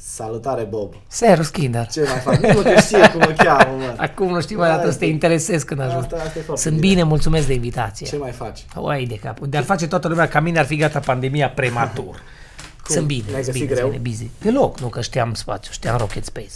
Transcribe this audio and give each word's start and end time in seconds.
Salutare, 0.00 0.62
Bob. 0.62 0.94
Servus, 1.06 1.48
Kinder. 1.48 1.86
Ce 1.86 2.00
mai 2.00 2.18
fac? 2.18 2.36
Nu 2.54 2.62
mă 2.62 2.74
știe 2.80 3.10
cum 3.10 3.18
mă 3.20 3.34
cheamă, 3.36 3.76
mă. 3.76 3.94
Acum 3.96 4.28
nu 4.32 4.40
știu 4.40 4.58
mai 4.58 4.68
dată 4.68 4.90
să 4.90 4.98
te 4.98 5.04
interesez 5.06 5.62
când 5.62 5.80
ajung. 5.80 6.02
Asta, 6.02 6.16
asta 6.16 6.38
e 6.38 6.42
foarte 6.42 6.68
Sunt 6.68 6.80
bine, 6.80 7.02
mulțumesc 7.02 7.46
de 7.46 7.54
invitație. 7.54 8.06
Ce 8.06 8.16
mai 8.16 8.30
faci? 8.30 8.64
Uai 8.76 9.04
de 9.04 9.14
cap. 9.18 9.38
De-ar 9.40 9.62
face 9.64 9.86
toată 9.86 10.08
lumea 10.08 10.28
ca 10.28 10.40
mine 10.40 10.58
ar 10.58 10.64
fi 10.66 10.76
gata 10.76 10.98
pandemia 11.00 11.50
prematur. 11.50 12.22
Sunt 12.88 13.06
bine, 13.06 13.22
N-ai 13.32 13.42
sunt 13.42 13.44
găsit 13.44 13.52
bine, 13.52 13.66
greu? 13.74 13.88
sunt 13.90 14.00
bine, 14.00 14.10
busy. 14.16 14.30
Deloc, 14.42 14.80
nu 14.80 14.88
că 14.88 15.00
știam 15.00 15.34
spațiu, 15.34 15.72
știam 15.72 15.96
Rocket 15.96 16.24
Space. 16.24 16.50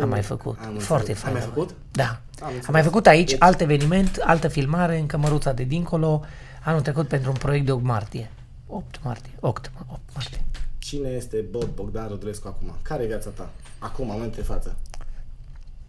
Am 0.00 0.08
mai 0.08 0.22
făcut. 0.22 0.58
Am 0.66 0.74
Foarte 0.78 1.10
înțeles. 1.10 1.24
Ai 1.24 1.32
fain. 1.32 1.32
mai 1.32 1.42
făcut? 1.54 1.74
Da. 1.92 2.20
înțeles. 2.40 2.66
Am 2.66 2.72
mai 2.72 2.82
făcut 2.82 3.06
aici 3.06 3.30
Deci- 3.30 3.40
alt 3.40 3.60
eveniment, 3.60 4.18
altă 4.24 4.48
filmare 4.48 4.98
în 4.98 5.06
cămăruța 5.06 5.52
de 5.52 5.62
dincolo, 5.62 6.22
anul 6.64 6.80
trecut 6.80 7.08
pentru 7.08 7.30
un 7.30 7.36
proiect 7.36 7.66
de 7.66 7.72
8 7.72 7.84
martie. 7.84 8.30
8 8.66 9.00
martie, 9.02 9.32
8, 9.40 9.70
8 9.90 10.00
martie. 10.14 10.44
Cine 10.86 11.08
este 11.08 11.36
Bob 11.50 11.64
Bogdan 11.74 12.08
Rodulescu 12.08 12.48
acum? 12.48 12.74
Care 12.82 13.02
e 13.02 13.06
viața 13.06 13.30
ta? 13.30 13.48
Acum, 13.78 14.06
momentul 14.06 14.34
de 14.36 14.42
față. 14.42 14.76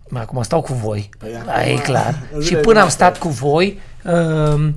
Mai 0.10 0.22
Acum 0.22 0.44
stau 0.44 0.62
cu 0.62 0.74
voi, 0.74 1.10
Păi 1.20 1.32
da, 1.46 1.52
acum- 1.54 1.72
e 1.72 1.82
clar. 1.82 2.14
în 2.34 2.40
Și 2.42 2.46
zilele 2.46 2.64
până 2.64 2.76
am 2.80 2.82
noastre. 2.82 3.06
stat 3.06 3.18
cu 3.18 3.28
voi, 3.30 3.80
um, 4.06 4.76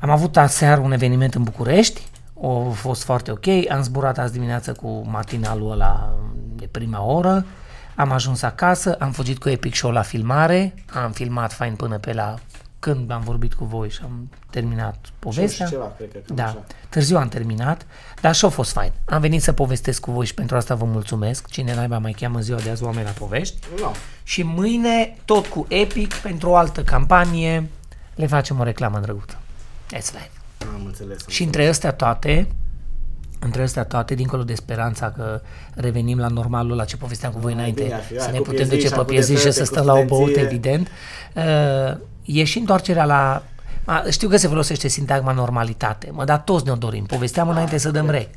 am 0.00 0.10
avut 0.10 0.36
aseară 0.36 0.80
un 0.80 0.92
eveniment 0.92 1.34
în 1.34 1.42
București, 1.42 2.02
a 2.42 2.70
fost 2.72 3.02
foarte 3.02 3.30
ok, 3.30 3.46
am 3.70 3.82
zburat 3.82 4.18
azi 4.18 4.32
dimineață 4.32 4.72
cu 4.72 5.04
matinalul 5.06 5.70
ăla 5.70 6.18
de 6.54 6.66
prima 6.70 7.02
oră, 7.04 7.44
am 7.94 8.10
ajuns 8.12 8.42
acasă, 8.42 8.94
am 8.94 9.10
fugit 9.12 9.38
cu 9.38 9.48
Epic 9.48 9.74
Show 9.74 9.90
la 9.90 10.02
filmare, 10.02 10.74
am 10.92 11.10
filmat 11.12 11.52
fain 11.52 11.74
până 11.74 11.98
pe 11.98 12.12
la 12.12 12.34
când 12.78 13.10
am 13.10 13.20
vorbit 13.20 13.54
cu 13.54 13.64
voi 13.64 13.90
și 13.90 14.00
am 14.02 14.30
terminat 14.50 14.96
povestea. 15.18 15.66
și 15.66 15.72
ceva, 15.72 15.92
cred 15.96 16.12
că, 16.12 16.18
cam 16.26 16.36
Da, 16.36 16.44
așa. 16.44 16.64
târziu 16.88 17.16
am 17.16 17.28
terminat, 17.28 17.86
dar 18.20 18.34
și-a 18.34 18.48
fost 18.48 18.72
fain. 18.72 18.92
Am 19.04 19.20
venit 19.20 19.42
să 19.42 19.52
povestesc 19.52 20.00
cu 20.00 20.10
voi 20.10 20.26
și 20.26 20.34
pentru 20.34 20.56
asta 20.56 20.74
vă 20.74 20.84
mulțumesc. 20.84 21.46
Cine 21.46 21.74
naiba 21.74 21.98
mai 21.98 22.12
cheamă 22.12 22.36
în 22.36 22.42
ziua 22.42 22.58
de 22.58 22.70
azi 22.70 22.82
oameni 22.82 23.04
la 23.04 23.10
povești. 23.10 23.56
Nu. 23.80 23.94
Și 24.22 24.42
mâine, 24.42 25.16
tot 25.24 25.46
cu 25.46 25.66
Epic, 25.68 26.14
pentru 26.14 26.48
o 26.50 26.56
altă 26.56 26.82
campanie, 26.82 27.70
le 28.14 28.26
facem 28.26 28.58
o 28.60 28.62
reclamă 28.62 28.98
drăguță. 28.98 29.38
That's 29.94 30.12
life. 30.12 30.30
Am 30.74 30.82
înțeles. 30.86 31.26
Și 31.28 31.42
între 31.42 31.66
astea 31.68 31.92
toate, 31.92 32.48
între 33.40 33.62
astea 33.62 33.84
toate, 33.84 34.14
dincolo 34.14 34.42
de 34.42 34.54
speranța 34.54 35.10
că 35.10 35.40
revenim 35.74 36.18
la 36.18 36.28
normalul 36.28 36.76
la 36.76 36.84
ce 36.84 36.96
povesteam 36.96 37.32
cu 37.32 37.38
voi 37.38 37.52
Mai 37.52 37.60
înainte, 37.60 37.82
bine 37.82 37.94
ar 37.94 38.02
fi, 38.02 38.14
să 38.14 38.22
hai, 38.22 38.32
ne 38.32 38.38
cu 38.38 38.42
putem 38.42 38.56
piezi 38.56 38.70
duce 38.70 38.86
și 38.86 38.92
pe 38.92 38.98
cu 38.98 39.04
piezi 39.04 39.26
și 39.26 39.32
defete, 39.34 39.52
să 39.52 39.60
cu 39.60 39.66
stăm 39.66 39.84
la 39.84 39.92
o 39.92 40.04
băută, 40.04 40.30
studenție. 40.30 40.42
evident, 40.42 40.88
uh, 41.34 41.98
e 42.26 42.44
și 42.44 42.58
întoarcerea 42.58 43.04
la... 43.04 43.42
A, 43.84 44.02
știu 44.10 44.28
că 44.28 44.36
se 44.36 44.48
folosește 44.48 44.88
sintagma 44.88 45.32
normalitate, 45.32 46.08
mă, 46.12 46.24
dar 46.24 46.38
toți 46.38 46.64
ne-o 46.64 46.74
dorim. 46.74 47.04
Povesteam 47.04 47.48
înainte 47.48 47.78
să 47.78 47.90
dăm 47.90 48.10
rec. 48.10 48.28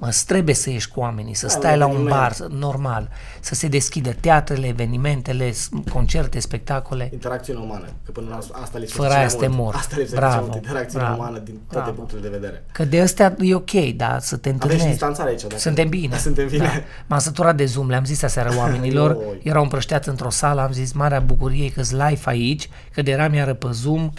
Mă, 0.00 0.16
trebuie 0.26 0.54
să 0.54 0.70
ieși 0.70 0.88
cu 0.88 1.00
oamenii, 1.00 1.34
să 1.34 1.46
Da, 1.46 1.52
stai 1.52 1.72
un 1.72 1.78
la 1.78 1.84
un 1.86 1.90
eveniment. 1.92 2.20
bar, 2.20 2.32
să- 2.32 2.46
normal, 2.50 3.08
să 3.40 3.54
se 3.54 3.68
deschidă 3.68 4.12
teatrele, 4.20 4.66
evenimentele, 4.66 5.52
s- 5.52 5.68
concerte, 5.92 6.40
spectacole. 6.40 7.08
Interacțiune 7.12 7.60
umană. 7.60 7.86
Că 8.04 8.10
până 8.10 8.26
la 8.30 8.36
asta 8.36 8.78
lipsește 8.78 8.94
Fără 8.96 9.08
cel 9.08 9.16
aia 9.16 9.20
mai 9.20 9.30
să 9.30 9.36
te 9.36 9.46
mult. 9.46 9.58
mor. 9.58 9.74
Asta 9.74 9.94
lipsește 9.96 10.16
Bravo, 10.16 10.34
cel 10.34 10.42
mult. 10.44 10.54
Interacțiune 10.56 11.04
bravo, 11.04 11.20
umană 11.22 11.38
din 11.38 11.54
toate 11.54 11.84
bravo. 11.84 11.90
punctele 11.96 12.20
de 12.20 12.28
vedere. 12.28 12.64
Că 12.72 12.84
de 12.84 13.00
astea 13.00 13.36
e 13.40 13.54
ok, 13.54 13.70
dar 13.96 14.20
să 14.20 14.36
te 14.36 14.48
Avem 14.48 14.58
și 14.58 14.62
întâlnești. 14.64 14.88
distanțare 14.88 15.28
aici. 15.28 15.42
Dacă... 15.42 15.56
Suntem 15.58 15.88
bine. 15.88 16.08
Da, 16.08 16.16
suntem 16.28 16.48
bine. 16.48 16.64
Da. 16.64 16.70
M-am 17.06 17.18
săturat 17.18 17.56
de 17.56 17.64
Zoom, 17.64 17.88
le-am 17.88 18.04
zis 18.04 18.22
aseară 18.22 18.56
oamenilor, 18.56 19.10
Ioi. 19.10 19.40
erau 19.42 19.62
împrășteați 19.62 20.08
într-o 20.08 20.30
sală, 20.30 20.60
am 20.60 20.72
zis 20.72 20.92
marea 20.92 21.20
bucurie 21.20 21.70
că 21.70 21.80
live 21.90 22.20
aici, 22.24 22.68
că 22.92 23.02
de 23.02 23.10
eram 23.10 23.34
iară 23.34 23.54
pe 23.54 23.68
Zoom, 23.70 24.10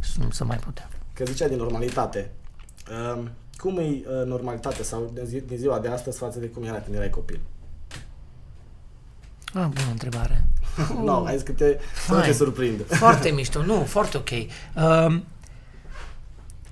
și 0.00 0.12
nu 0.20 0.30
se 0.30 0.44
mai 0.44 0.56
putea. 0.56 0.88
Că 1.12 1.24
zicea 1.24 1.48
din 1.48 1.56
normalitate. 1.56 2.30
Um, 3.14 3.30
cum 3.62 3.78
e 3.78 3.82
uh, 3.82 4.26
normalitatea 4.26 4.84
sau 4.84 5.10
din, 5.14 5.24
zi, 5.24 5.40
din 5.40 5.56
ziua 5.56 5.78
de 5.78 5.88
astăzi 5.88 6.18
față 6.18 6.38
de 6.38 6.46
cum 6.46 6.64
era 6.64 6.80
când 6.80 6.96
erai 6.96 7.10
copil? 7.10 7.40
Ah, 9.54 9.64
bună 9.66 9.88
întrebare. 9.90 10.46
Nu, 10.94 11.04
no, 11.10 11.24
ai 11.24 11.34
zis 11.34 11.42
că 11.42 11.52
te, 11.52 11.78
să 12.06 12.12
nu 12.12 12.16
te 12.16 12.22
Fain. 12.22 12.34
surprind. 12.34 12.84
Foarte 13.04 13.28
mișto, 13.30 13.62
nu, 13.62 13.82
foarte 13.84 14.16
ok. 14.16 14.28
Um, 14.84 15.24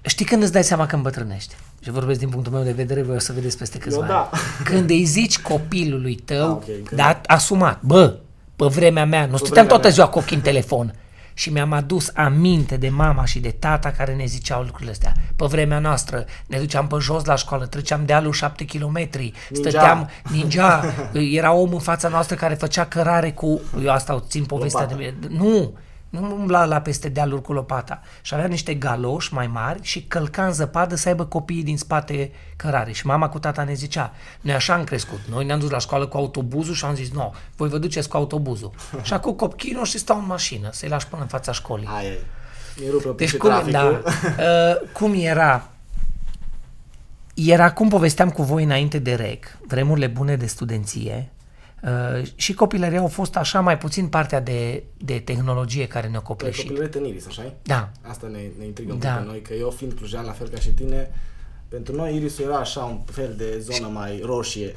știi 0.03 0.25
când 0.25 0.43
îți 0.43 0.53
dai 0.53 0.65
seama 0.65 0.87
că 0.87 0.95
îmbătrânești? 0.97 1.55
Și 1.83 1.91
vorbesc 1.91 2.19
din 2.19 2.29
punctul 2.29 2.53
meu 2.53 2.63
de 2.63 2.73
vedere, 2.73 3.03
voi 3.03 3.17
o 3.17 3.19
să 3.19 3.33
vedeți 3.33 3.59
peste 3.59 3.79
câțiva 3.79 4.01
Eu 4.03 4.07
da. 4.07 4.19
ani. 4.33 4.41
Când 4.71 4.91
îi 4.91 5.05
zici 5.05 5.39
copilului 5.41 6.15
tău, 6.15 6.45
Ah, 6.49 6.51
ok, 6.55 6.65
când- 6.65 6.91
dar 6.91 7.21
asumat, 7.27 7.83
bă, 7.83 8.19
pe 8.57 8.67
vremea 8.67 9.05
mea, 9.05 9.21
nu 9.27 9.37
stăteam 9.37 9.49
vremea 9.53 9.69
toată 9.69 9.83
mea. 9.87 9.93
ziua 9.93 10.09
cu 10.09 10.19
ochii 10.19 10.37
în 10.37 10.43
telefon. 10.43 10.95
Și 11.39 11.53
mi-am 11.53 11.73
adus 11.73 12.11
aminte 12.15 12.77
de 12.77 12.89
mama 12.89 13.25
și 13.25 13.41
de 13.41 13.51
tata 13.51 13.91
care 13.91 14.15
ne 14.15 14.25
ziceau 14.25 14.63
lucrurile 14.63 14.91
astea. 14.91 15.13
Pe 15.37 15.47
vremea 15.49 15.79
noastră 15.79 16.25
ne 16.47 16.59
duceam 16.59 16.87
pe 16.87 16.97
jos 17.01 17.25
la 17.25 17.35
școală, 17.37 17.67
treceam 17.67 18.05
dealul 18.05 18.33
șapte 18.33 18.65
kilometri, 18.65 19.33
Ninja. 19.51 19.69
stăteam 19.71 20.11
ninja, 20.31 20.85
era 21.13 21.53
om 21.53 21.73
în 21.73 21.79
fața 21.79 22.09
noastră 22.09 22.37
care 22.37 22.55
făcea 22.55 22.85
cărare 22.87 23.33
cu, 23.33 23.61
eu 23.83 23.91
asta 23.91 24.15
o 24.15 24.21
țin 24.21 24.45
povestea 24.45 24.81
Lopata. 24.81 24.99
de 24.99 25.15
mine, 25.29 25.39
nu, 25.43 25.73
nu 26.11 26.35
umbla 26.35 26.65
la 26.65 26.81
peste 26.81 27.09
dealuri 27.09 27.43
cu 27.43 27.53
lopata. 27.53 28.03
Și 28.23 28.35
avea 28.35 28.47
niște 28.47 28.75
galoși 28.75 29.35
mai 29.35 29.47
mari 29.47 29.79
și 29.83 30.03
călca 30.03 30.47
în 30.47 30.53
zăpadă 30.53 30.95
să 30.95 31.09
aibă 31.09 31.25
copiii 31.25 31.63
din 31.63 31.79
spate 31.79 32.31
cărare. 32.57 32.93
Și 32.93 33.07
mama 33.07 33.29
cu 33.29 33.39
tata 33.39 33.63
ne 33.63 33.75
zicea, 33.75 34.13
noi 34.41 34.55
așa 34.55 34.75
am 34.75 34.85
crescut. 34.85 35.21
Noi 35.31 35.45
ne-am 35.45 35.59
dus 35.59 35.71
la 35.71 35.79
școală 35.79 36.07
cu 36.07 36.17
autobuzul 36.17 36.75
și 36.75 36.85
am 36.85 36.95
zis, 36.95 37.11
nu, 37.11 37.35
voi 37.57 37.69
vă 37.69 37.79
duceți 37.79 38.09
cu 38.09 38.17
autobuzul. 38.17 38.73
și 39.03 39.13
acum 39.13 39.33
copiii 39.33 39.73
noștri 39.73 39.99
stau 39.99 40.19
în 40.19 40.27
mașină, 40.27 40.69
să-i 40.73 40.89
lași 40.89 41.07
până 41.07 41.23
în 41.23 41.29
fața 41.29 41.53
școlii. 41.53 41.89
Aia 41.97 42.09
e. 42.09 42.19
Mi 42.81 42.91
rupe 42.91 43.13
Deci 43.17 43.29
și 43.29 43.37
cum, 43.37 43.49
traficul. 43.49 43.73
da, 43.73 43.85
uh, 44.45 44.91
cum 44.93 45.15
era? 45.17 45.69
Era 47.35 47.73
cum 47.73 47.89
povesteam 47.89 48.31
cu 48.31 48.43
voi 48.43 48.65
înainte 48.65 48.99
de 48.99 49.15
rec, 49.15 49.59
vremurile 49.67 50.07
bune 50.07 50.37
de 50.37 50.47
studenție 50.47 51.31
uh, 51.87 52.27
și 52.35 52.55
copilăria 52.55 53.01
au 53.01 53.07
fost 53.09 53.37
așa 53.37 53.61
mai 53.61 53.79
puțin 53.79 54.07
partea 54.07 54.41
de, 54.41 54.83
de 54.99 55.23
tehnologie 55.25 55.87
care 55.87 56.07
ne-a 56.07 56.19
Păi 56.19 56.27
copleșit. 56.29 56.63
copilărie 56.63 56.89
teniris, 56.91 57.27
așa 57.27 57.53
Da, 57.63 57.89
Asta 58.09 58.27
ne, 58.33 58.39
ne 58.59 58.65
intrigă 58.65 58.93
un 58.93 58.99
Da. 58.99 59.09
pic 59.09 59.19
pe 59.21 59.27
noi, 59.27 59.43
că 59.43 59.55
eu 59.55 59.71
fiind 59.71 59.93
clujean, 59.93 60.25
la 60.25 60.33
fel 60.33 60.49
ca 60.49 60.59
și 60.61 60.69
tine, 60.71 61.11
pentru 61.69 61.95
noi 61.95 62.17
irisul 62.17 62.45
era 62.45 62.57
așa 62.57 62.81
un 62.81 62.99
fel 63.13 63.35
de 63.37 63.59
zonă 63.61 63.89
mai 63.93 64.21
roșie. 64.25 64.75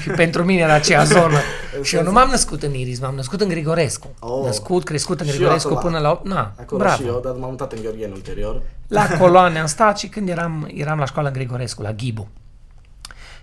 și 0.00 0.08
pentru 0.08 0.44
mine 0.44 0.60
era 0.60 0.72
aceea 0.74 1.04
zonă. 1.04 1.36
În 1.76 1.82
și 1.82 1.94
eu 1.94 2.00
nu 2.02 2.06
sens- 2.08 2.20
m-am 2.20 2.30
născut 2.30 2.62
în 2.62 2.74
Iris, 2.74 3.00
m-am 3.00 3.14
născut 3.14 3.40
în 3.40 3.48
Grigorescu. 3.48 4.14
Oh. 4.20 4.44
Născut, 4.44 4.84
crescut 4.84 5.20
în 5.20 5.26
Și 5.26 5.32
eu 5.32 5.38
Grigorescu 5.38 5.68
acolo. 5.68 5.82
până 5.84 5.98
la 5.98 6.10
8. 6.10 6.26
Na, 6.26 6.52
Acolo 6.60 6.80
bravo. 6.82 7.02
și 7.02 7.06
eu, 7.08 7.20
dar 7.24 7.32
m-am 7.34 7.50
mutat 7.50 7.72
în 7.72 7.82
Gheorghen 7.82 8.12
ulterior. 8.12 8.62
La 8.88 9.06
coloane 9.18 9.58
am 9.58 9.66
stat 9.66 9.98
și 9.98 10.08
când 10.08 10.28
eram, 10.28 10.70
eram 10.74 10.98
la 10.98 11.04
școală 11.04 11.28
în 11.28 11.34
Grigorescu, 11.34 11.82
la 11.82 11.92
Ghibu. 11.92 12.28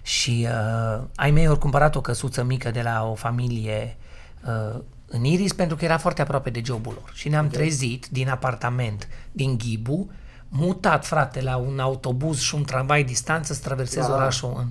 Și 0.03 0.47
uh, 0.49 1.03
ai 1.15 1.31
mei 1.31 1.45
au 1.45 1.57
cumpărat 1.57 1.95
o 1.95 2.01
căsuță 2.01 2.43
mică 2.43 2.71
de 2.71 2.81
la 2.81 3.07
o 3.09 3.15
familie 3.15 3.97
uh, 4.45 4.79
în 5.07 5.23
Iris 5.23 5.53
pentru 5.53 5.75
că 5.75 5.85
era 5.85 5.97
foarte 5.97 6.21
aproape 6.21 6.49
de 6.49 6.61
jobul 6.65 6.93
lor. 6.93 7.11
Și 7.13 7.29
ne-am 7.29 7.45
okay. 7.45 7.57
trezit 7.57 8.07
din 8.07 8.29
apartament 8.29 9.07
din 9.31 9.57
Ghibu, 9.57 10.11
mutat, 10.47 11.05
frate, 11.05 11.41
la 11.41 11.55
un 11.55 11.79
autobuz 11.79 12.39
și 12.39 12.55
un 12.55 12.63
tramvai 12.63 13.03
distanță 13.03 13.53
să 13.53 13.61
traversez 13.63 14.05
Da. 14.05 14.13
orașul 14.13 14.53
în... 14.57 14.67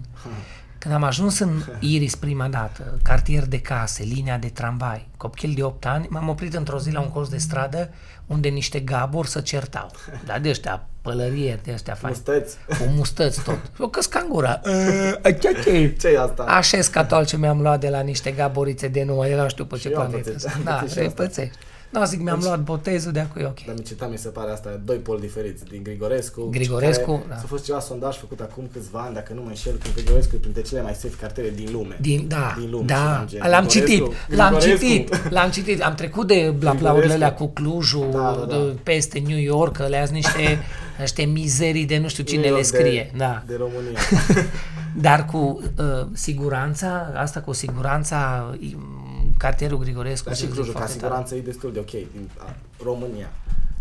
Când 0.83 0.95
am 0.95 1.03
ajuns 1.03 1.39
în 1.39 1.63
Iris 1.79 2.15
prima 2.15 2.47
dată, 2.49 2.99
cartier 3.03 3.47
de 3.47 3.61
case, 3.61 4.03
linia 4.03 4.37
de 4.39 4.49
tramvai, 4.49 5.09
copil 5.17 5.53
de 5.57 5.63
8 5.63 5.87
ani, 5.87 6.07
m-am 6.11 6.29
oprit 6.29 6.55
într-o 6.55 6.79
zi 6.79 6.91
la 6.91 7.01
un 7.01 7.09
colț 7.09 7.29
de 7.29 7.37
stradă 7.37 7.91
unde 8.27 8.49
niște 8.49 8.81
gaburi 8.81 9.29
se 9.29 9.41
certau. 9.41 9.91
Da, 10.25 10.39
de 10.39 10.49
ăștia, 10.49 10.87
pălărieri 11.03 11.63
de 11.63 11.71
ăștia 11.73 11.95
faci. 11.95 12.11
Mustăți. 12.11 12.57
Cu 12.67 12.85
mustăți 12.97 13.43
tot. 13.43 13.59
Eu 13.81 13.89
căsca 13.89 14.19
în 14.21 14.29
gura. 14.29 14.61
"Uh, 14.65 15.35
ce 15.41 15.61
ce?" 15.65 15.97
ce 16.01 16.09
e 16.09 16.21
asta? 16.21 16.43
Așa 16.43 16.77
e 16.77 16.81
scatol 16.81 17.27
ce 17.27 17.37
mi-am 17.37 17.61
luat 17.61 17.81
de 17.81 17.89
la 17.89 18.01
niște 18.01 18.31
gaborițe 18.31 18.89
de 18.89 19.05
numai, 19.05 19.31
el 19.31 19.43
nu 19.43 19.49
știu 19.49 19.65
pe 19.65 19.77
ce 19.77 19.89
eu 19.91 20.01
am 20.01 20.07
planetă. 20.09 20.31
pățit, 20.31 20.41
sunt. 20.51 20.55
am 20.57 20.63
Da, 20.65 20.73
pățit 20.73 20.91
și 20.93 20.99
asta. 20.99 21.09
repățești. 21.23 21.57
Nu, 21.93 22.05
zic, 22.05 22.21
mi-am 22.21 22.41
luat 22.43 22.61
botezul 22.63 23.13
de 23.13 23.21
acolo, 23.21 23.45
e 23.45 23.49
ok. 23.49 23.65
Dar 23.67 23.75
mi 23.75 23.83
citam, 23.85 24.11
mi 24.11 24.19
se 24.19 24.29
pare 24.29 24.51
asta, 24.51 24.81
doi 24.85 24.97
poli 24.97 25.21
diferiți, 25.21 25.65
din 25.65 25.83
Grigorescu. 25.83 26.49
Grigorescu, 26.51 27.13
care 27.13 27.25
da. 27.29 27.37
S-a 27.37 27.45
fost 27.47 27.65
ceva 27.65 27.81
sondaj 27.81 28.17
făcut 28.17 28.41
acum 28.41 28.69
câțiva 28.73 29.01
ani, 29.01 29.15
dacă 29.15 29.33
nu 29.33 29.41
mă 29.43 29.49
înșel, 29.49 29.73
că 29.73 29.89
Grigorescu 29.95 30.35
e 30.35 30.39
printre 30.39 30.63
cele 30.63 30.83
mai 30.83 30.93
safe 30.95 31.15
cartiere 31.21 31.51
din 31.55 31.69
lume. 31.73 31.97
Din, 32.01 32.25
da, 32.29 32.55
din 32.59 32.71
lume. 32.71 32.83
și 32.83 32.89
da, 32.89 33.11
eram 33.15 33.27
gen, 33.27 33.41
l-am 33.51 33.67
Grigorescu- 33.67 34.13
citit, 34.27 34.37
l-am 34.37 34.55
Grigorescu. 34.55 34.85
citit, 34.87 35.31
l-am 35.31 35.51
citit. 35.51 35.83
Am 35.83 35.95
trecut 35.95 36.27
de 36.27 36.55
blablaurile 36.59 37.13
alea 37.13 37.35
cu 37.35 37.47
Clujul, 37.49 38.09
Da, 38.13 38.37
da, 38.39 38.45
da. 38.45 38.57
de 38.57 38.77
peste 38.83 39.23
New 39.27 39.39
York, 39.39 39.81
alea 39.81 40.03
sunt 40.05 40.15
niște, 40.17 40.59
niște 41.01 41.23
mizerii 41.25 41.85
de 41.87 41.99
nu 41.99 42.09
știu 42.09 42.25
cine 42.25 42.41
New 42.41 42.51
le 42.51 42.57
York 42.57 42.65
scrie. 42.65 43.09
De, 43.13 43.17
da. 43.19 43.43
de 43.47 43.57
România. 43.59 43.99
Dar 45.07 45.25
cu 45.25 45.63
uh, 45.79 46.07
siguranța, 46.13 47.13
asta 47.17 47.41
cu 47.41 47.53
siguranța, 47.53 48.51
um, 48.75 49.01
cartierul 49.39 49.79
Grigorescu. 49.79 50.27
Dar 50.29 50.37
și 50.37 50.43
zic, 50.45 50.53
Clujul, 50.53 50.73
ca 50.73 50.79
foarte 50.79 50.97
tare. 50.99 51.07
siguranță, 51.07 51.35
e 51.35 51.41
destul 51.41 51.73
de 51.73 51.79
ok 51.79 51.91
din 51.91 52.31
a, 52.39 52.55
România. 52.83 53.31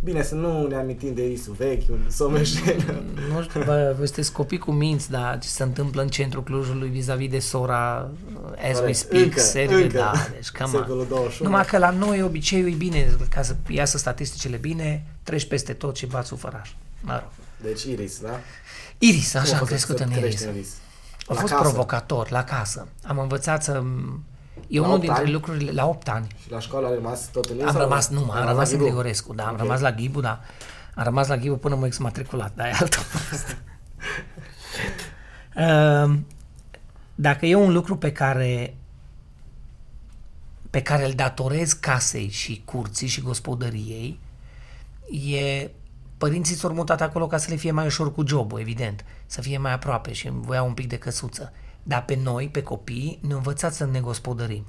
Bine, 0.03 0.23
să 0.23 0.35
nu 0.35 0.67
ne 0.67 0.75
amintim 0.75 1.13
de 1.13 1.25
Irisul 1.25 1.53
vechi, 1.57 1.89
un 1.89 1.99
Someșel. 2.09 3.03
Nu 3.33 3.41
știu, 3.41 3.63
bă, 3.63 3.93
voi 3.97 4.05
sunteți 4.05 4.31
copii 4.31 4.57
cu 4.57 4.71
minți, 4.71 5.09
dar 5.09 5.39
ce 5.39 5.47
se 5.47 5.63
întâmplă 5.63 6.01
în 6.01 6.07
centrul 6.07 6.43
Clujului 6.43 6.89
vis-a-vis 6.89 7.29
de 7.29 7.39
sora 7.39 8.09
uh, 8.33 8.51
as 8.57 8.73
we 8.75 8.79
Corect. 8.79 8.95
speak, 8.97 9.23
Încă, 9.23 9.39
seriu, 9.39 9.77
încă. 9.77 9.97
da, 9.97 10.11
deci 10.33 10.49
cam 10.49 10.69
Secolul 10.69 11.05
21. 11.09 11.49
Numai 11.49 11.65
că 11.65 11.77
la 11.77 11.89
noi 11.89 12.21
obiceiul 12.21 12.71
e 12.71 12.75
bine, 12.75 13.17
ca 13.29 13.41
să 13.41 13.55
iasă 13.67 13.97
statisticile 13.97 14.57
bine, 14.57 15.05
treci 15.23 15.45
peste 15.47 15.73
tot 15.73 15.95
și 15.95 16.05
bați 16.05 16.27
sufăraș. 16.27 16.69
Mă 17.01 17.11
rog. 17.13 17.29
Deci 17.71 17.83
Iris, 17.83 18.19
da? 18.19 18.39
Iris, 18.97 19.31
Cum 19.31 19.39
a 19.39 19.43
așa 19.43 19.51
am 19.51 19.57
fost 19.57 19.69
crescut 19.69 19.97
să 19.97 20.03
în 20.03 20.09
crești 20.09 20.27
Iris. 20.27 20.41
în 20.45 20.55
Iris. 20.55 20.69
A 21.27 21.33
La 21.33 21.39
fost 21.39 21.53
casă. 21.53 21.63
provocator 21.69 22.31
la 22.31 22.43
casă. 22.43 22.87
Am 23.03 23.19
învățat 23.19 23.63
să... 23.63 23.83
E 24.71 24.77
La 24.79 24.81
unul 24.81 24.93
opt 24.95 25.01
dintre 25.05 25.21
ani? 25.21 25.31
lucrurile... 25.31 25.71
La 25.71 25.85
8 25.87 26.09
ani. 26.09 26.27
Și 26.43 26.51
la 26.51 26.59
școală 26.59 26.87
ai 26.87 26.93
rămas 26.93 27.27
tot 27.31 27.45
în 27.45 27.61
Am 27.65 27.71
sau- 27.71 27.81
rămas, 27.81 28.09
nu, 28.09 28.31
am 28.31 28.47
rămas 28.47 28.69
în 28.71 28.77
Ghibu? 28.77 28.83
Grigorescu, 28.89 29.33
da, 29.33 29.45
am 29.45 29.53
Ok. 29.53 29.59
rămas 29.59 29.79
la 29.79 29.91
Ghibu, 29.91 30.19
da. 30.21 30.39
Am 30.95 31.03
rămas 31.03 31.27
la 31.27 31.37
Ghibu 31.37 31.55
până 31.57 31.75
m-am 31.75 31.83
exmatriculat, 31.83 32.51
dar 32.55 32.67
e 32.67 32.71
altă 32.79 32.97
poveste. 33.11 33.57
Ehm, 35.55 36.25
Dacă 37.15 37.45
e 37.45 37.55
un 37.55 37.71
lucru 37.71 37.97
pe 37.97 38.11
care 38.11 38.75
pe 40.69 40.81
care 40.81 41.05
îl 41.05 41.11
datorez 41.13 41.73
casei 41.73 42.29
și 42.29 42.61
curții 42.65 43.07
și 43.07 43.21
gospodăriei, 43.21 44.19
e 45.11 45.69
părinții 46.17 46.55
s-au 46.55 46.73
mutat 46.73 47.01
acolo 47.01 47.27
ca 47.27 47.37
să 47.37 47.47
le 47.49 47.55
fie 47.55 47.71
mai 47.71 47.85
ușor 47.85 48.13
cu 48.13 48.27
jobul, 48.27 48.59
evident, 48.59 49.05
să 49.25 49.41
fie 49.41 49.57
mai 49.57 49.73
aproape 49.73 50.13
și 50.13 50.27
îmi 50.27 50.41
voiau 50.41 50.67
un 50.67 50.73
pic 50.73 50.87
de 50.87 50.97
căsuță. 50.97 51.53
Dar 51.83 52.05
pe 52.05 52.19
noi, 52.23 52.49
pe 52.49 52.63
copii, 52.63 53.19
ne 53.21 53.33
învățați 53.33 53.77
să 53.77 53.85
ne 53.85 53.99
gospodărim. 53.99 54.65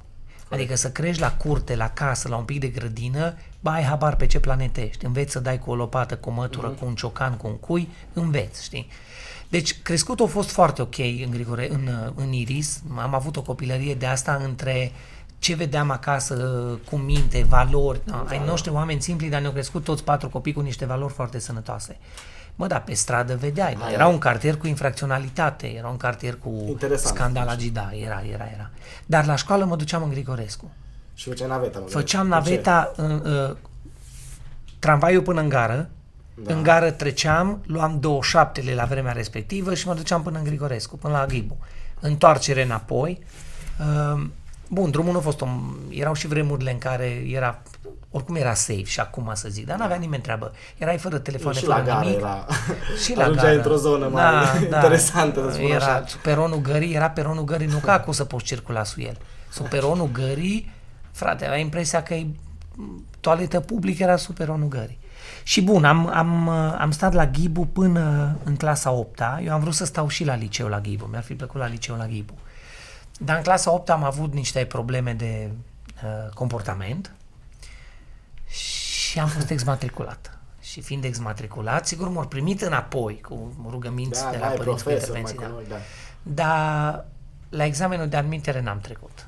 Adică 0.51 0.77
să 0.77 0.91
crești 0.91 1.21
la 1.21 1.33
curte, 1.33 1.77
la 1.77 1.89
casă, 1.89 2.29
la 2.29 2.37
un 2.37 2.45
pic 2.45 2.61
de 2.61 2.67
grădină, 2.67 3.37
bă, 3.61 3.71
ai 3.71 3.83
habar 3.83 4.17
pe 4.17 4.27
ce 4.27 4.41
planetă 4.41 4.81
ești. 4.81 5.05
Înveți 5.05 5.33
să 5.33 5.41
dai 5.41 5.59
cu 5.59 5.71
o 5.71 5.75
lopată, 5.75 6.17
cu 6.17 6.29
o 6.29 6.33
mătură, 6.33 6.69
cu 6.69 6.85
un 6.85 6.95
ciocan, 6.95 7.37
cu 7.37 7.47
un 7.47 7.57
cui, 7.57 7.89
înveți, 8.13 8.65
știi? 8.65 8.89
Deci 9.49 9.83
crescutul 9.83 10.27
a 10.27 10.29
fost 10.29 10.51
foarte 10.51 10.83
ok 10.83 10.99
în, 10.99 11.31
Grigore, 11.31 11.71
în, 11.71 12.13
în 12.15 12.33
Iris. 12.33 12.83
Am 12.97 13.15
avut 13.15 13.37
o 13.37 13.43
copilărie 13.43 13.95
de 13.95 14.07
asta 14.07 14.41
între 14.45 14.93
ce 15.39 15.55
vedeam 15.55 15.91
acasă 15.91 16.35
cu 16.91 16.97
minte, 16.97 17.45
valori. 17.49 18.01
Da, 18.05 18.25
ai 18.29 18.43
noștri 18.47 18.71
oameni 18.71 19.03
simpli, 19.03 19.29
dar 19.29 19.41
ne-au 19.41 19.53
crescut 19.53 19.85
toți 19.85 20.05
patru 20.05 20.29
copii 20.29 20.53
cu 20.53 20.61
niște 20.61 20.85
valori 20.85 21.13
foarte 21.13 21.39
sănătoase. 21.39 21.97
Mă, 22.57 22.67
da, 22.67 22.79
pe 22.81 22.95
stradă 22.95 23.37
vedeai. 23.37 23.75
Da, 23.79 23.85
Aia 23.85 23.93
era 23.95 24.09
e. 24.09 24.13
un 24.13 24.19
cartier 24.19 24.57
cu 24.57 24.67
infracționalitate, 24.67 25.67
era 25.67 25.89
un 25.89 25.97
cartier 25.97 26.37
cu 26.39 26.65
Interesant. 26.69 27.17
scandalagi, 27.17 27.71
da, 27.71 27.91
era, 28.05 28.23
era, 28.33 28.45
era. 28.55 28.71
Dar 29.07 29.27
la 29.27 29.37
școală 29.37 29.65
mă 29.65 29.77
duceam 29.77 30.03
în 30.03 30.09
Grigorescu. 30.11 30.71
Și 31.15 31.29
făceai 31.29 31.49
naveta. 31.49 31.79
mă 31.79 31.87
Făceam 31.89 32.29
gândesc. 32.29 32.45
Cu 32.45 32.63
ce? 32.63 32.71
naveta, 32.71 32.93
uh, 32.97 33.49
uh, 33.51 33.57
tramvaiul 34.79 35.23
până 35.23 35.41
în 35.41 35.49
gară, 35.49 35.89
Da. 36.35 36.43
da. 36.51 36.55
în 36.55 36.63
gară 36.63 36.91
treceam, 36.91 37.63
luam 37.67 38.01
două 38.01 38.23
șaptele 38.23 38.75
la 38.75 38.85
vremea 38.85 39.13
respectivă 39.13 39.75
și 39.75 39.87
mă 39.87 39.95
duceam 39.95 40.23
până 40.23 40.39
în 40.39 40.45
Grigorescu, 40.45 40.97
până 40.97 41.13
la 41.19 41.27
Ghibu. 41.27 41.57
Întoarcere 42.01 42.63
înapoi. 42.63 43.19
Uh, 44.15 44.25
bun, 44.69 44.91
drumul 44.91 45.13
nu 45.13 45.19
a 45.19 45.21
fost 45.21 45.41
o... 45.41 45.47
Erau 45.91 46.15
și 46.15 46.27
vremurile 46.27 46.73
în 46.73 46.79
care 46.79 47.05
era... 47.27 47.63
Oricum 48.11 48.35
era 48.35 48.55
safe 48.55 48.85
și 48.85 49.01
acum 49.01 49.31
să 49.35 49.49
zic, 49.49 49.67
dar 49.67 49.79
n-avea 49.79 49.97
nimeni 49.97 50.23
treabă. 50.23 50.53
Erai 50.79 50.99
fără 50.99 51.19
telefoane, 51.19 51.59
și 51.59 51.65
fără 51.65 51.77
la 51.77 51.85
gară 51.85 52.05
nimic. 52.05 52.19
era. 52.19 52.47
Și 53.05 53.17
la 53.17 53.23
Ajungeai 53.23 53.45
gară. 53.45 53.57
într-o 53.57 53.77
zonă 53.77 54.09
mai 54.09 54.63
interesantă, 54.63 55.47
să 55.49 55.55
spun 55.55 55.71
era 55.71 55.85
așa. 55.85 56.05
sub 56.07 56.21
peronul 56.21 56.61
gării, 56.61 56.95
era 56.95 57.11
peronul 57.11 57.45
gării, 57.45 57.67
nu 57.67 57.79
ca 57.79 57.93
acum 57.93 58.13
să 58.13 58.25
poți 58.25 58.45
circula 58.45 58.85
sub 58.85 59.03
el. 59.03 59.17
Sub 59.51 59.67
peronul 59.67 60.09
gării, 60.13 60.73
frate, 61.13 61.47
avea 61.47 61.59
impresia 61.59 62.03
că 62.03 62.15
e 62.15 62.27
toaletă 63.21 63.61
publică 63.61 64.03
era 64.03 64.17
sub 64.17 64.35
peronul 64.35 64.69
gării. 64.69 64.99
Și 65.43 65.63
bun, 65.63 65.85
am, 65.85 66.11
am, 66.15 66.49
am 66.79 66.91
stat 66.91 67.13
la 67.13 67.27
Ghibu 67.27 67.67
până 67.67 68.37
în 68.45 68.57
clasa 68.57 68.91
8 68.91 69.21
-a. 69.21 69.45
Eu 69.45 69.53
am 69.53 69.61
vrut 69.61 69.75
să 69.75 69.85
stau 69.85 70.09
și 70.09 70.25
la 70.25 70.35
liceu 70.35 70.69
la 70.69 70.81
Ghibu, 70.81 71.05
mi-ar 71.11 71.23
fi 71.23 71.35
plăcut 71.35 71.61
la 71.61 71.67
liceu 71.67 71.97
la 71.97 72.07
Ghibu. 72.07 72.33
Dar 73.25 73.37
în 73.37 73.43
clasa 73.43 73.71
8 73.73 73.91
am 73.91 74.05
avut 74.05 74.33
niște 74.33 74.65
probleme 74.65 75.13
de 75.13 75.51
uh, 76.05 76.33
comportament 76.35 77.13
și 78.49 79.19
am 79.19 79.29
fost 79.29 79.51
exmatriculat. 79.51 80.37
Și 80.61 80.81
fiind 80.81 81.05
exmatriculat, 81.05 81.87
sigur 81.87 82.09
m-au 82.09 82.27
primit 82.27 82.61
înapoi 82.63 83.21
cu 83.21 83.53
rugăminți 83.71 84.23
Da, 84.23 84.31
de 84.31 84.37
da, 84.37 84.45
la 84.45 84.51
ai 84.51 84.57
părinți 84.57 84.83
cu 84.83 84.89
profesor, 84.89 85.11
mai 85.11 85.21
intervenții. 85.21 85.39
Da. 85.39 85.47
cu 85.47 85.53
noi, 85.53 85.65
da. 85.69 85.77
Dar 86.23 87.05
la 87.49 87.65
examenul 87.65 88.09
de 88.09 88.17
admitere 88.17 88.61
n-am 88.61 88.81
trecut. 88.81 89.27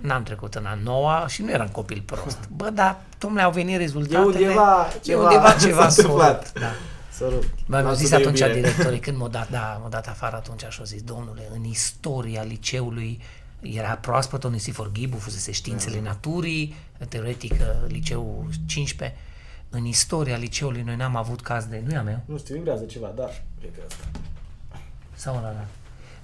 N-am 0.00 0.22
trecut 0.22 0.54
în 0.54 0.66
a 0.66 0.78
noua 0.82 1.26
și 1.28 1.42
nu 1.42 1.50
eram 1.50 1.68
copil 1.68 2.02
prost. 2.06 2.38
Bă, 2.56 2.70
dar, 2.70 2.96
domnule, 3.18 3.42
au 3.42 3.50
venit 3.50 3.76
rezultatele. 3.76 4.24
undeva 4.24 4.86
e 4.94 4.98
ceva 5.02 5.22
undeva 5.22 5.50
s-a 5.58 5.58
ceva 5.58 5.86
întâmplat. 5.86 6.46
sorat. 6.46 6.52
Da. 6.60 6.70
Să 7.10 7.26
rup. 7.30 7.42
Bă, 7.42 7.50
mi-au 7.66 7.82
Lasul 7.82 7.96
zis 7.96 8.08
de 8.08 8.14
atunci 8.16 8.38
iubire. 8.38 8.60
directorii, 8.60 8.98
când 9.06 9.16
m-au 9.16 9.28
dat, 9.28 9.50
da, 9.50 9.76
m-au 9.80 9.88
dat 9.88 10.06
afară 10.06 10.36
atunci 10.36 10.64
și 10.68 10.78
au 10.78 10.84
zis, 10.84 11.02
domnule, 11.02 11.48
în 11.54 11.64
istoria 11.64 12.42
liceului 12.42 13.20
era 13.60 13.94
proaspăt 13.94 14.44
Onisifor 14.44 14.92
Ghibu, 14.92 15.16
fusese 15.16 15.52
științele 15.52 16.00
naturii, 16.00 16.74
teoretic 17.08 17.52
uh, 17.52 17.88
liceu 17.88 18.48
15. 18.66 19.18
În 19.70 19.84
istoria 19.84 20.36
liceului 20.36 20.82
noi 20.82 20.96
n-am 20.96 21.16
avut 21.16 21.40
caz 21.40 21.64
de... 21.64 21.82
Nu 21.86 21.92
e 21.92 21.96
a 21.96 22.02
meu? 22.02 22.20
Nu 22.24 22.38
știu, 22.38 22.54
vibrează 22.54 22.84
ceva, 22.84 23.12
da. 23.16 23.30
Cred 23.60 23.70
că 23.74 23.80
asta. 23.88 24.20
Sau 25.14 25.34
la 25.34 25.40
la. 25.40 25.66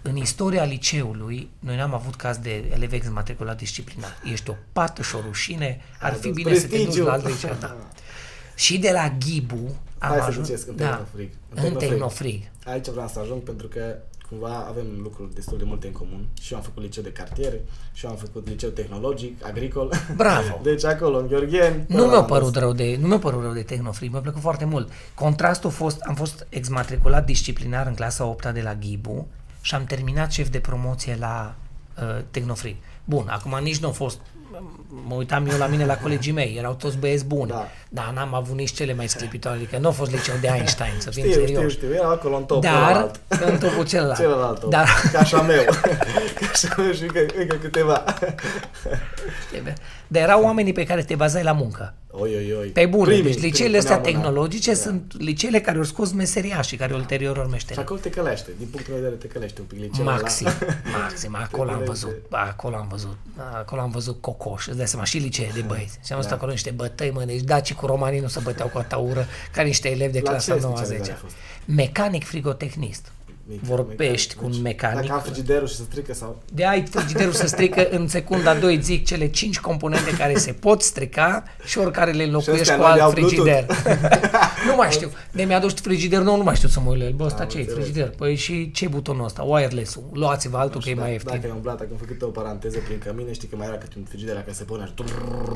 În 0.02 0.16
istoria 0.16 0.64
liceului, 0.64 1.50
noi 1.58 1.76
n-am 1.76 1.94
avut 1.94 2.14
caz 2.14 2.36
de 2.36 2.64
elev 2.72 2.92
exmatriculat 2.92 3.56
disciplinar. 3.56 4.16
Ești 4.32 4.50
o 4.50 4.54
pată 4.72 5.02
și 5.02 5.14
o 5.14 5.20
rușine, 5.20 5.80
ar 6.00 6.12
fi 6.12 6.26
dus 6.26 6.34
bine 6.34 6.54
să 6.54 6.66
te 6.66 6.76
duci 6.76 6.82
prestigiu. 6.82 7.04
la 7.04 7.12
alt 7.12 7.26
liceu. 7.26 7.56
Da. 7.60 7.76
Și 8.54 8.78
de 8.78 8.90
la 8.90 9.16
Ghibu 9.18 9.76
am 9.98 10.10
Hai 10.10 10.18
să 10.18 10.24
ajuns... 10.24 10.46
ducesc 10.46 10.68
în 10.68 10.76
da, 10.76 10.88
Tehnofrig. 10.88 11.30
În 11.48 11.56
În 11.56 11.62
Tehnofrig. 11.62 11.90
Tehnofrig. 11.90 12.42
Aici 12.64 12.88
vreau 12.88 13.08
să 13.08 13.18
ajung 13.18 13.42
pentru 13.42 13.66
că 13.68 13.96
cumva 14.28 14.66
avem 14.68 14.86
lucruri 15.02 15.34
destul 15.34 15.58
de 15.58 15.64
multe 15.64 15.86
în 15.86 15.92
comun. 15.92 16.26
Și 16.40 16.52
eu 16.52 16.58
am 16.58 16.64
făcut 16.64 16.82
liceu 16.82 17.02
de 17.02 17.12
cartier, 17.12 17.52
și 17.92 18.04
eu 18.04 18.10
am 18.10 18.16
făcut 18.16 18.48
liceu 18.48 18.70
tehnologic, 18.70 19.46
agricol. 19.46 19.92
Bravo. 20.16 20.60
Deci 20.68 20.84
acolo, 20.84 21.18
în 21.18 21.26
Gheorgheni. 21.26 21.76
Nu 21.76 21.96
până 21.96 22.06
mi-a 22.06 22.16
la 22.16 22.24
părut 22.24 22.52
dus. 22.52 22.62
rău 22.62 22.72
de, 22.72 22.96
nu 23.00 23.06
mi-a 23.06 23.18
părut 23.18 23.42
rău 23.42 23.52
de 23.52 23.62
Tehnofrig, 23.62 24.10
mi-a 24.10 24.20
plăcut 24.20 24.40
foarte 24.40 24.64
mult. 24.64 24.92
Contrastul 25.14 25.70
a 25.70 25.72
fost, 25.72 26.00
am 26.00 26.14
fost 26.14 26.46
exmatriculat 26.48 27.24
disciplinar 27.24 27.86
în 27.86 27.94
clasa 27.94 28.24
8 28.24 28.52
de 28.52 28.62
la 28.62 28.74
Ghibu 28.74 29.26
și 29.60 29.74
am 29.74 29.84
terminat 29.84 30.32
șef 30.32 30.48
de 30.48 30.58
promoție 30.58 31.16
la 31.18 31.54
uh, 31.98 32.22
Tehnofrig. 32.30 32.76
Bun, 33.04 33.28
acum 33.28 33.58
nici 33.62 33.78
nu 33.78 33.88
a 33.88 33.90
fost 33.90 34.20
mă 35.06 35.14
uitam 35.14 35.46
eu 35.50 35.58
la 35.58 35.66
mine 35.66 35.84
la 35.84 35.96
colegii 35.96 36.32
mei, 36.32 36.54
erau 36.58 36.74
toți 36.74 36.96
băieți 36.96 37.24
buni, 37.24 37.48
Da. 37.50 37.68
dar 37.88 38.10
n-am 38.14 38.34
avut 38.34 38.56
nici 38.56 38.72
cele 38.72 38.94
mai 38.94 39.08
sclipitoare, 39.08 39.56
adică 39.56 39.78
nu 39.78 39.88
a 39.88 39.90
fost 39.90 40.10
liceu 40.10 40.34
de 40.40 40.48
Einstein, 40.54 40.92
să 40.98 41.10
fim 41.10 41.22
Știu, 41.22 41.32
știu, 41.40 41.54
serioși. 41.54 41.76
știu, 41.76 41.92
era 41.94 42.08
acolo 42.08 42.36
în 42.36 42.44
top. 42.44 42.62
Dar, 42.62 43.10
în 43.28 43.58
topul 43.58 43.84
celălalt. 43.86 44.18
Celălalt 44.18 44.60
top. 44.60 44.70
Dar, 44.70 44.88
Ca 45.12 45.18
așa 45.18 45.42
meu. 45.42 45.64
Ca 46.38 46.46
așa 46.52 46.74
meu 46.76 46.92
și 46.92 47.02
încă, 47.02 47.26
încă 47.38 47.56
câteva. 47.56 48.04
dar 50.06 50.22
erau 50.22 50.42
oamenii 50.44 50.72
pe 50.72 50.84
care 50.84 51.02
te 51.02 51.14
bazai 51.14 51.42
la 51.42 51.52
muncă. 51.52 51.94
Oi, 52.14 52.34
oi, 52.36 52.52
oi. 52.58 52.66
Pe 52.68 52.86
bune, 52.86 53.04
Primii, 53.04 53.22
deci 53.22 53.32
primii 53.34 53.50
liceele 53.50 53.76
astea 53.78 53.96
puneau 53.98 54.14
mâna. 54.16 54.24
tehnologice 54.28 54.70
Da. 54.72 54.76
sunt 54.76 55.12
liceele 55.18 55.60
care 55.60 55.76
au 55.78 55.82
scos 55.84 56.12
meseriașii, 56.12 56.76
care 56.76 56.94
ulterior 56.94 57.38
au 57.38 57.44
Și 57.44 57.50
meșteri. 57.50 57.78
acolo 57.80 58.00
te 58.00 58.10
călește, 58.10 58.50
din 58.58 58.66
punctul 58.70 58.92
meu 58.94 59.02
de 59.02 59.08
vedere 59.08 59.26
te 59.26 59.32
călește 59.32 59.60
un 59.60 59.66
pic 59.66 59.78
liceul 59.78 60.04
Maxim, 60.04 60.46
ăla. 60.46 60.98
maxim, 61.02 61.34
acolo 61.44 61.70
am 61.70 61.82
văzut, 61.84 62.14
acolo 62.30 62.76
am 62.76 62.86
văzut, 62.90 63.16
acolo 63.54 63.80
am 63.80 63.90
văzut 63.90 64.20
cocoș, 64.20 64.66
îți 64.66 64.76
dai 64.76 64.88
seama, 64.88 65.04
și 65.04 65.18
licee 65.18 65.50
de 65.54 65.60
băieți. 65.60 65.98
Și 66.04 66.12
am 66.12 66.16
văzut 66.16 66.30
Da. 66.30 66.36
acolo 66.36 66.50
niște 66.50 66.70
bătăi, 66.70 67.10
mă, 67.10 67.22
deci 67.24 67.40
dacii 67.40 67.74
cu 67.74 67.86
romanii 67.86 68.20
nu 68.20 68.28
se 68.28 68.40
băteau 68.42 68.68
cu 68.68 68.78
atâta 68.78 68.96
ură 68.96 69.26
ca 69.52 69.62
niște 69.62 69.88
elevi 69.90 70.12
de 70.12 70.20
La 70.24 70.30
clasa 70.30 70.54
ce 70.54 70.60
9 70.60 70.76
specializare 70.76 70.98
10 70.98 71.10
ai 71.10 71.16
fost? 71.22 71.34
Mecanic 71.64 72.24
frigotehnist. 72.24 73.12
Mic, 73.52 73.60
Vorbești 73.62 74.34
mecanic, 74.34 74.36
cu 74.38 74.44
un 74.44 74.50
deci, 74.50 74.60
mecanic. 74.62 75.00
Dacă 75.00 75.12
am 75.12 75.20
frigiderul 75.20 75.66
și 75.68 75.74
se 75.74 75.82
strică 75.82 76.14
sau... 76.14 76.42
De 76.52 76.64
ai 76.66 76.84
frigiderul 76.90 77.32
să 77.32 77.46
strică 77.46 77.88
în 77.90 78.08
secunda 78.08 78.54
2 78.54 78.80
zic 78.82 79.06
cele 79.06 79.28
5 79.28 79.60
componente 79.60 80.10
care 80.16 80.36
se 80.36 80.52
pot 80.52 80.82
strica 80.82 81.42
și 81.64 81.78
oricare 81.78 82.10
le 82.10 82.22
înlocuiești 82.22 82.60
ăstea 82.60 82.76
cu 82.76 82.82
nu 82.82 82.86
le 82.86 82.92
alt 82.92 83.02
au 83.02 83.10
frigider. 83.10 83.66
nu 84.68 84.74
mai 84.76 84.90
știu. 84.90 85.10
De 85.30 85.42
mi-a 85.44 85.62
frigider 85.74 86.20
nou, 86.20 86.36
nu 86.36 86.42
mai 86.42 86.54
știu 86.54 86.68
să 86.68 86.80
mă 86.80 86.90
uit 86.90 86.98
la 86.98 87.04
el. 87.04 87.12
Bă, 87.12 87.24
ăsta 87.24 87.42
Am 87.42 87.48
ce 87.48 87.56
e 87.56 87.60
înțeles. 87.60 87.82
frigider? 87.84 88.08
Păi 88.08 88.34
și 88.34 88.70
ce 88.70 88.88
butonul 88.88 89.24
ăsta? 89.24 89.42
Wireless-ul. 89.42 90.02
Luați-vă 90.12 90.56
altul 90.58 90.80
că 90.82 90.88
e 90.88 90.94
mai 90.94 91.02
Dacă 91.02 91.12
ieftin. 91.12 91.50
ai 91.50 91.56
umblat, 91.56 91.76
dacă 91.78 91.88
am 91.92 91.96
făcut 92.06 92.22
o 92.22 92.26
paranteză 92.26 92.78
prin 92.84 92.98
cămine, 92.98 93.32
știi 93.32 93.48
că 93.48 93.56
mai 93.56 93.66
era 93.66 93.76
câte 93.76 93.94
un 93.98 94.04
frigider 94.08 94.34
care 94.34 94.52
se 94.52 94.64
pune 94.64 94.84
și 94.86 95.04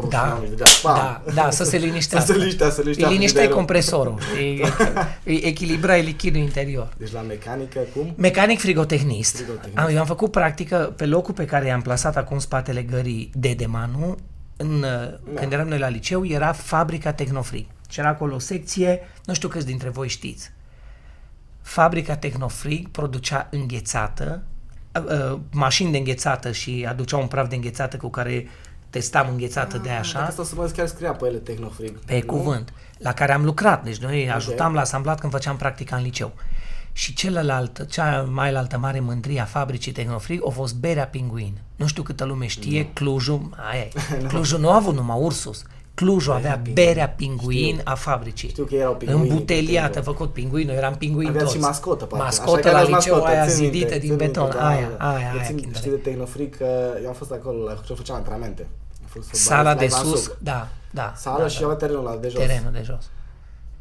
Da, 0.09 0.41
și 0.45 0.49
dădea, 0.51 0.67
da, 0.83 1.23
da, 1.35 1.51
să 1.51 1.65
se 1.65 1.77
liniștească. 1.77 2.27
Să 2.33 2.33
se 2.33 2.39
liniștea, 2.39 2.71
să 2.71 2.81
liniștea 2.81 3.07
Îi 3.07 3.13
linișteai 3.13 3.47
frigiderul. 3.47 3.57
compresorul, 3.57 4.19
știi? 4.35 4.63
Îi 5.33 5.41
echilibrai 5.45 6.03
lichidul 6.03 6.41
interior. 6.41 6.89
Deci 6.97 7.13
la 7.13 7.21
mecanică, 7.21 7.81
cum? 7.95 8.15
Mecanic 8.17 8.61
frigotehnist. 8.61 9.37
Frigotehnist. 9.37 9.79
Am, 9.79 9.89
eu 9.89 9.99
am 9.99 10.07
făcut 10.07 10.31
practică 10.31 10.93
pe 10.97 11.07
locul 11.07 11.35
pe 11.35 11.45
care 11.45 11.67
i-am 11.67 11.83
plasat 11.83 12.17
acum 12.17 12.35
în 12.35 12.43
spatele 12.43 12.83
gării 12.83 13.31
Dedemanu, 13.35 14.17
în, 14.57 14.81
da. 14.81 15.41
când 15.41 15.53
eram 15.53 15.69
noi 15.69 15.79
la 15.79 15.89
liceu, 15.89 16.27
era 16.27 16.53
fabrica 16.53 17.13
Tehnofrig. 17.13 17.67
Și 17.89 18.01
era 18.01 18.09
acolo 18.09 18.35
o 18.35 18.39
secție, 18.39 19.01
nu 19.25 19.35
știu 19.35 19.49
câți 19.49 19.67
dintre 19.67 19.89
voi 19.89 20.09
știți. 20.09 20.53
Fabrica 21.63 22.17
Tehnofrig 22.17 22.89
producea 22.89 23.49
înghețată, 23.51 24.43
uh, 24.95 25.31
uh, 25.33 25.39
mașini 25.53 25.91
de 25.91 25.99
înghețată 25.99 26.53
și 26.53 26.87
aducea 26.89 27.17
un 27.17 27.27
praf 27.27 27.49
de 27.49 27.55
înghețată 27.55 27.97
cu 27.97 28.09
care 28.09 28.47
testam 28.91 29.29
înghețată 29.31 29.79
de 29.79 29.91
așa. 29.91 30.19
Asta 30.19 30.43
o 30.43 30.45
să 30.45 30.55
mă 30.55 30.73
chiar 30.77 30.87
scria 30.87 31.13
pe 31.13 31.27
ele 31.27 31.39
Tehnofrig. 31.39 31.99
Pe 31.99 32.23
nu? 32.25 32.33
cuvânt, 32.33 32.73
la 32.99 33.13
care 33.13 33.33
am 33.33 33.45
lucrat. 33.45 33.85
Deci 33.85 33.97
noi 33.97 34.31
ajutam 34.31 34.75
la 34.75 34.81
asamblat 34.81 35.21
când 35.21 35.33
făceam 35.33 35.57
practica 35.57 35.97
în 35.97 36.03
liceu. 36.03 36.33
Și 36.97 37.15
celălalt, 37.15 37.87
cea 37.91 38.27
mai 38.31 38.55
altă 38.55 38.79
mare 38.79 39.01
mândrie 39.01 39.41
a 39.41 39.45
fabricii 39.45 39.93
Tehnofrig 39.93 40.41
a 40.47 40.51
fost 40.51 40.75
berea 40.75 41.07
Pinguin. 41.07 41.59
Nu 41.77 41.87
știu 41.87 42.03
câtă 42.03 42.25
lume 42.25 42.47
știe, 42.47 42.89
Clujul, 42.93 43.49
aia 43.71 43.81
e. 43.81 43.91
Clujul 44.29 44.61
nu 44.61 44.71
a 44.71 44.75
avut 44.75 44.95
numai 44.95 45.17
Ursus. 45.21 45.63
Clujul 45.95 46.35
Berea 46.35 46.51
avea 46.53 46.63
Pinguin. 46.63 46.75
berea 46.87 47.09
pinguin 47.09 47.69
Știu. 47.77 47.81
a 47.85 47.95
fabricii. 47.95 48.49
Știu 48.49 48.65
că 48.65 48.75
erau 48.75 48.95
pinguini 48.95 49.29
Îmbuteliată, 49.29 49.99
pe 49.99 50.05
făcut 50.05 50.33
pinguin, 50.33 50.67
noi 50.67 50.77
eram 50.77 50.95
pinguini 50.95 51.29
Aveați 51.29 51.47
toți. 51.47 51.57
și 51.57 51.63
mascotă, 51.63 52.05
parcă. 52.05 52.25
Mascotă 52.25 52.51
Așa 52.59 52.61
că 52.69 52.71
la 52.71 52.79
aveați 52.79 52.95
liceu, 53.07 53.13
mascotă, 53.15 53.37
aia 53.37 53.47
țin 53.47 53.61
minte, 53.63 53.79
zidită 53.79 53.99
din 53.99 54.09
țin 54.09 54.17
beton. 54.17 54.43
minte, 54.43 54.59
da, 54.59 54.67
aia, 54.69 54.89
da. 54.99 55.15
aia, 55.15 55.31
Eu 55.33 55.39
aia, 55.39 55.47
țin, 55.47 55.57
Kinder. 55.57 55.77
știi 55.77 55.91
de 55.91 55.97
Tehnofric, 55.97 56.57
că 56.57 56.69
eu 57.03 57.09
am 57.09 57.15
fost 57.15 57.31
acolo, 57.33 57.65
la 57.65 57.75
ce 57.87 57.95
făceam 57.95 58.17
antrenamente. 58.17 58.67
Am 59.03 59.09
fost 59.09 59.35
Sala 59.35 59.63
la 59.63 59.75
de 59.75 59.85
Ivan 59.85 60.01
sus, 60.05 60.23
Suc. 60.23 60.37
da, 60.39 60.69
da. 60.91 61.13
Sală 61.17 61.43
da, 61.43 61.49
și 61.49 61.59
da. 61.59 61.65
avea 61.65 61.77
terenul 61.77 62.03
la 62.05 62.17
de 62.17 62.29
jos. 62.29 62.41
Terenul 62.41 62.73
de 62.73 62.83
jos. 62.85 63.11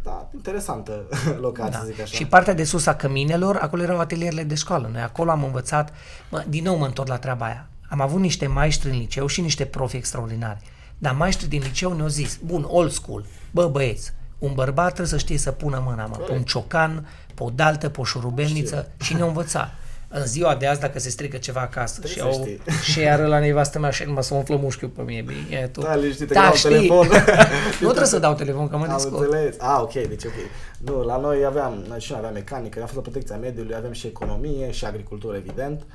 Da, 0.05 0.29
interesantă 0.33 1.03
locație, 1.39 1.71
Da. 1.71 1.77
să 1.79 1.85
zic 1.85 1.99
așa. 1.99 2.15
Și 2.15 2.25
partea 2.25 2.53
de 2.53 2.63
sus 2.63 2.85
a 2.85 2.95
căminelor, 2.95 3.55
acolo 3.61 3.81
erau 3.81 3.99
atelierele 3.99 4.43
de 4.43 4.55
școală. 4.55 4.89
Noi 4.91 5.01
acolo 5.01 5.31
am 5.31 5.43
învățat, 5.43 5.93
mă, 6.29 6.43
din 6.47 6.63
nou 6.63 6.75
mă 6.75 6.85
întorc 6.85 7.07
la 7.07 7.17
treaba 7.17 7.45
aia. 7.45 7.67
Am 7.89 8.01
avut 8.01 8.19
niște 8.19 8.47
maestri 8.47 8.89
în 8.89 8.97
liceu 8.97 9.27
și 9.27 9.41
niște 9.41 9.65
profi 9.65 9.97
extraordinari. 9.97 10.59
Dar 10.97 11.13
maestrii 11.13 11.49
din 11.49 11.61
liceu 11.61 11.93
ne-au 11.93 12.07
zis, 12.07 12.39
bun, 12.45 12.65
old 12.67 12.91
school, 12.91 13.25
bă 13.51 13.67
băieți, 13.67 14.13
un 14.39 14.53
bărbat 14.53 14.85
trebuie 14.85 15.07
să 15.07 15.17
știe 15.17 15.37
să 15.37 15.51
pună 15.51 15.83
mâna, 15.85 16.05
mă, 16.05 16.15
pe 16.15 16.31
un 16.31 16.43
ciocan, 16.43 17.07
pe 17.33 17.43
o 17.43 17.49
daltă, 17.49 17.89
pe 17.89 17.99
o 17.99 18.03
șurubelniță 18.03 18.87
și 19.01 19.13
ne-au 19.13 19.27
învățat. 19.27 19.73
În 20.17 20.25
ziua 20.25 20.55
de 20.55 20.67
azi, 20.67 20.79
dacă 20.79 20.99
se 20.99 21.09
strică 21.09 21.37
ceva 21.37 21.61
acasă 21.61 22.07
și, 22.07 22.17
să 22.17 22.23
au, 22.23 22.31
știi. 22.31 22.61
și 22.91 22.99
iară 22.99 23.25
la 23.25 23.39
nevastă 23.39 23.79
mea 23.79 23.89
și 23.89 24.03
numai 24.03 24.23
să 24.23 24.33
mă 24.33 24.39
umflă 24.39 24.55
mușchiul 24.55 24.87
pe 24.87 25.01
mine, 25.01 25.21
bine, 25.21 25.69
tu. 25.71 25.81
Da, 25.81 25.95
liniștit, 25.95 26.27
da, 26.27 26.39
că 26.39 26.45
dau 26.45 26.55
știi. 26.55 26.69
telefon. 26.69 27.07
nu 27.81 27.87
trebuie 27.87 28.05
să 28.05 28.19
dau 28.19 28.33
telefon, 28.33 28.67
că 28.67 28.77
mă 28.77 28.85
Am 28.85 28.93
descurc. 28.93 29.23
înțeles. 29.23 29.55
Ah, 29.59 29.77
ok, 29.81 29.93
deci 29.93 30.23
ok. 30.23 30.33
Nu, 30.77 31.03
la 31.03 31.17
noi 31.17 31.45
aveam, 31.45 31.85
noi 31.87 31.99
și 31.99 32.11
noi 32.11 32.19
aveam 32.19 32.33
mecanică, 32.33 32.79
am 32.79 32.85
fost 32.85 32.95
la 32.95 33.01
protecția 33.01 33.35
mediului, 33.35 33.75
aveam 33.75 33.91
și 33.91 34.07
economie 34.07 34.71
și 34.71 34.85
agricultură, 34.85 35.35
evident. 35.35 35.79
Și 35.79 35.85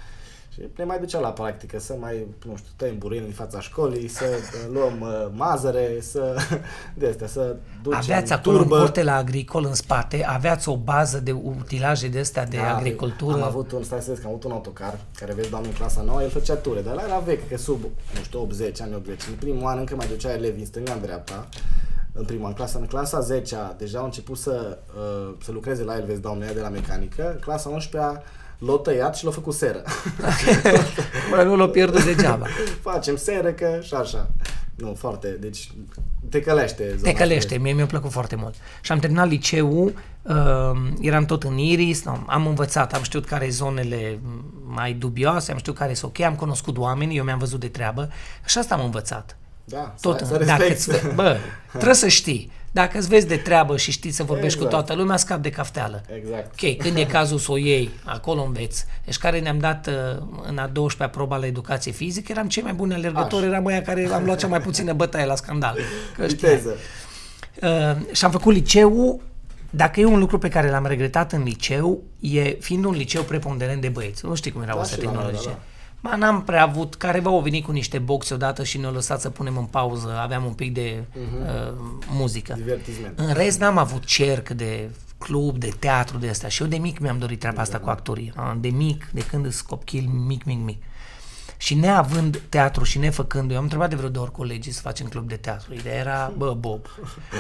ne 0.76 0.85
mai 0.85 0.99
ducea 0.99 1.19
la 1.19 1.29
practică, 1.29 1.79
să 1.79 1.97
mai, 2.00 2.26
nu 2.47 2.57
știu, 2.57 2.71
tăiem 2.76 2.99
buruieni 2.99 3.26
în 3.26 3.33
fața 3.33 3.61
școlii, 3.61 4.09
să 4.09 4.25
uh, 4.35 4.73
luăm 4.73 5.00
uh, 5.00 5.26
mazăre, 5.33 6.00
să, 6.00 6.37
de 6.99 7.07
astea, 7.09 7.26
să 7.26 7.57
ducem 7.83 7.99
Aveați 7.99 8.33
acolo 8.33 8.57
turbă. 8.57 8.75
în 8.75 8.81
curte 8.81 9.02
la 9.02 9.14
agricol 9.14 9.64
în 9.64 9.75
spate, 9.75 10.25
aveați 10.25 10.69
o 10.69 10.76
bază 10.76 11.21
de 11.21 11.33
utilaje 11.33 12.09
de 12.09 12.19
astea 12.19 12.47
de 12.47 12.57
Da, 12.57 12.76
agricultură. 12.76 13.35
Am 13.35 13.43
avut 13.43 13.73
un, 13.73 13.83
stai 13.83 14.00
să 14.00 14.09
vezi 14.09 14.21
că 14.21 14.26
am 14.26 14.33
avut 14.33 14.45
un 14.45 14.52
autocar 14.52 14.99
care 15.19 15.33
vezi 15.33 15.50
doamne 15.50 15.69
în 15.69 15.75
clasa 15.75 16.02
nouă, 16.02 16.23
el 16.23 16.31
făcea 16.31 16.55
ture, 16.55 16.81
dar 16.81 16.93
ăla 16.93 17.02
era 17.05 17.19
vechi, 17.19 17.49
că 17.49 17.57
sub, 17.57 17.83
nu 18.14 18.23
știu, 18.23 18.40
80, 18.40 18.81
ani 18.81 18.95
80. 18.95 19.23
În 19.26 19.35
primul 19.35 19.67
an 19.69 19.79
încă 19.79 19.95
mai 19.97 20.07
ducea 20.07 20.33
elevi 20.33 20.61
în 20.61 20.67
stânga, 20.67 20.93
în 20.93 21.00
dreapta, 21.00 21.49
în 22.12 22.25
prima 22.25 22.49
în 22.49 22.55
clasa, 22.55 22.79
în 22.79 22.87
clasa 22.87 23.21
10 23.21 23.57
-a, 23.57 23.75
deja 23.79 23.99
au 23.99 24.05
început 24.05 24.38
să, 24.38 24.79
uh, 24.97 25.35
să 25.43 25.52
lucreze 25.52 25.85
la 25.85 25.97
el, 25.97 26.05
vezi, 26.05 26.21
doamne, 26.21 26.47
ea 26.47 26.55
de 26.55 26.61
la 26.61 26.69
mecanică, 26.69 27.38
clasa 27.40 27.69
11 27.69 28.23
l-a 28.67 28.73
tăiat 28.83 29.17
și 29.17 29.25
l-a 29.25 29.31
făcut 29.31 29.55
seră. 29.55 29.83
Bă, 31.31 31.43
nu 31.49 31.57
l-o 31.57 31.67
pierdut 31.67 32.05
degeaba. 32.05 32.47
Facem 32.83 33.17
seră 33.17 33.52
că 33.52 33.79
și 33.83 33.95
așa. 33.95 34.31
Nu, 34.75 34.95
foarte, 34.99 35.29
deci 35.40 35.71
te 36.29 36.40
călește 36.40 36.88
zona 36.97 37.11
Te 37.12 37.17
călește, 37.19 37.47
asta. 37.55 37.62
mie 37.62 37.73
mi-a 37.73 37.87
plăcut 37.87 38.11
foarte 38.11 38.37
mult. 38.37 38.55
Și 38.81 38.93
am 38.93 38.99
terminat 38.99 39.29
liceul, 39.29 39.93
uh, 40.23 40.35
eram 41.00 41.25
tot 41.25 41.43
în 41.43 41.59
Iris, 41.59 42.05
no, 42.05 42.17
am 42.26 42.47
învățat, 42.47 42.95
am 42.95 43.02
știut 43.02 43.26
care 43.26 43.49
zonele 43.49 44.19
mai 44.67 44.93
dubioase, 44.93 45.52
am 45.52 45.59
știut 45.59 45.76
care 45.76 45.95
sunt 45.95 46.11
ok, 46.19 46.25
am 46.26 46.35
cunoscut 46.35 46.79
oameni, 46.79 47.17
eu 47.17 47.25
mi-am 47.25 47.38
văzut 47.38 47.61
de 47.61 47.69
treabă 47.69 48.09
și 48.47 48.59
asta 48.59 48.75
am 48.75 48.85
învățat. 48.85 49.37
Da, 49.64 49.95
Tot, 50.00 50.19
să, 50.19 50.25
în- 50.35 50.38
să 50.38 50.45
dacă 50.45 50.62
respecti. 50.62 51.07
îți, 51.07 51.14
bă, 51.14 51.37
trebuie 51.71 51.95
să 51.95 52.09
știi. 52.09 52.50
Dacă 52.73 52.99
îți 52.99 53.09
vezi 53.09 53.27
de 53.27 53.37
treabă 53.37 53.77
și 53.77 53.91
știi 53.91 54.11
să 54.11 54.23
vorbești 54.23 54.59
Exact. 54.59 54.65
cu 54.75 54.77
toată 54.77 55.00
lumea, 55.00 55.17
scap 55.17 55.43
de 55.43 55.50
cafteală. 55.50 56.03
Exact. 56.17 56.62
Ok, 56.62 56.77
când 56.77 56.97
e 56.97 57.05
cazul 57.05 57.39
să 57.39 57.53
o 57.53 57.57
iei, 57.57 57.91
acolo 58.05 58.43
înveți. 58.43 58.85
Deci 59.05 59.17
care 59.19 59.41
ne-am 59.41 59.59
dat 59.59 59.87
uh, 59.87 60.23
în 60.49 60.59
a 60.59 60.69
12-a 60.71 61.09
proba 61.09 61.37
la 61.37 61.47
educație 61.47 61.93
fizică, 61.93 62.33
eram 62.33 62.49
cei 62.49 62.62
mai 62.62 62.73
buni 62.73 62.95
alergători, 62.95 63.45
Aș. 63.45 63.50
eram 63.50 63.65
ăia 63.67 63.83
care 63.83 64.09
am 64.12 64.25
luat 64.25 64.39
cea 64.39 64.47
mai 64.47 64.61
puțină 64.61 64.93
bătaie 64.93 65.25
la 65.27 65.35
scandal. 65.35 65.77
Că 66.17 66.29
știai. 66.29 66.55
Viteză. 66.57 66.75
Uh, 67.62 68.15
și 68.15 68.25
am 68.25 68.31
făcut 68.31 68.55
liceu, 68.55 69.23
dacă 69.71 70.00
e 70.00 70.05
un 70.05 70.19
lucru 70.19 70.39
pe 70.39 70.49
care 70.49 70.71
l-am 70.71 70.87
regretat 70.87 71.33
în 71.33 71.43
liceu, 71.43 72.03
e 72.21 72.43
fiind 72.61 72.85
un 72.85 72.93
liceu 72.95 73.23
preponderent 73.23 73.81
de 73.81 73.89
băieți. 73.89 74.25
Nu 74.27 74.35
știi 74.35 74.50
cum 74.53 74.62
erau 74.62 74.77
Da, 74.77 74.83
astea 74.83 74.99
și 74.99 75.05
la 75.05 75.11
noi, 75.11 75.21
tehnologice. 75.23 75.50
da, 75.50 75.59
Ma, 76.00 76.16
n-am 76.16 76.42
prea 76.42 76.62
avut, 76.62 76.95
careva 76.95 77.30
au 77.30 77.40
venit 77.40 77.64
cu 77.64 77.73
niște 77.73 77.99
boxe 77.99 78.35
odată 78.35 78.64
și 78.64 78.78
ne-au 78.78 78.92
lăsat 78.92 79.21
să 79.21 79.30
punem 79.30 79.57
în 79.57 79.64
pauză, 79.64 80.19
aveam 80.23 80.45
un 80.45 80.52
pic 80.52 80.75
de 80.75 81.04
uh, 81.14 81.73
muzică. 82.11 82.54
Divertisment. 82.57 83.19
În 83.19 83.33
rest 83.33 83.59
n-am 83.59 83.78
avut 83.78 84.04
cerc 84.04 84.49
de 84.49 84.90
club, 85.19 85.57
de 85.59 85.73
teatru, 85.78 86.19
de 86.19 86.28
astea. 86.28 86.49
Și 86.49 86.62
eu 86.62 86.69
de 86.69 86.76
mic 86.76 86.99
mi-am 86.99 87.19
dorit 87.19 87.38
treaba 87.38 87.61
asta 87.61 87.78
cu 87.78 87.88
actorie. 87.88 88.33
A, 88.37 88.57
De 88.61 88.69
mic, 88.69 89.11
de 89.12 89.26
când 89.26 89.47
îs 89.47 89.61
copil 89.61 90.09
mic, 90.26 90.45
mic, 90.45 90.59
mic. 90.64 90.83
Și 91.61 91.75
neavând 91.75 92.43
teatru 92.49 92.85
și 92.85 92.99
nefăcându-i, 92.99 93.57
am 93.57 93.62
întrebat 93.62 93.88
de 93.88 93.95
vreo 93.97 94.09
două 94.09 94.25
ori 94.25 94.35
colegii 94.35 94.73
să 94.73 94.81
facem 94.81 95.07
club 95.07 95.29
de 95.29 95.37
teatru. 95.37 95.75
Ideea 95.75 95.95
era, 95.99 96.33
bă, 96.37 96.55
Bob, 96.55 96.87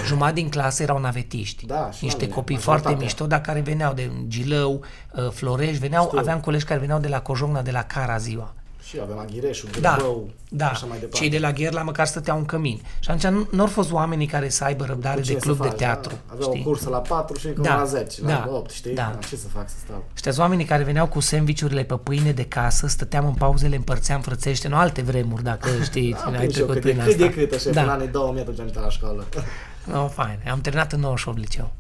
jumătate 0.06 0.34
din 0.34 0.48
clasă 0.48 0.82
erau 0.82 0.98
navetiști. 0.98 1.66
Da, 1.66 1.76
și 1.76 1.82
la 1.82 1.98
niște 2.00 2.22
mine, 2.22 2.34
copii 2.34 2.54
majoritatea. 2.54 2.82
foarte 2.82 3.04
mișto, 3.04 3.26
dar 3.26 3.40
care 3.40 3.60
veneau 3.60 3.92
de 3.92 4.10
Gilău, 4.26 4.84
uh, 5.12 5.30
Florești, 5.30 5.78
veneau, 5.78 6.04
Știu. 6.06 6.18
aveam 6.18 6.40
colegi 6.40 6.64
care 6.64 6.80
veneau 6.80 6.98
de 6.98 7.08
la 7.08 7.20
Cojocna, 7.20 7.62
de 7.62 7.70
la 7.70 7.82
Cara 7.82 8.16
ziua. 8.16 8.54
Și 8.90 8.98
avem 9.02 9.18
Aghireșul, 9.18 9.68
Da, 9.80 9.94
Gârbău, 9.96 10.30
da. 10.48 10.68
așa 10.68 10.86
mai 10.86 10.98
departe. 10.98 11.18
Cei 11.18 11.30
de 11.30 11.38
la 11.38 11.52
Gherla 11.52 11.82
măcar 11.82 12.06
stăteau 12.06 12.38
în 12.38 12.44
cămin. 12.44 12.80
Și 13.00 13.10
atunci 13.10 13.48
nu 13.50 13.60
au 13.60 13.66
fost 13.66 13.92
oamenii 13.92 14.26
care 14.26 14.48
să 14.48 14.64
aibă 14.64 14.84
răbdare 14.84 15.14
Cu 15.14 15.20
de 15.20 15.26
cine 15.26 15.38
să 15.38 15.44
club 15.44 15.60
de 15.60 15.66
faci, 15.68 15.76
teatru. 15.76 16.12
Da? 16.26 16.32
Avea 16.34 16.46
știi? 16.46 16.60
o 16.60 16.62
cursă 16.68 16.88
la 16.88 16.98
4 16.98 17.38
și 17.38 17.46
încă 17.46 17.60
Da, 17.60 17.76
la 17.76 17.84
10, 17.84 18.22
da, 18.22 18.28
la 18.46 18.52
8, 18.52 18.70
știi? 18.70 18.94
da. 18.94 19.10
Da. 19.12 19.18
Ce 19.28 19.36
să 19.36 19.48
fac 19.48 19.68
să 19.68 19.74
stau? 19.84 20.04
Știți, 20.14 20.40
oamenii 20.40 20.64
care 20.64 20.82
veneau 20.82 21.06
cu 21.06 21.20
sandvișurile 21.20 21.82
pe 21.84 21.94
pâine 21.94 22.32
de 22.32 22.44
casă, 22.44 22.86
stăteam 22.86 23.26
în 23.26 23.34
pauze, 23.34 23.66
le 23.66 23.76
împărțeam 23.76 24.20
frățește, 24.20 24.68
nu 24.68 24.76
alte 24.76 25.02
vremuri, 25.02 25.42
dacă 25.42 25.68
știți, 25.88 26.22
Am 26.24 26.32
ai 26.32 26.38
prins 26.38 26.56
eu 26.56 26.64
trecut 26.66 26.72
cât, 26.82 26.82
prin 26.82 26.96
de, 26.96 27.02
cât 27.10 27.16
de 27.16 27.24
asta. 27.24 27.36
cât, 27.40 27.52
așa, 27.52 27.70
da. 27.70 27.80
până 27.80 27.92
anii 27.92 28.08
2000 28.08 28.40
atunci 28.40 28.58
am 28.60 28.66
intrat 28.66 28.84
la 28.84 28.90
școală. 28.90 29.24
No, 29.92 30.08
fain. 30.08 30.38
Am 30.50 30.60
terminat 30.60 30.92
în 30.92 31.00
98 31.00 31.38
liceu. 31.38 31.72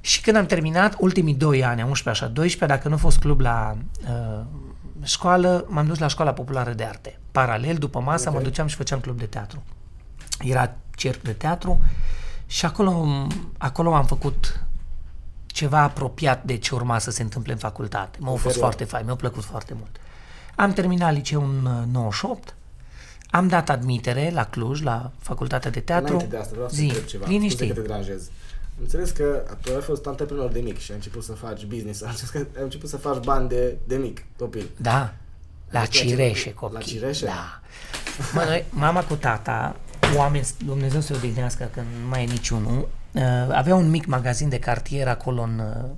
Și 0.00 0.20
când 0.20 0.36
am 0.36 0.46
terminat, 0.46 0.94
ultimii 0.98 1.34
2 1.34 1.64
ani, 1.64 1.82
11 1.82 2.24
așa, 2.24 2.32
12, 2.32 2.78
dacă 2.78 2.88
nu 2.88 2.94
a 2.94 2.98
fost 2.98 3.18
club 3.18 3.40
la 3.40 3.76
uh, 4.02 4.40
școală, 5.02 5.64
m-am 5.68 5.86
dus 5.86 5.98
la 5.98 6.06
școala 6.06 6.32
populară 6.32 6.72
de 6.72 6.84
arte. 6.84 7.18
Paralel, 7.32 7.76
după 7.76 8.00
masă, 8.00 8.28
Ok. 8.28 8.34
mă 8.34 8.40
duceam 8.42 8.66
și 8.66 8.76
făceam 8.76 9.00
club 9.00 9.18
de 9.18 9.26
teatru. 9.26 9.62
Era 10.40 10.72
cerc 10.94 11.22
de 11.22 11.32
teatru 11.32 11.80
și 12.46 12.64
acolo, 12.64 13.06
acolo 13.58 13.94
am 13.94 14.04
făcut 14.06 14.64
ceva 15.46 15.78
apropiat 15.82 16.44
de 16.44 16.56
ce 16.56 16.74
urma 16.74 16.98
să 16.98 17.10
se 17.10 17.22
întâmple 17.22 17.52
în 17.52 17.58
facultate. 17.58 18.18
M-a 18.20 18.26
fost 18.30 18.36
Inferior. 18.44 18.62
foarte 18.64 18.84
fain, 18.84 19.04
mi-a 19.04 19.14
plăcut 19.14 19.44
foarte 19.44 19.74
mult. 19.78 19.96
Am 20.56 20.72
terminat 20.72 21.12
liceul 21.12 21.42
în 21.42 21.66
uh, 21.66 21.82
98, 21.92 22.54
am 23.30 23.48
dat 23.48 23.70
admitere 23.70 24.30
la 24.34 24.44
Cluj, 24.44 24.82
la 24.82 25.10
facultatea 25.18 25.70
de 25.70 25.80
teatru. 25.80 26.12
Înainte 26.14 26.34
de 26.34 26.40
asta 26.40 26.50
vreau 26.54 26.68
să 26.68 26.74
Zi, 26.74 26.84
întreb 26.84 27.04
ceva. 27.04 27.26
liniștit. 27.26 27.56
Scuze 27.58 27.72
că 27.74 27.80
te 27.80 27.86
deranjez. 27.86 28.30
Am 28.80 28.86
înțeles 28.86 29.10
că 29.10 29.42
tu 29.60 29.74
ai 29.74 29.80
fost 29.80 30.06
antreprenor 30.06 30.50
de 30.50 30.60
mic 30.60 30.78
și 30.78 30.90
ai 30.90 30.96
început 30.96 31.22
să 31.22 31.32
faci 31.32 31.64
business. 31.64 32.02
Am 32.02 32.08
înțeles 32.08 32.30
că 32.30 32.38
ai 32.56 32.62
început 32.62 32.88
să 32.88 32.96
faci 32.96 33.24
bani 33.24 33.48
de, 33.48 33.76
de 33.86 33.96
mic, 33.96 34.24
copil. 34.38 34.70
Da, 34.76 35.14
la 35.70 35.80
Deci 35.80 36.02
la 36.02 36.08
cireșe, 36.08 36.40
cine? 36.40 36.52
copii. 36.52 36.74
La 36.74 36.80
cireșe? 36.80 37.24
Da. 37.24 37.60
Mă, 38.34 38.44
noi, 38.46 38.64
mama 38.70 39.04
cu 39.04 39.14
tata, 39.14 39.76
oameni, 40.16 40.46
Dumnezeu 40.64 41.00
să-i 41.00 41.16
odihnească 41.16 41.70
că 41.74 41.80
nu 41.80 42.08
mai 42.08 42.22
e 42.22 42.26
niciunul, 42.26 42.88
uh, 43.12 43.22
avea 43.50 43.74
un 43.74 43.90
mic 43.90 44.06
magazin 44.06 44.48
de 44.48 44.58
cartier 44.58 45.08
acolo 45.08 45.42
în, 45.42 45.58
uh, 45.58 45.90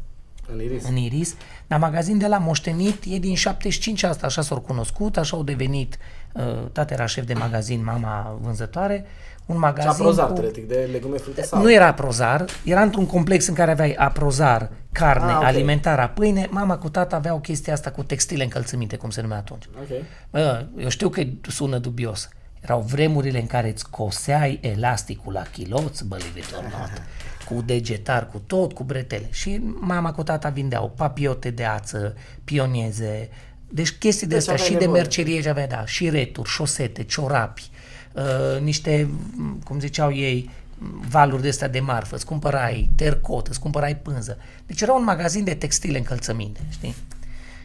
În 0.52 0.60
Iris. 0.60 0.88
în 0.88 0.96
Iris, 0.96 1.34
dar 1.66 1.78
magazin 1.78 2.18
de 2.18 2.26
la 2.26 2.38
moștenit 2.38 3.02
e 3.08 3.18
din 3.18 3.34
75 3.34 4.02
asta, 4.02 4.26
așa 4.26 4.42
s-au 4.42 4.60
cunoscut, 4.60 5.16
așa 5.16 5.36
au 5.36 5.42
devenit, 5.42 5.98
uh, 6.32 6.42
tata 6.72 6.94
era 6.94 7.06
șef 7.06 7.24
de 7.26 7.34
magazin, 7.34 7.84
mama 7.84 8.38
vânzătoare, 8.40 9.04
un 9.46 9.54
Și 9.54 9.60
magazin 9.60 9.90
aprozar, 9.90 10.26
cu... 10.26 10.32
teoretic, 10.32 10.68
de 10.68 10.88
legume, 10.92 11.16
fructe 11.16 11.42
sau... 11.42 11.62
Nu 11.62 11.72
era 11.72 11.86
aprozar, 11.86 12.44
era 12.64 12.82
într-un 12.82 13.06
complex 13.06 13.46
în 13.46 13.54
care 13.54 13.70
aveai 13.70 13.92
aprozar, 13.92 14.70
carne, 14.92 15.30
Ah, 15.30 15.36
ok. 15.36 15.44
alimentarea, 15.44 16.08
pâine, 16.08 16.46
mama 16.50 16.78
cu 16.78 16.88
tata 16.88 17.16
aveau 17.16 17.40
chestia 17.40 17.72
asta 17.72 17.90
cu 17.90 18.02
textile 18.02 18.42
încălțăminte, 18.42 18.96
cum 18.96 19.10
se 19.10 19.20
numea 19.20 19.36
atunci. 19.36 19.64
Ok. 19.80 20.04
Bă, 20.30 20.64
eu 20.78 20.88
știu 20.88 21.08
că 21.08 21.22
sună 21.48 21.78
dubios. 21.78 22.28
Erau 22.60 22.80
vremurile 22.80 23.40
în 23.40 23.46
care 23.46 23.68
îți 23.70 23.90
coseai 23.90 24.58
elasticul 24.62 25.32
la 25.32 25.42
chiloț, 25.52 26.00
believe 26.00 26.38
it 26.38 26.54
or 26.56 26.62
not, 26.62 27.02
cu 27.44 27.62
degetar, 27.66 28.28
cu 28.28 28.42
tot, 28.46 28.72
cu 28.72 28.84
bretele. 28.84 29.28
Și 29.30 29.60
mama 29.80 30.12
cu 30.12 30.22
tata 30.22 30.48
vindeau 30.48 30.92
papiote 30.96 31.50
de 31.50 31.64
ață, 31.64 32.16
pionieze, 32.44 33.28
deci 33.68 33.90
chestii 33.90 34.26
de 34.26 34.34
Deci 34.34 34.38
astea 34.38 34.52
aveai 34.54 34.68
și 34.68 34.74
de 34.74 34.84
nevoie. 34.84 35.00
mercerie 35.00 35.40
ce 35.40 35.48
avea, 35.48 35.66
da, 35.66 35.86
și 35.86 36.08
returi, 36.08 36.48
șosete, 36.48 37.02
ciorapi, 37.02 37.70
uh, 38.12 38.60
niște, 38.60 39.08
m, 39.36 39.58
cum 39.64 39.80
ziceau 39.80 40.12
ei, 40.14 40.50
m, 40.78 41.04
valuri 41.08 41.42
de 41.42 41.48
astea 41.48 41.68
de 41.68 41.80
marfă, 41.80 42.14
îți 42.14 42.26
cumpărai 42.26 42.90
tercot, 42.96 43.46
îți 43.46 43.60
cumpărai 43.60 43.96
pânză. 43.96 44.38
Deci 44.66 44.80
era 44.80 44.92
un 44.92 45.04
magazin 45.04 45.44
de 45.44 45.54
textile 45.54 45.98
încălțăminte, 45.98 46.60
știi? 46.70 46.94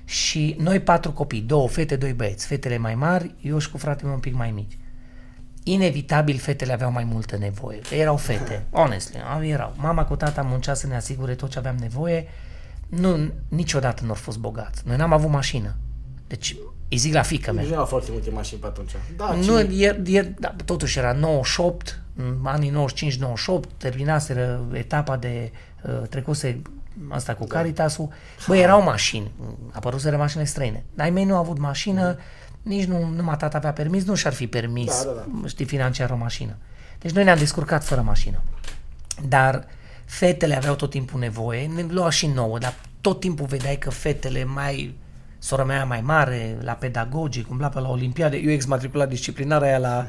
Și 0.05 0.55
noi 0.59 0.79
patru 0.79 1.11
copii, 1.11 1.41
două 1.41 1.67
fete, 1.67 1.95
doi 1.95 2.13
băieți, 2.13 2.45
fetele 2.45 2.77
mai 2.77 2.95
mari, 2.95 3.33
eu 3.41 3.57
și 3.57 3.71
cu 3.71 3.77
fratele 3.77 4.05
meu 4.05 4.15
un 4.15 4.21
pic 4.21 4.33
mai 4.33 4.51
mici. 4.51 4.77
Inevitabil 5.71 6.37
fetele 6.37 6.73
aveau 6.73 6.91
mai 6.91 7.03
multă 7.03 7.37
nevoie, 7.37 7.79
că 7.79 7.95
erau 7.95 8.17
fete, 8.17 8.65
honestly, 8.71 9.19
au- 9.33 9.45
erau. 9.45 9.73
Mama 9.77 10.05
cu 10.05 10.15
tata 10.15 10.41
muncea 10.41 10.73
să 10.73 10.87
ne 10.87 10.95
asigure 10.95 11.35
tot 11.35 11.49
ce 11.49 11.57
aveam 11.57 11.75
nevoie, 11.79 12.27
nu, 12.87 13.31
niciodată 13.47 14.01
nu 14.03 14.09
au 14.09 14.15
fost 14.15 14.37
bogați. 14.37 14.81
Noi 14.85 14.95
n-am 14.95 15.13
avut 15.13 15.29
mașină. 15.29 15.75
Deci 16.27 16.55
îi 16.89 16.97
zic 16.97 17.13
la 17.13 17.21
fică 17.21 17.51
mea. 17.51 17.59
Nici 17.61 17.69
nu 17.69 17.75
erau 17.75 17.87
foarte 17.87 18.11
multe 18.11 18.29
mașini 18.29 18.59
pe 18.59 18.65
atunci. 18.67 18.91
Da, 19.17 19.33
Nu, 19.33 19.41
cine- 19.61 19.75
e, 19.75 20.17
e, 20.17 20.21
da, 20.39 20.55
totuși 20.65 20.97
era 20.97 21.11
98, 21.11 22.01
în 22.15 22.37
anii 22.43 22.69
95-98, 22.69 23.67
terminaseră 23.77 24.61
etapa 24.73 25.17
de, 25.17 25.51
uh, 25.83 26.07
trecuse 26.09 26.61
asta 27.09 27.33
cu 27.33 27.45
Caritasul. 27.45 28.09
Bă, 28.47 28.55
erau 28.57 28.83
mașini, 28.83 29.31
apăruseră 29.71 30.17
mașini 30.17 30.47
străine. 30.47 30.83
Dar 30.93 31.05
ai 31.05 31.11
mei 31.11 31.23
nu 31.25 31.33
au 31.35 31.39
avut 31.39 31.57
mașină, 31.57 32.17
nici 32.67 32.85
nu, 32.85 33.09
numai 33.15 33.37
tata 33.37 33.57
avea 33.57 33.71
permis, 33.71 34.05
nu 34.05 34.15
și-ar 34.15 34.33
fi 34.33 34.47
permis, 34.47 35.03
Da, 35.03 35.09
da, 35.11 35.25
da. 35.41 35.47
știi, 35.47 35.65
financiar 35.65 36.09
o 36.09 36.15
mașină. 36.15 36.55
Deci 36.99 37.11
noi 37.11 37.23
ne-am 37.23 37.37
descurcat 37.37 37.83
fără 37.83 38.01
mașină. 38.01 38.41
Dar 39.27 39.65
fetele 40.05 40.55
aveau 40.55 40.75
tot 40.75 40.89
timpul 40.89 41.19
nevoie, 41.19 41.67
ne 41.67 41.85
lua 41.89 42.09
și 42.09 42.27
nouă, 42.27 42.57
dar 42.57 42.73
tot 43.01 43.19
timpul 43.19 43.45
vedeai 43.45 43.77
că 43.77 43.89
fetele 43.89 44.43
mai 44.43 44.95
sora 45.39 45.63
mea 45.63 45.85
mai 45.85 46.01
mare, 46.01 46.57
la 46.61 46.71
pedagogic, 46.73 47.49
umbla 47.49 47.67
pe 47.67 47.79
la 47.79 47.89
olimpiade, 47.89 48.37
eu 48.37 48.51
exmatriculat 48.51 49.09
disciplinarea 49.09 49.67
aia 49.67 49.77
la, 49.77 50.05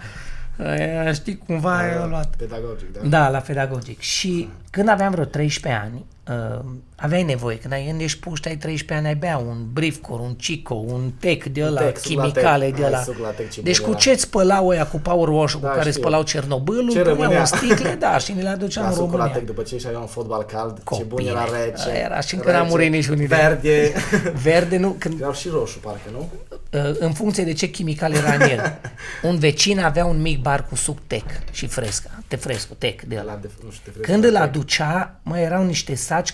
aia, 0.68 1.12
știi, 1.12 1.38
cumva 1.38 1.70
Da, 1.70 1.78
aia 1.78 1.94
da, 1.94 2.02
a 2.02 2.06
luat. 2.06 2.36
Pedagogic, 2.36 2.92
da. 2.92 3.08
Da, 3.08 3.28
la 3.28 3.38
pedagogic. 3.38 4.00
Și 4.00 4.48
când 4.70 4.88
aveam 4.88 5.10
vreo 5.10 5.24
13 5.24 5.82
ani, 5.82 6.04
uh, 6.28 6.64
aveai 7.00 7.22
nevoie, 7.22 7.58
când 7.58 7.72
ai, 7.72 7.84
când 7.86 8.00
ești 8.00 8.18
puști, 8.18 8.48
ai 8.48 8.56
13 8.56 8.94
ani, 9.06 9.06
ai 9.06 9.20
bea 9.20 9.36
un 9.38 9.66
briefcore, 9.72 10.22
un 10.22 10.34
cico, 10.34 10.74
un 10.74 11.12
tec 11.20 11.44
de 11.44 11.64
ăla, 11.64 11.80
tec, 11.80 11.98
suc 11.98 12.16
la 12.16 12.22
chimicale 12.22 12.64
tec. 12.64 12.74
de 12.76 12.82
Ai 12.82 12.88
ăla. 12.88 13.02
suc 13.02 13.18
la 13.18 13.28
tec, 13.28 13.50
ce 13.50 13.60
Deci 13.60 13.76
bun 13.78 13.84
cu 13.86 13.90
era. 13.90 14.00
ce 14.00 14.14
spălau 14.16 14.68
ăia 14.68 14.86
cu 14.86 14.98
power 14.98 15.28
wash 15.28 15.52
Da, 15.60 15.68
cu 15.68 15.74
care 15.74 15.88
știu. 15.90 16.00
spălau 16.02 16.22
Cernobâlul, 16.22 16.90
Ce 16.90 16.98
puneau 16.98 17.16
rămânea. 17.16 17.40
în 17.40 17.46
sticle, 17.46 17.96
da, 17.98 18.18
și 18.18 18.32
ne 18.32 18.42
le 18.42 18.48
aduceam 18.48 18.84
La 18.84 18.90
în 18.90 18.96
România. 18.96 19.16
Socolatec, 19.18 19.46
după 19.46 19.62
ce 19.62 19.78
și 19.78 19.86
avea 19.86 19.98
un 19.98 20.06
fotbal 20.06 20.42
cald, 20.42 20.72
ce 20.76 20.82
bun 21.02 21.08
Copile. 21.08 21.30
era 21.30 21.44
rece. 21.64 21.98
Era 22.04 22.20
și 22.20 22.34
încă 22.34 22.52
n-am 22.52 22.66
murit 22.66 22.90
niciunii 22.90 23.26
de- 23.26 23.34
Verde. 23.36 23.92
Verde, 24.42 24.76
nu, 24.76 24.90
când, 24.98 25.20
Erau 25.20 25.32
și 25.32 25.48
roșu, 25.48 25.78
parcă, 25.78 26.08
nu? 26.12 26.28
uh, 26.72 26.96
în 26.98 27.12
funcție 27.12 27.44
de 27.44 27.52
ce 27.52 27.66
chimical 27.70 28.12
era 28.12 28.32
în 28.34 28.40
el. 28.40 28.78
Un 29.28 29.38
vecin 29.38 29.78
avea 29.80 30.04
un 30.04 30.20
mic 30.20 30.40
bar 30.40 30.66
cu 30.68 30.74
suc 30.74 30.98
tec 31.06 31.24
și 31.50 31.66
fresca, 31.66 32.10
te 32.28 32.36
fresco, 32.36 32.74
tec 32.78 33.02
de 33.02 33.14
ăla. 33.20 33.32
La 33.32 33.38
de, 33.42 33.48
nu 33.64 33.70
știu, 33.70 33.92
te 33.92 34.00
Când 34.00 34.24
îl 34.24 34.32
la 34.32 34.40
aducea, 34.40 35.20
mai 35.22 35.42
erau 35.42 35.64
niște 35.64 35.94
saci 35.94 36.32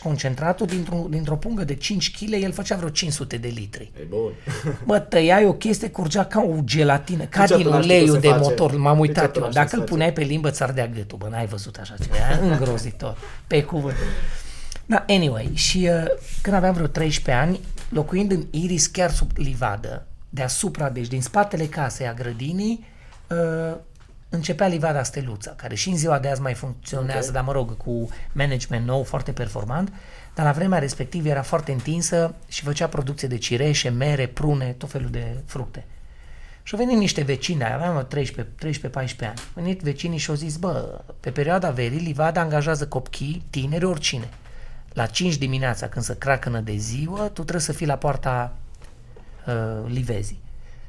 concentratul 0.55 0.67
dintr-o, 0.67 1.09
dintr-o 1.09 1.37
pungă 1.37 1.65
de 1.65 1.75
5 1.75 2.11
kg, 2.11 2.33
el 2.43 2.53
făcea 2.53 2.77
vreo 2.77 2.89
500 2.89 3.37
de 3.37 3.49
litri. 3.49 3.93
E 4.01 4.03
bun. 4.09 4.33
Mă, 4.85 4.99
tăiai 4.99 5.45
o 5.45 5.53
chestie, 5.53 5.91
curgea 5.91 6.25
ca 6.25 6.41
o 6.41 6.61
gelatină, 6.65 7.25
ca 7.25 7.47
din 7.47 7.57
Niciodată 7.57 7.69
n-am 7.69 7.83
știut 7.83 7.97
uleiul 7.97 8.15
să 8.15 8.21
de 8.21 8.29
face. 8.29 8.41
motor. 8.41 8.77
M-am 8.77 8.99
uitat 8.99 9.27
Niciodată 9.27 9.39
eu. 9.39 9.43
n-am 9.43 9.53
Dacă 9.53 9.67
știut 9.67 9.81
îl 9.81 9.87
să 9.87 9.93
puneai 9.93 10.13
pe 10.13 10.23
limbă, 10.23 10.51
ți 10.51 10.63
ardea 10.63 10.87
gâtul. 10.87 11.19
Bă, 11.19 11.29
n-ai 11.31 11.47
văzut 11.47 11.77
așa 11.77 11.95
ceva. 12.03 12.17
Era 12.17 12.47
îngrozitor. 12.47 13.19
Pe 13.47 13.63
cuvânt. 13.63 13.97
Da, 14.87 15.05
anyway, 15.09 15.51
și 15.55 15.89
uh, 15.91 16.05
când 16.43 16.57
aveam 16.57 16.75
vreo 16.75 16.87
13 16.87 17.45
ani, 17.45 17.61
locuind 17.89 18.31
în 18.31 18.47
Iris, 18.51 18.87
chiar 18.87 19.11
sub 19.11 19.31
livadă, 19.35 20.07
deasupra, 20.29 20.89
deci 20.89 21.07
din 21.07 21.23
spatele 21.23 21.65
casei 21.65 22.07
a 22.07 22.13
grădinii, 22.13 22.87
uh, 23.29 23.77
începea 24.29 24.67
livada 24.67 25.03
Steluța, 25.03 25.51
care 25.57 25.75
și 25.75 25.89
în 25.89 25.97
ziua 25.97 26.19
de 26.19 26.29
azi 26.29 26.41
mai 26.41 26.55
funcționează, 26.55 27.29
okay. 27.29 27.33
dar 27.33 27.43
mă 27.43 27.53
rog, 27.53 27.77
cu 27.77 28.09
management 28.33 28.87
nou, 28.87 29.03
foarte 29.03 29.33
performant, 29.33 29.93
dar 30.35 30.47
la 30.47 30.53
vremea 30.53 30.79
respectivă 30.79 31.29
era 31.29 31.43
foarte 31.43 31.73
întinsă 31.73 32.35
și 32.49 32.63
făcea 32.63 32.89
producție 32.89 33.29
de 33.29 33.39
cireșe, 33.39 33.89
mere, 33.89 34.27
prune, 34.27 34.75
tot 34.79 34.91
felul 34.91 35.11
de 35.11 35.37
fructe. 35.47 35.85
Și 36.63 36.75
au 36.75 36.81
venit 36.81 36.99
niște 36.99 37.23
vecini, 37.23 37.65
aveam 37.65 38.07
13, 38.09 38.81
13-14 38.89 38.91
ani. 39.21 39.39
Au 39.39 39.53
venit 39.55 39.81
vecinii 39.81 40.19
și 40.19 40.31
au 40.31 40.37
zis, 40.37 40.57
bă, 40.57 41.01
pe 41.21 41.31
perioada 41.31 41.71
verii, 41.71 41.99
Livada 41.99 42.41
angajează 42.41 42.87
copii, 42.89 43.45
tineri, 43.51 43.85
oricine. 43.85 44.29
La 44.93 45.07
5 45.07 45.37
dimineața, 45.37 45.89
când 45.89 46.05
se 46.05 46.19
cracănă 46.19 46.61
de 46.61 46.77
ziua, 46.77 47.23
tu 47.23 47.41
trebuie 47.41 47.61
să 47.61 47.73
fii 47.73 47.87
la 47.87 47.97
poarta 47.97 48.57
uh, 49.47 49.91
livezii. 49.91 50.43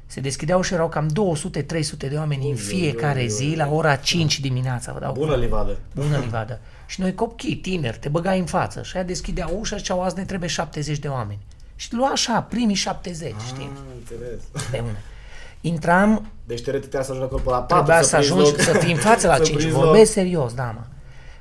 Se 0.07 0.19
deschideau 0.19 0.61
și 0.61 0.73
erau 0.73 0.89
cam 0.89 1.09
200-300 1.09 2.09
de 2.09 2.15
oameni 2.17 2.49
în 2.49 2.55
fiecare 2.55 3.25
zi, 3.27 3.53
la 3.57 3.67
ora 3.71 3.95
5 3.95 4.39
dimineața. 4.39 4.93
Vă 4.93 4.99
dau 4.99 5.13
Bună 5.13 5.35
livadă. 5.35 5.77
Bună 5.95 6.17
livadă. 6.17 6.59
Și 6.85 7.01
noi 7.01 7.13
copii, 7.13 7.55
tineri, 7.55 7.97
te 7.97 8.09
băgai 8.09 8.39
în 8.39 8.45
față 8.45 8.81
și 8.83 8.95
aia 8.95 9.05
deschidea 9.05 9.47
ușa 9.47 9.75
și 9.75 9.81
ziceau, 9.81 10.01
azi 10.03 10.17
ne 10.17 10.25
trebuie 10.25 10.49
70 10.49 10.97
de 10.99 11.07
oameni. 11.07 11.39
Și 11.75 11.93
lua 11.93 12.07
așa, 12.07 12.41
primii 12.41 12.75
70, 12.75 13.33
știi? 13.47 13.71
Ah, 13.73 13.79
înțeles. 13.97 14.39
De 14.71 14.79
una. 14.83 14.97
Intram, 15.61 16.27
Deci 16.45 16.61
teoretic 16.61 16.89
trebuia 16.89 17.03
să 17.03 17.11
ajungi 17.11 17.33
acolo 17.33 17.41
pe 17.43 17.49
la 17.49 17.57
4, 17.61 17.75
trebuia 17.75 18.01
să 18.01 18.15
prinzi 18.15 18.31
ajungi, 18.31 18.51
loc. 18.51 18.59
să 18.61 18.77
fii 18.77 18.91
în 18.93 18.97
față 18.99 19.27
la 19.27 19.35
Să 19.39 19.43
5. 19.43 19.55
prinzi 19.57 19.75
Vorbesc 19.75 20.15
loc. 20.15 20.25
serios, 20.25 20.53
da, 20.53 20.75
mă. 20.77 20.83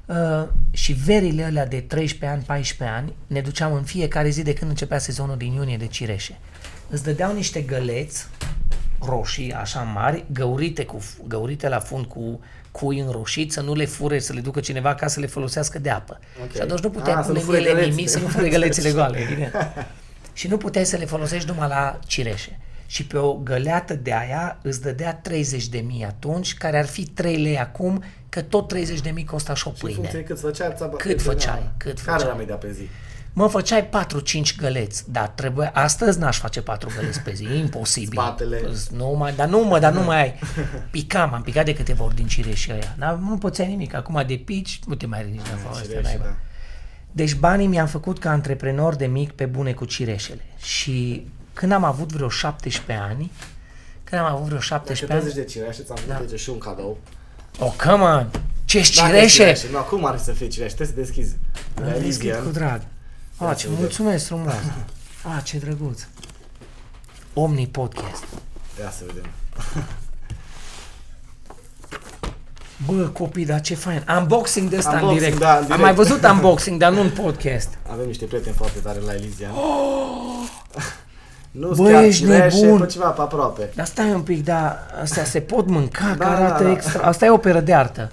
Uh, 0.06 0.48
și 0.70 0.92
verile 0.92 1.44
alea 1.44 1.66
de 1.66 1.80
13 1.80 2.26
ani, 2.38 2.44
14 2.46 2.96
ani, 2.96 3.14
ne 3.26 3.40
duceam 3.40 3.72
în 3.74 3.82
fiecare 3.82 4.28
zi 4.28 4.42
de 4.42 4.52
când 4.52 4.70
începea 4.70 4.98
sezonul 4.98 5.36
din 5.36 5.52
iunie 5.52 5.76
de 5.76 5.86
cireșe. 5.86 6.38
Îți 6.94 7.02
dădeau 7.04 7.34
niște 7.34 7.60
găleți 7.60 8.26
roșii, 9.00 9.52
așa 9.52 9.80
mari, 9.80 10.24
găurite, 10.32 10.84
cu, 10.84 10.98
găurite 11.28 11.68
la 11.68 11.78
fund 11.78 12.04
cu 12.04 12.40
cui 12.70 12.98
înroșit, 12.98 13.52
să 13.52 13.60
nu 13.60 13.74
le 13.74 13.84
fure, 13.84 14.18
să 14.18 14.32
le 14.32 14.40
ducă 14.40 14.60
cineva 14.60 14.94
ca 14.94 15.06
să 15.06 15.20
le 15.20 15.26
folosească 15.26 15.78
de 15.78 15.90
apă. 15.90 16.18
Ok. 16.44 16.54
Și 16.54 16.60
atunci 16.60 16.80
nu 16.80 16.90
puteai 16.90 17.14
Ah, 17.16 17.22
să 17.24 17.32
nu 17.32 17.38
pune 17.38 17.44
fure 17.44 17.58
în 17.58 17.62
ele 17.64 17.72
gălețile. 17.72 17.94
nimic, 17.94 18.08
să 18.10 18.18
nu 18.18 18.26
fure 18.26 18.48
gălețile 18.48 18.90
goale, 18.98 19.18
evident. 19.18 19.52
și 20.32 20.48
nu 20.48 20.56
puteai 20.56 20.84
să 20.86 20.96
le 20.96 21.04
folosești 21.04 21.48
numai 21.48 21.68
la 21.68 21.98
cireșe. 22.06 22.58
Și 22.86 23.06
pe 23.06 23.16
o 23.18 23.34
găleată 23.34 23.94
de 23.94 24.12
aia 24.14 24.58
îți 24.62 24.80
dădea 24.82 25.14
30 25.14 25.66
de 25.68 25.78
mii 25.78 26.04
atunci, 26.04 26.54
care 26.54 26.78
ar 26.78 26.86
fi 26.86 27.04
3 27.04 27.36
lei 27.36 27.58
acum, 27.58 28.02
că 28.28 28.42
tot 28.42 28.68
30 28.68 29.00
de 29.00 29.10
mii 29.10 29.24
costa 29.24 29.54
și 29.54 29.68
o 29.68 29.70
Și 29.74 29.84
în 29.84 29.90
funcție 29.92 30.08
pâine. 30.10 30.24
cât 30.26 30.38
făceai, 30.40 30.72
ți-a 30.76 30.86
Cât 30.88 31.22
făceai, 31.22 31.70
cât 31.76 32.00
Care 32.00 32.10
făceai. 32.16 32.26
era 32.28 32.34
media 32.38 32.54
pe 32.54 32.72
zi? 32.72 32.88
Mă, 33.36 33.46
făceai 33.48 33.88
4-5 33.88 33.90
găleți, 34.56 35.10
dar 35.12 35.28
trebuie, 35.28 35.70
astăzi 35.74 36.18
n-aș 36.18 36.38
face 36.38 36.60
4 36.62 36.90
găleți 36.96 37.20
pe 37.20 37.32
zi, 37.34 37.44
imposibil. 37.58 38.18
Spatele. 38.20 38.62
Nu 38.96 39.14
mai, 39.18 39.32
dar 39.32 39.48
nu 39.48 39.64
mă, 39.64 39.78
dar 39.78 39.92
nu 39.92 40.02
mai 40.10 40.20
ai. 40.20 40.38
Picam, 40.90 41.34
am 41.34 41.42
picat 41.42 41.64
de 41.64 41.74
câteva 41.74 42.04
ori 42.04 42.14
din 42.14 42.26
cireșii 42.26 42.72
ăia. 42.72 42.94
Dar 42.98 43.14
nu 43.14 43.38
poți 43.38 43.62
nimic, 43.62 43.94
acum 43.94 44.22
de 44.26 44.34
pici, 44.44 44.80
nu 44.86 44.94
te 44.94 45.06
mai 45.06 45.22
ridici 45.22 45.42
de 45.42 45.50
acolo, 45.58 45.68
astea 45.74 45.84
Cireșe, 45.88 46.02
naiba. 46.02 46.24
da. 46.24 46.36
Deci 47.12 47.34
banii 47.34 47.66
mi-am 47.66 47.86
făcut 47.86 48.18
ca 48.18 48.30
antreprenor 48.30 48.94
de 48.94 49.06
mic 49.06 49.32
pe 49.32 49.46
bune 49.46 49.72
cu 49.72 49.84
cireșele. 49.84 50.40
Și 50.56 51.26
când 51.52 51.72
am 51.72 51.84
avut 51.84 52.12
vreo 52.12 52.28
17 52.28 53.04
ani, 53.08 53.30
când 54.04 54.20
am 54.20 54.26
avut 54.26 54.44
vreo 54.46 54.58
Dacă 54.68 54.94
17 54.94 55.06
te 55.06 55.12
ani, 55.12 55.22
zici 55.24 55.34
de 55.34 55.44
cireșe, 55.44 55.82
ți-am 55.82 55.98
Da. 56.08 56.14
făcut 56.14 56.30
da. 56.30 56.36
și 56.36 56.50
un 56.50 56.58
cadou. 56.58 56.98
oh, 57.58 57.72
come 57.86 58.02
on, 58.02 58.30
ce 58.64 58.78
Dacă 58.96 59.08
cireșe! 59.16 59.56
Nu, 59.70 59.78
acum 59.78 60.04
ar 60.04 60.18
să 60.18 60.32
fie 60.32 60.48
cireșe, 60.48 60.74
trebuie 60.74 60.96
să 60.96 61.00
deschizi. 61.02 61.36
Am 61.78 61.84
La 61.84 61.90
deschis 61.92 62.16
Livian. 62.16 62.42
cu 62.44 62.50
drag. 62.50 62.80
Ia 63.40 63.48
Ah, 63.48 63.54
să 63.54 63.60
ce 63.60 63.66
vedem. 63.68 63.80
mulțumesc 63.82 64.26
frumos. 64.26 64.52
Ah, 65.22 65.42
ce 65.44 65.58
drăguț. 65.58 66.02
Omni 67.34 67.66
Podcast. 67.66 68.24
Ia 68.80 68.90
să 68.90 69.02
vedem. 69.06 69.30
Bă, 72.86 73.02
copii, 73.08 73.46
dar 73.46 73.60
ce 73.60 73.74
fain. 73.74 74.04
Unboxing 74.18 74.68
de 74.68 74.76
ăsta 74.76 74.90
în 74.90 74.96
Unboxing, 74.96 75.20
direct. 75.22 75.38
da, 75.40 75.50
în 75.50 75.56
Am 75.56 75.62
direct. 75.64 75.82
mai 75.82 75.94
văzut 75.94 76.24
unboxing, 76.24 76.78
dar 76.80 76.92
nu 76.92 77.00
în 77.00 77.10
podcast. 77.10 77.68
Avem 77.92 78.06
niște 78.06 78.24
prieteni 78.24 78.54
foarte 78.54 78.78
tare 78.78 78.98
la 79.06 79.14
Elysian. 79.14 79.52
nu 81.50 81.68
Bă, 81.68 81.74
sunt 81.74 81.88
chiar 81.88 82.02
ești 82.04 82.22
cireșe, 82.24 82.60
nebun. 82.60 82.80
pe 82.80 82.86
ceva 82.86 83.08
pe 83.08 83.20
aproape. 83.20 83.70
Dar 83.74 83.86
stai 83.86 84.12
un 84.12 84.22
pic, 84.22 84.44
dar 84.44 84.78
astea 85.02 85.24
se 85.24 85.40
pot 85.40 85.68
mânca, 85.68 86.14
Da, 86.18 86.24
că 86.24 86.30
arată 86.32 86.62
da, 86.62 86.68
da. 86.68 86.74
extra. 86.74 87.02
Asta 87.08 87.24
e 87.24 87.30
operă 87.30 87.60
de 87.60 87.74
artă. 87.74 88.10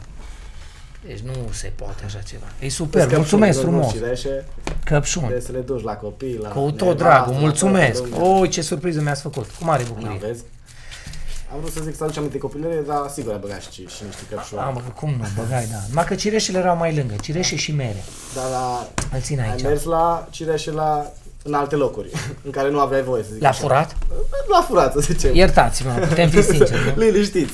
Deci 1.06 1.20
nu 1.20 1.32
se 1.52 1.72
poate 1.76 2.04
așa 2.06 2.20
ceva. 2.20 2.46
E 2.60 2.70
super, 2.70 3.02
Căpșuni, 3.02 3.20
mulțumesc 3.20 3.60
nu, 3.62 3.66
nu 3.66 3.72
frumos. 3.78 3.92
Cireșe, 3.94 4.46
Căpșuni. 4.84 5.26
trebuie 5.26 5.46
să 5.46 5.52
le 5.52 5.60
duci 5.60 5.84
la 5.84 5.94
copii, 5.96 6.38
la 6.42 6.50
Cu 6.50 6.60
tot 6.60 6.80
nevastă, 6.80 7.04
dragul, 7.04 7.34
la 7.34 7.40
mulțumesc. 7.40 8.02
toată 8.02 8.16
lumea. 8.18 8.40
Oi, 8.40 8.48
ce 8.48 8.62
surpriză 8.62 9.02
mi-ați 9.02 9.22
făcut. 9.22 9.46
Cu 9.60 9.64
mare 9.66 9.84
Nu, 9.84 9.94
bucurie. 9.94 10.18
vezi? 10.22 10.44
Am 11.54 11.60
vrut 11.60 11.72
să 11.74 11.80
zic 11.84 11.96
să 11.96 12.04
aducem 12.04 12.22
aminte 12.22 12.38
copilărie, 12.40 12.84
dar 12.88 13.10
sigur 13.14 13.32
ai 13.32 13.38
băgat 13.42 13.62
și, 13.62 13.72
și 13.72 14.04
niște 14.06 14.22
căpșuni. 14.30 14.62
Am, 14.62 14.84
cum 14.96 15.10
nu, 15.10 15.24
băgai, 15.36 15.68
da. 15.72 15.78
Numai 15.90 16.06
că 16.06 16.16
cireșele 16.16 16.58
erau 16.58 16.76
mai 16.78 16.96
lângă, 16.96 17.14
cireșe 17.22 17.56
și 17.56 17.72
mere. 17.72 18.04
Dar 18.36 18.50
la, 18.50 18.88
Îl 19.14 19.22
țin 19.22 19.40
ai 19.40 19.50
aici. 19.50 19.62
mers 19.64 19.84
la 19.84 20.28
cireșe 20.32 20.72
la, 20.72 21.12
în 21.44 21.54
alte 21.54 21.76
locuri, 21.76 22.10
în 22.46 22.52
care 22.52 22.70
nu 22.70 22.80
aveai 22.80 23.02
voie 23.04 23.24
să 23.24 23.30
zic 23.34 23.42
La 23.42 23.50
așa. 23.50 23.60
furat? 23.62 23.98
La 24.52 24.66
furat, 24.68 24.92
să 24.94 25.00
zicem. 25.00 25.36
Iertați-mă, 25.36 25.92
putem 26.08 26.30
fi 26.30 26.42
sinceri, 26.52 26.94
nu? 26.96 27.02
Liniștiți. 27.02 27.54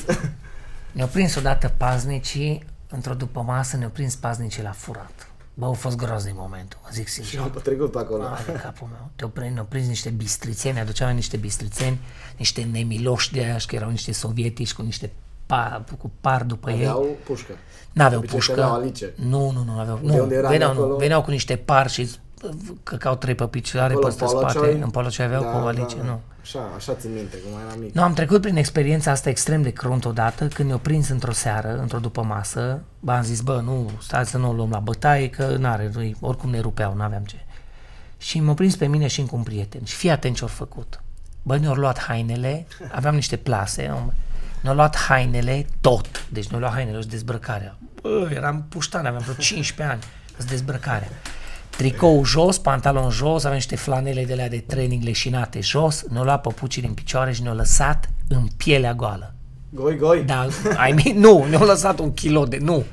Ne-au 0.92 1.08
prins 1.08 1.36
odată 1.36 1.74
paznicii, 1.78 2.66
într-o 2.90 3.14
după 3.14 3.42
masă 3.42 3.78
ne-au 3.78 3.90
prins 3.90 4.16
paznicii 4.16 4.64
la 4.64 4.72
furat. 4.72 5.28
Bă, 5.54 5.66
a 5.66 5.72
fost 5.72 5.98
groaznic 5.98 6.34
momentul, 6.38 6.80
vă 6.84 6.90
zic 6.92 7.08
Și 7.08 7.14
sincer. 7.14 7.40
am 7.40 7.60
trecut 7.64 7.92
pe 7.92 7.98
acolo. 7.98 8.24
Hai 8.24 8.44
de 8.46 8.52
capul 8.52 8.88
meu. 8.92 9.10
Te-au 9.16 9.30
prins, 9.30 9.54
ne-au 9.54 9.66
prins 9.66 9.88
niște 9.88 10.10
bistrițeni, 10.10 10.80
aduceau 10.80 11.14
niște 11.14 11.38
bistrițeni, 11.38 12.00
niște 12.38 12.68
nemiloși 12.72 13.32
de 13.34 13.40
aia, 13.44 13.58
că 13.68 13.76
erau 13.76 13.90
niște 13.90 14.12
sovietici 14.12 14.74
cu 14.74 14.82
niște 14.82 15.12
pa, 15.46 15.84
cu 15.98 16.12
par 16.22 16.44
după 16.44 16.70
ei. 16.72 16.76
Aveau 16.88 17.08
pușcă. 17.26 17.52
N-aveau 17.92 18.10
De 18.10 18.16
obicei 18.18 18.38
pușcă. 18.38 18.52
aveau 18.64 18.74
alice. 18.74 19.14
Nu, 19.16 19.52
nu, 19.52 19.64
nu 19.64 19.80
aveau. 19.80 20.00
De 20.04 20.08
Nu, 20.16 20.22
unde 20.22 20.36
eram 20.36 20.50
veneau, 20.52 20.72
acolo? 20.72 20.88
nu, 20.88 20.96
veneau 20.96 21.22
cu 21.24 21.30
niște 21.30 21.56
par 21.56 21.90
și 21.90 22.10
căcau 22.84 23.16
trei 23.16 23.36
pe 23.36 23.48
picioare 23.48 23.92
Acolo, 23.94 24.06
peste 24.08 24.24
în 24.24 24.30
spate. 24.30 24.54
Polocioi? 24.58 24.82
În 24.82 24.90
Polocioi 24.90 25.26
aveau 25.28 25.42
Da, 25.44 25.50
cu 25.50 25.58
o 25.58 25.68
alice, 25.68 25.96
da, 25.98 26.04
nu. 26.04 26.22
Așa, 26.48 26.72
așa 26.76 26.94
țin 26.94 27.14
minte, 27.14 27.38
cum 27.38 27.60
era 27.66 27.76
mic. 27.80 27.94
Nu, 27.94 28.02
am 28.04 28.14
trecut 28.14 28.42
prin 28.42 28.56
experiența 28.56 29.12
asta 29.12 29.30
extrem 29.30 29.62
de 29.62 29.70
crunt 29.70 30.06
odată, 30.06 30.48
când 30.48 30.68
ne-au 30.68 30.80
prins 30.80 31.10
într-o 31.10 31.32
seară, 31.32 31.78
într-o 31.82 32.00
după 32.00 32.22
masă. 32.24 32.82
Bă, 33.00 33.12
am 33.12 33.24
zis, 33.24 33.42
bă, 33.42 33.62
nu, 33.64 33.92
stați 34.02 34.30
să 34.30 34.38
nu 34.38 34.50
o 34.50 34.54
luăm 34.54 34.70
la 34.70 34.80
bătaie, 34.80 35.30
că 35.30 35.56
n-are, 35.58 35.92
nu 35.94 36.12
oricum 36.20 36.50
ne 36.50 36.60
rupeau, 36.60 36.96
n-aveam 36.96 37.24
ce. 37.24 37.36
Și 38.18 38.40
m-au 38.40 38.54
prins 38.54 38.76
pe 38.76 38.88
mine 38.88 39.08
și 39.08 39.20
încă 39.20 39.36
un 39.36 39.44
prieten. 39.44 39.84
Și 39.84 39.96
fii 39.96 40.10
atent 40.10 40.36
ce-au 40.36 40.48
făcut. 40.48 41.02
Bă, 41.44 41.58
ne-au 41.58 41.74
luat 41.74 42.00
hainele, 42.00 42.68
aveam 42.92 43.16
niște 43.16 43.36
plase, 43.36 43.88
am- 43.88 44.14
ne-au 44.62 44.76
luat 44.76 44.96
hainele 44.98 45.66
tot. 45.82 46.26
Deci 46.30 46.48
ne-au 46.48 46.60
luat 46.62 46.74
hainele 46.74 47.02
și 47.02 47.08
dezbrăcarea. 47.08 47.78
Bă, 48.02 48.30
eram 48.34 48.66
puștan, 48.70 49.06
aveam 49.06 49.22
vreo 49.22 49.36
15 49.36 49.96
ani, 49.96 50.04
îți 50.38 50.48
dezbrăcarea. 50.48 51.10
Tricou 51.70 52.26
jos, 52.26 52.58
pantalon 52.58 53.10
jos, 53.10 53.40
aveam 53.40 53.54
niște 53.54 53.76
flanele 53.76 54.26
de 54.26 54.36
la 54.36 54.48
de 54.48 54.58
training 54.58 55.04
leșinate 55.04 55.62
jos, 55.62 56.04
ne-au 56.10 56.24
luat 56.24 56.42
păpucii 56.42 56.82
din 56.82 56.94
picioare 56.94 57.34
și 57.34 57.42
ne-au 57.42 57.56
lăsat 57.56 58.10
în 58.28 58.48
pielea 58.58 58.94
goală. 58.94 59.34
Goi, 59.70 59.98
goi. 59.98 60.24
Da, 60.24 60.48
I 60.88 60.92
mean, 60.94 61.20
nu, 61.20 61.46
ne-au 61.50 61.66
lăsat 61.66 62.00
un 62.00 62.14
kilo 62.14 62.46
de, 62.46 62.58
nu. 62.58 62.84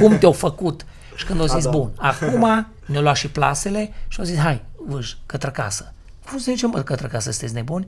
Cum 0.00 0.18
te-au 0.18 0.32
făcut? 0.32 0.86
Și 1.16 1.24
când 1.24 1.40
au 1.40 1.46
zis, 1.46 1.64
da. 1.64 1.70
bun, 1.70 1.90
acum 1.96 2.66
ne-au 2.86 3.02
luat 3.02 3.16
și 3.16 3.28
plasele 3.28 3.92
și 4.08 4.18
au 4.18 4.24
zis, 4.24 4.38
hai, 4.38 4.62
vâj, 4.86 5.16
către 5.26 5.50
casă. 5.50 5.92
Cum 6.28 6.38
să 6.38 6.50
zicem, 6.50 6.70
bă, 6.70 6.82
către 6.82 7.06
casă, 7.06 7.30
sunteți 7.30 7.54
nebuni? 7.54 7.86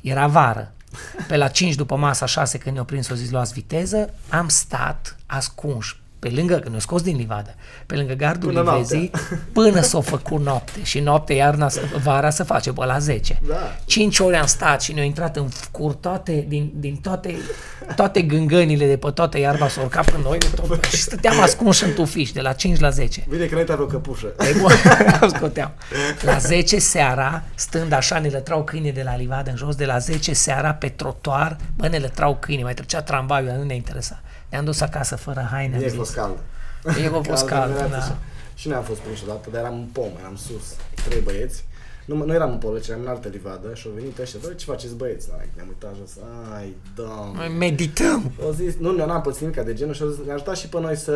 Era 0.00 0.26
vară. 0.26 0.72
Pe 1.28 1.36
la 1.36 1.48
5 1.48 1.74
după 1.74 1.96
masa 1.96 2.26
6 2.26 2.58
când 2.58 2.72
ne-au 2.72 2.86
prins, 2.86 3.10
au 3.10 3.16
zis, 3.16 3.30
luați 3.30 3.52
viteză, 3.52 4.14
am 4.28 4.48
stat 4.48 5.16
ascunși 5.26 6.00
pe 6.20 6.32
lângă, 6.34 6.54
că 6.54 6.68
ne-au 6.68 6.80
scos 6.80 7.02
din 7.02 7.16
livadă, 7.16 7.54
pe 7.86 7.94
lângă 7.94 8.14
gardul 8.14 8.52
Până 8.52 8.70
livezii, 8.70 9.10
până 9.52 9.80
s-au 9.80 10.00
făcut 10.00 10.40
noapte. 10.40 10.82
Și 10.82 11.00
noapte, 11.00 11.32
iarna, 11.32 11.68
vara 12.02 12.30
se 12.30 12.42
face 12.42 12.72
pe 12.72 12.84
la 12.84 12.98
10. 12.98 13.40
Da. 13.48 13.76
5 13.84 14.18
ore 14.18 14.36
am 14.36 14.46
stat 14.46 14.82
și 14.82 14.92
ne-au 14.92 15.06
intrat 15.06 15.36
în 15.36 15.48
cur 15.70 15.94
toate, 15.94 16.44
din, 16.48 16.72
din 16.74 16.96
toate, 16.96 17.34
toate 17.96 18.22
gângănile 18.22 18.86
de 18.86 18.96
pe 18.96 19.10
toată 19.10 19.38
iarba 19.38 19.68
s-au 19.68 19.84
urcat 19.84 20.10
pe 20.10 20.18
noi 20.22 20.38
de 20.38 20.46
tot, 20.54 20.84
și 20.84 21.02
stăteam 21.02 21.40
ascunși 21.40 21.84
în 21.84 21.92
tufiș 21.92 22.30
de 22.32 22.40
la 22.40 22.52
5 22.52 22.78
la 22.78 22.90
10. 22.90 23.24
Bine 23.28 23.44
că 23.44 23.54
n-ai 23.54 23.64
o 23.78 23.86
căpușă. 23.86 24.26
E 24.38 24.58
bun, 24.58 24.70
o 25.22 25.28
scoteam. 25.28 25.72
La 26.20 26.38
10 26.38 26.78
seara, 26.78 27.42
stând 27.54 27.92
așa, 27.92 28.18
ne 28.18 28.28
lătrau 28.28 28.64
câine 28.64 28.90
de 28.90 29.02
la 29.02 29.16
livadă 29.16 29.50
în 29.50 29.56
jos, 29.56 29.74
de 29.74 29.84
la 29.84 29.98
10 29.98 30.32
seara 30.32 30.72
pe 30.72 30.88
trotuar, 30.88 31.56
bă, 31.76 31.88
ne 31.88 31.98
lătrau 31.98 32.36
câine, 32.40 32.62
mai 32.62 32.74
trecea 32.74 33.02
tramvaiul, 33.02 33.46
dar 33.46 33.56
nu 33.56 33.64
ne 33.64 33.74
interesa. 33.74 34.20
Ne-am 34.50 34.64
dus 34.64 34.80
acasă 34.80 35.16
fără 35.16 35.48
haine, 35.50 35.72
am 35.74 35.78
Mie 35.78 35.86
a 35.86 35.90
zis. 35.90 35.98
fost 35.98 36.14
cald. 36.14 36.38
Mie 36.96 37.06
a 37.06 37.20
fost 37.22 37.44
cald, 37.46 37.76
era 37.76 37.86
da. 37.86 37.96
așa. 37.96 38.18
Și 38.54 38.68
noi 38.68 38.76
am 38.76 38.82
fost 38.82 39.00
prinși 39.00 39.22
odată, 39.24 39.48
dar 39.50 39.60
eram 39.60 39.74
în 39.74 39.86
pom, 39.92 40.10
eram 40.18 40.36
sus, 40.36 40.76
trei 41.08 41.20
băieți. 41.20 41.64
Nu, 42.04 42.24
noi 42.24 42.34
eram 42.34 42.50
în 42.50 42.58
Polăci, 42.58 42.88
eram 42.88 43.00
în 43.00 43.06
altă 43.06 43.28
livadă 43.28 43.74
și 43.74 43.86
au 43.86 43.92
venit 43.92 44.18
ăștia, 44.18 44.38
băi, 44.42 44.54
ce 44.56 44.64
faceți 44.64 44.94
băieți? 44.94 45.28
Da, 45.28 45.34
ne-am 45.54 45.68
uitat 45.68 45.94
jos, 45.98 46.10
ai, 46.54 46.76
doamne. 46.94 47.38
Noi 47.38 47.48
medităm. 47.48 48.32
Au 48.42 48.50
zis, 48.50 48.76
nu, 48.76 48.92
ne 48.96 49.04
n-am 49.06 49.20
pățit 49.20 49.40
nimic 49.40 49.60
de 49.60 49.74
genul 49.74 49.94
și 49.94 50.02
au 50.02 50.08
zis, 50.08 50.24
ne-a 50.24 50.34
ajutat 50.34 50.56
și 50.56 50.68
pe 50.68 50.80
noi 50.80 50.96
să 50.96 51.14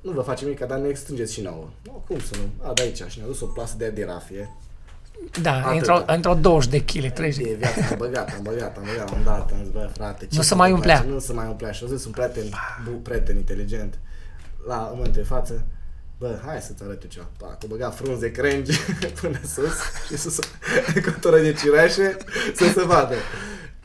nu 0.00 0.10
vă 0.10 0.20
facem 0.20 0.46
nimic, 0.46 0.66
dar 0.66 0.78
ne 0.78 0.92
strângeți 0.92 1.32
și 1.32 1.40
nouă. 1.40 1.68
Nu, 1.84 2.04
cum 2.06 2.18
să 2.18 2.34
nu? 2.36 2.68
A, 2.68 2.72
de 2.72 2.82
aici. 2.82 3.02
Și 3.08 3.18
ne-a 3.18 3.26
dus 3.26 3.40
o 3.40 3.46
plasă 3.46 3.74
de 3.78 3.84
aia 3.84 3.92
de 3.92 4.04
rafie. 4.04 4.50
Da, 5.42 5.52
Atâta. 5.54 5.70
într-o, 5.74 6.02
într-o 6.14 6.34
20 6.34 6.70
de 6.70 6.84
kg, 6.84 7.12
30 7.12 7.44
de 7.44 7.50
E 7.50 7.54
viața, 7.54 7.80
am 7.90 7.96
băgat, 7.98 8.28
am 8.36 8.42
băgat, 8.42 8.76
am 8.76 8.82
băgat, 8.86 9.10
am 9.12 9.20
dat, 9.24 9.50
am 9.52 9.58
zis, 9.62 9.72
bă, 9.72 9.88
frate, 9.94 10.20
ce 10.26 10.36
Nu 10.36 10.42
se 10.42 10.48
să 10.48 10.54
mai 10.54 10.68
te 10.68 10.74
umplea. 10.74 10.96
place? 10.96 11.12
Nu 11.12 11.18
se 11.18 11.32
mai 11.32 11.46
umplea. 11.46 11.72
Și 11.72 11.82
au 11.84 11.88
zis 11.96 12.04
un 12.04 12.10
prieten, 12.12 12.44
bu, 12.84 12.90
prieten 12.90 13.36
inteligent, 13.36 13.98
la 14.66 14.76
în 14.76 14.88
momentul 14.96 15.22
de 15.22 15.28
față, 15.28 15.64
bă, 16.18 16.38
hai 16.46 16.60
să-ți 16.60 16.82
arăt 16.82 17.02
eu 17.02 17.08
ceva. 17.08 17.26
Pac, 17.38 17.56
o 17.64 17.66
băga 17.66 17.90
frunze 17.90 18.20
de 18.26 18.30
crengi 18.30 18.78
până 19.20 19.38
sus 19.54 19.74
și 20.08 20.16
sus 20.16 20.38
cotoră 21.04 21.38
de 21.40 21.52
cireașe 21.52 22.16
să 22.54 22.64
se 22.74 22.84
vadă. 22.84 23.14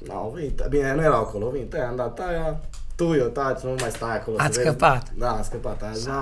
Nu, 0.06 0.14
au 0.14 0.32
venit, 0.36 0.66
bine, 0.70 0.94
nu 0.94 1.02
erau 1.02 1.22
acolo, 1.22 1.46
au 1.46 1.52
venit, 1.52 1.74
aia, 1.74 1.88
am 1.88 1.96
dat 1.96 2.20
aia, 2.20 2.60
tu, 2.96 3.14
eu, 3.14 3.26
taci, 3.28 3.60
nu 3.62 3.76
mai 3.80 3.90
stai 3.90 4.16
acolo. 4.16 4.36
Ați 4.40 4.54
să 4.56 4.60
vezi. 4.62 4.70
scăpat. 4.76 5.12
Da, 5.18 5.30
am 5.30 5.44
scăpat. 5.44 5.82
Am 5.84 5.94
zis, 5.94 6.06
no, 6.06 6.14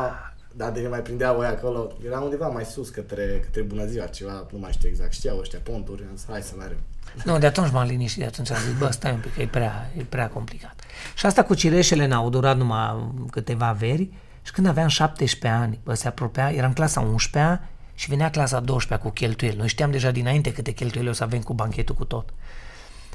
dar 0.57 0.71
de 0.71 0.79
ne 0.79 0.87
mai 0.87 0.99
prindeau 0.99 1.39
ăia 1.39 1.49
acolo, 1.49 1.91
era 2.05 2.19
undeva 2.19 2.47
mai 2.47 2.65
sus 2.65 2.89
către, 2.89 3.39
către 3.43 3.61
bună 3.61 3.85
ziua, 3.85 4.05
ceva, 4.05 4.45
nu 4.51 4.57
mai 4.57 4.71
știu 4.71 4.89
exact, 4.89 5.13
știau 5.13 5.37
ăștia 5.39 5.59
ponturi, 5.63 6.03
am 6.09 6.15
zis, 6.15 6.25
hai 6.29 6.41
să 6.41 6.53
mergem. 6.57 6.77
Nu, 7.23 7.37
de 7.37 7.45
atunci 7.45 7.71
m-am 7.71 7.87
liniștit, 7.87 8.19
de 8.19 8.25
atunci 8.25 8.51
am 8.51 8.57
zis, 8.67 8.77
bă, 8.77 8.89
stai 8.91 9.11
un 9.11 9.19
pic, 9.19 9.33
că 9.33 9.41
e 9.41 9.47
prea, 9.47 9.91
e 9.97 10.01
prea 10.01 10.29
complicat. 10.29 10.81
Și 11.15 11.25
asta 11.25 11.43
cu 11.43 11.53
cireșele 11.53 12.07
n-au 12.07 12.29
durat 12.29 12.57
numai 12.57 13.11
câteva 13.31 13.71
veri 13.71 14.09
și 14.41 14.51
când 14.51 14.67
aveam 14.67 14.87
17 14.87 15.59
ani, 15.59 15.79
bă, 15.83 15.93
se 15.93 16.07
apropia, 16.07 16.51
eram 16.51 16.73
clasa 16.73 17.01
11 17.01 17.69
și 17.95 18.09
venea 18.09 18.29
clasa 18.29 18.59
12 18.59 19.07
cu 19.07 19.13
cheltuieli. 19.13 19.57
Noi 19.57 19.67
știam 19.67 19.91
deja 19.91 20.11
dinainte 20.11 20.53
câte 20.53 20.71
cheltuieli 20.71 21.09
o 21.09 21.13
să 21.13 21.23
avem 21.23 21.41
cu 21.41 21.53
banchetul 21.53 21.95
cu 21.95 22.05
tot. 22.05 22.33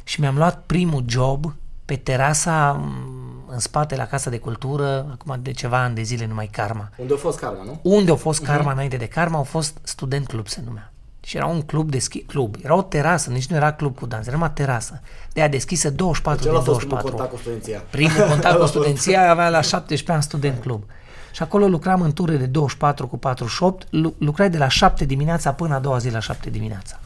Și 0.04 0.20
mi-am 0.20 0.36
luat 0.36 0.62
primul 0.66 1.04
job 1.08 1.54
pe 1.84 1.96
terasa 1.96 2.72
m, 2.72 3.19
în 3.52 3.58
spate 3.58 3.96
la 3.96 4.06
Casa 4.06 4.30
de 4.30 4.38
Cultură, 4.38 5.06
acum 5.12 5.38
de 5.42 5.50
ceva 5.50 5.82
ani 5.82 5.94
de 5.94 6.02
zile 6.02 6.26
numai 6.26 6.46
Karma. 6.46 6.88
Unde 6.96 7.14
a 7.14 7.16
fost 7.16 7.38
karma, 7.38 7.62
nu? 7.64 7.78
Unde 7.82 8.10
a 8.10 8.14
fost 8.14 8.42
Karma 8.42 8.72
înainte 8.72 8.96
de 8.96 9.06
Karma, 9.06 9.36
au 9.36 9.42
fost 9.44 9.76
Student 9.82 10.26
Club 10.26 10.48
se 10.48 10.60
numea. 10.64 10.92
Și 11.22 11.36
era 11.36 11.46
un 11.46 11.62
club 11.62 11.90
deschis, 11.90 12.22
club, 12.26 12.56
era 12.62 12.74
o 12.74 12.82
terasă, 12.82 13.30
nici 13.30 13.46
nu 13.46 13.56
era 13.56 13.72
club 13.72 13.98
cu 13.98 14.06
dans, 14.06 14.26
era 14.26 14.34
numai 14.36 14.50
terasă. 14.52 15.00
De 15.32 15.40
aia 15.40 15.48
deschisă 15.48 15.90
24 15.90 16.42
Ce 16.42 16.48
din 16.48 16.56
a 16.58 16.60
fost 16.60 16.78
primul 16.78 16.96
24. 16.98 17.16
contact 17.16 17.30
cu 17.30 17.38
studenția? 17.40 17.82
Primul 17.90 18.28
contact 18.32 18.54
cu 18.54 18.62
A 18.62 18.66
fost. 18.66 18.70
studenția 18.72 19.30
avea 19.30 19.48
la 19.48 19.60
17 19.60 20.12
ani 20.12 20.22
student 20.22 20.60
club. 20.60 20.82
Și 21.32 21.42
acolo 21.42 21.66
lucram 21.68 22.00
în 22.00 22.12
ture 22.12 22.36
de 22.36 22.46
24 22.46 23.06
cu 23.06 23.18
48, 23.18 23.86
lu- 23.90 24.14
lucrai 24.18 24.50
de 24.50 24.58
la 24.58 24.68
7 24.68 25.04
dimineața 25.04 25.52
până 25.52 25.74
a 25.74 25.78
doua 25.78 25.98
zi 25.98 26.10
la 26.10 26.20
7 26.20 26.50
dimineața. 26.50 26.98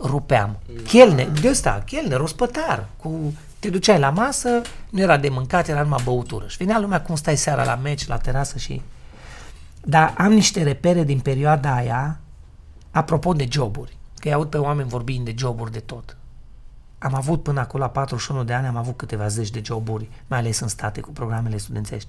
Rupeam. 0.00 0.56
Chelner, 0.86 1.28
de 1.40 1.48
ăsta, 1.48 1.82
chelner, 1.86 2.20
ospătar, 2.20 2.86
cu 2.96 3.32
te 3.64 3.70
duceai 3.70 3.98
la 3.98 4.10
masă, 4.10 4.62
nu 4.90 5.00
era 5.00 5.16
de 5.16 5.28
mâncat, 5.28 5.68
era 5.68 5.82
numai 5.82 6.00
băutură. 6.04 6.46
Și 6.46 6.56
venea 6.56 6.78
lumea 6.78 7.02
cum 7.02 7.14
stai 7.14 7.36
seara 7.36 7.64
la 7.64 7.74
meci, 7.74 8.06
la 8.06 8.16
terasă 8.16 8.58
și... 8.58 8.82
Dar 9.84 10.14
am 10.16 10.32
niște 10.32 10.62
repere 10.62 11.04
din 11.04 11.20
perioada 11.20 11.74
aia, 11.74 12.20
apropo 12.90 13.32
de 13.32 13.46
joburi, 13.50 13.96
că 14.16 14.28
îi 14.28 14.34
aud 14.34 14.48
pe 14.48 14.56
oameni 14.56 14.88
vorbind 14.88 15.24
de 15.24 15.34
joburi 15.36 15.72
de 15.72 15.78
tot. 15.78 16.16
Am 16.98 17.14
avut 17.14 17.42
până 17.42 17.60
acolo, 17.60 17.82
la 17.82 17.90
41 17.90 18.44
de 18.44 18.52
ani, 18.52 18.66
am 18.66 18.76
avut 18.76 18.96
câteva 18.96 19.28
zeci 19.28 19.50
de 19.50 19.60
joburi, 19.64 20.08
mai 20.26 20.38
ales 20.38 20.60
în 20.60 20.68
state, 20.68 21.00
cu 21.00 21.10
programele 21.10 21.56
studențești. 21.56 22.08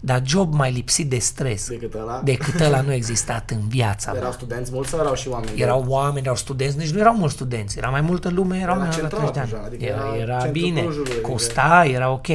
Dar 0.00 0.22
job 0.26 0.52
mai 0.54 0.72
lipsit 0.72 1.08
de 1.10 1.18
stres 1.18 1.68
Decât 1.68 1.94
ăla? 1.94 2.20
decât 2.24 2.60
ăla 2.60 2.80
nu 2.80 2.88
a 2.88 2.94
existat 2.94 3.50
în 3.50 3.68
viața 3.68 4.10
mea. 4.10 4.20
Erau 4.20 4.32
studenți 4.32 4.70
mulți 4.72 4.90
sau 4.90 5.00
erau 5.00 5.14
și 5.14 5.28
oameni? 5.28 5.60
Erau 5.60 5.84
oameni, 5.88 6.24
erau 6.24 6.36
studenți, 6.36 6.76
nici 6.76 6.90
nu 6.90 6.98
erau 6.98 7.14
mulți 7.16 7.34
studenți, 7.34 7.78
era 7.78 7.88
mai 7.88 8.00
multă 8.00 8.28
lume, 8.28 8.56
erau 8.58 8.74
Era 8.74 8.84
mai 8.84 8.86
la 8.88 8.94
centrală 8.94 9.30
30 9.30 9.34
de 9.34 9.50
deja, 9.50 9.56
ani. 9.56 9.66
adică 9.66 9.84
Era, 9.84 9.96
era 10.06 10.16
era 10.16 10.38
centrul 10.40 10.62
bine, 10.62 10.80
Clujului, 10.80 11.10
adică- 11.12 11.28
costa, 11.28 11.84
era 11.92 12.10
ok. 12.10 12.26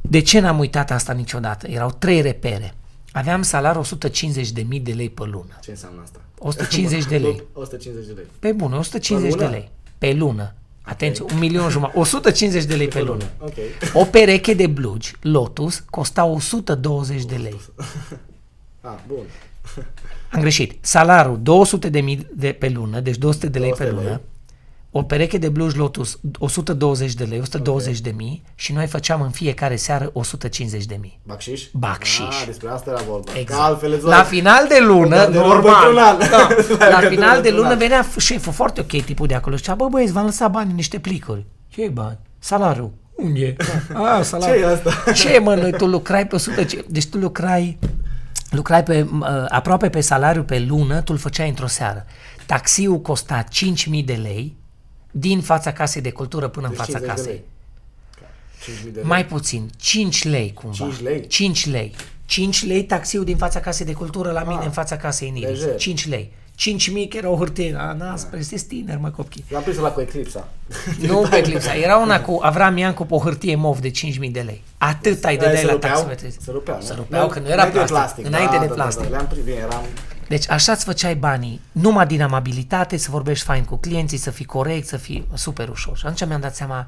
De 0.00 0.20
ce 0.20 0.40
n-am 0.40 0.58
uitat 0.58 0.90
asta 0.90 1.12
niciodată? 1.12 1.66
Erau 1.68 1.90
trei 1.98 2.20
repere. 2.20 2.74
Aveam 3.12 3.42
salariu 3.42 3.82
150.000 3.82 4.82
de 4.82 4.92
lei 4.92 5.10
pe 5.10 5.24
lună. 5.24 5.58
Ce 5.62 5.70
înseamnă 5.70 6.00
asta? 6.02 6.18
150 6.38 7.04
de 7.04 7.16
lei. 7.16 7.42
150 7.52 8.06
de 8.06 8.12
lei. 8.16 8.24
Pe 8.38 8.52
bune, 8.52 8.76
150 8.76 9.32
Pe 9.32 9.38
de 9.38 9.44
lună? 9.44 9.56
lei. 9.56 9.70
Pe 9.98 10.12
lună. 10.12 10.54
Atenție, 10.82 11.24
un 11.32 11.38
milion 11.38 11.68
jumătate. 11.68 11.98
150 11.98 12.64
de 12.64 12.74
lei 12.74 12.88
pe 12.88 13.02
lună. 13.02 13.24
Ok. 13.38 13.52
O 13.92 14.04
pereche 14.04 14.54
de 14.54 14.66
blugi, 14.66 15.12
Lotus, 15.20 15.82
costa 15.90 16.24
120 16.24 17.24
de 17.24 17.36
lei. 17.36 17.60
Ah, 18.84 18.94
bun. 19.06 19.22
Am 20.32 20.40
greșit. 20.40 20.84
Salariul 20.84 21.38
200 21.42 21.88
de 21.88 22.00
mii 22.00 22.26
de 22.34 22.52
pe 22.52 22.68
lună, 22.68 23.00
deci 23.00 23.16
200 23.16 23.46
de 23.48 23.58
lei 23.58 23.68
200 23.68 23.84
pe 23.88 23.94
de 23.94 23.96
lună. 24.02 24.08
lei. 24.14 24.20
O 24.94 25.02
pereche 25.02 25.38
de 25.38 25.48
blugi 25.48 25.76
Lotus 25.76 26.18
120 26.38 27.14
de 27.14 27.24
lei, 27.24 27.38
120 27.38 28.00
de 28.00 28.12
mii 28.16 28.42
și 28.54 28.72
noi 28.72 28.86
făceam 28.86 29.20
în 29.20 29.30
fiecare 29.30 29.76
seară 29.76 30.10
150 30.12 30.84
de 30.84 30.96
mii. 31.00 31.20
Bacșiș? 31.26 31.62
Bacșiș. 31.72 32.26
Ah, 32.26 32.42
despre 32.46 32.68
asta 32.68 32.90
era 32.90 33.02
vorba. 33.08 33.30
Exact. 33.38 33.60
Că 33.60 33.66
altfel 33.66 33.92
îți 33.92 34.02
La 34.04 34.08
luai- 34.08 34.24
final 34.24 34.66
de 34.68 34.78
lună, 34.80 35.16
Da, 35.16 35.26
de 35.26 35.38
normal, 35.38 35.62
pentru 35.62 35.90
un 35.90 35.98
an. 35.98 36.18
da, 36.18 36.26
La 36.78 36.88
la 36.88 36.98
pentru 36.98 37.08
final 37.14 37.42
de 37.42 37.48
un 37.48 37.54
lună 37.56 37.68
an. 37.68 37.78
venea 37.78 38.04
f- 38.08 38.16
șeful 38.18 38.52
foarte 38.52 38.80
ok 38.80 39.02
tipul 39.02 39.26
de 39.26 39.34
acolo 39.34 39.56
și 39.56 39.62
zicea, 39.62 39.74
bă 39.74 39.86
băieți, 39.90 40.12
v-am 40.12 40.24
lăsat 40.24 40.50
bani 40.50 40.70
în 40.70 40.76
niște 40.76 40.98
plicuri. 40.98 41.46
Ce 41.68 41.88
bani? 41.92 42.18
Salariul. 42.38 42.90
Unde 43.16 43.40
e? 43.46 43.56
A, 43.94 44.22
salariul. 44.22 44.58
Ce 44.58 44.64
e 44.64 44.72
asta? 44.72 45.12
Ce 45.32 45.38
mă, 45.38 45.54
noi 45.54 45.72
tu 45.72 45.86
lucrai 45.86 46.26
pe 46.26 46.34
100, 46.34 46.64
ce- 46.64 46.84
deci 46.88 47.06
tu 47.06 47.18
lucrai, 47.18 47.78
lucrai 48.50 48.82
pe, 48.82 49.06
m, 49.10 49.20
uh, 49.20 49.44
aproape 49.48 49.88
pe 49.88 50.00
salariu 50.00 50.42
pe 50.42 50.58
lună, 50.68 51.00
tu 51.00 51.12
îl 51.12 51.18
făceai 51.18 51.48
într-o 51.48 51.66
seară. 51.66 52.06
Taxiul 52.46 53.00
costa 53.00 53.44
5.000 53.44 54.04
de 54.04 54.12
lei 54.22 54.56
din 55.14 55.40
fața 55.40 55.72
casei 55.72 56.02
de 56.02 56.10
cultură 56.10 56.48
până 56.48 56.66
în 56.66 56.72
Deci 56.72 56.80
fața 56.80 56.98
50 56.98 57.16
de 57.16 57.22
casei. 57.22 57.32
lei. 57.32 57.42
5.000 58.78 58.92
de 58.92 58.98
lei. 58.98 59.04
Mai 59.04 59.26
puțin, 59.26 59.70
5 59.76 60.24
lei 60.24 60.52
cumva. 60.52 60.76
5 60.76 61.00
lei? 61.00 61.26
5 61.26 61.66
lei. 61.66 61.94
5 62.26 62.64
lei 62.66 62.84
taxiul 62.84 63.24
din 63.24 63.36
fața 63.36 63.60
casei 63.60 63.86
de 63.86 63.92
cultură 63.92 64.30
la 64.30 64.42
mine 64.42 64.58
Ah, 64.58 64.64
în 64.64 64.70
fața 64.70 64.96
casei 64.96 65.28
în 65.28 65.34
Iris. 65.36 65.48
lejer. 65.60 65.76
5 65.76 66.08
lei. 66.08 66.32
5 66.54 66.90
mii 66.90 67.08
că 67.08 67.16
era 67.16 67.28
o 67.28 67.36
hârtie. 67.36 67.74
A, 67.78 67.92
na, 67.92 68.16
spre 68.16 68.40
sunteți 68.40 68.64
tineri, 68.64 69.00
mă 69.00 69.10
copii. 69.10 69.44
Eu 69.50 69.56
am 69.56 69.62
prins 69.62 69.78
la 69.78 69.88
cu 69.90 70.00
Eclipsa. 70.00 70.48
Nu 71.00 71.26
pe 71.30 71.36
Eclipsa. 71.36 71.74
Era 71.74 71.96
una 71.96 72.20
cu 72.20 72.38
Avram 72.42 72.76
Iancu 72.76 73.04
pe 73.04 73.14
o 73.14 73.18
hârtie 73.18 73.54
mov 73.56 73.78
de 73.78 73.90
5.000 73.90 74.30
de 74.30 74.40
lei. 74.40 74.62
Atât 74.78 75.24
ai 75.24 75.30
Aia 75.30 75.40
dădeai 75.40 75.56
se 75.60 75.66
la 75.66 75.72
rupeau? 75.72 75.92
taximetri. 75.94 76.36
Se 76.40 76.50
rupeau, 76.50 76.76
nu? 76.76 76.82
Se 76.84 76.92
rupeau, 76.94 77.28
că 77.28 77.38
nu 77.38 77.46
era 77.48 77.54
Înainte 77.62 77.78
de 77.78 77.84
plastic. 77.84 78.26
Înainte 78.26 78.54
da, 78.54 78.60
de 78.60 78.66
da, 78.66 78.74
plastic. 78.74 79.02
Da, 79.02 79.08
da, 79.08 79.16
le-am 79.16 79.26
prins, 79.26 79.44
bine, 79.44 79.56
eram... 79.56 79.82
Deci 80.28 80.50
așa 80.50 80.72
îți 80.72 80.84
făceai 80.84 81.14
banii, 81.14 81.60
numai 81.72 82.06
din 82.06 82.22
amabilitate, 82.22 82.96
să 82.96 83.10
vorbești 83.10 83.44
fain 83.44 83.64
cu 83.64 83.76
clienții, 83.76 84.18
să 84.18 84.30
fii 84.30 84.44
corect, 84.44 84.86
să 84.86 84.96
fii 84.96 85.26
super 85.34 85.68
ușor. 85.68 85.96
Și 85.96 86.06
atunci 86.06 86.26
mi-am 86.28 86.40
dat 86.40 86.54
seama, 86.54 86.86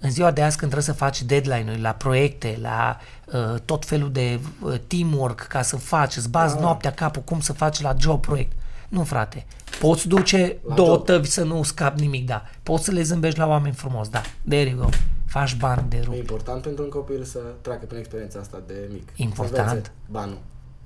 în 0.00 0.10
ziua 0.10 0.30
de 0.30 0.42
azi 0.42 0.56
când 0.56 0.70
trebuie 0.70 0.94
să 0.94 1.00
faci 1.04 1.22
deadline-uri 1.22 1.80
la 1.80 1.90
proiecte, 1.90 2.58
la 2.62 2.98
uh, 3.24 3.60
tot 3.64 3.84
felul 3.84 4.12
de 4.12 4.38
uh, 4.62 4.74
teamwork 4.86 5.40
ca 5.40 5.62
să 5.62 5.76
faci, 5.76 6.16
îți 6.16 6.28
bazi 6.30 6.54
Da. 6.54 6.60
noaptea 6.60 6.92
capul 6.92 7.22
cum 7.22 7.40
să 7.40 7.52
faci 7.52 7.80
la 7.80 7.94
job 7.98 8.20
proiect. 8.20 8.52
Nu, 8.88 9.04
frate. 9.04 9.46
Poți 9.80 10.08
duce 10.08 10.56
La 10.68 10.74
două 10.74 10.94
job. 10.94 11.04
tăvi 11.04 11.28
să 11.28 11.44
nu 11.44 11.62
scap 11.62 11.96
nimic, 11.98 12.26
da. 12.26 12.44
Poți 12.62 12.84
să 12.84 12.90
le 12.90 13.02
zâmbești 13.02 13.38
la 13.38 13.46
oameni 13.46 13.74
frumos, 13.74 14.08
da. 14.08 14.20
There 14.48 14.68
you 14.70 14.78
go. 14.80 14.88
Faci 15.26 15.56
bani 15.56 15.88
de 15.88 15.96
E 15.96 16.02
rup. 16.02 16.14
important 16.14 16.62
pentru 16.62 16.82
un 16.84 16.90
copil 16.90 17.24
să 17.24 17.38
treacă 17.60 17.84
prin 17.86 17.98
experiența 17.98 18.38
asta 18.38 18.62
de 18.66 18.74
mic. 18.92 19.08
Important. 19.16 19.56
Să 19.68 19.70
învețe 19.74 19.90
banul. 20.10 20.38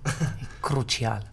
Crucial. 0.60 1.30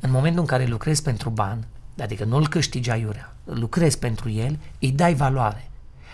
În 0.00 0.10
momentul 0.10 0.40
în 0.40 0.46
care 0.46 0.64
lucrezi 0.64 1.02
pentru 1.02 1.30
bani, 1.30 1.66
adică 2.00 2.24
nu-l 2.24 2.48
câștigi 2.48 2.90
aiurea, 2.90 3.34
lucrezi 3.44 3.98
pentru 3.98 4.30
el, 4.30 4.58
îi 4.80 4.90
dai 4.90 5.14
valoare. 5.14 5.70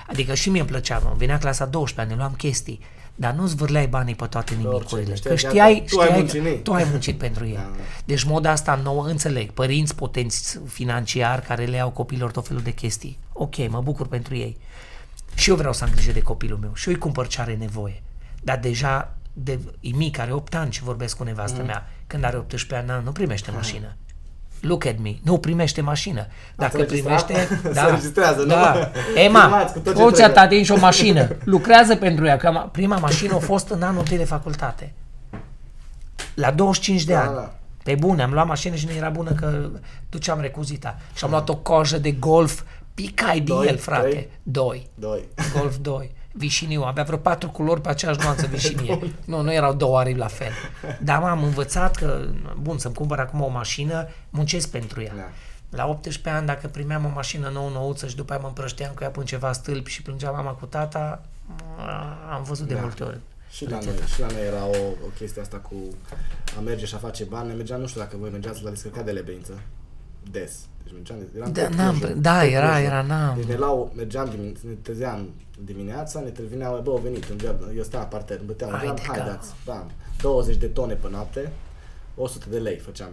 Adică 0.08 0.34
și 0.34 0.50
mie 0.50 0.60
îmi 0.60 0.68
plăcea, 0.70 0.98
mă, 0.98 1.12
venea 1.16 1.38
clasa 1.38 1.64
12, 1.64 2.14
ne 2.14 2.20
luam 2.20 2.34
chestii, 2.34 2.80
dar 3.20 3.32
nu 3.32 3.46
zvârleai 3.46 3.86
banii 3.86 4.14
pe 4.14 4.26
toate 4.26 4.54
nimicurile. 4.54 5.10
Orice, 5.10 5.28
Că 5.28 5.34
știai, 5.34 5.52
știai, 5.52 5.84
tu 5.88 6.00
ai 6.00 6.06
știai 6.06 6.18
muncit 6.18 6.40
în 6.40 6.46
ei. 6.46 6.62
tu 6.62 6.72
ai 6.72 6.86
muncit 6.90 7.18
pentru 7.18 7.46
el. 7.46 7.54
Da, 7.54 7.60
da. 7.60 7.82
Deci 8.04 8.22
moda 8.22 8.50
asta 8.50 8.80
nouă, 8.82 9.06
înțeleg, 9.06 9.50
părinți 9.50 9.94
potenți 9.94 10.60
financiari 10.66 11.42
care 11.42 11.64
le 11.64 11.76
iau 11.76 11.90
copilor 11.90 12.30
tot 12.30 12.46
felul 12.46 12.62
de 12.62 12.70
chestii. 12.70 13.18
Ok, 13.32 13.68
mă 13.68 13.80
bucur 13.80 14.06
pentru 14.06 14.36
ei. 14.36 14.56
Și 15.34 15.50
eu 15.50 15.56
vreau 15.56 15.72
să 15.72 15.84
am 15.84 15.90
grijă 15.90 16.12
de 16.12 16.22
copilul 16.22 16.58
meu 16.58 16.70
și 16.74 16.88
eu 16.88 16.94
îi 16.94 17.00
cumpăr 17.00 17.26
ce 17.26 17.40
are 17.40 17.54
nevoie. 17.54 18.02
Dar 18.42 18.58
deja 18.58 19.16
de, 19.32 19.58
e 19.80 19.90
mic, 19.94 20.18
are 20.18 20.32
8 20.32 20.54
ani 20.54 20.72
și 20.72 20.82
vorbesc 20.82 21.16
cu 21.16 21.24
nevastă 21.24 21.60
mm. 21.60 21.66
mea. 21.66 21.90
Când 22.06 22.24
are 22.24 22.36
18 22.36 22.74
ani, 22.74 22.86
na, 22.86 23.04
nu 23.04 23.12
primește 23.12 23.50
mașină. 23.50 23.96
Look 24.60 24.84
at 24.86 24.94
me. 25.02 25.14
Nu 25.22 25.38
primește 25.38 25.80
mașină. 25.80 26.26
Dacă 26.56 26.76
înregistrat? 26.76 27.24
primește... 27.26 27.54
Se 27.62 27.72
da, 27.72 27.84
înregistrează, 27.84 28.40
nu? 28.40 28.46
da. 28.46 28.90
Ema, 29.16 29.40
Filmați 29.40 29.72
cu 29.72 29.78
tot 29.78 29.96
ce 29.96 30.02
o 30.02 30.10
ți 30.10 30.16
trebuie. 30.16 30.38
atingi 30.42 30.72
o 30.72 30.76
mașină. 30.76 31.28
Lucrează 31.44 31.96
pentru 31.96 32.26
ea. 32.26 32.36
Că 32.36 32.50
ma- 32.66 32.70
prima 32.72 32.96
mașină 32.96 33.34
a 33.34 33.38
fost 33.38 33.68
în 33.68 33.82
anul 33.82 34.02
1 34.10 34.16
de 34.18 34.24
facultate. 34.24 34.92
La 36.34 36.50
25 36.50 37.04
de 37.04 37.12
Da, 37.12 37.20
ani. 37.20 37.34
da. 37.34 37.52
Pe 37.82 37.94
bune, 37.94 38.22
am 38.22 38.32
luat 38.32 38.46
mașină 38.46 38.74
și 38.74 38.86
nu 38.86 38.92
era 38.92 39.08
bună 39.08 39.30
că 39.32 39.68
duceam 40.08 40.40
recuzita. 40.40 40.98
Și 41.14 41.24
am 41.24 41.30
luat 41.30 41.48
o 41.48 41.56
cojă 41.56 41.98
de 41.98 42.10
golf, 42.10 42.62
picai 42.94 43.40
din 43.40 43.54
Doi, 43.54 43.66
el, 43.66 43.76
frate. 43.76 44.08
trei? 44.08 44.28
Doi. 44.42 44.86
Doi. 44.94 45.28
Golf 45.58 45.76
2. 45.76 46.14
Vișiniu. 46.38 46.82
Avea 46.82 47.02
vreo 47.02 47.18
patru 47.18 47.50
culori 47.50 47.80
pe 47.80 47.88
aceeași 47.88 48.18
nuanță 48.22 48.46
vișinie. 48.52 48.98
nu, 49.24 49.40
nu 49.40 49.52
erau 49.52 49.74
două 49.74 49.98
aripi 49.98 50.18
la 50.18 50.26
fel. 50.26 50.52
Dar 51.02 51.18
m-am 51.18 51.42
învățat 51.42 51.96
că, 51.96 52.28
bun, 52.60 52.78
să-mi 52.78 52.94
cumpăr 52.94 53.18
acum 53.18 53.40
o 53.42 53.48
mașină, 53.48 54.08
muncesc 54.30 54.70
pentru 54.70 55.02
ea. 55.02 55.12
Da. 55.16 55.28
La 55.70 55.86
18 55.86 56.28
ani, 56.30 56.46
dacă 56.46 56.66
primeam 56.68 57.04
o 57.04 57.10
mașină 57.14 57.48
nouă 57.48 57.70
nouță 57.70 58.06
și 58.06 58.16
după 58.16 58.32
aia 58.32 58.40
mă 58.40 58.48
împrășteam 58.48 58.92
cu 58.94 59.02
ea 59.02 59.10
până 59.10 59.24
ceva 59.24 59.52
stâlpi 59.52 59.90
și 59.90 60.02
plângea 60.02 60.30
mama 60.30 60.50
cu 60.50 60.66
tata, 60.66 61.22
a, 61.78 62.16
am 62.34 62.42
văzut 62.42 62.66
de 62.66 62.74
Da. 62.74 62.80
multe 62.80 63.02
ori. 63.02 63.18
Și 63.50 63.68
la, 63.70 63.78
noi, 63.84 63.94
și 64.14 64.20
la 64.20 64.26
noi 64.26 64.46
era 64.46 64.64
o, 64.66 64.76
o 65.06 65.08
chestie 65.18 65.42
asta 65.42 65.56
cu 65.56 65.74
a 66.56 66.60
merge 66.60 66.84
și 66.84 66.94
a 66.94 66.98
face 66.98 67.24
bani. 67.24 67.48
Ne 67.48 67.54
mergeam, 67.54 67.80
nu 67.80 67.86
știu 67.86 68.00
dacă 68.00 68.16
voi 68.20 68.30
mergeați 68.30 68.62
la 68.62 68.70
descărcat 68.70 69.04
de 69.04 69.10
lebeință. 69.10 69.52
Des. 70.30 70.52
Deci 70.82 70.92
mergeam, 70.92 71.18
eram 71.36 71.52
Da, 71.52 71.62
tot 71.66 71.74
n-am- 71.74 71.98
Clujul, 71.98 72.20
da, 72.20 72.40
tot 72.42 72.50
era- 72.52 72.66
Clujul. 72.68 72.84
era, 72.86 73.02
n-am. 73.02 73.36
Deci 73.36 73.44
ne 73.46 73.56
luau, 73.56 73.92
mergeam, 73.96 74.28
dimin- 74.30 74.56
ne 74.68 74.72
trezeam 74.82 75.28
dimineața, 75.64 76.20
ne 76.20 76.28
trevineau, 76.28 76.80
bă, 76.82 76.90
au 76.90 76.96
venit, 76.96 77.24
în 77.28 77.38
geam, 77.38 77.56
eu 77.76 77.82
stăteam 77.82 78.02
în 78.02 78.08
parter, 78.08 78.38
îmi 78.38 78.46
băteam, 78.46 78.70
în 78.70 78.76
Haide, 78.76 78.94
geam, 79.02 79.14
că- 79.14 79.20
haideți, 79.20 79.48
bam, 79.64 79.90
20 80.20 80.56
de 80.56 80.66
tone 80.66 80.94
pe 80.94 81.08
noapte, 81.10 81.52
100 82.14 82.46
de 82.50 82.58
lei 82.58 82.76
făceam. 82.76 83.10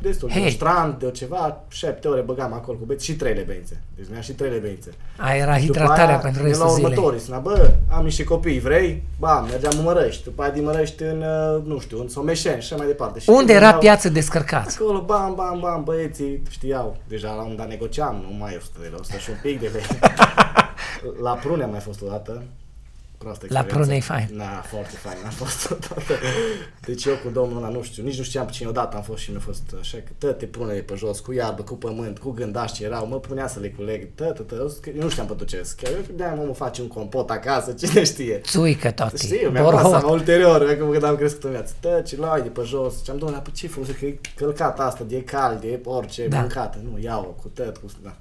Destul 0.00 0.28
de 0.28 0.34
Hei. 0.34 0.44
un 0.44 0.50
strand, 0.50 0.98
de 0.98 1.10
ceva, 1.10 1.64
7 1.68 2.08
ore 2.08 2.20
băgam 2.20 2.52
acolo 2.52 2.78
cu 2.78 2.84
beți 2.84 3.04
și 3.04 3.14
3 3.16 3.34
lebeințe. 3.34 3.80
Deci 3.96 4.06
mi 4.16 4.22
și 4.22 4.32
3 4.32 4.50
lebeințe. 4.50 4.90
Aia 5.16 5.36
era 5.36 5.52
După 5.52 5.60
hidratarea 5.64 6.06
aia, 6.06 6.18
pentru 6.18 6.42
ne 6.42 6.48
restul 6.48 6.66
la 6.66 6.72
zilei. 6.72 6.90
următorii, 6.92 7.20
spunea, 7.20 7.38
bă, 7.40 7.70
am 7.90 8.04
niște 8.04 8.24
copii, 8.24 8.60
vrei? 8.60 9.02
Ba, 9.18 9.40
mergeam 9.40 9.72
în 9.78 9.84
Mărăști, 9.84 10.24
după 10.24 10.42
aia 10.42 10.50
din 10.50 10.64
Mărăști 10.64 11.02
în, 11.02 11.22
uh, 11.56 11.62
nu 11.64 11.78
știu, 11.78 12.00
în 12.00 12.08
Someșeni 12.08 12.60
și 12.62 12.72
așa 12.72 12.76
mai 12.76 12.86
departe. 12.86 13.18
Și 13.20 13.28
Unde 13.28 13.38
când 13.40 13.50
era 13.56 13.64
veneau 13.64 13.80
piață 13.80 14.08
descărcați? 14.08 14.78
Acolo, 14.80 15.00
bam, 15.00 15.34
bam, 15.34 15.60
bam, 15.60 15.84
băieții 15.84 16.42
știau. 16.50 16.96
Deja 17.08 17.32
la 17.32 17.42
un 17.42 17.56
dat 17.56 17.68
negociam, 17.68 18.24
nu 18.28 18.36
mai 18.36 18.52
e 18.52 18.56
100 18.56 18.78
de 18.80 18.86
lei, 18.86 18.98
100 19.00 19.18
și 19.18 19.30
un 19.30 19.36
pic 19.42 19.60
de 19.60 19.70
lei. 19.72 19.84
la 21.26 21.32
Prune 21.32 21.62
am 21.62 21.70
mai 21.70 21.80
fost 21.80 22.02
o 22.02 22.06
dată. 22.08 22.42
Proastă 23.18 23.46
La 23.48 23.60
experiență. 23.60 23.74
Prune 23.78 23.96
e 23.96 24.00
fain. 24.00 24.36
Da, 24.36 24.62
foarte 24.66 24.96
fain 24.96 25.16
a 25.26 25.28
fost 25.30 25.70
odată. 25.70 26.12
Deci 26.80 27.04
eu 27.04 27.14
cu 27.24 27.30
domnul 27.30 27.56
ăla, 27.56 27.68
nu 27.68 27.82
știu, 27.82 28.02
nici 28.02 28.16
nu 28.18 28.22
știam 28.24 28.46
pe 28.46 28.52
cine 28.52 28.68
odată 28.68 28.96
am 28.96 29.02
fost 29.02 29.22
și 29.22 29.30
mi-a 29.30 29.40
fost 29.40 29.62
așa 29.80 29.96
că 29.98 30.10
toate 30.18 30.46
prunele 30.46 30.80
pe 30.80 30.94
jos, 30.96 31.20
cu 31.20 31.32
iarbă, 31.32 31.62
cu 31.62 31.74
pământ, 31.74 32.18
cu 32.18 32.30
gândași 32.30 32.72
ce 32.72 32.84
erau, 32.84 33.06
mă 33.06 33.18
punea 33.20 33.48
să 33.48 33.60
le 33.60 33.68
culeg, 33.68 34.08
tă, 34.14 34.24
tă, 34.24 34.42
tă, 34.42 34.72
eu 34.96 35.02
nu 35.02 35.08
știam 35.08 35.26
pe 35.26 35.32
tot 35.32 35.46
ce 35.46 35.66
Chiar 35.76 35.92
eu 35.92 36.00
credeam, 36.00 36.38
mă, 36.38 36.44
mă 36.46 36.52
face 36.54 36.80
un 36.82 36.88
compot 36.88 37.30
acasă, 37.30 37.72
cine 37.86 38.04
știe. 38.04 38.40
Țuică 38.44 38.90
toate. 38.90 39.16
Știu, 39.16 39.50
mi-am 39.50 39.52
dat 39.52 39.62
Borhot. 39.62 39.90
seama 39.90 40.08
ulterior, 40.10 40.68
acum 40.70 40.90
când 40.90 41.02
am 41.04 41.16
crescut 41.16 41.44
în 41.44 41.50
viață. 41.50 41.74
Tăci, 41.80 42.16
luai 42.16 42.42
de 42.42 42.48
pe 42.48 42.62
jos. 42.64 43.04
Și-am 43.04 43.18
domnule, 43.18 43.40
pe 43.44 43.50
ce 43.54 43.68
folosești? 43.68 44.00
Că 44.00 44.06
e 44.06 44.18
călcată 44.36 44.82
asta, 44.82 45.04
de 45.04 45.22
cald, 45.22 45.60
de 45.60 45.80
orice, 45.84 46.22
Da. 46.22 46.28
da. 46.36 46.40
mâncată. 46.40 46.78
Nu, 46.90 46.98
iau 46.98 47.36
cu 47.42 47.48
tăt, 47.48 47.76
cu... 47.76 47.86
Da. 48.02 48.16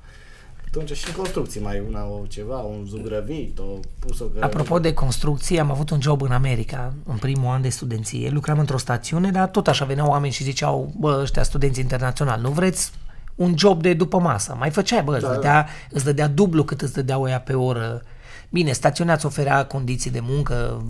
Atunci 0.77 0.97
și 0.97 1.07
în 1.07 1.15
construcții 1.15 1.61
mai 1.61 1.83
una 1.87 2.05
o 2.05 2.25
ceva, 2.27 2.57
un 2.57 2.85
zugrăvit, 2.85 3.59
o 3.59 3.79
pus 3.99 4.19
o 4.19 4.23
grădină. 4.23 4.45
Apropo 4.45 4.79
de 4.79 4.93
construcție, 4.93 5.59
am 5.59 5.71
avut 5.71 5.89
un 5.89 6.01
job 6.01 6.21
în 6.21 6.31
America, 6.31 6.93
în 7.05 7.15
primul 7.17 7.51
an 7.53 7.61
de 7.61 7.69
studenție. 7.69 8.29
Lucram 8.29 8.59
într-o 8.59 8.77
stațiune, 8.77 9.31
dar 9.31 9.47
tot 9.47 9.67
așa 9.67 9.85
veneau 9.85 10.07
oameni 10.09 10.33
și 10.33 10.43
ziceau, 10.43 10.93
bă, 10.97 11.19
ăștia 11.21 11.43
studenți 11.43 11.79
internaționali, 11.79 12.41
nu 12.41 12.49
vreți 12.49 12.91
un 13.35 13.57
job 13.57 13.81
de 13.81 13.93
după 13.93 14.19
masă? 14.19 14.55
Mai 14.59 14.69
făceai, 14.69 15.03
bă, 15.03 15.13
îți, 15.15 15.25
Da, 15.25 15.33
dădea, 15.33 15.67
îți 15.89 16.03
dădea 16.03 16.27
dublu 16.27 16.63
cât 16.63 16.81
îți 16.81 16.93
dădeau 16.93 17.27
ea 17.27 17.39
pe 17.39 17.53
oră. 17.53 18.01
Bine, 18.49 18.71
stațiunea 18.71 19.13
îți 19.13 19.25
oferea 19.25 19.65
condiții 19.65 20.11
de 20.11 20.19
muncă, 20.21 20.83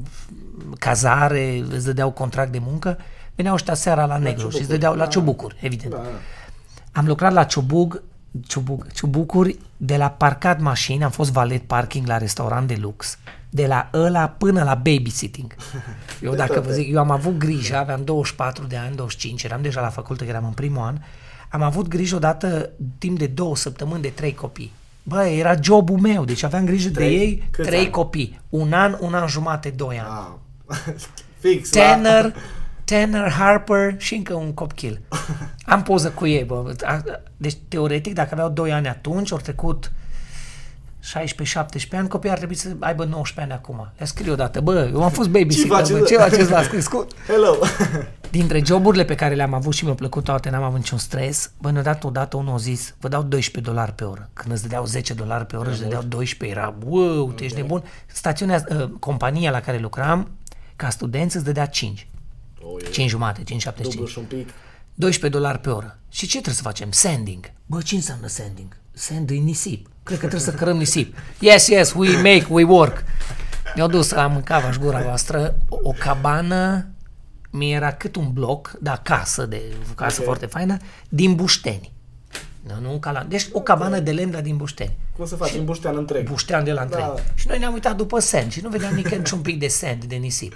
cazare, 0.80 1.64
îți 1.70 1.86
dădeau 1.86 2.12
contract 2.12 2.52
de 2.52 2.60
muncă. 2.62 2.98
Veneau 3.36 3.56
ăștia 3.56 3.74
seara 3.74 4.06
la 4.06 4.18
negru 4.18 4.40
și 4.40 4.46
îți 4.46 4.52
ciubucuri. 4.56 4.74
dădeau 4.80 4.94
la 4.96 5.04
Da. 5.04 5.10
ciubucuri, 5.10 5.56
evident. 5.62 5.92
Da, 5.92 5.98
da. 5.98 6.08
Am 6.92 7.06
lucrat 7.08 7.34
la 7.34 7.44
Ciubug, 7.44 8.04
Ciubug, 8.48 8.92
Ciubucuri, 8.92 9.58
de 9.78 9.98
la 9.98 10.10
parcat 10.10 10.60
mașini, 10.60 11.04
am 11.04 11.12
fost 11.12 11.32
valet 11.32 11.62
parking 11.64 12.08
la 12.08 12.18
restaurant 12.18 12.68
de 12.68 12.78
lux, 12.82 13.18
de 13.50 13.66
la 13.68 13.90
ăla 13.94 14.28
până 14.28 14.64
la 14.64 14.76
babysitting. 14.76 15.56
Eu 16.22 16.32
De 16.32 16.38
dacă 16.38 16.54
vă 16.54 16.60
toate. 16.60 16.74
zic, 16.74 16.92
eu 16.92 17.00
am 17.00 17.12
avut 17.12 17.38
grijă, 17.38 17.76
aveam 17.78 18.04
24 18.04 18.66
de 18.66 18.76
ani, 18.78 18.96
25, 18.96 19.44
eram 19.44 19.62
deja 19.62 19.82
la 19.82 19.90
facultate, 19.90 20.30
eram 20.30 20.46
în 20.46 20.52
primul 20.52 20.82
an, 20.84 20.98
am 21.50 21.62
avut 21.62 21.88
grijă 21.88 22.16
odată 22.16 22.70
timp 22.98 23.18
de 23.18 23.28
două 23.28 23.56
săptămâni 23.56 24.02
de 24.02 24.08
trei 24.08 24.34
copii. 24.34 24.72
Bă, 25.04 25.24
era 25.26 25.54
jobul 25.62 25.98
meu, 26.00 26.26
deci 26.26 26.44
aveam 26.44 26.66
grijă 26.66 26.88
de 26.90 26.94
Trei? 26.94 27.18
ei, 27.18 27.44
Câți 27.52 27.68
trei 27.68 27.80
ani? 27.80 27.90
copii. 27.90 28.40
Un 28.50 28.74
an, 28.74 28.98
un 29.00 29.14
an 29.14 29.28
jumate, 29.28 29.70
doi 29.70 30.00
ani. 30.00 30.36
Ah. 30.68 30.76
Fix 31.42 31.74
la... 31.74 32.32
Tanner, 32.86 33.08
Tanner 33.10 33.32
Harper 33.32 33.96
și 33.98 34.16
încă 34.16 34.34
un 34.34 34.54
copil. 34.54 35.02
Am 35.66 35.84
poză 35.84 36.10
cu 36.10 36.26
ei, 36.28 36.44
bă. 36.44 36.74
A- 36.84 37.04
Deci, 37.38 37.58
teoretic, 37.68 38.14
dacă 38.14 38.30
aveau 38.32 38.50
2 38.50 38.72
ani 38.72 38.88
atunci, 38.88 39.32
au 39.32 39.38
trecut 39.38 39.92
16-17 41.94 41.98
ani, 41.98 42.08
copiii 42.08 42.32
ar 42.32 42.38
trebui 42.38 42.56
să 42.56 42.76
aibă 42.80 43.04
19 43.04 43.54
ani 43.54 43.62
acum. 43.64 43.92
Le 43.98 44.06
scriu 44.06 44.32
odată, 44.32 44.62
bă, 44.62 44.90
eu 44.94 45.04
am 45.04 45.10
fost 45.12 45.30
babysitter, 45.30 45.70
faceți, 45.70 45.92
bă, 45.92 46.00
bă? 46.00 46.06
ce 46.06 46.16
faceți 46.18 46.50
v-ați 46.50 46.70
crescut? 46.70 47.12
Hello! 47.28 47.56
Dintre 48.30 48.62
joburile 48.66 49.06
pe 49.06 49.16
care 49.16 49.36
le-am 49.36 49.54
avut 49.54 49.74
și 49.74 49.84
mi-au 49.84 49.96
plăcut 49.96 50.24
toate, 50.24 50.50
n-am 50.50 50.64
avut 50.64 50.78
niciun 50.78 50.98
stres, 50.98 51.52
bă, 51.62 51.72
ne-a 51.72 51.82
dat 51.82 52.04
odată 52.04 52.38
unul 52.38 52.54
a 52.54 52.58
zis, 52.58 52.96
vă 53.00 53.08
dau 53.08 53.24
12 53.24 53.72
dolari 53.72 53.92
pe 53.94 54.04
oră. 54.04 54.30
Când 54.34 54.54
îți 54.54 54.62
dădeau 54.62 54.86
10 54.86 55.14
dolari 55.14 55.46
pe 55.46 55.56
oră, 55.56 55.70
îți 55.70 55.82
dădeau 55.82 56.02
12, 56.02 56.60
era, 56.60 56.76
wow, 56.86 57.32
tu 57.32 57.44
ești 57.44 57.58
nebun. 57.58 57.84
Stațiunea, 58.06 58.64
uh, 58.70 58.90
compania 59.00 59.52
la 59.52 59.60
care 59.60 59.78
lucram, 59.78 60.32
ca 60.76 60.90
studenți, 60.90 61.36
îți 61.36 61.46
dădea 61.46 61.66
5. 61.66 62.08
Oh, 62.68 62.82
e 62.84 62.90
5 62.90 63.10
jumate, 63.10 63.44
5,75. 63.44 63.82
dublu 63.82 64.06
și 64.06 64.18
un 64.18 64.24
pic. 64.26 64.50
12 64.94 65.40
dolari 65.40 65.60
pe 65.60 65.70
oră. 65.70 66.00
Și 66.10 66.26
ce 66.26 66.32
trebuie 66.32 66.54
să 66.56 66.62
facem? 66.62 66.92
Sanding. 66.92 67.52
Bă, 67.66 67.82
ce 67.82 67.96
înseamnă 67.96 68.28
sanding? 68.28 68.78
Sand 68.92 69.30
e 69.30 69.34
nisip. 69.34 69.88
Cred 70.04 70.20
că 70.20 70.28
trebuie 70.28 70.50
să 70.50 70.58
cărăm 70.58 70.78
nisip. 70.78 71.18
Yes, 71.40 71.68
yes, 71.68 71.94
we 71.94 72.16
make, 72.16 72.46
we 72.50 72.64
work. 72.64 73.04
Mi-au 73.76 73.88
dus 73.88 74.10
la 74.12 74.28
mâncava 74.28 74.70
gura 74.80 75.02
voastră 75.02 75.56
o, 75.70 75.78
o 75.82 75.92
cabană, 76.00 76.88
mi 77.52 77.74
era 77.74 77.92
cât 77.92 78.16
un 78.16 78.34
bloc, 78.34 78.78
da, 78.82 78.98
casă, 79.04 79.46
de 79.46 79.62
casă 79.96 80.20
Ok. 80.20 80.26
foarte 80.26 80.46
faină, 80.46 80.78
din 81.10 81.36
bușteni. 81.36 81.92
Nu, 82.62 82.90
nu 82.90 83.00
ca 83.00 83.12
la... 83.12 83.24
Deci 83.24 83.48
o 83.52 83.62
cabană 83.62 84.00
de 84.00 84.12
lemn, 84.12 84.32
dar 84.32 84.42
din 84.42 84.58
bușteni. 84.58 84.96
Cum 85.16 85.26
să 85.26 85.36
faci? 85.36 85.54
În 85.54 85.66
buștean 85.66 85.98
întreg. 85.98 86.28
Buștean 86.30 86.64
de 86.64 86.72
la 86.72 86.82
întreg. 86.82 87.02
Da. 87.04 87.16
Și 87.36 87.48
noi 87.48 87.60
ne-am 87.60 87.74
uitat 87.74 87.96
după 87.96 88.20
sand 88.20 88.52
și 88.52 88.62
nu 88.62 88.70
vedeam 88.70 88.94
nici 88.94 89.08
niciun 89.08 89.40
pic 89.40 89.60
de 89.60 89.68
sand, 89.68 90.04
de 90.04 90.16
nisip. 90.16 90.54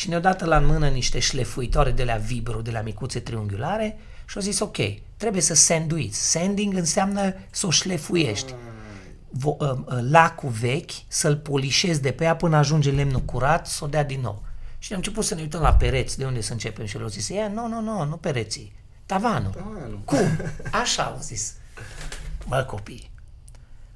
Și 0.00 0.08
ne-au 0.08 0.20
dat 0.20 0.44
la 0.44 0.56
în 0.56 0.66
mână 0.66 0.88
niște 0.88 1.18
șlefuitoare 1.18 1.90
de 1.90 2.04
la 2.04 2.16
vibro, 2.16 2.60
de 2.60 2.70
la 2.70 2.80
micuțe 2.80 3.20
triunghiulare 3.20 3.98
și 4.26 4.36
au 4.36 4.42
zis 4.42 4.60
ok, 4.60 4.76
trebuie 5.16 5.42
să 5.42 5.54
sanduiți. 5.54 6.30
Sanding 6.30 6.76
înseamnă 6.76 7.34
să 7.50 7.66
o 7.66 7.70
șlefuiești. 7.70 8.54
Vo, 9.28 9.56
uh, 9.58 9.70
uh, 9.70 9.98
lacul 10.10 10.48
vechi, 10.48 10.90
să-l 11.08 11.36
polișezi 11.36 12.02
de 12.02 12.10
pe 12.10 12.24
ea 12.24 12.36
până 12.36 12.56
ajunge 12.56 12.90
lemnul 12.90 13.20
curat, 13.20 13.66
să 13.66 13.84
o 13.84 13.86
dea 13.86 14.04
din 14.04 14.20
nou. 14.20 14.42
Și 14.78 14.92
am 14.92 14.98
început 14.98 15.24
să 15.24 15.34
ne 15.34 15.40
uităm 15.40 15.60
la 15.60 15.74
pereți, 15.74 16.18
de 16.18 16.24
unde 16.24 16.40
să 16.40 16.52
începem 16.52 16.86
și 16.86 16.96
el 16.96 17.04
a 17.04 17.08
zis, 17.08 17.28
"Ia, 17.28 17.48
nu, 17.48 17.68
nu, 17.68 17.80
nu, 17.80 18.04
nu 18.04 18.16
pereții, 18.16 18.72
tavanul. 19.06 19.50
Tavanul. 19.50 20.00
Cum? 20.04 20.40
Așa 20.82 21.02
au 21.02 21.18
zis. 21.20 21.54
Bă, 22.48 22.64
copii, 22.66 23.10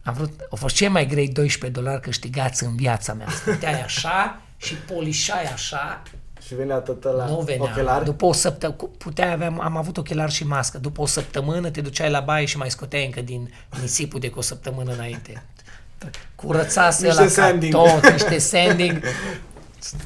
am 0.03 0.15
vrut, 0.15 0.41
au 0.51 0.57
fost 0.57 0.75
cei 0.75 0.89
mai 0.89 1.07
grei 1.07 1.29
12 1.29 1.81
dolari 1.81 2.01
câștigați 2.01 2.65
în 2.65 2.77
viața 2.77 3.15
mea. 3.15 3.29
Stăteai 3.29 3.83
așa 3.83 4.44
și 4.57 4.75
polișai 4.75 5.45
așa 5.45 6.03
Și 6.47 6.55
venea 6.55 6.77
tot 6.79 7.03
la 7.05 7.27
nu 7.27 7.41
venea. 7.41 7.71
ochelari? 7.71 8.05
După 8.05 8.25
o 8.25 8.33
săptămână, 8.33 8.79
puteai 8.99 9.33
avea, 9.33 9.55
am 9.61 9.77
avut 9.77 9.97
ochelari 9.97 10.33
și 10.33 10.47
mască. 10.47 10.79
După 10.79 11.01
o 11.01 11.07
săptămână 11.07 11.71
te 11.71 11.81
duceai 11.81 12.11
la 12.11 12.21
baie 12.21 12.45
și 12.47 12.57
mai 12.57 12.71
scoteai 12.71 13.05
încă 13.05 13.21
din 13.21 13.53
nisipul 13.81 14.21
de 14.21 14.29
cu 14.31 14.39
o 14.39 14.43
săptămână 14.43 14.93
înainte. 14.93 15.43
Curățase 16.35 17.07
Niște 17.07 17.23
la 17.23 17.29
sanding. 17.29 17.73
tot, 17.73 18.11
niște 18.11 18.39
sanding. 18.39 19.01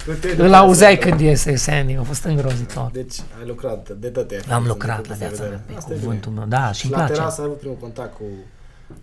Puteai 0.04 0.32
Îl 0.32 0.36
după 0.44 0.54
auzeai 0.56 0.92
asta. 0.92 1.06
când 1.08 1.20
iese 1.20 1.56
sanding, 1.56 1.98
a 1.98 2.02
fost 2.02 2.24
îngrozitor. 2.24 2.90
Deci 2.92 3.14
ai 3.40 3.46
lucrat 3.46 3.88
de 3.88 4.08
tot 4.08 4.30
ai 4.30 4.36
Am 4.36 4.44
făcut, 4.48 4.66
lucrat 4.66 5.00
din 5.02 5.10
la 5.10 5.16
punctul 5.16 5.16
de 5.18 5.26
viața 5.26 5.42
mea, 5.42 5.50
vedere. 5.50 5.62
pe 5.72 5.74
Asta 5.78 5.92
e 5.94 5.96
cuvântul 5.96 6.30
bine. 6.32 6.44
meu. 6.44 6.58
Da, 6.60 6.72
și 6.72 6.78
Și 6.78 6.84
îmi 6.86 6.92
la 6.94 6.98
place. 6.98 7.12
terasă 7.20 7.40
ai 7.40 7.46
avut 7.46 7.58
primul 7.58 7.76
contact 7.76 8.14
cu, 8.14 8.22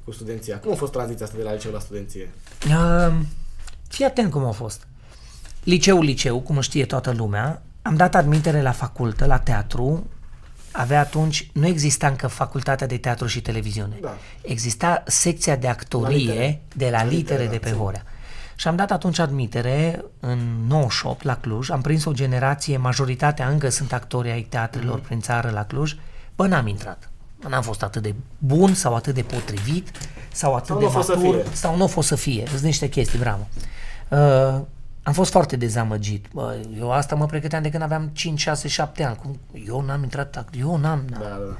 cu 0.05 0.11
studenția. 0.11 0.57
Cum 0.59 0.71
a 0.71 0.75
fost 0.75 0.91
tranziția 0.91 1.25
asta 1.25 1.37
de 1.37 1.43
la 1.43 1.53
liceu 1.53 1.71
la 1.71 1.79
studenție? 1.79 2.29
Uh, 2.67 3.13
fii 3.87 4.05
atent 4.05 4.31
cum 4.31 4.45
a 4.45 4.51
fost. 4.51 4.87
Liceu, 5.65 6.01
liceu, 6.01 6.39
cum 6.39 6.59
știe 6.61 6.85
toată 6.85 7.11
lumea, 7.11 7.61
am 7.81 7.95
dat 7.95 8.15
admitere 8.15 8.61
la 8.61 8.71
facultă, 8.71 9.25
la 9.25 9.37
teatru, 9.37 10.07
avea 10.71 10.99
atunci, 10.99 11.49
nu 11.53 11.67
exista 11.67 12.07
încă 12.07 12.27
facultatea 12.27 12.87
de 12.87 12.97
teatru 12.97 13.27
și 13.27 13.41
televiziune. 13.41 13.95
Da. 14.01 14.17
Exista 14.41 15.03
secția 15.05 15.55
de 15.55 15.65
La 15.65 15.71
actorie 15.71 16.17
litere. 16.17 16.61
de 16.75 16.89
la 16.89 17.03
La 17.03 17.03
litere 17.03 17.17
litere, 17.17 17.43
de 17.43 17.55
da, 17.57 17.57
pe 17.61 17.69
țin. 17.69 17.77
Horea. 17.77 18.03
Și 18.55 18.67
am 18.67 18.75
dat 18.75 18.91
atunci 18.91 19.19
admitere 19.19 20.03
în 20.19 20.39
98 20.67 21.23
la 21.23 21.35
Cluj, 21.37 21.69
am 21.69 21.81
prins 21.81 22.05
o 22.05 22.11
generație, 22.11 22.77
majoritatea 22.77 23.47
încă 23.47 23.69
sunt 23.69 23.93
actori 23.93 24.31
ai 24.31 24.41
teatrelor 24.41 24.95
Mhm. 24.97 25.05
prin 25.05 25.19
țară 25.21 25.49
la 25.49 25.63
Cluj, 25.65 25.95
bă, 26.35 26.47
n-am 26.47 26.67
intrat. 26.67 27.09
N-am 27.49 27.61
fost 27.61 27.83
atât 27.83 28.01
de 28.01 28.15
bun 28.37 28.73
sau 28.73 28.95
atât 28.95 29.13
de 29.13 29.21
potrivit 29.21 29.89
sau 30.31 30.53
atât 30.55 30.67
Sau 30.67 30.77
de 30.77 30.83
nu 30.83 30.89
a 30.89 30.93
fost 30.93 31.07
să 31.07 31.15
matur 31.15 31.33
fie. 31.41 31.53
sau 31.55 31.75
nu 31.77 31.83
a 31.83 31.87
fost 31.87 32.07
să 32.07 32.15
fie. 32.15 32.43
Sunt 32.49 32.61
niște 32.61 32.89
chestii, 32.89 33.19
bravo. 33.19 33.47
Uh, 34.09 34.61
am 35.07 35.13
fost 35.13 35.31
foarte 35.31 35.55
dezamăgit. 35.55 36.25
Bă, 36.33 36.55
eu 36.79 36.91
asta 36.91 37.15
mă 37.15 37.25
pregăteam 37.25 37.61
de 37.61 37.69
când 37.69 37.83
aveam 37.83 38.09
5, 38.13 38.39
6, 38.39 38.67
7 38.67 39.03
ani. 39.03 39.15
Cum? 39.15 39.39
Eu 39.67 39.81
n-am 39.81 40.03
intrat, 40.03 40.37
act- 40.37 40.59
eu 40.59 40.77
n-am... 40.77 41.05
Da, 41.09 41.17
da, 41.19 41.25
da. 41.27 41.57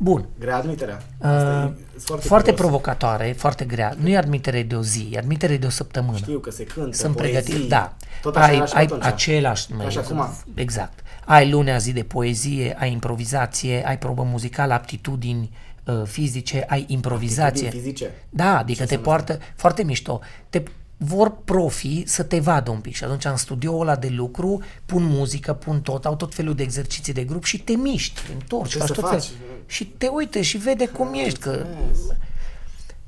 Bun. 0.00 0.26
Grea 0.38 0.56
admiterea. 0.56 0.98
Uh, 1.18 1.26
Asta 1.28 1.72
e 1.96 2.00
foarte, 2.04 2.26
foarte 2.26 2.50
curios. 2.50 2.54
provocatoare, 2.60 3.34
foarte 3.38 3.64
grea. 3.64 3.94
Nu 4.00 4.08
e 4.08 4.16
admitere 4.16 4.62
de 4.62 4.74
o 4.74 4.82
zi, 4.82 5.08
e 5.12 5.18
admitere 5.18 5.56
de 5.56 5.66
o 5.66 5.70
săptămână. 5.70 6.16
Știu 6.16 6.38
că 6.38 6.50
se 6.50 6.64
cântă, 6.64 6.96
Sunt 6.96 7.16
poezii. 7.16 7.40
pregătit, 7.42 7.68
da. 7.68 7.96
Tot 8.22 8.36
așa 8.36 8.46
ai, 8.46 8.56
era 8.56 8.64
și 8.66 8.74
ai 8.74 8.84
atunci. 8.84 9.04
același, 9.04 9.66
Ca 9.72 9.88
și 9.88 9.98
acum. 9.98 10.28
exact. 10.54 10.98
Ai 11.24 11.50
lunea 11.50 11.78
zi 11.78 11.92
de 11.92 12.02
poezie, 12.02 12.76
ai 12.78 12.92
improvizație, 12.92 13.86
ai 13.86 13.98
probă 13.98 14.22
muzicală, 14.22 14.72
aptitudini 14.72 15.50
uh, 15.84 16.02
fizice, 16.04 16.64
ai 16.68 16.84
improvizație. 16.88 17.66
Aptitudini 17.66 17.92
fizice. 17.92 18.10
Da, 18.30 18.58
adică 18.58 18.84
te 18.86 18.98
poartă 18.98 19.38
foarte 19.56 19.82
mișto. 19.82 20.20
Te 20.50 20.62
vor 21.00 21.36
profi 21.44 22.02
să 22.06 22.22
te 22.22 22.38
vadă 22.40 22.70
un 22.70 22.80
pic 22.80 22.94
și 22.94 23.04
atunci 23.04 23.24
în 23.24 23.36
studioul 23.36 23.80
ăla 23.80 23.96
de 23.96 24.08
lucru 24.08 24.62
pun 24.86 25.02
muzică, 25.04 25.52
pun 25.52 25.80
tot, 25.80 26.04
au 26.06 26.16
tot 26.16 26.34
felul 26.34 26.54
de 26.54 26.62
exerciții 26.62 27.12
de 27.12 27.24
grup 27.24 27.44
și 27.44 27.58
te 27.58 27.72
miști, 27.72 28.20
te 28.26 28.32
întorci, 28.32 28.70
Ce 28.70 28.78
faci 28.78 28.86
să 28.86 28.92
tot 28.94 29.04
faci? 29.08 29.22
felul. 29.24 29.40
Și 29.66 29.84
te 29.86 30.06
uite 30.06 30.42
și 30.42 30.56
vede 30.56 30.86
cum 30.88 31.14
ești, 31.14 31.38
că 31.38 31.50
Înțeles. 31.50 32.16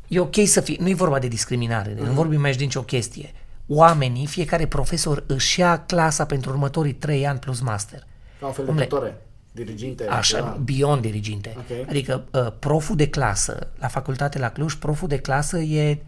e 0.09 0.19
ok 0.21 0.35
să 0.45 0.61
fii, 0.61 0.77
nu 0.81 0.89
e 0.89 0.95
vorba 0.95 1.19
de 1.19 1.29
discriminare, 1.29 1.95
Mhm. 1.97 2.05
nu 2.05 2.13
vorbim 2.13 2.45
aici 2.45 2.57
de 2.57 2.65
nicio 2.65 2.83
chestie. 2.83 3.33
Oamenii, 3.67 4.27
fiecare 4.27 4.67
profesor 4.67 5.25
își 5.27 5.61
ia 5.61 5.79
clasa 5.87 6.25
pentru 6.27 6.51
următorii 6.51 6.93
trei 6.95 7.27
ani 7.27 7.39
plus 7.39 7.61
master. 7.61 8.07
Ca 8.41 8.47
un 8.47 8.53
fel 8.53 8.65
de 8.65 8.71
Dom'le, 8.73 8.89
tutore, 8.89 9.17
diriginte. 9.53 10.07
Așa, 10.07 10.37
ceva. 10.37 10.59
beyond 10.65 11.01
diriginte. 11.01 11.55
Ok. 11.59 11.89
Adică 11.89 12.25
uh, 12.33 12.47
proful 12.59 12.97
de 12.97 13.09
clasă, 13.09 13.69
la 13.79 13.89
facultate 13.89 14.39
la 14.39 14.51
Cluj, 14.51 14.75
proful 14.75 15.09
de 15.09 15.19
clasă 15.19 15.59
e 15.59 15.99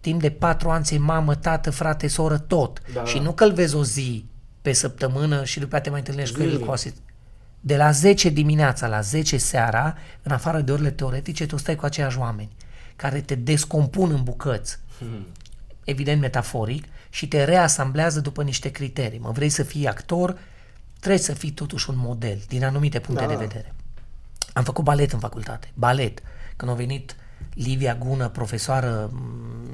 timp 0.00 0.20
de 0.20 0.30
patru 0.30 0.70
ani, 0.70 0.84
ți 0.84 0.96
mamă, 0.98 1.34
tată, 1.34 1.70
frate, 1.70 2.08
soră, 2.08 2.38
tot. 2.38 2.82
Da, 2.94 3.04
și 3.04 3.16
da. 3.16 3.22
nu 3.22 3.32
că 3.32 3.44
îl 3.44 3.52
vezi 3.52 3.74
o 3.74 3.84
zi 3.84 4.24
pe 4.62 4.72
săptămână 4.72 5.44
și 5.44 5.58
după 5.58 5.76
aceea 5.76 5.82
te 5.82 5.90
mai 5.90 5.98
întâlnești 5.98 6.34
cu 6.34 6.42
el 6.42 6.48
Zilnic. 6.48 6.66
cu 6.66 6.72
asist. 6.72 6.96
De 7.60 7.76
la 7.76 7.90
10 7.90 8.28
dimineața 8.28 8.86
la 8.86 9.00
10 9.00 9.36
seara, 9.36 9.94
în 10.22 10.32
afară 10.32 10.60
de 10.60 10.72
orele 10.72 10.90
teoretice, 10.90 11.46
tu 11.46 11.56
stai 11.56 11.76
cu 11.76 11.84
aceiași 11.84 12.18
oameni 12.18 12.50
care 12.96 13.20
te 13.20 13.34
descompun 13.34 14.10
în 14.10 14.22
bucăți, 14.22 14.78
evident 15.84 16.20
metaforic, 16.20 16.84
și 17.10 17.28
te 17.28 17.44
reasamblează 17.44 18.20
după 18.20 18.42
niște 18.42 18.68
criterii. 18.70 19.18
Mă 19.18 19.30
vrei 19.30 19.48
să 19.48 19.62
fii 19.62 19.86
actor, 19.86 20.38
trebuie 20.98 21.22
să 21.22 21.32
fii 21.32 21.50
totuși 21.50 21.90
un 21.90 21.96
model, 21.98 22.38
din 22.48 22.64
anumite 22.64 22.98
puncte 22.98 23.22
Da, 23.24 23.28
de 23.28 23.34
da. 23.34 23.40
vedere. 23.40 23.74
Am 24.52 24.64
făcut 24.64 24.84
balet 24.84 25.12
în 25.12 25.18
facultate, 25.18 25.70
balet. 25.74 26.22
Când 26.56 26.70
a 26.70 26.74
venit 26.74 27.16
Livia 27.54 27.94
Gună, 27.94 28.28
profesoară 28.28 29.10
m, 29.12 29.18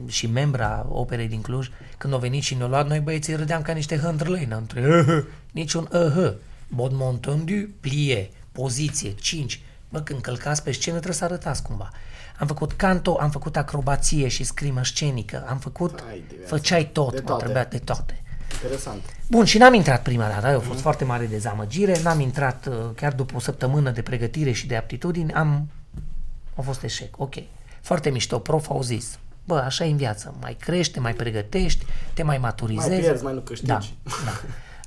și 0.07 0.27
membra 0.27 0.87
operei 0.89 1.29
din 1.29 1.41
Cluj, 1.41 1.69
când 1.99 2.15
a 2.15 2.17
venit 2.17 2.43
și 2.43 2.55
ne-a 2.55 2.67
luat, 2.67 2.89
noi 2.89 3.01
băieții 3.01 3.35
râdeam 3.35 3.63
ca 3.63 3.73
niște 3.73 3.97
hândrlăi 3.97 4.49
între 4.51 5.05
uh, 5.09 5.25
niciun 5.53 5.89
uh, 5.93 6.33
bod 6.69 6.93
montendu, 6.93 7.69
plie, 7.81 8.31
poziție, 8.53 9.11
5. 9.13 9.61
Bă, 9.89 10.01
când 10.01 10.21
călcați 10.21 10.63
pe 10.63 10.73
scenă 10.73 10.95
trebuie 10.97 11.17
să 11.17 11.25
arătați 11.25 11.63
cumva. 11.63 11.91
Am 12.39 12.47
făcut 12.47 12.73
canto, 12.73 13.17
am 13.21 13.31
făcut 13.31 13.57
acrobație 13.57 14.29
și 14.29 14.45
scrimă 14.45 14.85
scenică, 14.85 15.45
am 15.49 15.59
făcut, 15.59 16.05
Ai 16.09 16.23
de 16.29 16.35
viață. 16.37 16.55
făceai 16.55 16.89
tot, 16.93 17.11
De 17.13 17.19
mă, 17.21 17.27
toate. 17.27 17.43
trebuia 17.43 17.65
de 17.65 17.79
toate. 17.79 18.23
Interesant. 18.63 19.01
Bun, 19.29 19.45
și 19.45 19.59
n-am 19.59 19.75
intrat 19.75 20.03
prima 20.03 20.29
dată, 20.29 20.47
a 20.47 20.61
fost 20.61 20.81
foarte 20.81 21.05
mare 21.05 21.27
dezamăgire, 21.27 22.01
n-am 22.03 22.21
intrat 22.21 22.67
uh, 22.67 22.75
chiar 22.95 23.13
după 23.13 23.37
o 23.37 23.39
săptămână 23.39 23.91
de 23.91 24.03
pregătire 24.03 24.53
și 24.53 24.67
de 24.67 24.77
aptitudini, 24.77 25.33
am... 25.33 25.69
a 26.55 26.61
fost 26.61 26.83
eșec, 26.83 27.21
ok. 27.21 27.35
Foarte 27.81 28.11
mișto, 28.11 28.39
prof 28.39 28.69
au 28.71 28.83
zis, 28.83 29.19
bă, 29.45 29.55
așa 29.55 29.85
e 29.85 29.91
în 29.91 29.97
viață, 29.97 30.35
mai 30.41 30.57
crești, 30.61 30.93
te 30.93 31.01
mai 31.01 31.15
pregătești, 31.15 31.85
te 32.15 32.23
mai 32.23 32.39
maturizezi. 32.39 32.89
Mai 32.89 32.99
pierzi, 32.99 33.23
mai 33.23 33.35
nu 33.35 33.41
câștigi. 33.41 33.71
Da, 33.73 33.79
da. 34.25 34.31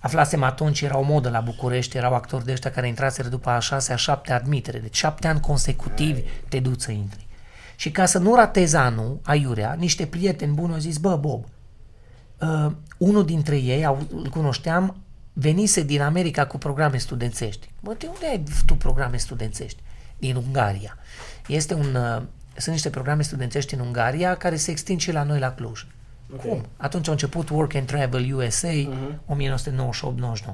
Aflasem 0.01 0.43
atunci, 0.43 0.81
era 0.81 0.97
o 0.97 1.01
modă 1.01 1.29
la 1.29 1.39
București, 1.39 1.97
erau 1.97 2.13
actori 2.13 2.45
de 2.45 2.51
ăștia 2.51 2.71
care 2.71 2.87
intraseră 2.87 3.27
după 3.27 3.49
a 3.49 3.59
șasea, 3.59 3.95
a 3.95 3.97
șaptea 3.97 4.35
admitere, 4.35 4.79
deci 4.79 4.95
șapte 4.95 5.27
ani 5.27 5.39
consecutivi 5.39 6.21
te 6.47 6.59
duci 6.59 6.81
să 6.81 6.91
intri. 6.91 7.27
Și 7.75 7.91
ca 7.91 8.05
să 8.05 8.17
nu 8.17 8.35
ratez 8.35 8.73
anul, 8.73 9.19
aiurea, 9.23 9.73
niște 9.73 10.05
prieteni 10.05 10.53
buni 10.53 10.73
au 10.73 10.79
zis, 10.79 10.97
bă, 10.97 11.15
Bob, 11.15 11.45
uh, 12.39 12.71
unul 12.97 13.25
dintre 13.25 13.57
ei, 13.57 13.85
au, 13.85 14.07
îl 14.11 14.29
cunoșteam, 14.29 14.95
venise 15.33 15.83
din 15.83 16.01
America 16.01 16.45
cu 16.45 16.57
programe 16.57 16.97
studențești. 16.97 17.71
Bă, 17.79 17.95
de 17.97 18.07
unde 18.07 18.25
ai 18.25 18.43
tu 18.65 18.75
programe 18.75 19.17
studențești? 19.17 19.81
Din 20.17 20.35
Ungaria. 20.35 20.97
Este 21.47 21.73
un, 21.73 21.95
uh, 21.95 22.21
sunt 22.57 22.73
niște 22.73 22.89
programe 22.89 23.21
studențești 23.21 23.73
în 23.73 23.79
Ungaria 23.79 24.35
care 24.35 24.55
se 24.55 24.71
extind 24.71 24.99
și 24.99 25.11
la 25.11 25.23
noi 25.23 25.39
la 25.39 25.51
Cluj. 25.51 25.85
Ok. 26.33 26.41
Cum? 26.41 26.65
Atunci 26.77 27.07
a 27.07 27.11
început 27.11 27.49
Work 27.49 27.75
and 27.75 27.87
Travel 27.87 28.33
USA, 28.33 28.67
uh-huh. 28.67 29.37
1998-99. 30.51 30.53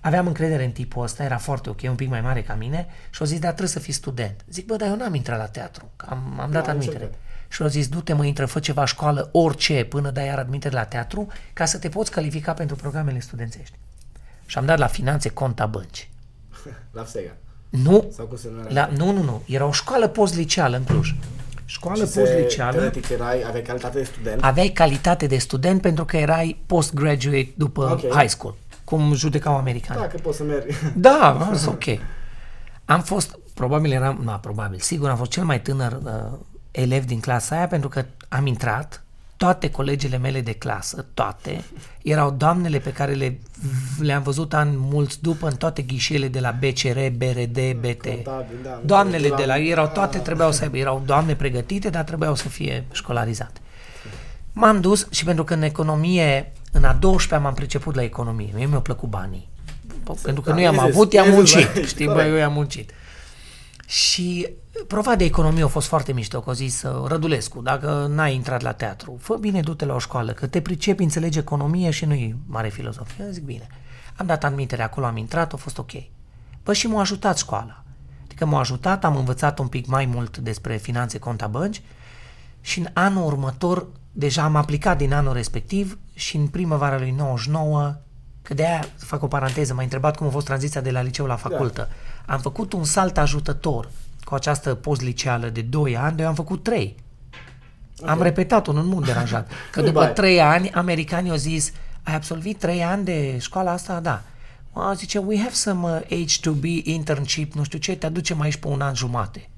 Aveam 0.00 0.26
încredere 0.26 0.64
în 0.64 0.70
tipul 0.70 1.02
ăsta, 1.02 1.22
era 1.22 1.38
foarte 1.38 1.70
ok, 1.70 1.80
un 1.82 1.94
pic 1.94 2.08
mai 2.08 2.20
mare 2.20 2.42
ca 2.42 2.54
mine 2.54 2.86
și 3.10 3.20
au 3.20 3.26
zis, 3.26 3.38
dar 3.38 3.48
trebuie 3.48 3.68
să 3.68 3.78
fii 3.78 3.92
student. 3.92 4.44
Zic, 4.50 4.66
bă, 4.66 4.76
dar 4.76 4.88
eu 4.88 4.96
n-am 4.96 5.14
intrat 5.14 5.38
la 5.38 5.46
teatru, 5.46 5.90
că 5.96 6.06
am, 6.08 6.40
am 6.40 6.50
dat 6.50 6.64
Da, 6.64 6.70
admitere. 6.70 7.04
început. 7.04 7.18
Și 7.48 7.62
au 7.62 7.68
zis, 7.68 7.88
du-te, 7.88 8.12
mă, 8.12 8.24
intră, 8.24 8.46
fă 8.46 8.60
ceva 8.60 8.84
școală, 8.84 9.28
orice, 9.32 9.84
până 9.84 10.10
dai 10.10 10.26
iar 10.26 10.38
admitere 10.38 10.74
la 10.74 10.84
teatru, 10.84 11.26
ca 11.52 11.64
să 11.64 11.78
te 11.78 11.88
poți 11.88 12.10
califica 12.10 12.54
pentru 12.54 12.76
programele 12.76 13.20
studențești. 13.20 13.78
Și 14.46 14.58
am 14.58 14.66
dat 14.66 14.78
la 14.78 14.86
finanțe 14.86 15.28
conta 15.28 15.66
bănci. 15.66 16.08
La 16.92 17.04
Sega. 17.04 17.32
Nu, 17.70 18.10
Sau 18.16 18.26
cum 18.26 18.36
se 18.36 18.48
numește? 18.50 18.72
la, 18.72 18.88
nu, 18.96 19.12
nu, 19.12 19.22
nu, 19.22 19.42
era 19.46 19.64
o 19.66 19.72
școală 19.72 20.08
postliceală 20.08 20.76
în 20.76 20.84
Cluj. 20.84 21.14
Școală 21.64 22.04
Și 22.04 22.10
se, 22.10 22.20
postliceală, 22.20 22.72
teoretic 22.76 23.08
erai, 23.08 23.42
aveai 23.46 23.62
calitate 23.62 23.98
de 23.98 24.04
student. 24.04 24.42
aveai 24.44 24.68
calitate 24.68 25.26
de 25.26 25.38
student 25.38 25.80
pentru 25.80 26.04
că 26.04 26.16
erai 26.16 26.60
postgraduate 26.66 27.52
după 27.56 27.82
Ok. 28.04 28.12
high 28.18 28.28
school, 28.30 28.54
cum 28.84 29.14
judecau 29.14 29.56
americanii. 29.56 30.02
Da, 30.02 30.08
că 30.08 30.16
poți 30.22 30.36
să 30.36 30.42
mergi. 30.42 30.74
Da, 30.96 31.18
a 31.40 31.44
fost 31.44 31.66
ok. 31.66 31.84
Am 32.84 33.00
fost, 33.02 33.38
probabil 33.54 33.92
eram, 33.92 34.20
nu, 34.24 34.38
probabil, 34.40 34.78
sigur 34.78 35.08
am 35.08 35.16
fost 35.16 35.30
cel 35.30 35.44
mai 35.44 35.60
tânăr 35.60 35.98
uh, 36.04 36.38
elev 36.70 37.04
din 37.04 37.20
clasa 37.20 37.56
aia 37.56 37.66
pentru 37.66 37.88
că 37.88 38.04
am 38.28 38.46
intrat, 38.46 39.02
toate 39.38 39.70
colegele 39.70 40.18
mele 40.18 40.40
de 40.40 40.52
clasă, 40.52 41.06
toate, 41.14 41.64
erau 42.02 42.30
doamnele 42.30 42.78
pe 42.78 42.92
care 42.92 43.12
le, 43.12 43.38
le-am 43.98 44.22
văzut 44.22 44.54
ani 44.54 44.76
mulți 44.76 45.22
după 45.22 45.48
în 45.48 45.56
toate 45.56 45.82
ghișele 45.82 46.28
de 46.28 46.40
la 46.40 46.50
BCR, 46.50 46.98
BRD, 47.16 47.72
BT. 47.72 48.06
Contabil, 48.06 48.56
da, 48.62 48.80
Doamnele 48.84 49.28
la- 49.28 49.36
de 49.36 49.44
la 49.44 49.58
erau 49.58 49.86
toate, 49.94 50.18
trebuiau 50.18 50.52
să 50.52 50.62
aibă, 50.62 50.76
erau 50.76 51.02
doamne 51.06 51.34
pregătite, 51.34 51.90
dar 51.90 52.04
trebuiau 52.04 52.34
să 52.34 52.48
fie 52.48 52.84
școlarizate. 52.92 53.60
M-am 54.52 54.80
dus 54.80 55.06
și 55.10 55.24
pentru 55.24 55.44
că 55.44 55.54
în 55.54 55.62
economie, 55.62 56.52
în 56.72 56.84
a 56.84 56.92
12 56.92 57.46
m-am 57.48 57.54
priceput 57.54 57.94
la 57.94 58.02
economie. 58.02 58.50
Mie 58.54 58.66
mi-au 58.66 58.80
plăcut 58.82 59.08
banii. 59.08 59.48
Pentru 60.22 60.42
că 60.42 60.48
Da, 60.48 60.54
nu 60.54 60.60
i-am 60.62 60.74
i-ai 60.74 60.86
zis, 60.86 60.94
avut, 60.94 61.12
i-am 61.12 61.30
i-ai 61.32 61.44
zis, 61.44 61.54
muncit. 61.54 61.72
băi, 61.74 61.86
Știi, 61.86 62.06
bă, 62.06 62.12
corect. 62.12 62.30
eu 62.30 62.36
i-am 62.36 62.52
muncit. 62.52 62.90
Și 63.86 64.48
prova 64.86 65.16
de 65.16 65.24
economie 65.24 65.62
a 65.62 65.66
fost 65.66 65.86
foarte 65.86 66.12
mișto, 66.12 66.40
că 66.40 66.50
a 66.50 66.52
zis 66.52 66.82
uh, 66.82 67.06
Rădulescu, 67.06 67.60
dacă 67.60 68.06
n-ai 68.10 68.34
intrat 68.34 68.60
la 68.62 68.72
teatru, 68.72 69.18
fă 69.20 69.36
bine, 69.36 69.60
du-te 69.60 69.84
la 69.84 69.94
o 69.94 69.98
școală, 69.98 70.32
că 70.32 70.46
te 70.46 70.60
pricepi, 70.60 71.02
înțelegi 71.02 71.38
economie 71.38 71.90
și 71.90 72.04
nu-i 72.04 72.36
mare 72.46 72.68
filozofie. 72.68 73.24
Eu 73.24 73.30
zic, 73.30 73.44
bine. 73.44 73.66
Am 74.16 74.26
dat 74.26 74.44
admitere 74.44 74.82
acolo, 74.82 75.06
am 75.06 75.16
intrat, 75.16 75.52
a 75.52 75.56
fost 75.56 75.78
ok. 75.78 75.90
Bă, 76.64 76.72
și 76.72 76.86
m-a 76.86 77.00
ajutat 77.00 77.38
școala. 77.38 77.82
Adică 78.24 78.46
m-a 78.46 78.58
ajutat, 78.58 79.04
am 79.04 79.16
învățat 79.16 79.58
un 79.58 79.66
pic 79.66 79.86
mai 79.86 80.06
mult 80.06 80.36
despre 80.36 80.76
finanțe, 80.76 81.18
conta 81.18 81.46
bănci 81.46 81.82
și 82.60 82.78
în 82.78 82.86
anul 82.92 83.26
următor, 83.26 83.86
deja 84.12 84.42
am 84.42 84.56
aplicat 84.56 84.96
din 84.96 85.12
anul 85.12 85.32
respectiv 85.32 85.98
și 86.14 86.36
în 86.36 86.46
primăvara 86.46 86.98
lui 86.98 87.10
99 87.10 87.94
că 88.42 88.54
de 88.54 88.66
aia 88.66 88.84
fac 88.96 89.22
o 89.22 89.26
paranteză, 89.26 89.74
m-a 89.74 89.82
întrebat 89.82 90.16
cum 90.16 90.26
a 90.26 90.30
fost 90.30 90.46
tranziția 90.46 90.80
de 90.80 90.90
la 90.90 91.00
liceu 91.00 91.26
la 91.26 91.36
facultă. 91.36 91.88
Da. 92.26 92.32
Am 92.32 92.40
făcut 92.40 92.72
un 92.72 92.84
salt 92.84 93.18
ajutător 93.18 93.88
cu 94.28 94.34
această 94.34 94.74
postliceală 94.74 95.48
de 95.48 95.60
2 95.60 95.96
ani, 95.96 96.16
de 96.16 96.22
eu 96.22 96.28
am 96.28 96.34
făcut 96.34 96.62
3. 96.62 96.96
Okay. 98.00 98.14
Am 98.14 98.22
repetat-o, 98.22 98.72
nu 98.72 98.82
m 98.82 99.02
deranjat. 99.02 99.50
Că 99.72 99.82
după 99.82 100.06
3 100.06 100.40
ani, 100.40 100.70
americanii 100.70 101.30
au 101.30 101.36
zis, 101.36 101.72
ai 102.02 102.14
absolvit 102.14 102.58
3 102.58 102.84
ani 102.84 103.04
de 103.04 103.38
școala 103.38 103.72
asta? 103.72 104.00
Da. 104.00 104.22
Mă, 104.72 104.92
zice, 104.96 105.18
we 105.18 105.38
have 105.38 105.52
some 105.52 106.04
uh, 106.10 106.24
H2B 106.24 106.82
internship, 106.82 107.52
nu 107.52 107.62
știu 107.62 107.78
ce, 107.78 107.96
te 107.96 108.06
aducem 108.06 108.40
aici 108.40 108.56
pe 108.56 108.68
un 108.68 108.80
an 108.80 108.94
jumate. 108.94 109.48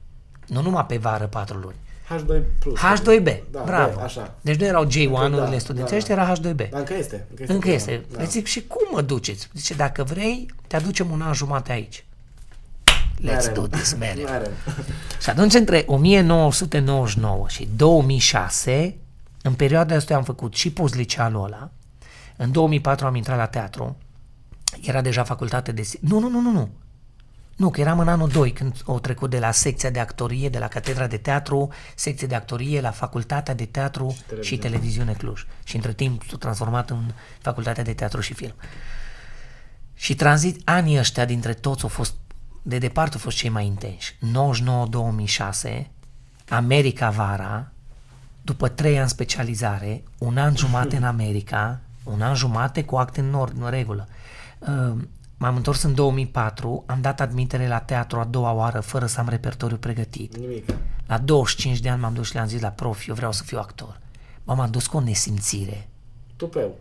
Nu 0.47 0.63
numai 0.63 0.87
pe 0.87 0.97
vară, 0.97 1.27
4 1.27 1.57
luni. 1.57 1.77
H2 2.15 2.43
plus. 2.59 2.79
H2B, 2.79 3.39
da, 3.51 3.63
bravo. 3.65 3.99
B, 3.99 4.03
așa. 4.03 4.35
Deci 4.41 4.57
nu 4.57 4.67
erau 4.67 4.87
J1-urile 4.87 5.51
da, 5.51 5.59
studențești, 5.59 6.09
da, 6.09 6.15
da. 6.15 6.23
era 6.23 6.33
H2B. 6.33 6.71
Dar 6.71 6.81
încă 6.81 6.95
este. 6.95 7.27
Încă 7.31 7.43
este. 7.43 7.53
Încă 7.53 7.71
este. 7.71 8.05
Da. 8.11 8.19
Da. 8.19 8.25
zic, 8.25 8.47
și 8.47 8.67
cum 8.67 8.89
mă 8.91 9.01
duceți? 9.01 9.49
Zice, 9.55 9.75
dacă 9.75 10.05
vrei, 10.05 10.51
te 10.67 10.77
aducem 10.77 11.11
un 11.11 11.21
an 11.23 11.33
jumate 11.33 11.73
aici. 11.73 12.05
Let's 13.21 13.47
Mereu. 13.47 13.53
do 13.53 13.67
this, 13.67 13.95
mereu. 13.95 14.25
Mereu. 14.25 14.53
Și 15.21 15.31
atunci, 15.31 15.55
între 15.55 15.85
1999 15.87 17.49
și 17.49 17.69
2006, 17.77 18.97
în 19.43 19.55
perioada 19.55 19.95
asta 19.95 20.15
am 20.15 20.25
făcut 20.25 20.55
și 20.55 20.73
postlicealul 20.73 21.45
ăla, 21.45 21.71
în 22.37 22.53
2004 22.53 23.07
am 23.07 23.15
intrat 23.15 23.37
la 23.37 23.47
teatru, 23.47 23.97
era 24.83 25.01
deja 25.01 25.23
facultate 25.23 25.73
de... 25.73 25.89
Nu, 26.01 26.19
nu, 26.19 26.29
nu, 26.29 26.41
nu, 26.41 26.51
nu. 26.51 26.71
Nu, 27.57 27.71
că 27.71 27.81
eram 27.81 27.99
în 27.99 28.09
anul 28.09 28.29
2 28.29 28.53
când 28.53 28.83
au 28.87 29.01
trecut 29.01 29.31
de 29.31 29.39
la 29.39 29.51
secția 29.51 29.91
de 29.91 30.01
actorie, 30.01 30.49
de 30.49 30.59
la 30.59 30.69
catedra 30.69 31.07
de 31.07 31.17
teatru, 31.17 31.69
secție 31.95 32.27
de 32.27 32.35
actorie, 32.35 32.81
la 32.81 32.91
facultatea 32.91 33.55
de 33.55 33.65
teatru 33.65 34.09
și 34.09 34.17
televiziune, 34.27 34.43
și 34.43 34.57
televiziune 34.59 35.13
Cluj. 35.13 35.47
Și 35.65 35.77
între 35.77 35.93
timp 35.93 36.23
s-a 36.31 36.37
transformat 36.37 36.91
în 36.91 37.13
facultatea 37.41 37.85
de 37.85 37.93
teatru 37.93 38.21
și 38.21 38.35
film. 38.35 38.55
Și 39.95 40.15
tranzit, 40.15 40.61
anii 40.65 40.99
ăștia 40.99 41.25
dintre 41.25 41.55
toți 41.55 41.83
au 41.83 41.89
fost, 41.89 42.15
de 42.63 42.79
departe 42.79 43.15
au 43.15 43.21
fost 43.21 43.37
cei 43.37 43.51
mai 43.51 43.67
intensi. 43.67 44.17
99-2006, 45.73 45.87
America 46.49 47.11
vara, 47.11 47.73
după 48.43 48.69
trei 48.69 48.99
ani 48.99 49.09
specializare, 49.09 50.03
un 50.19 50.37
an 50.37 50.57
jumate 50.57 50.97
în 50.97 51.05
America, 51.05 51.81
un 52.05 52.23
an 52.23 52.35
jumate 52.35 52.85
cu 52.85 52.97
acte 52.97 53.21
în, 53.21 53.31
nord, 53.31 53.63
în 53.63 53.71
regulă. 53.71 54.09
Uh, 54.59 54.93
m-am 55.37 55.57
întors 55.57 55.83
în 55.83 55.95
2004, 55.95 56.83
am 56.87 57.01
dat 57.01 57.21
admitere 57.21 57.69
la 57.69 57.79
teatru 57.79 58.19
a 58.19 58.25
doua 58.25 58.53
oară 58.53 58.81
fără 58.81 59.07
să 59.07 59.21
am 59.21 59.29
repertoriu 59.29 59.77
pregătit. 59.77 60.37
Nimic. 60.37 60.65
La 61.07 61.19
25 61.19 61.79
de 61.79 61.89
ani 61.89 62.01
m-am 62.01 62.15
dus 62.15 62.27
și 62.27 62.35
le-am 62.35 62.47
zis 62.47 62.61
la 62.61 62.69
prof, 62.69 63.07
eu 63.09 63.15
vreau 63.15 63.33
să 63.33 63.43
fiu 63.43 63.59
actor. 63.59 64.01
Mă, 64.45 64.55
m-am 64.55 64.71
dus 64.71 64.87
cu 64.87 64.97
o 64.97 65.01
nesimțire. 65.01 65.89
Tupeu. 66.37 66.79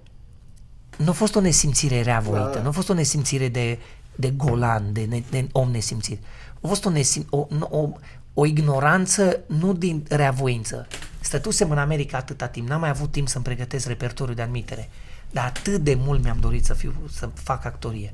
Nu 0.97 1.09
a 1.09 1.13
fost 1.13 1.35
o 1.35 1.39
nesimțire 1.39 2.01
reavoită, 2.01 2.47
Da, 2.47 2.53
da. 2.53 2.61
nu 2.61 2.67
a 2.67 2.71
fost 2.71 2.89
o 2.89 2.93
nesimțire 2.93 3.47
de, 3.47 3.79
de 4.19 4.29
golan, 4.29 4.93
de, 4.93 5.05
ne, 5.05 5.23
de 5.29 5.47
om 5.51 5.71
nesimțit. 5.71 6.23
A 6.61 6.67
fost 6.67 6.85
o, 6.85 6.89
nesim, 6.89 7.25
o, 7.29 7.47
o, 7.59 7.89
o 8.33 8.45
ignoranță, 8.45 9.39
nu 9.47 9.73
din 9.73 10.05
reavoință. 10.09 10.87
Stătusem 11.19 11.71
în 11.71 11.77
America 11.77 12.17
atâta 12.17 12.47
timp, 12.47 12.67
n-am 12.67 12.79
mai 12.79 12.89
avut 12.89 13.11
timp 13.11 13.27
să-mi 13.27 13.43
pregătesc 13.43 13.87
repertoriul 13.87 14.35
de 14.35 14.41
admitere, 14.41 14.89
dar 15.31 15.45
atât 15.45 15.81
de 15.81 15.93
mult 15.95 16.23
mi-am 16.23 16.39
dorit 16.39 16.65
să, 16.65 16.73
fiu, 16.73 16.93
să 17.11 17.29
fac 17.33 17.65
actorie. 17.65 18.13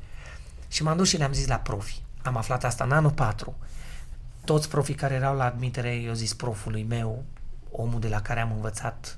Și 0.68 0.84
m-am 0.84 0.97
dus 0.97 1.08
și 1.08 1.18
le-am 1.18 1.34
zis 1.34 1.47
la 1.47 1.56
profi. 1.56 2.01
Am 2.22 2.38
aflat 2.38 2.64
asta 2.64 2.84
în 2.84 2.91
anul 2.91 3.12
4. 3.12 3.56
Toți 4.43 4.70
profii 4.70 4.93
care 4.93 5.14
erau 5.14 5.36
la 5.36 5.45
admitere, 5.45 5.95
eu 5.95 6.14
zis 6.14 6.34
profului 6.34 6.84
meu, 6.84 7.24
omul 7.72 7.99
de 7.99 8.08
la 8.08 8.22
care 8.22 8.39
am 8.39 8.51
învățat 8.51 9.16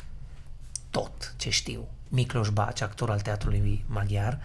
tot 0.89 1.33
ce 1.37 1.49
știu. 1.49 1.87
Micloș 2.07 2.49
Baci, 2.49 2.81
actor 2.81 3.09
al 3.09 3.21
teatrului 3.21 3.85
maghiar, 3.87 4.39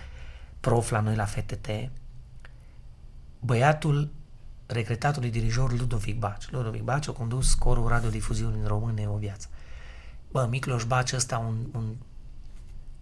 prof 0.60 0.90
la 0.90 1.00
noi 1.00 1.14
la 1.14 1.24
FTT, 1.24 1.68
băiatul 3.44 4.08
regretatului 4.66 5.30
dirijor 5.30 5.78
Ludovic 5.78 6.18
Baci. 6.18 6.50
Ludovic 6.50 6.82
Baci 6.82 7.08
a 7.08 7.12
condus 7.12 7.54
corul 7.54 7.88
radiodifuziunii 7.88 8.60
în 8.60 8.66
române 8.66 9.08
o 9.08 9.16
viață. 9.16 9.48
Bă, 10.30 10.46
Micloș 10.50 10.84
Baci 10.84 11.12
ăsta 11.12 11.38
un, 11.38 11.56
un 11.74 11.94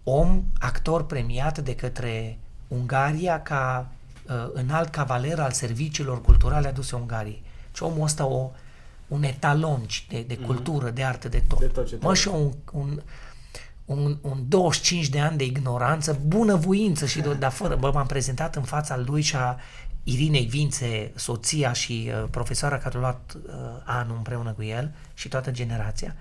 om, 0.03 0.43
actor 0.59 1.05
premiat 1.05 1.59
de 1.59 1.75
către 1.75 2.37
Ungaria 2.67 3.41
ca 3.41 3.87
uh, 4.27 4.49
înalt 4.53 4.89
cavaler 4.89 5.39
al 5.39 5.51
serviciilor 5.51 6.21
culturale 6.21 6.67
aduse 6.67 6.95
Ungariei. 6.95 7.43
Și 7.73 7.83
omul 7.83 8.03
ăsta 8.03 8.25
o, 8.25 8.51
un 9.07 9.23
etalon 9.23 9.85
de, 10.09 10.21
de 10.27 10.37
cultură, 10.37 10.89
de 10.89 11.03
artă, 11.03 11.29
de 11.29 11.43
tot. 11.47 11.59
De 11.59 11.65
tot 11.65 11.87
ce 11.87 11.97
mă, 12.01 12.13
trebuie. 12.13 12.15
și 12.15 12.27
un, 12.27 12.51
un, 12.71 13.01
un, 13.85 14.17
un 14.21 14.43
25 14.47 15.09
de 15.09 15.19
ani 15.19 15.37
de 15.37 15.43
ignoranță, 15.43 16.19
bunăvoință 16.25 17.05
și 17.05 17.21
de, 17.25 17.33
dar 17.33 17.51
fără. 17.51 17.75
Bă, 17.75 17.91
m-am 17.93 18.05
prezentat 18.05 18.55
în 18.55 18.63
fața 18.63 18.97
lui 18.97 19.21
și 19.21 19.35
a 19.35 19.57
Irinei 20.03 20.45
Vințe, 20.45 21.11
soția 21.15 21.73
și 21.73 22.11
uh, 22.13 22.27
profesoara 22.29 22.77
care 22.77 22.97
a 22.97 22.99
luat 22.99 23.33
uh, 23.35 23.51
anul 23.83 24.15
împreună 24.15 24.51
cu 24.51 24.63
el 24.63 24.91
și 25.13 25.27
toată 25.27 25.51
generația. 25.51 26.15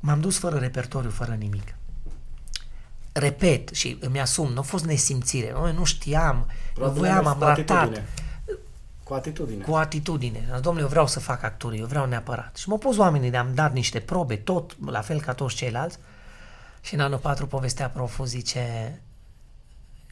M-am 0.00 0.20
dus 0.20 0.38
fără 0.38 0.56
repertoriu, 0.56 1.10
fără 1.10 1.32
nimic. 1.32 1.74
Repet 3.12 3.68
și 3.68 3.96
îmi 4.00 4.20
asum, 4.20 4.52
nu 4.52 4.58
a 4.58 4.62
fost 4.62 4.84
nesimțire, 4.84 5.52
noi 5.52 5.72
nu 5.72 5.84
știam, 5.84 6.36
nu 6.36 6.44
Probabil 6.74 6.98
voiam, 7.00 7.26
ai 7.26 7.32
am 7.32 7.38
mers 7.38 7.38
cu 7.38 7.44
ratat 7.44 7.76
atitudine. 7.76 8.06
Cu 9.02 9.14
atitudine. 9.14 9.64
cu 9.64 9.74
atitudine. 9.74 10.38
Am 10.38 10.54
zis, 10.54 10.60
Domnule, 10.60 10.84
eu 10.84 10.90
vreau 10.90 11.06
să 11.06 11.20
fac 11.20 11.42
actorie, 11.42 11.80
eu 11.80 11.86
vreau 11.86 12.06
neapărat. 12.06 12.56
Și 12.56 12.68
m-au 12.68 12.78
pus 12.78 12.96
oamenii 12.96 13.30
de 13.30 13.36
am 13.36 13.54
dat 13.54 13.72
niște 13.72 14.00
probe, 14.00 14.36
tot 14.36 14.76
la 14.90 15.00
fel 15.00 15.20
ca 15.20 15.32
toți 15.32 15.54
ceilalți. 15.54 15.98
Și 16.80 16.94
în 16.94 17.00
anul 17.00 17.18
4 17.18 17.46
povestea 17.46 17.88
proful, 17.88 18.26
zice, 18.26 19.00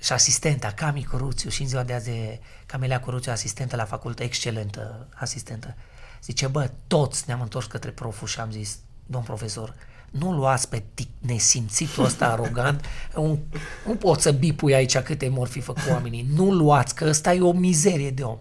și 0.02 0.12
asistenta, 0.12 0.72
Cami 0.72 1.04
Coruțiu, 1.04 1.50
și 1.50 1.62
în 1.62 1.68
ziua 1.68 1.82
de 1.82 1.92
azi 1.92 2.10
e 2.10 2.40
Camelia 2.66 3.00
Coruțiu, 3.00 3.32
asistentă 3.32 3.76
la 3.76 3.84
facultate, 3.84 4.22
excelentă 4.24 5.06
asistentă. 5.14 5.74
Zice, 6.22 6.46
bă, 6.46 6.70
toți 6.86 7.24
ne-am 7.26 7.40
întors 7.40 7.66
către 7.66 7.90
proful 7.90 8.28
și 8.28 8.40
am 8.40 8.50
zis, 8.50 8.78
domn 9.06 9.24
profesor, 9.24 9.74
nu 10.10 10.32
luați 10.32 10.68
pe 10.68 10.82
tic- 10.82 11.18
nesimțitul 11.18 12.04
ăsta 12.04 12.26
arogant, 12.26 12.84
un, 13.14 13.38
nu 13.86 13.94
poți 13.94 14.22
să 14.22 14.32
bipui 14.32 14.74
aici 14.74 14.98
câte 14.98 15.28
mor 15.28 15.48
fi 15.48 15.60
făcut 15.60 15.90
oamenii, 15.90 16.26
nu 16.34 16.52
luați, 16.52 16.94
că 16.94 17.04
ăsta 17.04 17.32
e 17.32 17.40
o 17.40 17.52
mizerie 17.52 18.10
de 18.10 18.22
om. 18.22 18.38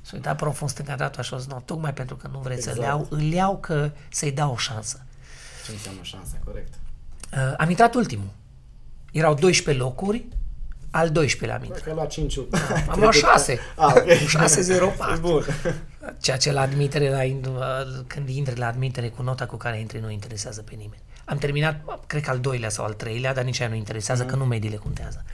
S-a 0.00 0.10
uitat 0.14 0.36
proful 0.36 0.62
în 0.62 0.68
stânga 0.68 0.94
dreapta 0.94 1.22
și 1.22 1.34
a 1.34 1.38
zis, 1.38 1.48
nu, 1.48 1.62
tocmai 1.64 1.94
pentru 1.94 2.16
că 2.16 2.28
nu 2.32 2.38
vreți 2.38 2.68
exact. 2.68 2.76
să-l 2.76 2.84
Exact. 2.84 3.10
iau, 3.10 3.18
îl 3.18 3.32
iau 3.32 3.58
că 3.58 3.90
să-i 4.08 4.32
dau 4.32 4.52
o 4.52 4.56
șansă. 4.56 5.04
Ce 5.64 5.72
înseamnă 5.72 6.00
șansa, 6.02 6.36
corect. 6.44 6.74
Uh, 7.32 7.54
am 7.56 7.70
intrat 7.70 7.94
ultimul. 7.94 8.30
Erau 9.12 9.34
12 9.34 9.84
locuri, 9.84 10.24
al 10.94 11.10
12-lea 11.10 11.54
am 11.54 11.64
intrat. 11.64 11.78
Dacă 11.78 11.88
ai 11.88 11.94
luat 11.94 12.08
5 12.08 12.38
Am 12.88 13.00
luat 13.00 13.12
6. 13.12 13.58
Ah, 13.76 13.92
ok. 13.96 14.04
6-0-4. 15.16 15.20
Bun. 15.20 15.44
Ceea 16.20 16.36
ce 16.36 16.52
la 16.52 16.60
admitere, 16.60 17.10
la, 17.10 17.22
in- 17.24 17.46
când 18.06 18.28
intri 18.28 18.58
la 18.58 18.66
admitere 18.66 19.08
cu 19.08 19.22
nota 19.22 19.46
cu 19.46 19.56
care 19.56 19.80
intri, 19.80 20.00
nu 20.00 20.10
interesează 20.10 20.62
pe 20.62 20.74
nimeni. 20.74 21.02
Am 21.24 21.38
terminat, 21.38 22.04
cred 22.06 22.22
că 22.22 22.30
al 22.30 22.38
doilea 22.38 22.68
sau 22.68 22.84
al 22.84 22.92
treilea, 22.92 23.34
dar 23.34 23.44
nici 23.44 23.60
aia 23.60 23.68
nu 23.68 23.74
interesează, 23.74 24.22
mm. 24.22 24.28
că 24.28 24.36
nu 24.36 24.44
mediile 24.44 24.76
contează. 24.76 25.24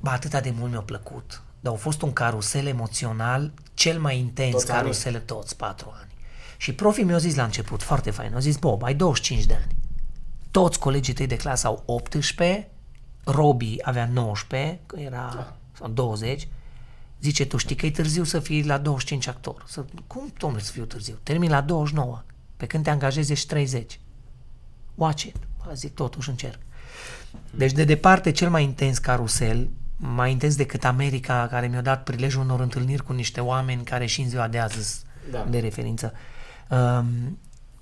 Ba, 0.00 0.10
atâta 0.12 0.40
de 0.40 0.52
mult 0.58 0.70
mi-a 0.70 0.80
plăcut. 0.80 1.42
Dar 1.60 1.72
a 1.72 1.76
fost 1.76 2.02
un 2.02 2.12
carusel 2.12 2.66
emoțional 2.66 3.52
cel 3.74 3.98
mai 4.00 4.18
intens 4.18 4.52
Toți 4.52 4.70
anii. 4.70 4.82
carusel 4.82 5.22
toți 5.26 5.56
patru 5.56 5.92
ani. 6.00 6.10
Și 6.56 6.74
profii 6.74 7.04
mi-au 7.04 7.18
zis 7.18 7.34
la 7.36 7.44
început, 7.44 7.82
foarte 7.82 8.10
fain, 8.10 8.34
au 8.34 8.40
zis, 8.40 8.56
Bob, 8.56 8.82
ai 8.82 8.94
25 8.94 9.44
de 9.44 9.54
ani. 9.54 9.76
Toți 10.50 10.78
colegii 10.78 11.14
tăi 11.14 11.26
de 11.26 11.36
clasă 11.36 11.66
au 11.66 11.82
18, 11.86 12.68
Robi 13.24 13.76
avea 13.82 14.06
19, 14.12 14.80
că 14.86 14.98
era 15.00 15.30
Da. 15.34 15.56
sau 15.72 15.88
20. 15.88 16.48
Zice, 17.20 17.46
tu 17.46 17.56
știi 17.56 17.76
că 17.76 17.86
e 17.86 17.90
târziu 17.90 18.24
să 18.24 18.40
fii 18.40 18.64
la 18.64 18.78
25 18.78 19.26
actor. 19.26 19.64
Să, 19.66 19.84
cum, 20.06 20.32
domnule, 20.38 20.62
să 20.62 20.72
fiu 20.72 20.84
târziu? 20.84 21.18
Termin 21.22 21.50
la 21.50 21.60
29. 21.60 22.22
Pe 22.56 22.66
când 22.66 22.84
te 22.84 22.90
angajezi 22.90 23.32
ești 23.32 23.46
30. 23.46 24.00
Watch 24.94 25.22
it. 25.22 25.36
Bă, 25.64 25.72
zic, 25.74 25.94
totuși 25.94 26.28
încerc. 26.28 26.58
Deci, 27.50 27.72
de 27.72 27.84
departe, 27.84 28.30
cel 28.30 28.50
mai 28.50 28.62
intens 28.62 28.98
carusel, 28.98 29.68
mai 29.96 30.30
intens 30.30 30.56
decât 30.56 30.84
America, 30.84 31.46
care 31.50 31.66
mi-a 31.66 31.80
dat 31.80 32.02
prilejul 32.02 32.42
unor 32.42 32.60
întâlniri 32.60 33.02
cu 33.04 33.12
niște 33.12 33.40
oameni 33.40 33.84
care 33.84 34.06
și 34.06 34.20
în 34.20 34.28
ziua 34.28 34.48
de 34.48 34.58
azi 34.58 34.74
sunt 34.74 35.04
Da. 35.30 35.46
de 35.50 35.58
referință. 35.58 36.12
Um, 36.70 37.38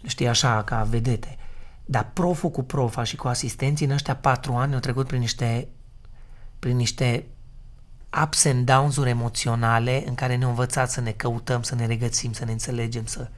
știi, 0.07 0.29
așa, 0.29 0.63
ca 0.65 0.83
vedete. 0.83 1.37
Dar 1.91 2.11
proful 2.13 2.51
cu 2.51 2.63
profa 2.63 3.03
și 3.03 3.17
cu 3.17 3.29
asistenții 3.29 3.87
în 3.87 3.93
ăștia 3.93 4.17
patru 4.17 4.53
ani 4.53 4.75
au 4.75 4.81
trecut 4.81 5.07
prin 5.07 5.21
niște, 5.21 5.69
prin 6.59 6.77
niște 6.77 7.27
ups 8.23 8.45
and 8.45 8.67
downs-uri 8.67 9.09
emoționale 9.09 10.05
în 10.07 10.15
care 10.15 10.37
ne-au 10.37 10.51
învățat 10.51 10.91
să 10.91 11.01
ne 11.01 11.11
căutăm, 11.11 11.63
să 11.63 11.75
ne 11.75 11.87
regăsim, 11.87 12.33
să 12.33 12.45
ne 12.45 12.53
înțelegem, 12.53 13.07
să... 13.07 13.29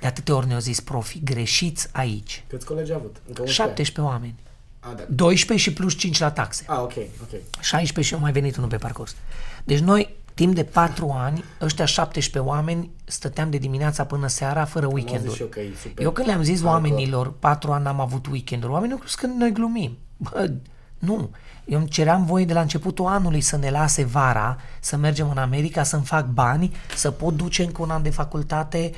De 0.00 0.06
atâtea 0.06 0.34
ori 0.34 0.46
ne-au 0.46 0.60
zis 0.60 0.80
profii, 0.80 1.20
greșiți 1.24 1.88
aici. 1.92 2.44
Câți 2.48 2.66
colegi 2.66 2.90
ai 2.90 2.96
avut? 2.96 3.16
Încă 3.26 3.40
11? 3.40 3.62
17 3.62 4.00
oameni. 4.00 4.34
A, 4.80 4.92
da. 4.92 5.02
12 5.08 5.68
și 5.68 5.76
plus 5.76 5.94
5 5.94 6.18
la 6.18 6.30
taxe. 6.30 6.64
A, 6.66 6.80
ok, 6.80 6.96
ok. 6.96 7.40
16 7.60 8.00
și 8.00 8.14
eu 8.14 8.20
mai 8.20 8.32
venit 8.32 8.56
unul 8.56 8.68
pe 8.68 8.76
parcurs. 8.76 9.16
Deci 9.64 9.78
noi, 9.78 10.16
timp 10.40 10.54
de 10.54 10.64
4 10.64 11.10
ani, 11.16 11.44
ăștia 11.60 11.84
17 11.84 12.50
oameni, 12.50 12.90
stăteam 13.04 13.50
de 13.50 13.56
dimineața 13.58 14.04
până 14.04 14.26
seara 14.26 14.64
fără 14.64 14.86
Am 14.86 14.92
zis 14.96 15.02
și 15.02 15.06
eu 15.08 15.14
weekenduri. 15.16 15.48
că 15.48 15.60
e 15.60 15.70
super. 15.82 16.04
Eu 16.04 16.10
când 16.10 16.26
le-am 16.26 16.42
zis 16.42 16.62
hardcore. 16.62 16.74
oamenilor, 16.92 17.32
4 17.38 17.72
ani 17.72 17.84
n-am 17.84 18.00
avut 18.00 18.26
weekenduri, 18.26 18.72
oamenii 18.72 18.92
au 18.94 18.98
crezut 18.98 19.18
că 19.18 19.26
noi 19.26 19.52
glumim. 19.52 19.98
Bă, 20.16 20.50
Nu. 20.98 21.30
Eu 21.64 21.78
îmi 21.78 21.88
ceream 21.88 22.24
voie 22.24 22.44
de 22.44 22.52
la 22.52 22.60
începutul 22.60 23.06
anului 23.06 23.40
să 23.40 23.56
ne 23.56 23.70
lase 23.70 24.04
vara, 24.04 24.56
să 24.80 24.96
mergem 24.96 25.30
în 25.30 25.38
America, 25.38 25.82
să-mi 25.82 26.04
fac 26.04 26.26
bani, 26.26 26.72
să 26.96 27.10
pot 27.10 27.34
duce 27.36 27.62
încă 27.62 27.82
un 27.82 27.90
an 27.90 28.02
de 28.02 28.10
facultate. 28.10 28.90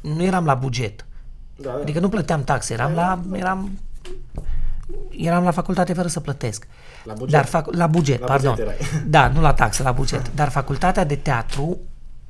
Nu 0.00 0.22
eram 0.22 0.44
la 0.44 0.54
buget. 0.54 1.06
Da, 1.56 1.70
da. 1.70 1.78
Adică 1.80 2.00
nu 2.00 2.08
plăteam 2.08 2.44
taxe, 2.44 2.72
eram 2.72 2.92
la, 2.92 3.20
eram, 3.32 3.70
eram 5.10 5.44
la 5.44 5.50
facultate 5.50 5.92
fără 5.92 6.08
să 6.08 6.20
plătesc. 6.20 6.66
La 7.04 7.12
buget. 7.12 7.32
Dar 7.32 7.44
fac, 7.44 7.74
la 7.74 7.86
buget, 7.86 8.20
La 8.20 8.26
pardon. 8.26 8.54
buget 8.54 8.66
erai. 8.66 9.02
Da, 9.06 9.28
nu 9.28 9.40
la 9.40 9.52
taxă, 9.54 9.82
la 9.82 9.92
buget. 9.92 10.34
Dar 10.34 10.48
facultatea 10.48 11.04
de 11.04 11.16
teatru 11.16 11.78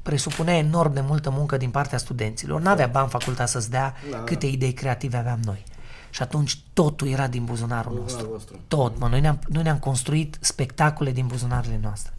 presupunea 0.02 0.56
enorm 0.56 0.92
de 0.92 1.00
multă 1.00 1.30
muncă 1.30 1.56
din 1.56 1.70
partea 1.70 1.98
studenților. 1.98 2.60
N-avea 2.60 2.86
bani 2.86 3.08
facultatea 3.08 3.46
să-ți 3.46 3.70
dea 3.70 3.94
Da, 4.10 4.16
da. 4.16 4.22
câte 4.24 4.46
idei 4.46 4.72
creative 4.72 5.16
aveam 5.16 5.38
noi. 5.44 5.64
Și 6.10 6.22
atunci 6.22 6.58
totul 6.72 7.08
era 7.08 7.26
din 7.26 7.44
buzunarul 7.44 7.92
nostru. 7.92 8.04
Buzunarul 8.06 8.36
vostru. 8.38 8.58
Tot, 8.68 8.98
mă, 8.98 9.08
noi 9.08 9.20
ne-am, 9.20 9.38
noi 9.48 9.62
ne-am 9.62 9.78
construit 9.78 10.36
spectacole 10.40 11.10
din 11.10 11.26
buzunarele 11.26 11.78
noastre. 11.82 12.12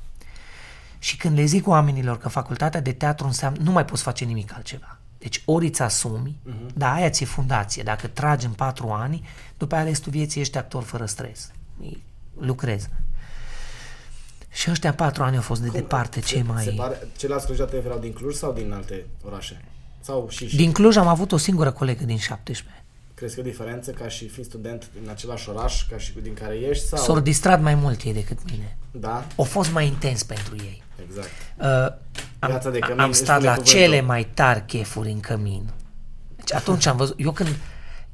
Și 0.99 1.17
când 1.17 1.37
le 1.37 1.45
zic 1.45 1.67
oamenilor 1.67 2.17
că 2.17 2.29
facultatea 2.29 2.81
de 2.81 2.91
teatru 2.91 3.25
înseamnă, 3.25 3.59
nu 3.63 3.71
mai 3.71 3.85
poți 3.85 4.03
face 4.03 4.25
nimic 4.25 4.53
altceva. 4.55 4.96
Deci 5.17 5.41
ori 5.45 5.67
îți 5.67 5.81
asumi, 5.81 6.37
uh-huh. 6.49 6.73
da, 6.73 6.93
aia 6.93 7.09
ți-e 7.09 7.25
fundație. 7.25 7.83
Dacă 7.83 8.07
tragi 8.07 8.45
în 8.45 8.51
patru 8.51 8.89
ani, 8.89 9.27
după 9.57 9.75
aia 9.75 9.83
restul 9.83 10.11
vieții 10.11 10.41
ești 10.41 10.57
actor 10.57 10.83
fără 10.83 11.05
stres. 11.05 11.51
Lucrezi. 12.39 12.89
Și 14.51 14.69
ăștia 14.69 14.93
patru 14.93 15.23
ani 15.23 15.35
au 15.35 15.41
fost 15.41 15.61
de 15.61 15.67
departe 15.67 16.19
cei 16.19 16.41
mai... 16.41 16.63
Se 16.63 16.71
pare, 16.71 17.07
ceilalți 17.17 17.45
colegi 17.45 17.75
erau 17.85 17.99
din 17.99 18.13
Cluj 18.13 18.35
sau 18.35 18.53
din 18.53 18.71
alte 18.71 19.05
orașe? 19.25 19.61
Sau 19.99 20.29
și, 20.29 20.47
și 20.47 20.55
Din 20.55 20.71
Cluj 20.71 20.95
am 20.95 21.07
avut 21.07 21.31
o 21.31 21.37
singură 21.37 21.71
colegă 21.71 22.03
din 22.03 22.17
17. 22.17 22.83
Crezi 23.17 23.33
că 23.35 23.39
e 23.39 23.43
o 23.43 23.47
diferență 23.47 23.91
ca 23.91 24.07
și 24.07 24.27
fiind 24.27 24.49
student 24.49 24.89
în 25.03 25.09
același 25.09 25.49
oraș 25.49 25.85
ca 25.89 25.97
și 25.97 26.13
din 26.21 26.33
care 26.33 26.55
ești? 26.55 26.87
Sau... 26.87 27.03
S-au 27.03 27.19
distrat 27.19 27.61
mai 27.61 27.75
mult 27.75 28.01
ei 28.01 28.13
decât 28.13 28.37
mine. 28.51 28.77
Da, 28.91 29.25
Au 29.35 29.43
fost 29.43 29.71
mai 29.71 29.87
intens 29.87 30.23
pentru 30.23 30.55
ei. 30.55 30.83
exact. 31.07 31.27
Uh, 31.57 31.65
am, 32.39 32.49
Viața 32.49 32.69
de 32.69 32.79
cămin 32.79 32.99
am 32.99 33.09
își 33.09 33.17
stat 33.19 33.35
spune 33.35 33.49
la 33.49 33.55
cuvântul. 33.55 33.79
cele 33.79 34.01
mai 34.01 34.23
tari 34.33 34.65
chefuri 34.65 35.09
în 35.11 35.19
cămin. 35.19 35.69
Deci 36.35 36.53
atunci 36.53 36.85
am 36.85 36.97
văzut, 36.97 37.19
eu 37.19 37.31
când, 37.31 37.49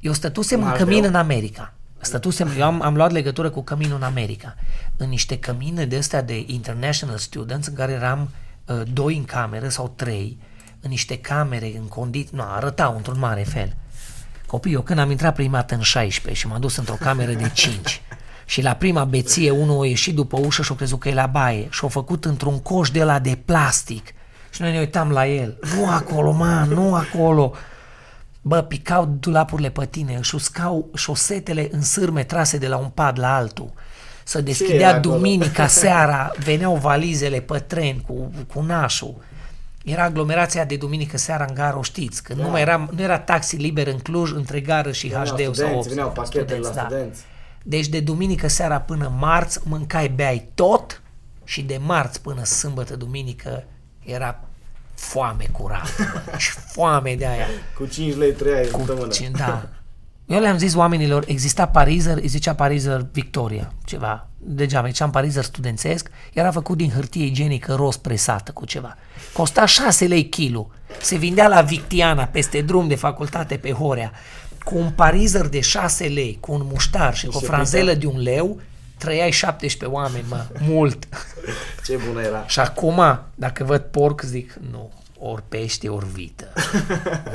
eu 0.00 0.12
stătusem 0.12 0.60
în 0.60 0.68
Mai 0.68 0.76
cămin 0.76 0.98
greu. 0.98 1.10
în 1.10 1.16
America. 1.16 1.74
Stătusem, 2.00 2.50
eu 2.58 2.64
am, 2.64 2.82
am 2.82 2.96
luat 2.96 3.10
legătură 3.10 3.50
cu 3.50 3.62
căminul 3.62 3.96
în 3.96 4.02
America. 4.02 4.54
În 4.96 5.08
niște 5.08 5.38
cămine 5.38 5.86
de 5.86 5.96
astea 5.96 6.22
de 6.22 6.44
international 6.46 7.16
students 7.16 7.66
în 7.66 7.74
care 7.74 7.92
eram 7.92 8.30
uh, 8.66 8.82
doi 8.92 9.16
în 9.16 9.24
cameră 9.24 9.68
sau 9.68 9.92
trei, 9.96 10.38
în 10.80 10.90
niște 10.90 11.18
camere, 11.18 11.76
în 11.78 11.88
condiții, 11.88 12.36
nu, 12.36 12.42
arătau 12.42 12.96
într-un 12.96 13.18
mare 13.18 13.42
fel. 13.42 13.76
Copii, 14.54 14.72
eu 14.72 14.80
când 14.80 14.98
am 14.98 15.10
intrat 15.10 15.34
prima 15.34 15.56
dată 15.56 15.74
în 15.74 15.80
16 15.80 16.40
și 16.40 16.46
m-am 16.46 16.60
dus 16.60 16.76
într-o 16.76 16.96
cameră 17.00 17.32
de 17.32 17.50
5 17.52 18.00
și 18.44 18.62
la 18.62 18.74
prima 18.74 19.04
beție 19.04 19.50
unul 19.50 19.82
a 19.82 19.86
ieșit 19.86 20.14
după 20.14 20.38
ușă 20.40 20.62
și 20.62 20.72
a 20.72 20.74
crezut 20.74 21.00
că 21.00 21.08
e 21.08 21.14
la 21.14 21.26
baie 21.26 21.66
și 21.70 21.84
a 21.84 21.88
făcut 21.88 22.24
într-un 22.24 22.58
coș 22.58 22.90
de 22.90 23.04
la 23.04 23.18
de 23.18 23.38
plastic 23.44 24.14
și 24.50 24.62
noi 24.62 24.72
ne 24.72 24.78
uitam 24.78 25.10
la 25.10 25.26
el. 25.26 25.58
Nu 25.76 25.90
acolo, 25.90 26.32
man, 26.32 26.68
nu 26.68 26.94
acolo. 26.94 27.52
Bă, 28.42 28.62
picau 28.62 29.16
dulapurile 29.20 29.70
pe 29.70 29.86
tine, 29.86 30.16
își 30.16 30.34
uscau 30.34 30.90
șosetele 30.94 31.68
în 31.70 31.82
sârme 31.82 32.24
trase 32.24 32.58
de 32.58 32.68
la 32.68 32.76
un 32.76 32.88
pad 32.88 33.18
la 33.18 33.36
altul. 33.36 33.72
Să 34.24 34.36
era 34.36 34.46
deschidea 34.46 34.88
acolo? 34.88 35.14
duminica 35.14 35.66
seara, 35.66 36.30
veneau 36.38 36.76
valizele 36.76 37.40
pe 37.40 37.58
tren 37.58 37.98
cu, 37.98 38.32
cu 38.54 38.60
nașul. 38.60 39.14
Era 39.84 40.02
aglomerația 40.02 40.64
de 40.64 40.76
duminică 40.76 41.16
seara 41.16 41.44
în 41.48 41.54
gară, 41.54 41.76
o 41.78 41.82
știți, 41.82 42.22
că 42.22 42.34
nu, 42.34 42.48
mai 42.48 42.60
era, 42.60 42.88
nu 42.90 43.02
era 43.02 43.18
taxi 43.18 43.56
liber 43.56 43.86
în 43.86 43.98
Cluj 43.98 44.32
între 44.32 44.60
gară 44.60 44.92
și 44.92 45.06
Veneau 45.06 45.24
HD-ul 45.24 45.44
sau 45.44 45.52
studenți, 45.52 45.76
8. 45.78 45.88
veneau 45.88 46.10
pachete 46.10 46.58
la 46.58 46.70
studenți. 46.70 47.22
Deci 47.62 47.86
de 47.88 48.00
duminică 48.00 48.48
seara 48.48 48.80
până 48.80 49.12
marți 49.18 49.60
mâncai, 49.64 50.08
beai 50.08 50.48
tot 50.54 51.02
și 51.44 51.62
de 51.62 51.80
marți 51.84 52.20
până 52.22 52.44
sâmbătă, 52.44 52.96
duminică 52.96 53.64
era 54.04 54.40
foame 54.94 55.48
curată. 55.52 55.88
bă. 56.30 56.36
și 56.38 56.50
foame 56.50 57.14
de 57.14 57.26
aia. 57.26 57.46
Cu 57.76 57.86
5 57.86 58.16
lei 58.16 58.32
trăiai 58.32 58.66
Cu, 58.70 58.78
săptămână. 58.78 59.08
ce, 59.12 59.30
da. 59.36 59.68
Eu 60.26 60.40
le-am 60.40 60.58
zis 60.58 60.74
oamenilor, 60.74 61.24
exista 61.26 61.66
parizer, 61.66 62.16
îi 62.16 62.26
zicea 62.26 62.54
parizer 62.54 63.06
Victoria, 63.12 63.72
ceva. 63.84 64.28
Degeaba, 64.38 64.86
ziceam 64.86 65.10
parizer 65.10 65.44
studențesc, 65.44 66.10
era 66.32 66.50
făcut 66.50 66.76
din 66.76 66.90
hârtie 66.90 67.24
igienică 67.24 67.74
roz 67.74 67.96
presată 67.96 68.52
cu 68.52 68.64
ceva. 68.64 68.96
Costa 69.32 69.66
6 69.66 70.06
lei 70.06 70.28
kilo. 70.28 70.70
Se 71.00 71.16
vindea 71.16 71.48
la 71.48 71.60
Victiana, 71.60 72.24
peste 72.24 72.60
drum 72.60 72.88
de 72.88 72.94
facultate 72.94 73.56
pe 73.56 73.72
Horea, 73.72 74.12
cu 74.64 74.76
un 74.76 74.90
parizer 74.90 75.46
de 75.46 75.60
6 75.60 76.06
lei, 76.06 76.36
cu 76.40 76.52
un 76.52 76.62
muștar 76.64 77.14
și 77.14 77.26
cu 77.26 77.36
o 77.36 77.40
se 77.40 77.46
franzelă 77.46 77.94
de 77.94 78.06
un 78.06 78.22
leu, 78.22 78.60
trăiai 78.98 79.30
17 79.30 79.98
oameni, 79.98 80.24
mă, 80.28 80.46
mult. 80.60 81.08
Ce 81.84 81.98
bună 82.06 82.20
era. 82.20 82.44
Și 82.46 82.60
acum, 82.60 83.20
dacă 83.34 83.64
văd 83.64 83.80
porc, 83.80 84.22
zic, 84.22 84.54
nu, 84.70 84.92
ori 85.18 85.42
pește, 85.48 85.88
ori 85.88 86.06
vită. 86.12 86.52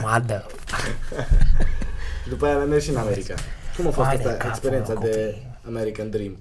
Madă. 0.02 0.46
După 2.30 2.46
aia 2.46 2.56
am 2.56 2.70
mers 2.70 2.84
și 2.84 2.90
în 2.90 2.96
America. 2.96 3.34
Cum 3.76 3.88
a 3.88 3.92
fost 3.92 4.08
Vai 4.08 4.18
de 4.18 4.24
asta, 4.24 4.34
capul 4.34 4.50
experiența 4.50 4.94
meu, 4.94 5.02
de 5.02 5.10
copii. 5.10 5.48
American 5.68 6.10
Dream? 6.10 6.38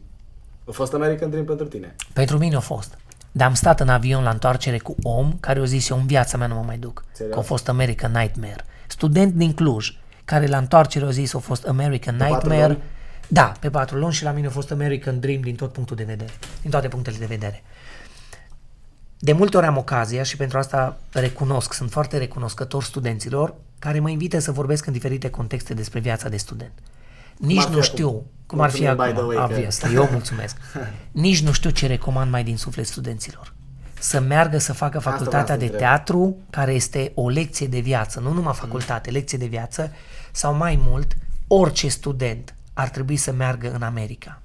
A 0.69 0.71
fost 0.71 0.93
American 0.95 1.31
Dream 1.31 1.45
pentru 1.45 1.67
tine? 1.67 1.95
Pentru 2.13 2.39
mine 2.39 2.57
a 2.57 2.61
fost. 2.61 2.99
Dar 3.33 3.47
am 3.47 3.55
stat 3.55 3.81
în 3.81 3.89
avion 3.89 4.23
la 4.23 4.31
întoarcere 4.31 4.79
cu 4.79 4.97
om 5.03 5.37
care 5.41 5.61
o 5.61 5.65
zis 5.65 5.89
eu 5.89 5.97
în 5.97 6.07
viața 6.07 6.37
mea 6.37 6.47
nu 6.47 6.55
mă 6.55 6.63
mai 6.67 6.79
duc. 6.79 7.05
Serios? 7.13 7.35
Că 7.35 7.41
a 7.41 7.43
fost 7.43 7.69
American 7.69 8.13
Nightmare. 8.13 8.65
Student 8.87 9.35
din 9.35 9.53
Cluj 9.55 9.97
care 10.25 10.47
la 10.47 10.59
întoarcere 10.59 11.05
a 11.05 11.11
zis 11.11 11.35
a 11.35 11.39
fost 11.39 11.67
American 11.67 12.17
patru 12.17 12.33
Nightmare. 12.33 12.67
luni? 12.67 12.83
Da, 13.29 13.53
pe 13.61 13.71
patru 13.71 13.99
luni 13.99 14.13
și 14.13 14.23
la 14.23 14.31
mine 14.31 14.47
a 14.47 14.51
fost 14.51 14.71
American 14.71 15.21
Dream 15.21 15.41
din 15.41 15.55
tot 15.55 15.73
punctul 15.73 15.97
de 15.97 16.05
vedere. 16.05 16.31
Din 16.63 16.71
toate 16.71 16.89
punctele 16.89 17.17
de 17.19 17.25
vedere. 17.27 17.63
De 19.19 19.33
multe 19.33 19.57
ori 19.57 19.67
am 19.67 19.77
ocazia 19.77 20.23
și 20.23 20.37
pentru 20.37 20.59
asta 20.59 20.97
recunosc, 21.13 21.73
sunt 21.73 21.91
foarte 21.91 22.19
recunoscător 22.19 22.83
studenților 22.83 23.55
care 23.79 24.01
mă 24.01 24.11
invită 24.11 24.39
să 24.39 24.53
vorbesc 24.53 24.87
în 24.87 24.93
diferite 24.93 25.31
contexte 25.31 25.75
despre 25.75 26.01
viața 26.01 26.29
de 26.29 26.37
student. 26.37 26.73
Nici 27.37 27.59
ar 27.59 27.65
fi 27.65 27.71
nu 27.71 27.79
acum? 27.79 27.83
știu 27.83 28.25
cum 28.47 28.61
ar 28.61 28.71
fi 28.71 28.83
Mulțumim, 28.83 29.07
by 29.07 29.13
the 29.13 29.21
acum, 29.21 29.35
way, 29.37 29.47
că- 29.47 29.53
obvious, 29.53 29.83
eu 29.83 30.09
mulțumesc. 30.13 30.57
Nici 31.11 31.43
nu 31.43 31.53
știu 31.53 31.71
ce 31.71 31.87
recomand 31.87 32.31
mai 32.31 32.45
din 32.45 32.57
suflet 32.57 32.87
studenților. 32.87 33.53
Să 34.01 34.21
meargă 34.21 34.59
să 34.59 34.73
facă 34.73 34.99
vreau 34.99 35.15
facultatea 35.15 35.55
să 35.55 35.59
de 35.59 35.65
întreb. 35.65 35.81
teatru, 35.81 36.37
care 36.51 36.73
este 36.73 37.13
o 37.15 37.29
lecție 37.29 37.67
de 37.67 37.79
viață, 37.81 38.21
nu 38.21 38.33
numai 38.33 38.55
facultate, 38.55 39.11
lecție 39.11 39.39
de 39.39 39.47
viață, 39.47 39.93
sau 40.33 40.55
mai 40.55 40.81
mult, 40.89 41.17
orice 41.47 41.89
student 41.89 42.55
ar 42.73 42.89
trebui 42.89 43.17
să 43.17 43.33
meargă 43.33 43.73
în 43.73 43.83
America. 43.83 44.43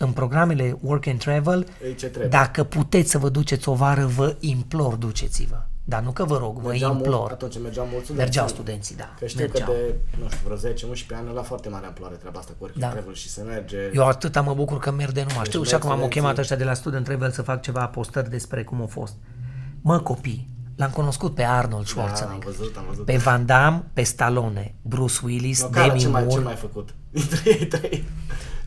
În 0.00 0.10
programele 0.12 0.78
Work 0.80 1.06
and 1.06 1.18
Travel, 1.18 1.66
Ei, 1.84 1.94
ce 1.94 2.06
trebuie? 2.06 2.28
dacă 2.28 2.64
puteți 2.64 3.10
să 3.10 3.18
vă 3.18 3.28
duceți 3.28 3.68
o 3.68 3.74
vară, 3.74 4.04
vă 4.06 4.36
implor, 4.40 4.94
duceți-vă. 4.94 5.62
Dar 5.84 6.02
nu 6.02 6.10
că 6.10 6.24
vă 6.24 6.36
rog, 6.38 6.58
vă 6.60 6.68
Mergeau 6.68 6.92
implor. 6.94 7.18
Mult, 7.18 7.30
atunci 7.32 7.58
mergeau 7.62 7.86
mulți 7.90 8.04
studenți. 8.04 8.24
Mergeau 8.24 8.48
studenții, 8.48 8.96
da. 8.96 9.14
Că 9.18 9.26
știu 9.26 9.40
mergeau. 9.40 9.68
că 9.68 9.74
de, 9.74 9.94
nu 10.22 10.28
știu, 10.28 10.40
vreo 10.44 10.94
10-11 10.94 11.06
ani 11.14 11.34
la 11.34 11.42
foarte 11.42 11.68
mare 11.68 11.86
amploare 11.86 12.14
treaba 12.14 12.38
asta 12.38 12.50
cu 12.52 12.56
Working 12.60 12.84
Da. 12.84 12.90
Travel 12.90 13.14
și 13.14 13.28
se 13.28 13.42
merge. 13.42 13.76
Eu 13.94 14.06
atâta 14.06 14.40
mă 14.40 14.54
bucur 14.54 14.78
că 14.78 14.90
merg 14.90 15.12
de 15.12 15.24
numai. 15.28 15.44
Știu 15.44 15.62
și 15.62 15.70
merg 15.70 15.82
acum 15.84 15.90
am 15.90 15.96
studenții. 15.96 16.20
chemat 16.20 16.38
ăștia 16.38 16.56
de 16.56 16.64
la 16.64 16.74
Student 16.74 17.04
Travel 17.04 17.30
să 17.30 17.42
fac 17.42 17.62
ceva 17.62 17.86
postări 17.86 18.30
despre 18.30 18.64
cum 18.64 18.82
a 18.82 18.86
fost. 18.86 19.14
Mă, 19.80 19.98
copii, 20.00 20.48
l-am 20.76 20.90
cunoscut 20.90 21.34
pe 21.34 21.42
Arnold 21.42 21.70
da, 21.94 22.02
am 22.02 22.08
Schwarzenegger, 22.08 22.44
văzut, 22.56 22.76
am 22.76 22.84
văzut. 22.88 23.04
pe 23.04 23.16
Van 23.16 23.46
Damme, 23.46 23.84
pe 23.92 24.02
Stallone, 24.02 24.74
Bruce 24.82 25.20
Willis, 25.24 25.62
No, 25.62 25.68
care, 25.68 25.88
Demi 25.88 26.00
ce 26.00 26.08
mai, 26.08 26.20
ce 26.20 26.26
Moore, 26.26 26.42
mai 26.44 26.54
făcut? 26.54 26.94
Dintre 27.10 27.40
ei 27.58 27.66
trei. 27.66 28.04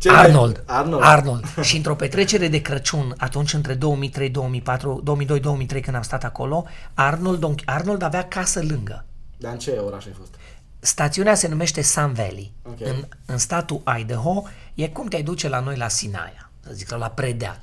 Cel 0.01 0.15
Arnold, 0.15 0.63
Mai, 0.67 0.77
Arnold. 0.77 1.03
Arnold. 1.03 1.45
Și 1.67 1.75
într-o 1.75 1.95
petrecere 1.95 2.47
de 2.47 2.61
Crăciun, 2.61 3.13
atunci 3.17 3.53
între 3.53 3.73
2003, 3.73 4.29
2004, 4.29 5.01
2002, 5.03 5.39
2003 5.39 5.81
când 5.81 5.95
am 5.95 6.01
stat 6.01 6.23
acolo, 6.23 6.65
Arnold, 6.93 7.45
Arnold 7.65 8.01
avea 8.01 8.27
casă 8.27 8.61
lângă. 8.63 9.05
Dar 9.37 9.51
în 9.51 9.57
ce 9.57 9.71
oraș 9.71 10.05
ai 10.05 10.13
fost? 10.17 10.33
Stațiunea 10.79 11.35
se 11.35 11.47
numește 11.47 11.81
Sun 11.81 12.13
Valley. 12.13 12.53
Ok. 12.63 12.79
În, 12.79 13.07
în 13.25 13.37
statul 13.37 13.81
Idaho 13.99 14.43
e 14.73 14.87
cum 14.87 15.07
te 15.07 15.21
duce 15.21 15.49
la 15.49 15.59
noi 15.59 15.77
la 15.77 15.87
Sinaia, 15.87 16.51
să 16.63 16.69
zic, 16.73 16.87
sau 16.87 16.99
la 16.99 17.09
Predeal. 17.09 17.59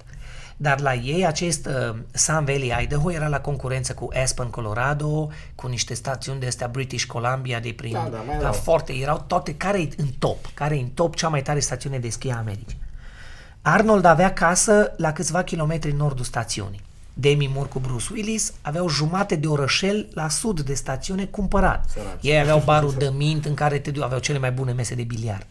Dar 0.60 0.80
la 0.80 0.94
ei, 0.94 1.26
acest 1.26 1.66
uh, 1.66 1.96
Sun 2.12 2.44
Valley, 2.44 2.72
Idaho, 2.82 3.12
era 3.12 3.28
la 3.28 3.40
concurență 3.40 3.92
cu 3.94 4.08
Aspen, 4.22 4.46
Colorado, 4.46 5.28
cu 5.54 5.66
niște 5.66 5.94
stațiuni 5.94 6.40
de 6.40 6.46
astea 6.46 6.66
British 6.68 7.04
Columbia, 7.04 7.60
de 7.60 7.72
prin... 7.76 7.92
Da, 7.92 8.08
da, 8.10 8.16
mai 8.18 8.34
la 8.34 8.40
erau. 8.40 8.52
foarte, 8.52 8.92
erau 8.92 9.24
toate, 9.26 9.54
care 9.54 9.80
e 9.80 9.88
în 9.96 10.06
top? 10.18 10.46
Care 10.54 10.76
e 10.76 10.80
în 10.80 10.88
top 10.88 11.14
cea 11.14 11.28
mai 11.28 11.42
tare 11.42 11.60
stațiune 11.60 11.98
de 11.98 12.08
schi 12.08 12.30
a 12.30 12.36
Americii? 12.36 12.78
Arnold 13.62 14.04
avea 14.04 14.32
casă 14.32 14.92
la 14.96 15.12
câțiva 15.12 15.42
kilometri 15.42 15.90
în 15.90 15.96
nordul 15.96 16.24
stațiunii. 16.24 16.80
Demi 17.14 17.50
Moore 17.54 17.68
cu 17.68 17.78
Bruce 17.78 18.06
Willis 18.12 18.52
aveau 18.62 18.88
jumate 18.88 19.34
de 19.36 19.46
orășel 19.46 20.08
la 20.14 20.28
sud 20.28 20.60
de 20.60 20.74
stațiune 20.74 21.24
cumpărat. 21.24 21.84
Săraci. 21.92 22.18
Ei 22.20 22.40
aveau 22.40 22.62
barul 22.64 22.94
de 22.98 23.10
mint 23.16 23.44
în 23.44 23.54
care 23.54 23.78
te 23.78 23.90
du- 23.90 24.02
aveau 24.02 24.20
cele 24.20 24.38
mai 24.38 24.52
bune 24.52 24.72
mese 24.72 24.94
de 24.94 25.02
biliard. 25.02 25.46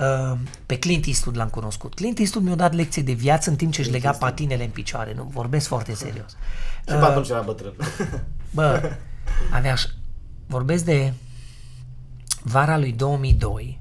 Uh, 0.00 0.38
pe 0.66 0.78
Clint 0.78 1.06
Eastwood 1.06 1.36
l-am 1.36 1.48
cunoscut. 1.48 1.94
Clint 1.94 2.18
Eastwood 2.18 2.46
mi-a 2.46 2.54
dat 2.54 2.72
lecție 2.74 3.02
de 3.02 3.12
viață 3.12 3.50
în 3.50 3.56
timp 3.56 3.72
ce 3.72 3.80
își 3.80 3.90
lega 3.90 4.10
patinele 4.10 4.64
în 4.64 4.70
picioare. 4.70 5.14
Nu, 5.14 5.22
vorbesc 5.32 5.66
foarte 5.66 5.94
serios. 5.94 6.30
Și 6.78 6.84
pe 6.84 6.92
atunci 6.94 7.28
era 7.28 7.40
bătrân. 7.40 7.72
Bă, 8.54 8.90
avea... 9.52 9.74
ș- 9.76 9.94
Vorbesc 10.46 10.84
de 10.84 11.12
vara 12.42 12.78
lui 12.78 12.92
2002. 12.92 13.78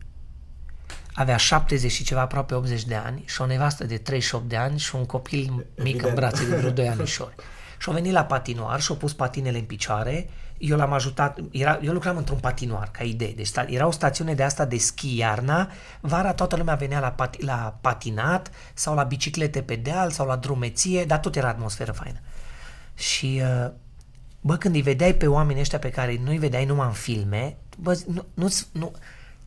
avea 1.14 1.38
70 1.38 1.92
și 1.92 2.04
ceva, 2.04 2.22
aproape 2.22 2.54
80 2.56 2.84
de 2.86 2.96
ani 2.96 3.24
și 3.26 3.42
o 3.42 3.46
nevastă 3.46 3.84
de 3.84 3.98
38 3.98 4.50
de 4.50 4.56
ani 4.58 4.80
și 4.80 4.96
un 4.96 5.06
copil 5.06 5.52
mic 5.54 5.66
Evident. 5.78 6.06
în 6.08 6.14
brațe 6.16 6.46
de 6.50 6.56
vreo 6.56 6.70
2 6.72 6.88
anișori. 6.98 7.36
Și 7.80 7.88
au 7.88 7.94
venit 7.94 8.12
la 8.12 8.24
patinoar 8.26 8.82
și 8.82 8.92
au 8.92 8.98
pus 8.98 9.14
patinele 9.14 9.58
în 9.58 9.64
picioare. 9.66 10.30
Eu 10.58 10.78
l-am 10.78 10.94
ajutat, 10.94 11.40
era, 11.52 11.80
eu 11.82 11.94
lucram 11.94 12.18
într-un 12.18 12.38
patinoar, 12.38 12.90
ca 12.92 13.04
idee. 13.04 13.32
Deci 13.32 13.48
sta, 13.48 13.66
era 13.70 13.88
o 13.88 13.92
stațiune 13.92 14.34
de 14.34 14.44
asta 14.44 14.66
de 14.66 14.78
schi 14.78 15.18
iarna. 15.18 15.70
Vara 16.02 16.34
toată 16.34 16.56
lumea 16.56 16.76
venea 16.76 17.00
la, 17.00 17.12
pati, 17.12 17.44
la 17.44 17.78
patinat 17.82 18.52
sau 18.74 18.96
la 18.96 19.04
biciclete 19.04 19.62
pe 19.62 19.76
deal 19.76 20.12
sau 20.12 20.28
la 20.28 20.36
drumeție, 20.36 21.06
dar 21.06 21.20
tot 21.20 21.36
era 21.36 21.48
atmosferă 21.48 21.92
faină. 21.92 22.20
Și 22.96 23.42
uh, 23.44 23.72
bă, 24.42 24.56
când 24.56 24.76
îi 24.76 24.82
vedeai 24.82 25.14
pe 25.14 25.28
oamenii 25.28 25.62
ăștia 25.62 25.80
pe 25.80 25.90
care 25.90 26.20
nu 26.24 26.30
îi 26.30 26.38
vedeai 26.38 26.66
numai 26.66 26.88
în 26.88 26.94
filme, 26.94 27.58
bă, 27.78 28.00
nu, 28.08 28.26
nu, 28.34 28.48
nu 28.72 28.92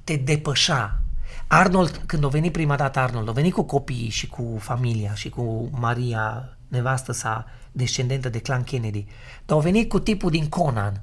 te 0.04 0.16
depășa. 0.16 1.00
Arnold, 1.46 2.02
când 2.06 2.24
a 2.24 2.28
venit 2.28 2.52
prima 2.52 2.76
dată 2.76 2.98
Arnold, 2.98 3.28
a 3.28 3.32
venit 3.32 3.52
cu 3.52 3.62
copiii 3.62 4.08
și 4.08 4.26
cu 4.26 4.56
familia 4.58 5.14
și 5.14 5.28
cu 5.28 5.70
Maria, 5.72 6.57
nevastă 6.68 7.12
sa, 7.12 7.46
descendentă 7.72 8.28
de 8.28 8.38
clan 8.38 8.62
Kennedy, 8.62 9.06
dar 9.46 9.56
au 9.56 9.62
venit 9.62 9.88
cu 9.88 9.98
tipul 10.00 10.30
din 10.30 10.48
Conan. 10.48 11.00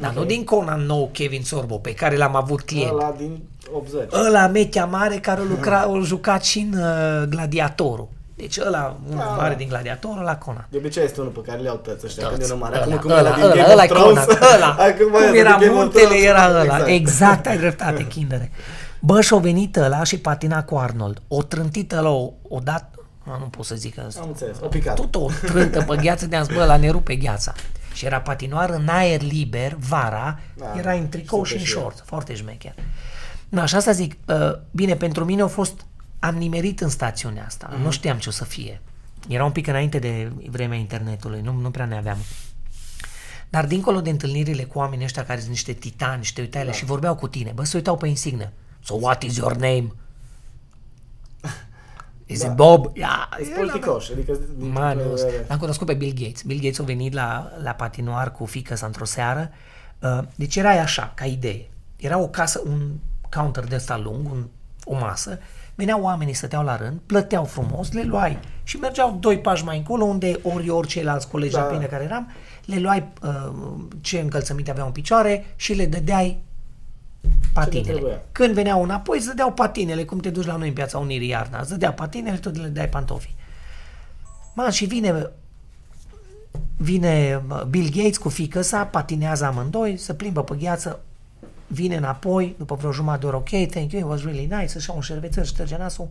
Dar 0.00 0.12
nu 0.12 0.24
din 0.24 0.44
Conan 0.44 0.80
nou, 0.80 1.08
Kevin 1.12 1.42
Sorbo, 1.42 1.78
pe 1.78 1.94
care 1.94 2.16
l-am 2.16 2.36
avut 2.36 2.60
client. 2.62 2.90
Ăla 2.92 3.14
din 3.18 3.42
80. 3.72 4.12
Ăla 4.26 4.46
mechea 4.46 4.84
mare 4.84 5.16
care 5.16 5.40
a, 5.40 5.44
lucra, 5.44 5.80
a 5.80 6.00
jucat 6.02 6.44
și 6.44 6.58
în 6.58 6.78
uh, 6.78 7.28
Gladiatorul. 7.28 8.08
Deci 8.34 8.58
ăla, 8.66 8.96
un 9.10 9.16
Da. 9.16 9.24
mare 9.24 9.54
din 9.54 9.68
Gladiatorul, 9.68 10.22
la 10.22 10.36
Conan. 10.36 10.66
De 10.70 10.76
obicei 10.76 11.04
este 11.04 11.20
unul 11.20 11.32
pe 11.32 11.40
care 11.40 11.60
le 11.60 11.68
au 11.68 11.76
tăți 11.76 12.06
ăștia 12.06 12.22
Toți. 12.22 12.38
când 12.38 12.50
e 12.50 12.52
numai. 12.52 12.70
Ăla, 12.72 12.80
Acum 12.82 12.96
cum 12.96 13.10
ăla, 13.10 13.18
ăla 13.20 13.34
din 13.34 13.42
ăla, 13.44 13.54
Game 13.54 13.72
ăla, 13.72 13.82
of 13.82 13.88
Thrones. 13.88 14.24
Conan, 14.24 14.54
ăla. 14.54 14.66
Acum 14.86 15.04
Cum 15.10 15.14
ăia 15.14 15.32
era 15.40 15.56
din 15.56 15.66
Game 15.66 15.78
of 15.78 15.82
muntele, 15.82 16.04
Thrones. 16.04 16.24
era 16.24 16.48
ăla. 16.50 16.62
Exact. 16.62 16.88
Exact, 16.88 17.46
ai 17.46 17.58
dreptate, 17.58 18.06
kindere. 18.16 18.50
Băș, 19.00 19.26
și-a 19.26 19.36
venit 19.36 19.76
ăla 19.76 20.02
și 20.04 20.18
patina 20.18 20.64
cu 20.64 20.76
Arnold. 20.76 21.22
O 21.28 21.42
trântit 21.42 21.92
ăla 21.92 22.08
o, 22.10 22.30
o 22.48 22.58
dat, 22.58 22.94
a, 23.32 23.36
nu 23.38 23.44
pot 23.44 23.64
să 23.64 23.74
zic 23.74 23.98
asta. 23.98 24.20
Am 24.20 24.28
înțeles, 24.28 24.56
o 24.62 24.66
picat. 24.68 24.94
Tot 24.96 25.14
o 25.14 25.26
trântă 25.46 25.82
pe 25.82 25.96
gheață 25.96 26.26
de-am 26.26 26.44
zis, 26.44 26.54
bă, 26.54 26.64
la 26.64 26.76
ne 26.76 26.90
rupe 26.90 27.16
gheața. 27.16 27.52
Și 27.92 28.04
era 28.06 28.20
patinoar 28.20 28.70
în 28.70 28.88
aer 28.88 29.22
liber, 29.22 29.74
vara, 29.74 30.38
Da, 30.56 30.74
era 30.76 30.92
în 30.92 31.08
tricou 31.08 31.42
și 31.44 31.50
super 31.52 31.60
în 31.60 31.66
și 31.66 31.72
el. 31.74 31.80
short, 31.80 32.02
foarte 32.06 32.34
șmecher. 32.34 32.74
Na, 33.48 33.64
și 33.66 33.74
asta 33.74 33.92
zic, 33.92 34.14
uh, 34.26 34.36
bine, 34.70 34.96
pentru 34.96 35.24
mine 35.24 35.42
a 35.42 35.46
fost, 35.46 35.86
am 36.18 36.34
nimerit 36.36 36.80
în 36.80 36.88
stațiunea 36.88 37.44
asta, 37.46 37.68
Mhm. 37.72 37.82
nu 37.82 37.90
știam 37.90 38.18
ce 38.18 38.28
o 38.28 38.32
să 38.32 38.44
fie. 38.44 38.80
Era 39.28 39.44
un 39.44 39.52
pic 39.52 39.66
înainte 39.66 39.98
de 39.98 40.32
vremea 40.50 40.78
internetului, 40.78 41.40
nu, 41.40 41.52
nu 41.52 41.70
prea 41.70 41.84
ne 41.84 41.96
aveam. 41.96 42.18
Dar 43.50 43.66
dincolo 43.66 44.00
de 44.00 44.10
întâlnirile 44.10 44.62
cu 44.64 44.78
oamenii 44.78 45.04
ăștia 45.04 45.24
care 45.24 45.38
sunt 45.38 45.50
niște 45.50 45.72
titani 45.72 46.24
și 46.24 46.32
te 46.32 46.40
uitai 46.40 46.64
da. 46.64 46.72
și 46.72 46.84
vorbeau 46.84 47.14
cu 47.14 47.28
tine, 47.28 47.52
bă, 47.54 47.64
se 47.64 47.76
uitau 47.76 47.96
pe 47.96 48.06
insignă. 48.06 48.52
So 48.84 48.94
what 49.00 49.22
is 49.22 49.36
your 49.36 49.52
name? 49.56 49.92
Is 52.30 52.40
Da. 52.42 52.46
it 52.48 52.54
Bob? 52.54 52.96
Ia, 52.96 53.28
Sunt 53.36 53.48
el 53.48 53.54
politicoși, 53.56 54.12
adică 54.12 54.32
din 54.58 54.70
Mă, 54.70 54.78
punct 54.80 54.96
de 54.96 55.02
nu, 55.04 55.10
vedere- 55.14 55.44
l-am 55.48 55.58
cunoscut 55.58 55.86
pe 55.86 55.94
Bill 55.94 56.14
Gates. 56.20 56.42
Bill 56.42 56.60
Gates 56.60 56.78
a 56.78 56.82
venit 56.82 57.12
la, 57.12 57.50
la 57.62 57.70
patinoar 57.70 58.32
cu 58.32 58.44
fică 58.44 58.74
sa 58.76 58.86
într-o 58.86 59.04
seară. 59.04 59.50
Uh, 60.02 60.18
Deci 60.34 60.56
era 60.56 60.70
așa, 60.70 61.12
ca 61.14 61.24
idee. 61.24 61.68
Era 61.96 62.18
o 62.18 62.28
casă, 62.28 62.62
un 62.66 62.90
counter 63.30 63.64
de 63.64 63.74
ăsta 63.74 63.96
lung, 63.98 64.30
un, 64.30 64.46
o 64.84 64.94
masă. 64.98 65.38
Veneau 65.74 66.02
oamenii, 66.02 66.34
stăteau 66.34 66.64
la 66.64 66.76
rând, 66.76 66.98
plăteau 67.06 67.44
frumos, 67.44 67.92
le 67.92 68.02
luai 68.02 68.38
și 68.62 68.76
mergeau 68.76 69.16
doi 69.20 69.38
pași 69.38 69.64
mai 69.64 69.76
încolo, 69.76 70.04
unde 70.04 70.38
ori 70.42 70.70
ori 70.70 70.86
ceilalți 70.88 71.28
colegi 71.28 71.54
Da. 71.54 71.68
da. 71.72 71.78
de 71.78 71.86
care 71.86 72.04
eram, 72.04 72.30
le 72.64 72.78
luai 72.78 73.08
uh, 73.22 73.50
ce 74.00 74.18
încălțăminte 74.18 74.70
aveau 74.70 74.86
în 74.86 74.92
picioare 74.92 75.44
și 75.56 75.72
le 75.72 75.86
dădeai 75.86 76.42
patinele. 77.52 77.92
trebuia. 77.92 78.22
Când 78.32 78.54
veneau 78.54 78.82
înapoi, 78.82 79.16
îți 79.16 79.26
dădeau 79.26 79.52
patinele, 79.52 80.04
cum 80.04 80.18
te 80.18 80.30
duci 80.30 80.46
la 80.46 80.56
noi 80.56 80.68
în 80.68 80.74
piața 80.74 80.98
Unirii 80.98 81.28
iarna. 81.28 81.60
Îți 81.60 81.70
dădea 81.70 81.92
patinele, 81.92 82.36
tu 82.36 82.48
le 82.48 82.68
dai 82.68 82.88
pantofii. 82.88 83.36
Man, 84.54 84.70
și 84.70 84.84
vine 84.84 85.30
vine 86.76 87.42
mă, 87.46 87.66
Bill 87.70 87.90
Gates 87.90 88.16
cu 88.16 88.28
fică 88.28 88.60
sa, 88.60 88.84
patinează 88.84 89.44
amândoi, 89.44 89.96
se 89.96 90.14
plimbă 90.14 90.42
pe 90.42 90.56
gheață, 90.56 91.00
vine 91.66 91.96
înapoi, 91.96 92.54
după 92.58 92.74
vreo 92.74 92.92
jumătate 92.92 93.20
de 93.20 93.26
oră, 93.26 93.36
ok, 93.36 93.48
thank 93.48 93.92
you, 93.92 94.02
it 94.02 94.08
was 94.08 94.22
really 94.22 94.46
nice, 94.46 94.76
așa 94.76 94.92
un 94.92 95.00
șervețel, 95.00 95.44
șterge 95.44 95.76
nasul. 95.76 96.08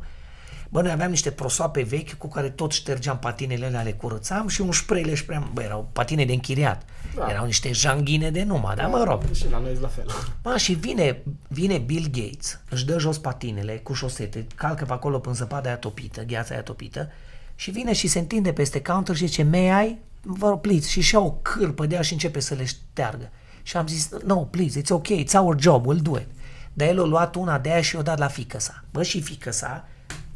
Bă, 0.70 0.82
noi 0.82 0.92
aveam 0.92 1.10
niște 1.10 1.32
prosoape 1.32 1.82
vechi 1.82 2.14
cu 2.14 2.28
care 2.28 2.50
tot 2.50 2.72
ștergeam 2.72 3.20
patinele 3.20 3.66
alea, 3.66 3.82
le 3.82 3.92
curățam 3.92 4.48
și 4.48 4.62
un 4.62 4.72
spray 4.72 5.04
le 5.04 5.14
șpream. 5.14 5.50
Bă, 5.54 5.62
erau 5.62 5.90
patine 5.94 6.26
de 6.26 6.34
închiriat. 6.34 6.86
Da. 7.16 7.28
Erau 7.30 7.46
niște 7.46 7.72
janghine 7.72 8.32
de 8.32 8.44
numai, 8.44 8.76
dar 8.76 8.88
mă 8.90 9.04
rog. 9.04 9.22
Și 9.34 9.50
la 9.50 9.60
noi 9.60 9.72
e 9.72 9.80
la 9.80 9.88
fel. 9.88 10.06
Mă, 10.44 10.58
și 10.58 10.74
vine, 10.74 11.22
vine 11.48 11.78
Bill 11.78 12.08
Gates, 12.12 12.60
își 12.70 12.86
dă 12.86 13.00
jos 13.00 13.18
patinele 13.18 13.78
cu 13.78 13.94
șosete, 13.94 14.48
calcă 14.56 14.86
pe 14.86 14.94
acolo 14.94 15.20
până 15.20 15.36
zăpada 15.36 15.68
aia 15.68 15.78
topită, 15.78 16.24
gheața 16.24 16.54
aia 16.54 16.64
topită, 16.64 17.10
și 17.56 17.72
vine 17.72 17.94
și 17.94 18.08
se 18.08 18.20
întinde 18.20 18.54
peste 18.54 18.82
counter 18.82 19.16
și 19.16 19.26
zice, 19.26 19.44
may 19.44 19.88
I? 19.88 19.98
Vă 20.22 20.50
rog, 20.50 20.62
please, 20.62 20.90
și 20.90 21.02
și 21.02 21.16
o 21.16 21.32
cârpă 21.32 21.86
de 21.86 21.96
ea 21.96 22.02
și 22.02 22.14
începe 22.14 22.40
să 22.40 22.54
le 22.54 22.66
șteargă. 22.66 23.30
Și 23.64 23.78
am 23.78 23.88
zis, 23.88 24.10
no, 24.26 24.36
please, 24.36 24.82
it's 24.82 24.90
okay, 24.90 25.26
it's 25.26 25.34
our 25.34 25.60
job, 25.60 25.86
we'll 25.86 26.02
do 26.02 26.18
it. 26.18 26.28
Dar 26.74 26.88
el 26.88 27.02
a 27.02 27.06
luat 27.06 27.36
una 27.36 27.60
de 27.60 27.72
aia 27.72 27.82
și 27.82 27.96
o 27.96 28.02
dat 28.02 28.18
la 28.18 28.28
fică 28.28 28.60
sa. 28.60 28.84
Bă, 28.92 29.04
și 29.04 29.22
fică 29.22 29.52
sa 29.52 29.88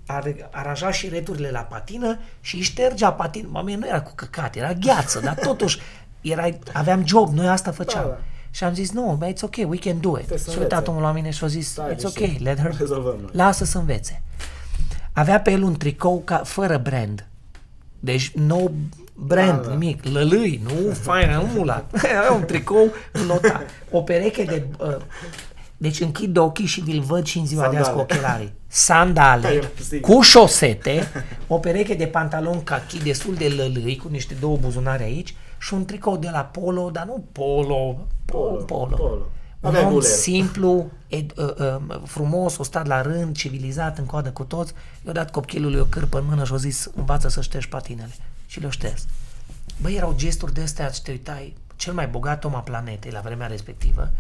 ar, 0.06 0.50
aranja 0.52 0.92
și 0.92 1.10
returile 1.10 1.50
la 1.52 1.60
patină 1.60 2.20
și 2.42 2.56
îi 2.56 2.62
ștergea 2.62 3.12
patină. 3.12 3.48
Mă, 3.52 3.62
mie 3.66 3.76
nu 3.76 3.88
era 3.88 4.02
cu 4.02 4.12
căcat, 4.16 4.56
era 4.56 4.74
gheață, 4.74 5.20
dar 5.20 5.34
totuși 5.36 5.80
era, 6.22 6.48
aveam 6.74 7.06
job, 7.06 7.34
noi 7.34 7.48
asta 7.48 7.72
făceam. 7.72 8.04
Da, 8.04 8.10
da. 8.10 8.18
Și 8.54 8.64
am 8.64 8.74
zis, 8.74 8.92
no, 8.92 9.18
it's 9.32 9.42
ok, 9.42 9.56
we 9.68 9.78
can 9.78 10.00
do 10.00 10.10
it. 10.10 10.16
Trebuie 10.16 10.38
să 10.38 10.50
S-a 10.52 10.60
uitat 10.60 10.72
învețe. 10.72 10.90
omul 10.90 11.02
la 11.04 11.12
mine 11.12 11.30
și 11.30 11.44
a 11.44 11.48
zis, 11.48 11.70
Stai 11.70 11.94
it's 11.96 12.04
ok, 12.04 12.14
liniștit. 12.18 12.42
let 12.44 12.60
her, 12.60 12.76
Rezolvăm 12.78 13.16
noi. 13.22 13.30
lasă 13.34 13.66
să 13.66 13.78
învețe. 13.78 14.22
Avea 15.14 15.40
pe 15.42 15.52
el 15.52 15.62
un 15.64 15.78
tricou 15.78 16.22
ca, 16.26 16.38
fără 16.38 16.78
brand. 16.78 17.26
Deci 18.00 18.32
no 18.36 18.58
brand, 19.16 19.62
Da, 19.62 19.68
da. 19.68 19.72
nimic, 19.74 20.04
lălâi, 20.04 20.62
nu 20.64 20.92
faină, 20.94 21.36
nu 21.36 21.46
mulat. 21.56 21.94
Avea 21.96 22.32
un 22.40 22.46
tricou 22.46 22.92
notat. 23.28 23.62
O 23.92 24.02
pereche 24.02 24.44
de... 24.44 24.66
Uh, 24.80 24.96
deci 25.82 26.00
închid 26.00 26.38
ochii 26.38 26.66
și 26.66 26.82
vi-l 26.82 27.02
văd 27.02 27.26
și 27.26 27.38
în 27.38 27.46
ziua 27.46 27.70
de 27.70 27.78
azi 27.78 27.90
cu 27.92 27.98
Sandale. 27.98 28.02
ochelarii. 28.20 28.54
Sandale, 28.68 29.42
Da, 29.42 29.54
eu, 29.54 29.62
sigur. 29.88 30.16
cu 30.16 30.22
șosete, 30.22 31.08
o 31.48 31.58
pereche 31.58 31.94
de 31.94 32.08
pantalon 32.08 32.64
cachi 32.64 33.04
destul 33.04 33.36
de 33.36 33.48
lălâi, 33.48 33.98
cu 33.98 34.08
niște 34.08 34.34
două 34.40 34.58
buzunare 34.58 35.04
aici 35.04 35.36
și 35.60 35.74
un 35.74 35.86
tricou 35.86 36.18
de 36.18 36.30
la 36.32 36.40
Polo, 36.40 36.90
dar 36.90 37.06
nu 37.06 37.24
Polo, 37.32 37.66
Polo. 37.66 38.06
Polo, 38.26 38.64
polo. 38.64 38.96
Polo. 38.96 39.30
Un 39.60 39.70
Avea 39.70 39.86
om 39.86 39.92
guler. 39.94 40.10
simplu, 40.10 40.90
ed, 41.08 41.32
uh, 41.38 41.46
uh, 41.60 42.02
frumos, 42.06 42.58
o 42.58 42.64
stat 42.64 42.88
la 42.88 43.02
rând, 43.02 43.36
civilizat, 43.36 43.98
în 43.98 44.06
coadă 44.06 44.30
cu 44.30 44.44
toți. 44.44 44.74
I-a 45.08 45.12
dat 45.12 45.32
copilului 45.32 45.80
o 45.80 45.84
cârpă 45.86 46.18
în 46.18 46.26
mână 46.30 46.44
și 46.44 46.54
a 46.54 46.56
zis, 46.56 46.90
învață 46.96 47.28
să 47.30 47.42
ștergi 47.42 47.70
patinele. 47.70 48.12
Și 48.48 48.60
le-a 48.60 48.70
șters. 48.70 49.06
Băi, 49.82 49.96
erau 49.96 50.14
gesturi 50.16 50.54
de 50.54 50.62
astea, 50.62 50.88
și 50.90 51.02
te 51.02 51.12
uitai, 51.12 51.56
cel 51.76 51.94
mai 51.94 52.08
bogat 52.08 52.44
om 52.44 52.56
a 52.56 52.60
planetei 52.60 53.12
la 53.12 53.20
vremea 53.20 53.48
respectivă, 53.48 54.12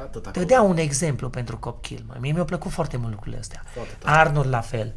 Atât 0.00 0.22
te 0.22 0.28
acolo. 0.28 0.44
dea 0.44 0.62
un 0.62 0.76
exemplu 0.76 1.28
pentru 1.28 1.58
copil. 1.58 2.04
Mă. 2.06 2.14
Mie 2.20 2.32
mi-au 2.32 2.44
plăcut 2.44 2.70
foarte 2.70 2.96
mult 2.96 3.10
lucrurile 3.10 3.40
astea. 3.40 3.62
Foarte 3.72 3.94
tare. 3.98 4.18
Arnold 4.18 4.48
la 4.48 4.60
fel. 4.60 4.94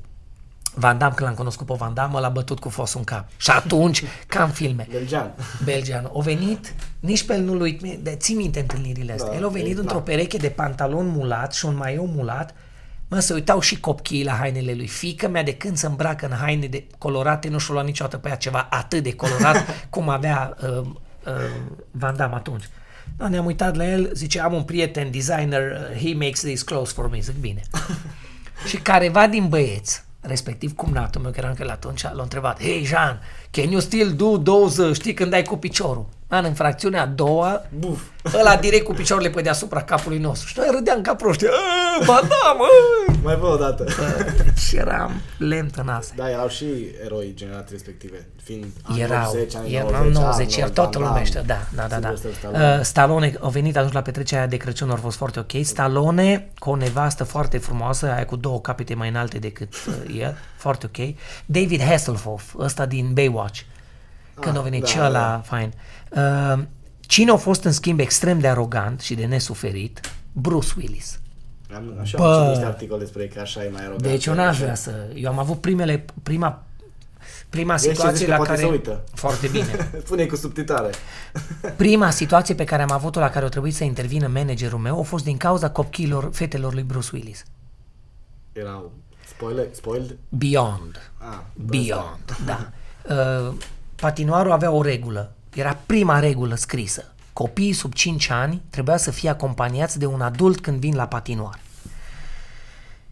Van 0.74 0.98
Damme, 0.98 1.14
când 1.16 1.28
l-am 1.28 1.38
cunoscut 1.38 1.66
pe 1.66 1.74
Van 1.78 1.94
Damme, 1.94 2.20
l-a 2.20 2.30
bătut 2.30 2.60
cu 2.60 2.70
fosul 2.70 3.00
în 3.00 3.06
cap. 3.06 3.28
Și 3.38 3.50
atunci, 3.52 4.04
ca 4.28 4.44
în 4.44 4.50
filme, 4.50 4.88
Belgian. 4.92 5.34
belgian, 5.64 6.10
o 6.12 6.22
venit, 6.22 6.74
nici 7.00 7.24
pe 7.24 7.34
el 7.34 7.42
nu-l 7.42 7.62
uit, 7.62 7.82
de, 7.82 8.16
ții 8.16 8.36
minte 8.36 8.60
întâlnirile 8.60 9.14
astea. 9.14 9.30
Da, 9.30 9.36
el 9.36 9.46
a 9.46 9.50
venit 9.50 9.78
e, 9.78 9.80
într-o 9.80 9.98
da. 9.98 10.04
pereche 10.04 10.38
de 10.38 10.50
pantalon 10.50 11.08
mulat 11.08 11.54
și 11.54 11.66
un 11.66 11.76
maiou 11.76 12.06
mulat, 12.06 12.54
Mă, 13.08 13.20
se 13.20 13.34
uitau 13.34 13.60
și 13.60 13.80
copiii 13.80 14.24
la 14.24 14.32
hainele 14.32 14.74
lui. 14.74 14.88
Fică 14.88 15.28
mea 15.28 15.44
de 15.44 15.54
când 15.54 15.78
se 15.78 15.86
îmbracă 15.86 16.26
în 16.26 16.32
haine 16.32 16.68
de 16.68 16.88
colorate, 16.98 17.50
nu 17.50 17.58
și-o 17.58 17.74
lua 17.74 17.84
niciodată 17.84 18.18
pe 18.18 18.30
ea 18.30 18.36
ceva 18.36 18.68
atât 18.70 19.04
de 19.04 19.16
colorat 19.16 19.66
cum 19.90 20.10
avea 20.10 20.56
uh, 20.62 20.78
uh, 20.78 21.34
Van 21.92 22.16
Damme 22.16 22.36
atunci. 22.36 22.64
Da, 23.18 23.28
ne-am 23.28 23.46
uitat 23.46 23.76
la 23.76 23.88
el, 23.88 24.10
zice, 24.14 24.40
am 24.42 24.54
un 24.54 24.64
prieten 24.64 25.12
designer, 25.12 25.72
uh, 25.72 26.02
he 26.02 26.14
makes 26.14 26.40
these 26.40 26.64
clothes 26.64 26.92
for 26.92 27.10
me, 27.10 27.20
zic 27.20 27.36
bine. 27.36 27.62
și 28.70 28.78
careva 28.78 29.28
din 29.28 29.48
băieți, 29.48 30.04
respectiv 30.22 30.76
cumnatul 30.76 31.22
meu, 31.22 31.32
că 31.32 31.38
era 31.40 31.50
încă 31.50 31.64
la 31.64 31.72
atunci, 31.72 32.02
l-a 32.02 32.22
întrebat, 32.22 32.62
Hey, 32.62 32.84
Jean, 32.86 33.22
can 33.52 33.70
you 33.70 33.80
still 33.80 34.14
do 34.14 34.38
those, 34.38 34.84
uh, 34.84 34.96
știi, 34.96 35.14
când 35.14 35.30
dai 35.30 35.44
cu 35.44 35.58
piciorul? 35.58 36.06
Man, 36.36 36.46
în 36.46 36.54
fracțiunea 36.54 37.02
a 37.02 37.06
doua, 37.06 37.62
Buf. 37.80 38.02
ăla 38.40 38.56
direct 38.56 38.86
cu 38.86 38.94
picioarele 38.94 39.30
pe 39.30 39.42
deasupra 39.42 39.82
capului 39.84 40.18
nostru. 40.18 40.48
Și 40.48 40.54
noi 40.58 40.68
râdeam 40.72 41.02
ca 41.02 41.16
proști. 41.16 41.46
"Ă, 41.46 41.50
Ba 42.06 42.20
da, 42.28 42.52
mă! 42.58 42.68
Mai 43.24 43.36
vă 43.36 43.48
o 43.48 43.56
dată. 43.56 43.84
Bă, 43.84 44.32
Deci 44.44 44.72
eram 44.80 45.12
lemn 45.38 45.70
în 45.76 45.88
astea. 45.88 46.16
Da, 46.18 46.30
erau 46.30 46.48
și 46.48 46.66
eroi 47.04 47.32
generații 47.36 47.72
respective, 47.72 48.28
fiind 48.44 48.66
anii 48.84 49.02
Erau, 49.02 49.30
80, 49.30 49.56
anii 49.56 49.76
erau 49.76 49.90
90, 49.90 50.14
90, 50.14 50.24
Arnold, 50.40 50.58
iar 50.58 50.70
toată 50.70 50.98
Van 51.00 51.08
lumea 51.08 51.10
Damme, 51.10 51.22
ăștia, 51.22 51.42
da, 51.42 51.60
da, 51.82 51.88
da, 51.88 52.00
da. 52.00 52.14
Sylvester 52.16 52.32
Stallone. 52.34 52.76
Uh, 52.78 52.84
Stallone 52.84 53.34
a 53.42 53.48
venit 53.50 53.78
atunci 53.78 53.94
la 53.94 54.02
petrecerea 54.02 54.40
aia 54.42 54.50
de 54.50 54.58
Crăciun, 54.58 54.90
a 54.90 54.96
fost 54.96 55.18
foarte 55.18 55.40
ok. 55.40 55.52
Stallone 55.64 56.50
cu 56.60 56.70
o 56.70 56.76
nevastă 56.76 57.24
foarte 57.24 57.58
frumoasă, 57.58 58.06
aia 58.12 58.26
cu 58.26 58.36
două 58.36 58.60
capete 58.62 58.94
mai 58.94 59.10
înalte 59.10 59.38
decât 59.38 59.74
uh, 59.88 60.20
el, 60.20 60.38
foarte 60.66 60.86
ok. 60.86 61.16
David 61.46 61.82
Hasselhoff, 61.84 62.54
ăsta 62.60 62.86
din 62.86 63.14
Baywatch, 63.14 63.60
când 64.40 64.56
Ah, 64.56 64.62
a 64.62 64.64
venit 64.64 64.82
da, 64.82 64.88
și 64.88 64.98
ăla, 65.00 65.10
da. 65.30 65.42
fain. 65.46 65.74
Uh, 66.10 66.64
cine 67.00 67.32
a 67.32 67.36
fost 67.36 67.64
în 67.64 67.72
schimb 67.72 68.00
extrem 68.00 68.40
de 68.40 68.48
arogant 68.48 69.00
și 69.02 69.16
de 69.16 69.26
nesuferit? 69.26 70.00
Bruce 70.32 70.74
Willis. 70.78 71.20
Am, 71.76 71.98
așa 72.02 72.18
Bă. 72.18 72.26
am 72.26 72.34
citit 72.34 72.50
niște 72.50 72.66
articole 72.66 73.00
despre 73.00 73.22
ei 73.22 73.28
că 73.30 73.40
așa 73.40 73.64
e 73.64 73.70
mai 73.70 73.82
arogat. 73.84 74.02
Deci 74.02 74.26
eu 74.26 74.34
n-aș 74.34 74.60
vrea 74.60 74.76
să... 74.76 74.92
Eu 75.14 75.30
am 75.32 75.40
avut 75.40 75.62
primele, 75.62 76.06
prima, 76.24 76.64
prima 77.50 77.74
Vezi 77.74 77.88
ce 77.88 77.94
situație 77.94 78.18
zici 78.18 78.26
că 78.26 78.32
la 78.32 78.38
poate 78.38 78.52
care... 78.52 78.64
se 78.66 78.72
uită. 78.72 79.04
Foarte 79.14 79.48
bine. 79.48 79.90
Pune 80.08 80.26
cu 80.26 80.36
subtitare. 80.36 80.90
Prima 81.76 82.10
situație 82.10 82.56
pe 82.56 82.64
care 82.64 82.82
am 82.82 82.92
avut-o 82.92 83.20
la 83.20 83.30
care 83.30 83.46
a 83.46 83.50
trebuit 83.50 83.76
să 83.76 83.84
intervină 83.84 84.28
managerul 84.28 84.80
meu 84.80 85.00
a 85.00 85.04
fost 85.04 85.24
din 85.24 85.38
cauza 85.38 85.70
copchilor, 85.70 86.30
fetelor 86.34 86.74
lui 86.74 86.84
Bruce 86.84 87.10
Willis. 87.14 87.44
Erau 88.54 88.92
spoiler, 89.28 89.68
spoiled? 89.72 90.18
Beyond. 90.30 91.12
Ah, 91.18 91.40
Beyond, 91.54 92.38
da. 92.46 92.72
Uh, 93.10 93.54
patinoarul 93.96 94.52
avea 94.52 94.72
o 94.72 94.82
regulă. 94.82 95.32
Era 95.56 95.78
prima 95.86 96.20
regulă 96.20 96.56
scrisă. 96.56 97.14
Copiii 97.34 97.74
sub 97.74 97.94
5 97.94 98.30
ani 98.30 98.62
trebuia 98.70 98.98
să 98.98 99.12
fie 99.12 99.30
acompaniați 99.30 100.00
de 100.00 100.06
un 100.06 100.22
adult 100.22 100.60
când 100.60 100.80
vin 100.80 100.96
la 100.96 101.08
patinoar. 101.08 101.60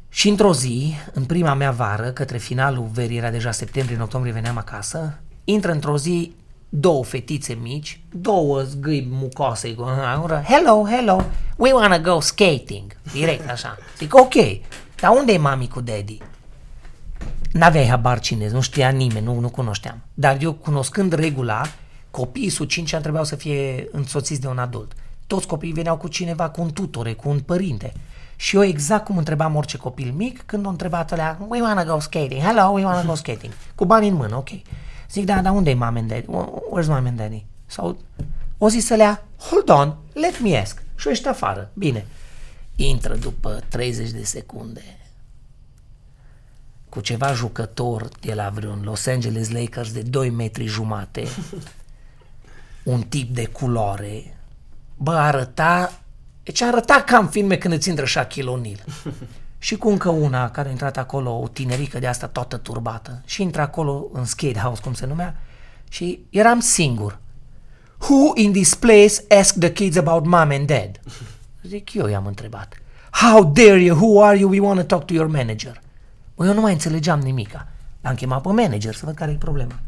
Și 0.09 0.29
într-o 0.29 0.53
zi, 0.53 0.93
în 1.13 1.23
prima 1.23 1.53
mea 1.53 1.71
vară, 1.71 2.11
către 2.11 2.37
finalul 2.37 2.89
verii, 2.93 3.17
era 3.17 3.29
deja 3.29 3.51
septembrie, 3.51 3.95
în 3.95 4.01
octombrie 4.01 4.33
veneam 4.33 4.57
acasă, 4.57 5.19
intră 5.43 5.71
într-o 5.71 5.97
zi 5.97 6.35
două 6.69 7.03
fetițe 7.03 7.53
mici, 7.53 7.99
două 8.11 8.61
zgâi 8.61 9.07
mucoase, 9.11 9.73
cu 9.73 9.83
ură, 10.23 10.43
hello, 10.47 10.85
hello, 10.89 11.25
we 11.55 11.71
wanna 11.71 11.99
go 11.99 12.19
skating. 12.19 12.95
Direct 13.11 13.49
așa. 13.49 13.77
Zic, 13.97 14.15
ok, 14.15 14.33
dar 14.99 15.11
unde 15.11 15.33
e 15.33 15.37
mami 15.37 15.67
cu 15.67 15.81
daddy? 15.81 16.17
N-aveai 17.53 17.87
habar 17.87 18.19
cine, 18.19 18.49
nu 18.49 18.61
știa 18.61 18.89
nimeni, 18.89 19.25
nu, 19.25 19.39
nu 19.39 19.49
cunoșteam. 19.49 20.01
Dar 20.13 20.37
eu, 20.41 20.53
cunoscând 20.53 21.13
regula, 21.13 21.61
copiii 22.11 22.49
sub 22.49 22.67
5 22.67 22.93
ani 22.93 23.01
trebuiau 23.01 23.25
să 23.25 23.35
fie 23.35 23.87
însoțiți 23.91 24.41
de 24.41 24.47
un 24.47 24.57
adult. 24.57 24.91
Toți 25.27 25.47
copiii 25.47 25.73
veneau 25.73 25.97
cu 25.97 26.07
cineva, 26.07 26.49
cu 26.49 26.61
un 26.61 26.71
tutore, 26.71 27.13
cu 27.13 27.29
un 27.29 27.39
părinte. 27.39 27.93
Și 28.35 28.55
eu 28.55 28.63
exact 28.63 29.05
cum 29.05 29.17
întrebam 29.17 29.55
orice 29.55 29.77
copil 29.77 30.13
mic, 30.15 30.41
când 30.45 30.65
o 30.65 30.69
întrebat 30.69 31.11
alea, 31.11 31.37
we 31.47 31.61
wanna 31.61 31.85
go 31.85 31.99
skating, 31.99 32.41
hello, 32.41 32.69
we 32.69 32.83
wanna 32.83 33.03
go 33.03 33.15
skating. 33.15 33.53
Cu 33.75 33.85
bani 33.85 34.07
în 34.07 34.13
mână, 34.13 34.35
ok. 34.35 34.49
Zic, 35.11 35.25
da, 35.25 35.41
dar 35.41 35.53
unde 35.53 35.69
e 35.69 35.73
mom 35.73 35.95
and 35.95 36.07
daddy? 36.07 36.25
Where's 36.25 36.87
mom 36.87 37.05
and 37.05 37.17
daddy? 37.17 37.45
Sau 37.65 37.97
o 38.57 38.67
zis 38.67 38.85
să 38.85 38.95
lea, 38.95 39.25
hold 39.49 39.69
on, 39.69 39.95
let 40.13 40.41
me 40.41 40.57
ask. 40.57 40.81
Și 40.95 41.09
ești 41.09 41.27
afară. 41.27 41.71
Bine. 41.73 42.05
Intră 42.75 43.15
după 43.15 43.63
30 43.69 44.09
de 44.09 44.23
secunde 44.23 44.81
cu 46.93 47.01
ceva 47.01 47.33
jucător 47.33 48.09
de 48.19 48.33
la 48.33 48.49
vreun 48.49 48.81
Los 48.83 49.05
Angeles 49.05 49.49
Lakers 49.49 49.91
de 49.91 50.01
2 50.01 50.29
metri 50.29 50.65
jumate, 50.65 51.27
un 52.83 53.01
tip 53.01 53.35
de 53.35 53.45
culoare, 53.45 54.37
bă, 54.97 55.11
arăta, 55.11 55.99
deci 56.43 56.61
arăta 56.61 57.03
ca 57.05 57.17
în 57.17 57.27
filme 57.27 57.57
când 57.57 57.73
îți 57.73 57.89
intră 57.89 58.05
Shaquille 58.05 58.51
O'Neal. 58.51 58.85
Și 59.59 59.75
cu 59.75 59.89
încă 59.89 60.09
una 60.09 60.51
care 60.51 60.67
a 60.67 60.71
intrat 60.71 60.97
acolo, 60.97 61.39
o 61.39 61.47
tinerică 61.47 61.99
de 61.99 62.07
asta 62.07 62.27
toată 62.27 62.57
turbată, 62.57 63.21
și 63.25 63.41
intră 63.41 63.61
acolo 63.61 64.09
în 64.11 64.25
skate 64.25 64.59
house, 64.59 64.81
cum 64.81 64.93
se 64.93 65.05
numea, 65.05 65.35
și 65.89 66.19
eram 66.29 66.59
singur. 66.59 67.19
Who 67.97 68.31
in 68.35 68.51
this 68.51 68.75
place 68.75 69.13
asked 69.39 69.59
the 69.59 69.71
kids 69.71 69.97
about 69.97 70.25
mom 70.25 70.49
and 70.49 70.67
dad? 70.67 70.99
Zic, 71.69 71.93
eu 71.93 72.07
i-am 72.07 72.25
întrebat. 72.25 72.73
How 73.11 73.43
dare 73.43 73.81
you? 73.81 73.97
Who 73.97 74.23
are 74.23 74.37
you? 74.37 74.49
We 74.49 74.59
want 74.59 74.79
to 74.79 74.85
talk 74.85 75.05
to 75.05 75.13
your 75.13 75.27
manager. 75.27 75.82
Bă, 76.43 76.49
eu 76.49 76.55
nu 76.55 76.61
mai 76.61 76.71
înțelegeam 76.71 77.19
nimica. 77.19 77.67
L-am 78.01 78.15
chemat 78.15 78.41
pe 78.41 78.47
manager 78.47 78.95
să 78.95 79.05
văd 79.05 79.15
care 79.15 79.31
e 79.31 79.35
problema. 79.35 79.79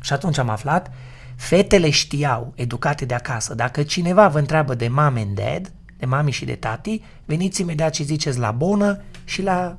Și 0.00 0.12
atunci 0.12 0.38
am 0.38 0.48
aflat, 0.48 0.90
fetele 1.36 1.90
știau, 1.90 2.52
educate 2.54 3.04
de 3.04 3.14
acasă, 3.14 3.54
dacă 3.54 3.82
cineva 3.82 4.28
vă 4.28 4.38
întreabă 4.38 4.74
de 4.74 4.88
mom 4.88 5.16
and 5.16 5.34
dad, 5.34 5.72
de 5.98 6.06
mami 6.06 6.30
și 6.30 6.44
de 6.44 6.54
tati, 6.54 7.02
veniți 7.24 7.60
imediat 7.60 7.94
și 7.94 8.02
ziceți 8.02 8.38
la 8.38 8.50
bonă 8.50 9.00
și 9.24 9.42
la 9.42 9.76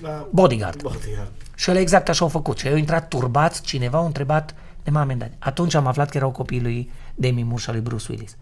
Da. 0.00 0.28
bodyguard. 0.32 0.82
Bodyguard. 0.82 1.30
Și 1.54 1.70
el 1.70 1.76
exact 1.76 2.08
așa 2.08 2.24
au 2.24 2.30
făcut. 2.30 2.58
Și 2.58 2.68
au 2.68 2.76
intrat 2.76 3.08
turbați, 3.08 3.62
cineva 3.62 3.98
a 3.98 4.04
întrebat 4.04 4.54
de 4.82 4.90
mame 4.90 5.12
and 5.12 5.20
daddy. 5.20 5.34
Atunci 5.38 5.74
am 5.74 5.86
aflat 5.86 6.10
că 6.10 6.16
erau 6.16 6.30
copiii 6.30 6.62
lui 6.62 6.90
Demi 7.14 7.42
Moore 7.42 7.60
și 7.60 7.68
al 7.68 7.74
lui 7.74 7.84
Bruce 7.84 8.06
Willis. 8.08 8.36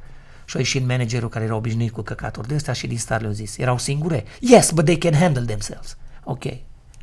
Și 0.44 0.56
a 0.56 0.58
ieșit 0.58 0.86
managerul 0.86 1.28
care 1.28 1.44
era 1.44 1.54
obișnuit 1.54 1.92
cu 1.92 2.02
căcaturi 2.02 2.48
de 2.48 2.54
astea 2.54 2.72
și 2.72 2.86
din 2.86 2.98
start 2.98 3.20
le-au 3.20 3.32
zis. 3.32 3.58
Erau 3.58 3.78
singure. 3.78 4.24
Yes, 4.40 4.70
but 4.70 4.84
they 4.84 4.98
can 4.98 5.14
handle 5.14 5.44
themselves. 5.44 5.96
Ok. 6.24 6.44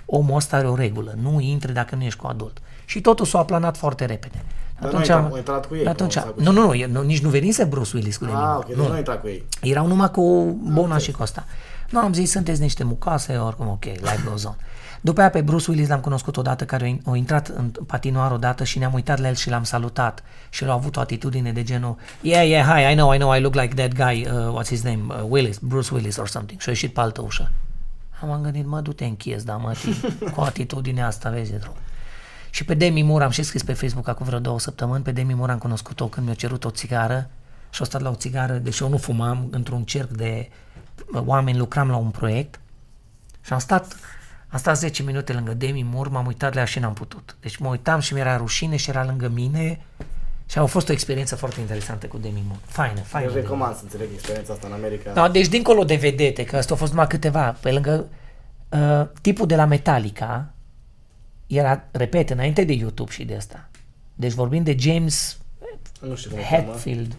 Omul 0.06 0.36
ăsta 0.36 0.58
are 0.58 0.68
o 0.68 0.76
regulă. 0.76 1.14
Nu 1.22 1.40
intre 1.40 1.72
dacă 1.72 1.96
nu 1.96 2.04
ești 2.04 2.20
cu 2.20 2.28
adult. 2.28 2.58
Și 2.86 3.02
totul 3.02 3.26
s-a 3.26 3.40
aplanat 3.40 3.78
foarte 3.78 4.06
repede. 4.06 4.44
Dar 4.80 4.92
nu 4.92 4.98
a 4.98 5.02
intrat- 5.02 5.34
a 5.34 5.38
intrat 5.38 5.66
cu 5.68 5.76
ei, 5.76 5.86
Atunci, 5.86 6.16
nu, 6.16 6.22
sau 6.22 6.32
cu 6.32 6.42
nu, 6.42 6.52
nu, 6.52 6.66
nu, 6.66 6.74
e- 6.74 6.86
nu, 6.86 7.02
nici 7.02 7.22
nu 7.22 7.30
venise 7.30 7.64
Bruce 7.64 7.92
Willis 7.94 8.18
cu 8.18 8.26
Demi 8.26 8.38
Ah, 8.38 8.44
Moore. 8.44 8.58
ok, 8.60 8.68
deci 8.68 8.76
Nu. 8.78 8.88
nu 8.88 8.94
a 8.94 8.98
intrat 8.98 9.22
cu 9.22 9.28
ei. 9.28 9.44
Erau 9.62 9.88
numai 9.88 10.12
cu 10.12 10.22
Bona 10.72 10.98
și 10.98 11.12
cu 11.12 11.22
asta. 11.22 11.46
Nu 11.90 12.00
am 12.00 12.14
zis, 12.14 12.32
sunteți 12.32 12.62
niște 12.62 12.84
mucase, 12.84 13.36
oricum, 13.38 13.68
ok, 13.68 13.84
life 13.84 14.22
goes 14.28 14.44
on. 14.44 14.56
După 15.02 15.20
aia 15.20 15.30
pe 15.30 15.42
Bruce 15.42 15.66
Willis 15.72 15.88
l-am 15.88 16.00
cunoscut 16.00 16.38
odată, 16.38 16.66
care 16.66 17.00
a 17.06 17.16
intrat 17.16 17.48
în 17.48 17.72
patinoar 17.88 18.32
odată 18.32 18.64
și 18.64 18.78
ne-am 18.80 18.94
uitat 18.94 19.20
la 19.20 19.28
el 19.28 19.34
și 19.36 19.50
l-am 19.50 19.64
salutat. 19.64 20.24
Și 20.50 20.64
el 20.64 20.70
a 20.70 20.74
avut 20.74 20.96
o 20.96 21.00
atitudine 21.00 21.52
de 21.52 21.64
genul, 21.64 21.96
yeah, 22.22 22.48
yeah, 22.48 22.66
hi, 22.66 22.92
I 22.92 22.96
know, 22.96 23.14
I 23.14 23.18
know, 23.18 23.36
I 23.36 23.40
look 23.40 23.54
like 23.56 23.74
that 23.88 23.94
guy, 24.08 24.28
uh, 24.32 24.60
what's 24.62 24.68
his 24.68 24.82
name, 24.84 25.02
uh, 25.08 25.16
Willis, 25.30 25.58
Bruce 25.58 25.94
Willis 25.94 26.18
or 26.18 26.28
something. 26.28 26.60
Și 26.60 26.70
a 26.70 26.72
ieșit 26.72 26.94
pe 26.94 27.00
altă 27.00 27.22
ușă. 27.22 27.52
Am 28.22 28.42
gândit, 28.42 28.66
mă, 28.66 28.82
du-te 28.82 29.06
în 29.06 29.16
chies, 29.16 29.44
da, 29.44 29.58
mă, 29.58 29.74
tii, 29.74 30.30
cu 30.34 30.42
atitudinea 30.42 31.08
asta, 31.08 31.30
vezi, 31.30 31.60
drum. 31.60 31.74
Și 32.50 32.66
pe 32.66 32.74
Demi 32.74 33.02
Moore 33.04 33.24
am 33.24 33.30
și 33.30 33.44
scris 33.44 33.64
pe 33.64 33.74
Facebook 33.74 34.08
acum 34.08 34.26
vreo 34.26 34.40
două 34.40 34.60
săptămâni, 34.60 35.04
pe 35.04 35.12
Demi 35.12 35.34
Moore 35.34 35.52
am 35.52 35.58
cunoscut-o 35.58 36.08
când 36.08 36.26
mi-a 36.26 36.36
cerut 36.36 36.66
o 36.66 36.70
țigară 36.70 37.30
și 37.70 37.82
a 37.82 37.86
stat 37.86 38.02
la 38.02 38.10
o 38.10 38.16
țigară, 38.16 38.54
deși 38.54 38.84
eu 38.84 38.90
nu 38.90 38.98
fumam, 38.98 39.48
într-un 39.52 39.84
cerc 39.84 40.10
de 40.10 40.50
uh, 41.14 41.22
oameni, 41.26 41.58
lucram 41.58 41.90
la 41.90 41.96
un 41.96 42.10
proiect 42.10 42.60
și 43.42 43.54
am 43.54 43.60
stat, 43.60 43.96
am 44.48 44.60
stat 44.60 44.78
10 44.78 45.04
minute 45.04 45.34
lângă 45.34 45.54
Demi 45.54 45.84
Moore, 45.84 46.10
m-am 46.10 46.26
uitat 46.26 46.54
la 46.54 46.60
ea 46.60 46.66
și 46.66 46.80
n-am 46.80 46.94
putut. 46.94 47.36
Deci 47.40 47.58
mă 47.58 47.68
uitam 47.68 48.00
și 48.00 48.14
mi-era 48.14 48.38
rușine 48.38 48.76
și 48.76 48.90
era 48.90 49.06
lângă 49.06 49.28
mine 49.28 49.86
și 50.52 50.58
a 50.58 50.66
fost 50.66 50.90
o 50.90 50.92
experiență 50.92 51.36
foarte 51.36 51.60
interesantă 51.60 52.08
cu 52.08 52.18
Demi 52.18 52.44
Moore. 52.48 52.62
Faină, 52.66 53.00
faină. 53.00 53.28
Eu 53.28 53.34
Demi 53.34 53.44
recomand 53.44 53.76
să 53.76 53.82
înțeleg 53.84 54.08
experiența 54.14 54.54
asta 54.54 54.68
în 54.68 54.74
America. 54.74 55.12
da, 55.12 55.30
deci 55.30 55.48
dincolo 55.48 55.84
de 55.84 55.96
vedete, 55.96 56.44
că 56.44 56.58
asta 56.58 56.72
au 56.72 56.78
fost 56.78 56.92
numai 56.92 57.08
câteva, 57.08 57.58
pe 57.62 57.72
lângă 57.72 58.08
uh, 58.70 59.08
tipul 59.22 59.48
de 59.48 59.56
la 59.56 59.66
Metallica, 59.66 60.54
era, 61.48 61.84
repet, 61.92 62.30
înainte 62.30 62.64
de 62.64 62.74
YouTube 62.74 63.12
și 63.12 63.24
de 63.24 63.36
asta. 63.36 63.70
Deci 64.16 64.32
vorbim 64.32 64.64
de 64.64 64.76
James 64.80 65.38
Nu 66.00 66.16
știu 66.16 66.30
cum 66.30 66.40
o 66.40 66.42
cheamă, 66.42 66.72
Hetfield, 66.72 67.16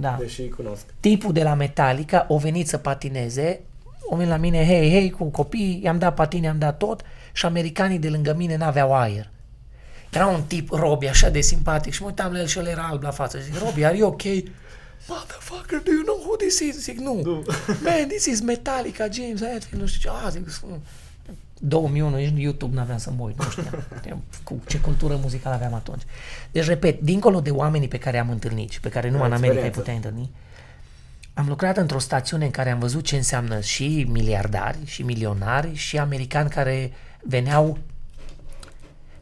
da. 0.00 0.16
deși 0.20 0.40
îi 0.40 0.48
cunosc. 0.48 0.84
Tipul 1.00 1.32
de 1.32 1.42
la 1.42 1.54
Metallica 1.54 2.24
o 2.28 2.38
venit 2.38 2.68
să 2.68 2.78
patineze, 2.78 3.60
o 4.08 4.16
venit 4.16 4.30
la 4.30 4.38
mine, 4.38 4.64
hei, 4.64 4.90
hei, 4.90 5.10
cu 5.10 5.24
copii, 5.24 5.80
i-am 5.84 5.98
dat 5.98 6.14
patini, 6.14 6.44
i-am 6.44 6.58
dat 6.58 6.76
tot 6.76 7.02
și 7.32 7.46
americanii 7.46 7.98
de 7.98 8.08
lângă 8.08 8.34
mine 8.34 8.56
n-aveau 8.56 8.94
aer. 8.94 9.30
Era 10.10 10.26
un 10.26 10.42
tip, 10.42 10.70
Robi, 10.70 11.06
așa 11.06 11.28
de 11.28 11.40
simpatic 11.40 11.92
și 11.92 12.00
mă 12.02 12.06
uitam 12.08 12.32
la 12.32 12.38
el 12.38 12.46
și 12.46 12.58
el 12.58 12.66
era 12.66 12.82
alb 12.90 13.02
la 13.02 13.10
față. 13.10 13.38
Zic, 13.38 13.58
Robi, 13.58 13.84
are 13.84 13.96
you 13.96 14.08
ok? 14.08 14.22
Motherfucker, 15.08 15.82
do 15.82 15.90
you 15.90 16.02
know 16.02 16.16
who 16.24 16.36
this 16.36 16.58
is? 16.58 16.78
Zic, 16.82 16.98
nu. 16.98 17.14
Man, 17.84 18.08
this 18.08 18.24
is 18.24 18.40
Metallica, 18.40 19.06
James 19.12 19.40
Hetfield, 19.40 19.80
nu 19.80 19.86
știu 19.86 20.10
ce. 20.10 20.16
Ah, 20.24 20.30
zic, 20.30 20.60
"Mm." 20.64 20.80
2001, 21.60 22.16
nici 22.16 22.32
YouTube 22.36 22.74
n-aveam 22.74 22.98
să 22.98 23.10
mă 23.16 23.22
uit, 23.24 23.38
nu 23.38 23.44
știam 23.98 24.22
cu 24.42 24.60
ce 24.66 24.78
cultură 24.78 25.18
muzicală 25.22 25.54
aveam 25.54 25.74
atunci. 25.74 26.02
Deci, 26.50 26.64
repet, 26.66 27.00
dincolo 27.00 27.40
de 27.40 27.50
oamenii 27.50 27.88
pe 27.88 27.98
care 27.98 28.18
am 28.18 28.30
întâlnit 28.30 28.70
și 28.70 28.80
pe 28.80 28.88
care 28.88 29.10
numai 29.10 29.26
în 29.26 29.32
America 29.32 29.60
ai 29.60 29.66
experiență. 29.66 30.08
putea 30.08 30.10
întâlni, 30.10 30.30
am 31.34 31.48
lucrat 31.48 31.76
într-o 31.76 31.98
stațiune 31.98 32.44
în 32.44 32.50
care 32.50 32.70
am 32.70 32.78
văzut 32.78 33.04
ce 33.04 33.16
înseamnă 33.16 33.60
și 33.60 34.06
miliardari, 34.10 34.78
și 34.84 35.02
milionari, 35.02 35.74
și 35.74 35.98
americani 35.98 36.50
care 36.50 36.92
veneau, 37.22 37.78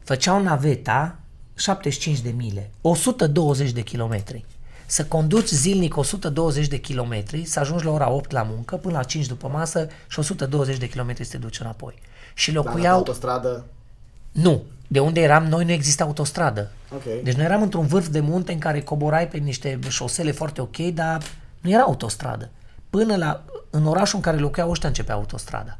făceau 0.07 0.41
naveta 0.41 1.19
75 1.55 2.19
de 2.19 2.29
mile, 2.29 2.69
120 2.81 3.71
de 3.71 3.81
kilometri. 3.81 4.45
Să 4.85 5.05
conduci 5.05 5.47
zilnic 5.47 5.97
120 5.97 6.67
de 6.67 6.77
kilometri, 6.77 7.45
să 7.45 7.59
ajungi 7.59 7.85
la 7.85 7.91
ora 7.91 8.09
8 8.09 8.31
la 8.31 8.43
muncă, 8.43 8.75
până 8.75 8.93
la 8.97 9.03
5 9.03 9.25
după 9.25 9.47
masă 9.47 9.87
și 10.07 10.19
120 10.19 10.77
de 10.77 10.87
kilometri 10.89 11.23
să 11.23 11.31
te 11.31 11.37
duci 11.37 11.59
înapoi. 11.59 11.93
Și 12.33 12.51
Dar 12.51 12.63
la 12.63 12.69
locuiau... 12.71 12.95
autostradă, 12.95 13.65
Nu, 14.31 14.63
de 14.87 14.99
unde 14.99 15.21
eram 15.21 15.45
noi 15.45 15.65
nu 15.65 15.71
exista 15.71 16.03
autostradă. 16.03 16.71
ok. 16.93 17.23
Deci 17.23 17.35
noi 17.35 17.45
eram 17.45 17.61
într-un 17.61 17.85
vârf 17.87 18.07
de 18.07 18.19
munte 18.19 18.51
în 18.51 18.59
care 18.59 18.81
coborai 18.81 19.27
pe 19.27 19.37
niște 19.37 19.79
șosele 19.87 20.31
foarte 20.31 20.61
ok, 20.61 20.77
dar 20.77 21.23
nu 21.61 21.69
era 21.71 21.81
autostradă. 21.81 22.49
Până 22.89 23.15
la, 23.15 23.43
în 23.69 23.85
orașul 23.85 24.15
în 24.17 24.23
care 24.23 24.37
locuiau 24.37 24.69
ăștia 24.69 24.89
începea 24.89 25.15
autostrada. 25.15 25.77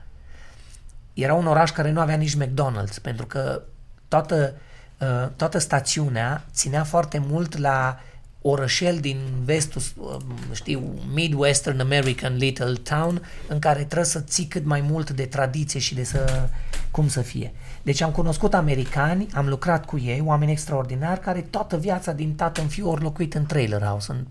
Era 1.14 1.34
un 1.34 1.48
oraș 1.48 1.72
care 1.72 1.92
nu 1.92 2.00
avea 2.00 2.16
nici 2.16 2.38
McDonald's, 2.38 3.02
pentru 3.02 3.26
că 3.26 3.62
toată, 4.08 4.54
uh, 5.00 5.28
toată 5.36 5.58
stațiunea 5.58 6.46
ținea 6.54 6.84
foarte 6.84 7.18
mult 7.28 7.58
la 7.58 8.00
orășel 8.42 8.98
din 8.98 9.18
vestul, 9.44 9.82
uh, 9.98 10.16
știu, 10.54 10.94
Midwestern 11.14 11.80
American 11.80 12.36
Little 12.36 12.74
Town, 12.74 13.22
în 13.48 13.60
care 13.60 13.84
trebuie 13.84 14.06
să 14.06 14.20
ții 14.20 14.46
cât 14.46 14.66
mai 14.66 14.82
mult 14.82 15.10
de 15.10 15.26
tradiție 15.26 15.80
și 15.80 15.96
de 15.96 16.04
să, 16.04 16.50
cum 16.92 17.08
să 17.08 17.22
fie. 17.22 17.54
Deci 17.82 18.02
am 18.02 18.12
cunoscut 18.12 18.54
americani, 18.54 19.28
am 19.34 19.48
lucrat 19.48 19.86
cu 19.86 20.00
ei, 20.00 20.22
oameni 20.26 20.52
extraordinari, 20.52 21.20
care 21.20 21.42
toată 21.42 21.78
viața 21.78 22.12
din 22.12 22.36
tată 22.36 22.62
în 22.62 22.68
fiu 22.68 22.90
ori 22.90 23.02
locuit 23.02 23.34
în 23.34 23.46
trailer 23.46 23.82
house. 23.82 24.12
În... 24.12 24.26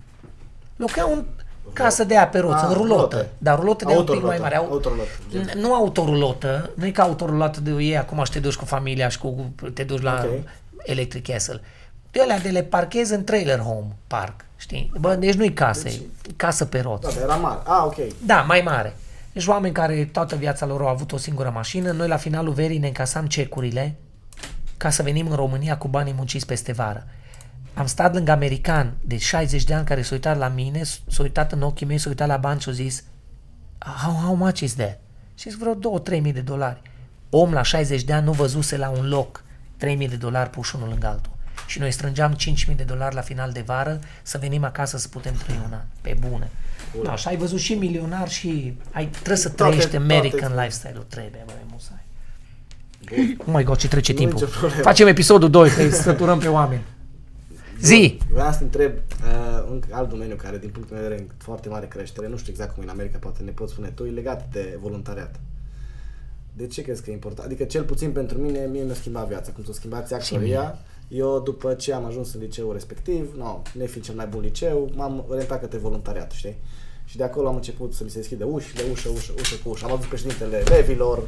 Locuiau 0.76 1.12
în, 1.12 1.24
Casă 1.72 2.04
de 2.04 2.16
ape 2.16 2.38
roță, 2.38 2.66
Ah, 2.68 2.74
rulotă. 2.74 2.94
rulote. 3.14 3.28
Dar 3.38 3.58
rulotă 3.58 3.84
de 3.84 3.90
un 3.90 3.98
pic 3.98 4.08
Autorulotă, 4.10 4.26
mai 4.26 4.38
mare. 4.42 4.56
Au- 4.56 4.68
autorulotă, 4.70 5.08
gen. 5.30 5.48
N- 5.48 5.52
Nu 5.54 5.74
autorulotă, 5.74 6.70
nu 6.74 6.86
e 6.86 6.90
ca 6.90 7.02
autorulotă 7.02 7.60
de 7.60 7.70
ei 7.70 7.96
acum 7.98 8.24
și 8.24 8.30
te 8.30 8.38
duci 8.40 8.54
cu 8.56 8.64
familia 8.64 9.08
și 9.08 9.18
cu, 9.18 9.50
te 9.74 9.82
duci 9.84 10.02
la 10.02 10.22
Ok. 10.24 10.30
Electric 10.82 11.26
Castle. 11.26 11.60
De 12.10 12.20
alea 12.22 12.38
de 12.38 12.48
le 12.48 12.62
parchezi 12.62 13.14
în 13.14 13.24
trailer 13.24 13.58
home 13.58 13.86
park, 14.06 14.44
știi? 14.56 14.92
Bă, 15.00 15.14
deci 15.14 15.34
nu-i 15.34 15.52
casă, 15.52 15.82
deci... 15.82 16.00
casă 16.36 16.64
pe 16.64 16.80
roți. 16.80 17.02
Da, 17.02 17.08
dar 17.08 17.22
era 17.22 17.34
mare. 17.34 17.60
Ah, 17.64 17.82
ok. 17.84 17.94
Da, 18.26 18.40
mai 18.40 18.60
mare. 18.64 18.96
Deci 19.32 19.46
oameni 19.46 19.74
care 19.74 20.08
toată 20.12 20.36
viața 20.36 20.66
lor 20.66 20.80
au 20.80 20.88
avut 20.88 21.12
o 21.12 21.16
singură 21.16 21.50
mașină, 21.54 21.90
noi 21.90 22.08
la 22.08 22.16
finalul 22.16 22.52
verii 22.52 22.78
ne 22.78 22.86
încasam 22.86 23.26
cecurile 23.26 23.94
ca 24.76 24.90
să 24.90 25.02
venim 25.02 25.26
în 25.30 25.36
România 25.36 25.76
cu 25.78 25.88
banii 25.88 26.14
munciți 26.16 26.46
peste 26.46 26.72
vară. 26.72 27.06
Am 27.74 27.86
stat 27.86 28.14
lângă 28.14 28.30
american 28.32 28.92
de 29.00 29.16
60 29.18 29.64
de 29.64 29.74
ani 29.74 29.84
care 29.86 30.02
s-a 30.02 30.08
uitat 30.14 30.38
la 30.38 30.48
mine, 30.48 30.82
s- 30.82 31.00
s-a 31.08 31.22
uitat 31.22 31.52
în 31.52 31.62
ochii 31.62 31.86
mei, 31.86 31.98
s-a 31.98 32.08
uitat 32.08 32.28
la 32.28 32.36
bani 32.36 32.60
și 32.60 32.68
a 32.68 32.72
zis 32.72 33.04
how, 34.02 34.12
how 34.12 34.34
much 34.34 34.60
is 34.60 34.74
that? 34.74 35.00
Și 35.34 35.48
zis 35.50 35.58
vreo 35.58 35.74
2-3 35.74 36.20
mii 36.20 36.32
de 36.32 36.40
dolari. 36.40 36.80
Om 37.30 37.52
la 37.52 37.62
60 37.62 38.02
de 38.02 38.12
ani 38.12 38.24
nu 38.24 38.32
văzuse 38.32 38.76
la 38.76 38.88
un 38.88 39.08
loc 39.08 39.44
3 39.76 39.94
mii 39.94 40.08
de 40.08 40.16
dolari 40.16 40.50
puși 40.50 40.76
unul 40.76 40.88
lângă 40.88 41.06
altul. 41.06 41.32
Și 41.66 41.78
noi 41.78 41.90
strângeam 41.90 42.32
5 42.32 42.64
mii 42.64 42.76
de 42.76 42.82
dolari 42.82 43.14
la 43.14 43.20
final 43.20 43.52
de 43.52 43.60
vară 43.60 43.98
să 44.22 44.38
venim 44.38 44.64
acasă 44.64 44.98
să 44.98 45.08
putem 45.08 45.34
trăi 45.34 45.60
un 45.66 45.72
an. 45.72 45.84
Pe 46.00 46.16
bune. 46.28 46.50
Da, 47.02 47.16
și 47.16 47.28
ai 47.28 47.36
văzut 47.36 47.58
și 47.60 47.74
milionar 47.74 48.28
și 48.28 48.76
ai, 48.92 49.06
trebuie 49.06 49.36
să 49.36 49.48
Toate- 49.48 49.72
trăiești 49.72 49.96
American 49.96 50.38
toate- 50.52 50.54
lifestyle-ul. 50.62 51.06
Trebuie, 51.08 51.42
băi, 51.46 51.54
musai. 51.72 52.04
Oh 53.38 53.46
my 53.54 53.62
god, 53.64 53.76
ce 53.76 53.88
trece 53.88 54.12
Nu 54.12 54.18
timpul. 54.18 54.40
nicio 54.40 54.58
problemă. 54.58 54.82
Facem 54.82 55.06
episodul 55.06 55.50
2, 55.50 55.70
că 55.70 55.82
îi 55.82 55.90
săturăm 55.92 56.38
pe 56.38 56.48
oameni. 56.48 56.82
Zi! 57.80 58.18
Vreau 58.30 58.52
să 58.52 58.58
te 58.58 58.64
întreb 58.64 58.92
uh, 58.92 59.66
un 59.70 59.82
alt 59.90 60.08
domeniu 60.08 60.36
care, 60.36 60.58
din 60.58 60.70
punctul 60.70 60.96
meu 60.96 61.04
de 61.04 61.08
vedere, 61.08 61.28
în 61.28 61.34
foarte 61.44 61.68
mare 61.68 61.86
creștere, 61.86 62.28
nu 62.28 62.36
știu 62.36 62.52
exact 62.52 62.74
cum 62.74 62.82
e 62.82 62.86
în 62.86 62.92
America, 62.92 63.18
poate 63.18 63.42
ne 63.42 63.50
poți 63.50 63.72
spune 63.72 63.88
tu, 63.88 64.04
e 64.04 64.10
legat 64.10 64.48
de 64.52 64.78
voluntariat. 64.80 65.40
De 66.52 66.66
ce 66.66 66.82
crezi 66.82 67.02
că 67.02 67.10
e 67.10 67.12
important? 67.12 67.46
Adică, 67.46 67.64
cel 67.64 67.82
puțin 67.82 68.12
pentru 68.12 68.38
mine, 68.38 68.68
mie 68.70 68.82
mi-a 68.82 68.94
schimbat 68.94 69.28
viața, 69.28 69.52
cum 69.52 69.64
s-a 69.64 69.72
schimbat 69.72 70.06
ți 70.06 70.14
actoria. 70.14 70.78
Eu, 71.08 71.40
după 71.40 71.74
ce 71.74 71.92
am 71.92 72.04
ajuns 72.04 72.34
în 72.34 72.40
liceul 72.40 72.72
respectiv, 72.72 73.34
no, 73.36 73.62
nefiind 73.72 74.04
cel 74.04 74.14
mai 74.14 74.26
bun 74.26 74.40
liceu, 74.40 74.90
m-am 74.94 75.24
orientat 75.28 75.60
către 75.60 75.78
voluntariat, 75.78 76.30
știi? 76.30 76.56
Și 77.04 77.16
de 77.16 77.24
acolo 77.24 77.48
am 77.48 77.54
început 77.54 77.94
să 77.94 78.04
mi 78.04 78.10
se 78.10 78.18
deschidă 78.18 78.44
ușile, 78.44 78.82
ușă, 78.90 79.08
ușă, 79.08 79.32
ușă 79.38 79.56
cu 79.64 79.68
ușă. 79.68 79.84
Am 79.84 79.92
avut 79.92 80.06
președintele 80.06 80.58
levilor, 80.58 81.22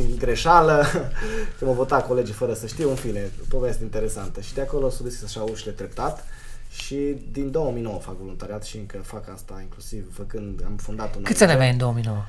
din 0.00 0.16
greșeală, 0.18 0.84
că 1.58 1.64
mă 1.64 1.72
vota 1.72 2.02
colegii 2.02 2.34
fără 2.34 2.54
să 2.54 2.66
știu, 2.66 2.88
în 2.90 2.96
fine, 2.96 3.30
poveste 3.48 3.82
interesantă. 3.82 4.40
Și 4.40 4.54
de 4.54 4.60
acolo 4.60 4.90
s-au 4.90 5.04
deschis 5.04 5.24
așa 5.24 5.42
ușile 5.42 5.72
treptat 5.72 6.24
și 6.70 7.16
din 7.32 7.50
2009 7.50 7.98
fac 7.98 8.16
voluntariat 8.16 8.64
și 8.64 8.76
încă 8.76 8.98
fac 8.98 9.28
asta, 9.28 9.58
inclusiv 9.60 10.14
făcând, 10.14 10.62
am 10.64 10.76
fondat 10.76 11.16
un 11.16 11.22
Câți 11.22 11.42
ani 11.42 11.52
aveai 11.52 11.70
în 11.70 11.76
2009? 11.76 12.24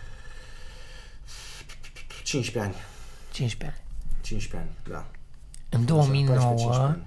15 2.24 2.59
ani. 2.72 2.84
15 3.32 3.78
ani. 3.80 3.88
15 4.22 4.70
ani, 4.70 4.95
da. 4.95 5.05
În 5.78 5.84
14-15 5.84 5.86
2009, 5.86 6.74
ani. 6.76 7.03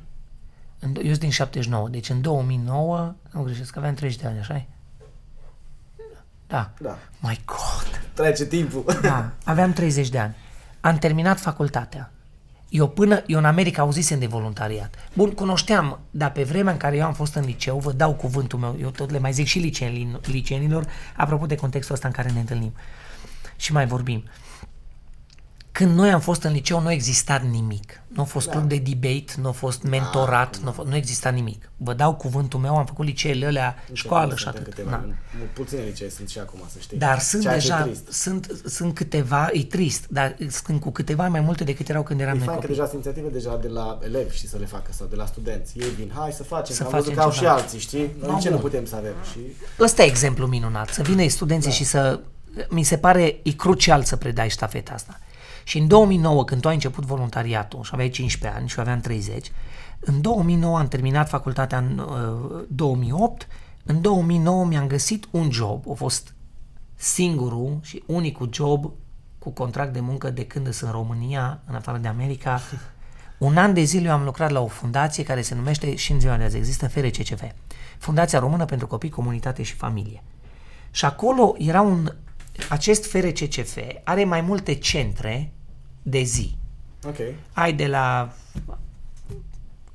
în, 0.78 0.92
do- 0.92 0.98
eu 1.02 1.08
sunt 1.08 1.18
din 1.18 1.30
79, 1.30 1.88
deci 1.88 2.08
în 2.08 2.20
2009, 2.20 3.14
nu 3.30 3.42
greșesc, 3.42 3.76
aveam 3.76 3.94
30 3.94 4.20
de 4.20 4.26
ani, 4.26 4.38
așa 4.38 4.66
Da. 6.46 6.70
Da. 6.80 6.98
My 7.20 7.40
God! 7.44 8.02
Trece 8.12 8.46
timpul. 8.46 8.84
Da, 9.02 9.32
aveam 9.44 9.72
30 9.72 10.08
de 10.08 10.18
ani. 10.18 10.34
Am 10.80 10.96
terminat 10.96 11.40
facultatea. 11.40 12.12
Eu 12.68 12.88
până, 12.88 13.22
eu 13.26 13.38
în 13.38 13.44
America 13.44 13.82
auzisem 13.82 14.18
de 14.18 14.26
voluntariat. 14.26 14.94
Bun, 15.14 15.30
cunoșteam, 15.30 15.98
dar 16.10 16.32
pe 16.32 16.42
vremea 16.42 16.72
în 16.72 16.78
care 16.78 16.96
eu 16.96 17.04
am 17.04 17.12
fost 17.12 17.34
în 17.34 17.44
liceu, 17.44 17.78
vă 17.78 17.92
dau 17.92 18.14
cuvântul 18.14 18.58
meu, 18.58 18.76
eu 18.80 18.90
tot 18.90 19.10
le 19.10 19.18
mai 19.18 19.32
zic 19.32 19.46
și 19.46 19.58
liceenilor, 19.58 20.20
liceenilor, 20.26 20.86
apropo 21.16 21.46
de 21.46 21.54
contextul 21.54 21.94
ăsta 21.94 22.06
în 22.06 22.14
care 22.14 22.30
ne 22.30 22.40
întâlnim 22.40 22.72
și 23.56 23.72
mai 23.72 23.86
vorbim. 23.86 24.24
Când 25.78 25.94
noi 25.96 26.10
am 26.10 26.20
fost 26.20 26.42
în 26.42 26.52
liceu, 26.52 26.80
nu 26.80 26.90
exista 26.92 27.42
nimic. 27.50 28.00
Nu 28.08 28.22
a 28.22 28.24
fost 28.24 28.46
Da. 28.46 28.52
club 28.52 28.68
de 28.68 28.76
debate, 28.76 29.32
nu 29.40 29.48
a 29.48 29.52
fost 29.52 29.82
mentorat, 29.82 30.56
nu, 30.56 30.68
a 30.68 30.72
fost, 30.72 30.88
nu 30.88 30.96
exista 30.96 31.28
nimic. 31.30 31.70
Vă 31.76 31.92
dau 31.94 32.14
cuvântul 32.14 32.60
meu, 32.60 32.76
am 32.76 32.86
făcut 32.86 33.04
liceele 33.04 33.46
alea, 33.46 33.76
școală 33.92 34.34
și 34.36 34.48
atât. 34.48 34.64
Câteva, 34.64 34.90
Na. 34.90 34.96
în- 34.96 35.14
Puține 35.52 35.80
licee 35.82 36.10
sunt 36.10 36.28
și 36.28 36.38
acum, 36.38 36.60
să 36.72 36.76
știi. 36.80 36.98
Dar 36.98 37.18
sunt 37.18 37.42
Ceea 37.42 37.58
ce 37.58 37.66
e 37.66 37.68
deja, 37.70 37.82
trist. 37.82 38.12
sunt, 38.12 38.50
sunt 38.66 38.94
câteva, 38.94 39.48
e 39.52 39.64
trist, 39.64 40.06
dar 40.08 40.36
sunt 40.50 40.80
cu 40.80 40.90
câteva 40.90 41.28
mai 41.28 41.40
multe 41.40 41.64
decât 41.64 41.88
erau 41.88 42.02
când 42.02 42.20
eram 42.20 42.34
E 42.34 42.36
noi 42.36 42.46
fain 42.46 42.58
că 42.58 42.66
copii. 42.66 42.76
deja 42.76 42.88
sunt 42.90 43.04
inițiative 43.04 43.32
deja 43.38 43.56
de 43.62 43.68
la 43.68 43.98
elevi 44.04 44.36
și 44.36 44.48
să 44.48 44.56
le 44.56 44.66
facă 44.66 44.90
sau 44.92 45.06
de 45.06 45.16
la 45.16 45.26
studenți. 45.26 45.78
Ei 45.78 45.88
vin, 45.96 46.12
hai 46.14 46.32
să 46.32 46.42
facem, 46.42 46.74
Să 46.74 46.82
să 46.82 46.82
am 46.84 46.90
văzut 46.90 47.04
facem 47.14 47.18
că 47.18 47.22
au 47.22 47.30
ceva. 47.32 47.56
și 47.56 47.62
alții, 47.62 47.78
știi? 47.78 48.10
Noi 48.20 48.28
No, 48.30 48.34
de 48.36 48.40
ce 48.42 48.48
nu 48.48 48.54
bun. 48.58 48.64
putem 48.64 48.84
să 48.86 48.96
avem? 48.96 49.14
Și 49.32 49.38
Ăsta 49.80 50.02
e 50.02 50.06
exemplu 50.06 50.46
minunat, 50.46 50.88
să 50.88 51.02
vină 51.02 51.28
studenții 51.28 51.70
Da. 51.70 51.76
și 51.76 51.84
să... 51.84 52.20
Mi 52.68 52.82
se 52.82 52.96
pare, 52.98 53.38
e 53.42 53.50
crucial 53.50 54.02
să 54.02 54.16
predai 54.16 54.48
ștafeta 54.50 54.92
asta. 54.92 55.18
Și 55.68 55.78
în 55.78 55.86
2009, 55.86 56.44
când 56.44 56.60
tu 56.60 56.68
ai 56.68 56.74
început 56.74 57.04
voluntariatul 57.04 57.82
și 57.82 57.90
aveai 57.92 58.08
15 58.08 58.58
ani 58.60 58.68
și 58.68 58.78
eu 58.78 58.84
aveam 58.84 59.00
30, 59.00 59.52
în 60.00 60.20
2009 60.20 60.78
am 60.78 60.88
terminat 60.88 61.28
facultatea 61.28 61.78
în 61.78 61.98
uh, 61.98 62.64
2008, 62.68 63.48
în 63.84 64.00
2009 64.00 64.64
mi-am 64.64 64.86
găsit 64.86 65.28
un 65.30 65.50
job, 65.50 65.90
a 65.90 65.92
fost 65.94 66.34
singurul 66.94 67.78
și 67.82 68.02
unicul 68.06 68.48
job 68.52 68.92
cu 69.38 69.50
contract 69.50 69.92
de 69.92 70.00
muncă 70.00 70.30
de 70.30 70.46
când 70.46 70.72
sunt 70.72 70.90
în 70.90 70.96
România, 70.96 71.60
în 71.66 71.74
afară 71.74 71.98
de 71.98 72.08
America. 72.08 72.60
Un 73.38 73.56
an 73.56 73.74
de 73.74 73.82
zile 73.82 74.08
eu 74.08 74.14
am 74.14 74.24
lucrat 74.24 74.50
la 74.50 74.60
o 74.60 74.66
fundație 74.66 75.24
care 75.24 75.42
se 75.42 75.54
numește 75.54 75.94
și 75.94 76.12
în 76.12 76.20
ziua 76.20 76.36
de 76.36 76.44
azi 76.44 76.56
există 76.56 76.88
FRCCF, 76.88 77.42
Fundația 77.98 78.38
Română 78.38 78.64
pentru 78.64 78.86
Copii, 78.86 79.10
Comunitate 79.10 79.62
și 79.62 79.74
Familie. 79.74 80.22
Și 80.90 81.04
acolo 81.04 81.54
era 81.58 81.80
un... 81.80 82.14
Acest 82.68 83.10
FRCCF 83.10 83.78
are 84.04 84.24
mai 84.24 84.40
multe 84.40 84.74
centre 84.74 85.52
de 86.08 86.22
zi. 86.22 86.56
ok. 87.06 87.16
Ai 87.52 87.72
de 87.72 87.86
la 87.86 88.32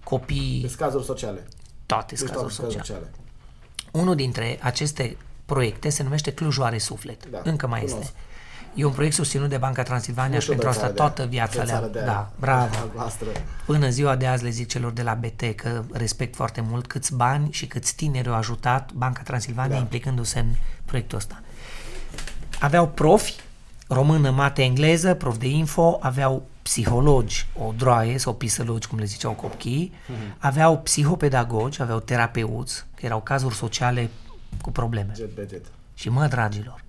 copii, 0.04 0.60
Deci 0.62 0.76
cazuri 0.76 1.04
sociale. 1.06 1.48
toate 1.86 2.06
Deci 2.16 2.18
scazuri 2.18 2.40
toate 2.40 2.54
sociale. 2.54 2.84
sociale. 2.86 3.12
Unul 3.92 4.16
dintre 4.16 4.60
aceste 4.62 5.18
proiecte 5.46 5.90
se 5.90 6.04
numește 6.04 6.32
Clujoare 6.34 6.78
Suflet. 6.78 7.30
Da, 7.30 7.42
Încă 7.44 7.68
mai 7.68 7.80
cunosc. 7.82 8.02
este. 8.02 8.16
E 8.76 8.86
un 8.86 8.92
proiect 8.92 9.16
susținut 9.16 9.50
de 9.50 9.58
Banca 9.58 9.84
Transilvania 9.84 10.34
Nu 10.34 10.40
și 10.40 10.42
știu 10.42 10.54
pentru 10.54 10.70
de 10.72 10.76
asta 10.78 10.82
țară 10.82 10.94
de 10.94 10.98
toată 11.00 11.22
aia. 11.22 11.30
viața 11.30 11.58
De 11.60 11.64
le 11.66 11.72
țară 11.72 11.86
de 11.88 11.98
aia. 12.00 12.08
Da, 12.08 12.32
bravo. 12.40 12.76
Albastră. 12.82 13.28
Până 13.66 13.90
ziua 13.90 14.16
de 14.16 14.28
azi 14.28 14.44
le 14.44 14.50
zic 14.50 14.68
celor 14.68 14.92
de 14.92 15.02
la 15.02 15.14
BT 15.14 15.56
că 15.56 15.84
respect 15.92 16.36
foarte 16.36 16.62
mult 16.62 16.88
câți 16.88 17.16
bani 17.16 17.52
și 17.52 17.68
câți 17.68 17.96
tineri 17.96 18.28
au 18.28 18.34
ajutat 18.36 18.92
Banca 18.92 19.22
Transilvania 19.22 19.76
Da. 19.76 19.82
implicându-se 19.82 20.40
în 20.40 20.48
proiectul 20.86 21.18
ăsta. 21.18 21.42
Aveau 22.60 22.88
profi, 22.88 23.34
română, 23.88 24.30
mate, 24.30 24.64
engleză, 24.64 25.14
prof 25.14 25.38
de 25.38 25.48
info, 25.48 25.98
aveau 26.02 26.46
psihologi, 26.62 27.48
o 27.58 27.74
droaie 27.78 28.18
sau 28.18 28.34
pisălogi, 28.34 28.88
cum 28.88 28.98
le 28.98 29.06
ziceau 29.06 29.32
copiii, 29.32 29.94
aveau 30.38 30.80
psihopedagogi, 30.80 31.82
aveau 31.82 32.00
terapeuți, 32.00 32.86
că 32.96 33.06
erau 33.06 33.22
cazuri 33.22 33.56
sociale 33.56 34.10
cu 34.62 34.72
probleme. 34.72 35.12
Jet 35.16 35.36
pe 35.36 35.48
jet. 35.50 35.66
Și 35.94 36.10
mă, 36.10 36.28
dragilor, 36.28 36.84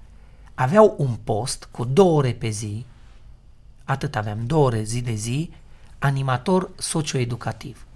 aveau 0.54 0.94
un 0.98 1.14
post 1.24 1.68
cu 1.70 1.84
două 1.84 2.16
ore 2.18 2.32
pe 2.32 2.48
zi, 2.48 2.86
atât 3.84 4.16
aveam, 4.16 4.46
două 4.46 4.64
ore 4.66 4.82
zi 4.82 5.00
de 5.00 5.14
zi, 5.14 5.50
animator 5.98 6.70
socioeducativ. 6.78 7.86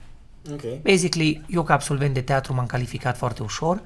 Ok. 0.52 0.82
Basically, 0.82 1.44
eu 1.48 1.62
ca 1.62 1.74
absolvent 1.74 2.14
de 2.14 2.20
teatru 2.20 2.54
m-am 2.54 2.66
calificat 2.66 3.16
foarte 3.16 3.42
ușor, 3.42 3.82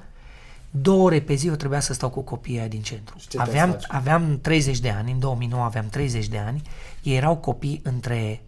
două 0.75 1.03
ore 1.03 1.21
pe 1.21 1.33
zi 1.33 1.47
eu 1.47 1.55
trebuia 1.55 1.79
să 1.79 1.93
stau 1.93 2.09
cu 2.09 2.21
copiii 2.21 2.59
aia 2.59 2.67
din 2.67 2.81
centru. 2.81 3.15
Și 3.17 3.27
ce 3.27 3.37
trebuie 3.37 3.61
Aveam, 3.61 3.71
să 3.79 3.87
faci? 3.87 3.97
aveam 3.99 4.39
30 4.41 4.79
de 4.79 4.89
ani, 4.89 5.11
în 5.11 5.19
2009 5.19 5.63
aveam 5.63 5.87
30 5.89 6.27
de 6.27 6.37
ani, 6.37 6.61
ei 7.03 7.15
erau 7.15 7.35
copii 7.37 7.79
între 7.83 8.41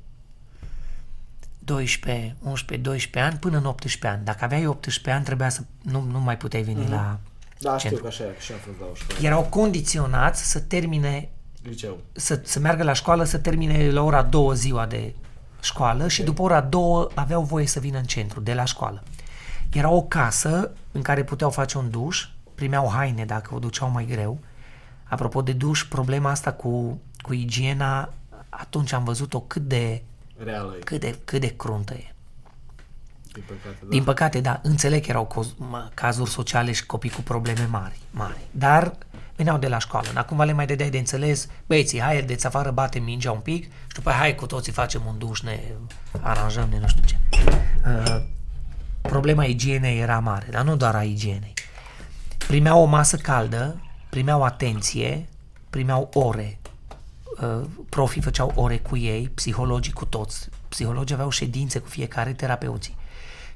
12, 1.60 2.36
11, 2.44 2.88
12 2.90 3.32
ani 3.32 3.40
până 3.40 3.58
în 3.58 3.66
18 3.66 4.08
ani. 4.08 4.26
Dacă 4.26 4.44
aveai 4.44 4.66
18 4.68 5.12
ani, 5.12 5.24
trebuia 5.24 5.50
să 5.50 5.62
nu, 5.82 6.02
nu 6.12 6.20
mai 6.20 6.38
puteai 6.38 6.62
veni 6.64 6.88
la 6.90 7.20
Da, 7.60 7.78
știu 7.78 7.90
centru. 7.90 8.02
că 8.02 8.08
așa 8.08 8.24
e, 8.24 8.28
că 8.28 8.40
și 8.40 8.52
am 8.52 8.58
fost 8.58 8.80
la 8.80 8.86
o 8.92 8.96
școală. 8.96 9.26
Erau 9.26 9.44
condiționați 9.44 10.50
să 10.52 10.60
termine 10.60 11.30
Liceu. 11.64 11.98
să, 12.12 12.40
să 12.44 12.60
meargă 12.60 12.84
la 12.84 12.94
școală, 12.94 13.24
să 13.24 13.38
termine 13.38 13.90
la 13.92 14.02
ora 14.02 14.22
2 14.24 14.56
ziua 14.56 14.86
de 14.86 15.14
școală 15.62 16.08
și 16.08 16.24
după 16.24 16.42
ora 16.42 16.62
2 16.62 17.08
aveau 17.14 17.42
voie 17.44 17.66
să 17.68 17.80
vină 17.80 17.98
în 17.98 18.04
centru, 18.04 18.40
de 18.40 18.54
la 18.54 18.66
școală. 18.66 19.04
Era 19.76 19.90
o 19.90 20.02
casă 20.02 20.72
în 20.92 21.02
care 21.02 21.24
puteau 21.24 21.50
face 21.50 21.78
un 21.78 21.90
duș, 21.90 22.28
primeau 22.56 22.90
haine 22.90 23.26
dacă 23.26 23.56
o 23.56 23.60
duceau 23.60 23.90
mai 23.90 24.06
greu. 24.06 24.40
Apropo 25.04 25.42
de 25.42 25.52
duș, 25.52 25.84
problema 25.84 26.30
asta 26.30 26.54
cu, 26.54 27.02
cu 27.22 27.34
igiena, 27.34 28.14
atunci 28.50 28.92
am 28.92 29.04
văzut-o 29.04 29.40
cât 29.40 29.62
de, 29.62 30.02
Reală 30.44 30.76
e, 30.80 30.84
cât 30.84 31.00
de, 31.00 31.20
cât 31.26 31.42
de 31.42 31.56
cruntă 31.56 31.94
e. 31.94 32.14
din 33.32 33.44
păcate. 33.48 33.78
Da. 33.82 33.90
Din 33.90 34.04
păcate, 34.04 34.42
da, 34.42 34.60
înțeleg 34.64 35.04
că 35.04 35.10
erau 35.10 35.28
coz- 35.28 35.58
mă, 35.58 35.90
cazuri 35.94 36.30
sociale 36.30 36.72
și 36.72 36.86
copii 36.86 37.10
cu 37.10 37.22
probleme 37.22 37.68
mari, 37.70 38.00
mari. 38.12 38.40
Dar 38.52 38.98
veneau 39.36 39.58
de 39.58 39.68
la 39.68 39.78
școală. 39.78 40.08
Acum 40.14 40.42
le 40.42 40.52
mai 40.52 40.66
dădeai 40.66 40.90
de 40.90 40.98
înțeles, 40.98 41.48
băieții, 41.66 42.02
hai, 42.02 42.22
de 42.22 42.38
afară, 42.44 42.72
bate 42.72 43.00
mingea 43.00 43.32
un 43.32 43.40
pic 43.40 43.64
și 43.64 43.94
după 43.94 44.10
aia, 44.10 44.18
hai 44.18 44.36
cu 44.36 44.46
toții 44.46 44.72
facem 44.72 45.02
un 45.08 45.18
duș, 45.18 45.42
ne 45.42 45.60
aranjăm, 46.22 46.70
ne 46.70 46.80
nu 46.80 46.88
știu 46.88 47.04
ce. 47.04 47.18
Uh, 47.86 48.34
problema 49.06 49.44
igienei 49.44 50.00
era 50.00 50.20
mare, 50.20 50.48
dar 50.52 50.64
nu 50.64 50.76
doar 50.76 50.96
a 50.96 51.04
igienei. 51.04 51.54
primeau 52.48 52.82
o 52.82 52.86
masă 52.86 53.18
caldă, 53.18 53.82
primeau 54.10 54.44
atenție, 54.44 55.28
primeau 55.70 56.10
ore. 56.14 56.60
Uh, 57.42 57.66
profii 57.90 58.22
făceau 58.22 58.52
ore 58.56 58.78
cu 58.78 58.98
ei, 58.98 59.30
psihologii 59.30 59.94
cu 59.94 60.06
toți. 60.06 60.50
Psihologii 60.70 61.16
aveau 61.16 61.30
ședințe 61.30 61.80
cu 61.80 61.88
fiecare, 61.88 62.34
terapeuții. 62.34 62.96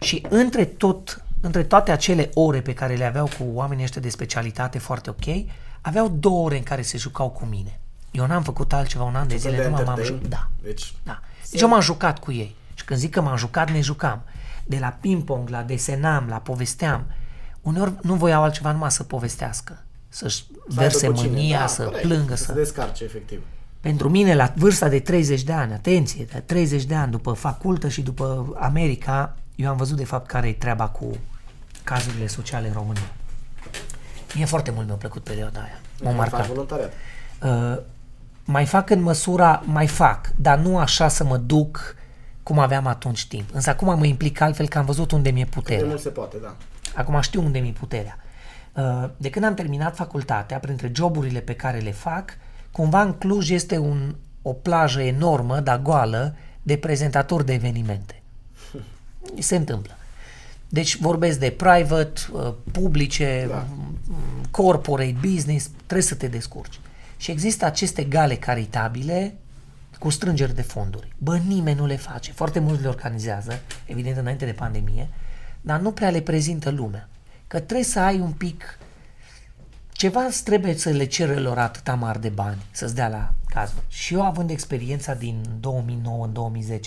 Și 0.01 0.25
între, 0.29 0.65
tot, 0.65 1.23
între 1.41 1.63
toate 1.63 1.91
acele 1.91 2.29
ore 2.33 2.61
pe 2.61 2.73
care 2.73 2.95
le 2.95 3.05
aveau 3.05 3.25
cu 3.37 3.43
oamenii 3.53 3.83
ăștia 3.83 4.01
de 4.01 4.09
specialitate 4.09 4.77
foarte 4.79 5.09
ok, 5.09 5.45
aveau 5.81 6.09
două 6.09 6.45
ore 6.45 6.57
în 6.57 6.63
care 6.63 6.81
se 6.81 6.97
jucau 6.97 7.29
cu 7.29 7.45
mine. 7.45 7.79
Eu 8.11 8.25
n-am 8.25 8.43
făcut 8.43 8.73
altceva 8.73 9.03
un 9.03 9.15
an 9.15 9.27
de 9.27 9.33
Un 9.33 9.39
fel 9.39 9.51
zile, 9.51 9.63
de 9.63 9.69
nu 9.69 9.75
m-am 9.75 9.87
entertain? 9.87 10.05
jucat. 10.05 10.29
Da. 10.29 10.47
Deci, 10.61 10.93
Da. 11.03 11.19
Deci 11.49 11.61
eu 11.61 11.67
m-am 11.67 11.81
jucat 11.81 12.19
cu 12.19 12.31
ei. 12.31 12.55
Și 12.73 12.85
când 12.85 12.99
zic 12.99 13.11
că 13.11 13.21
m-am 13.21 13.37
jucat, 13.37 13.71
ne 13.71 13.81
jucam. 13.81 14.21
De 14.69 14.77
la 14.79 14.97
ping-pong, 15.01 15.49
la 15.49 15.61
desenam, 15.63 16.25
la 16.27 16.37
povesteam. 16.37 17.05
Uneori 17.61 17.93
nu 18.01 18.13
voiau 18.15 18.43
altceva 18.43 18.71
numai 18.71 18.91
să 18.91 19.03
povestească. 19.03 19.83
Să-și 20.09 20.35
să 20.47 20.53
verse 20.67 21.05
aibă 21.05 21.17
cu 21.17 21.21
cine. 21.23 21.35
mânia, 21.35 21.59
Da, 21.59 21.67
să 21.67 21.83
corect. 21.83 22.01
plângă, 22.07 22.35
să 22.35 22.43
să... 22.43 22.51
se 22.51 22.57
descarce, 22.57 23.03
efectiv. 23.03 23.41
Pentru 23.79 24.09
mine, 24.09 24.35
la 24.35 24.53
vârsta 24.55 24.87
de 24.87 24.99
30 24.99 25.43
de 25.43 25.51
ani, 25.53 25.73
atenție, 25.73 26.25
de 26.33 26.39
30 26.39 26.83
de 26.83 26.95
ani, 26.95 27.11
după 27.11 27.31
facultă 27.33 27.87
și 27.87 28.01
după 28.01 28.55
America, 28.59 29.35
eu 29.55 29.69
am 29.69 29.77
văzut 29.77 29.97
de 29.97 30.05
fapt 30.05 30.27
care 30.27 30.47
e 30.47 30.53
treaba 30.53 30.87
cu 30.87 31.11
cazurile 31.83 32.27
sociale 32.27 32.67
în 32.67 32.73
România. 32.73 33.11
Mie 34.35 34.45
foarte 34.45 34.71
mult 34.71 34.85
mi-a 34.87 34.95
plăcut 34.95 35.23
perioada 35.23 35.59
aia. 35.59 35.79
M-a 36.03 36.09
Faci 36.09 36.17
marcat. 36.17 36.47
voluntariat. 36.47 36.91
Uh, 37.43 37.77
mai 38.45 38.65
fac 38.65 38.89
în 38.89 39.01
măsura, 39.01 39.61
mai 39.65 39.87
fac, 39.87 40.29
dar 40.35 40.57
nu 40.57 40.77
așa 40.77 41.07
să 41.07 41.23
mă 41.23 41.37
duc 41.37 41.95
cum 42.49 42.59
aveam 42.59 42.87
atunci 42.87 43.27
timp. 43.27 43.49
Însă 43.53 43.69
acum 43.69 43.97
mă 43.97 44.05
implic 44.05 44.41
altfel 44.41 44.67
că 44.67 44.77
am 44.77 44.85
văzut 44.85 45.11
unde 45.11 45.29
mi-e 45.29 45.43
De 45.43 45.49
puterea. 45.49 45.85
mult 45.87 45.99
se 46.01 46.09
poate, 46.09 46.37
da. 46.41 46.55
Acum 46.95 47.21
știu 47.21 47.41
unde 47.43 47.59
mi-e 47.59 47.71
puterea. 47.71 48.17
Uh, 48.75 49.09
De 49.17 49.29
când 49.29 49.45
am 49.45 49.53
terminat 49.53 49.95
facultatea, 49.95 50.57
printre 50.59 50.91
joburile 50.95 51.39
pe 51.39 51.53
care 51.55 51.77
le 51.79 51.91
fac, 51.91 52.29
cumva 52.71 53.01
în 53.01 53.13
Cluj 53.13 53.49
este 53.49 53.77
un, 53.77 54.15
o 54.41 54.53
plajă 54.53 55.01
enormă, 55.01 55.59
dar 55.59 55.81
goală, 55.81 56.35
de 56.61 56.77
prezentatori 56.77 57.45
de 57.45 57.53
evenimente. 57.53 58.21
Se 59.39 59.55
întâmplă. 59.55 59.93
Deci 60.69 60.97
vorbesc 60.97 61.39
de 61.39 61.49
private, 61.49 62.21
uh, 62.31 62.53
publice, 62.71 63.45
Da. 63.49 63.65
m- 63.65 64.49
corporate, 64.51 65.15
business, 65.21 65.69
trebuie 65.75 66.01
să 66.07 66.15
te 66.15 66.27
descurci. 66.27 66.79
Și 67.17 67.31
există 67.31 67.65
aceste 67.65 68.03
gale 68.03 68.35
caritabile 68.35 69.35
cu 69.99 70.09
strângeri 70.09 70.55
de 70.55 70.61
fonduri. 70.61 71.15
Bă, 71.17 71.37
nimeni 71.37 71.77
nu 71.79 71.85
le 71.85 71.95
face. 71.95 72.31
Foarte 72.31 72.59
mulți 72.59 72.81
le 72.81 72.87
organizează, 72.87 73.59
evident 73.85 74.17
înainte 74.17 74.45
de 74.45 74.51
pandemie, 74.51 75.09
dar 75.61 75.79
nu 75.79 75.91
prea 75.91 76.09
le 76.09 76.21
prezintă 76.21 76.69
lumea. 76.69 77.09
Că 77.47 77.59
trebuie 77.59 77.85
să 77.85 77.99
ai 77.99 78.19
un 78.19 78.31
pic... 78.31 78.79
Ceva 79.91 80.21
îți 80.21 80.43
trebuie 80.43 80.77
să 80.77 80.89
le 80.89 81.05
cere 81.05 81.35
lor 81.35 81.57
atâta 81.57 81.95
mari 81.95 82.21
de 82.21 82.29
bani, 82.29 82.65
să-ți 82.71 82.95
dea 82.95 83.07
la 83.07 83.33
cazul. 83.45 83.83
Și 83.87 84.13
eu 84.13 84.25
având 84.25 84.49
experiența 84.49 85.13
din 85.13 85.45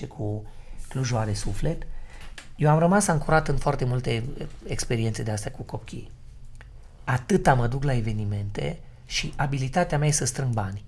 2009-2010 0.04 0.08
cu 0.08 0.44
Clujoare 0.88 1.32
Suflet, 1.32 1.82
eu 2.56 2.70
am 2.70 2.78
rămas 2.78 3.06
ancorat 3.06 3.48
în 3.48 3.56
foarte 3.56 3.84
multe 3.84 4.24
experiențe 4.66 5.22
de 5.22 5.30
astea 5.30 5.50
cu 5.50 5.62
copii. 5.62 6.10
Atâta 7.04 7.54
mă 7.54 7.66
duc 7.66 7.82
la 7.82 7.94
evenimente 7.94 8.78
și 9.06 9.32
abilitatea 9.36 9.98
mea 9.98 10.08
e 10.08 10.10
să 10.10 10.24
strâng 10.24 10.52
bani 10.52 10.84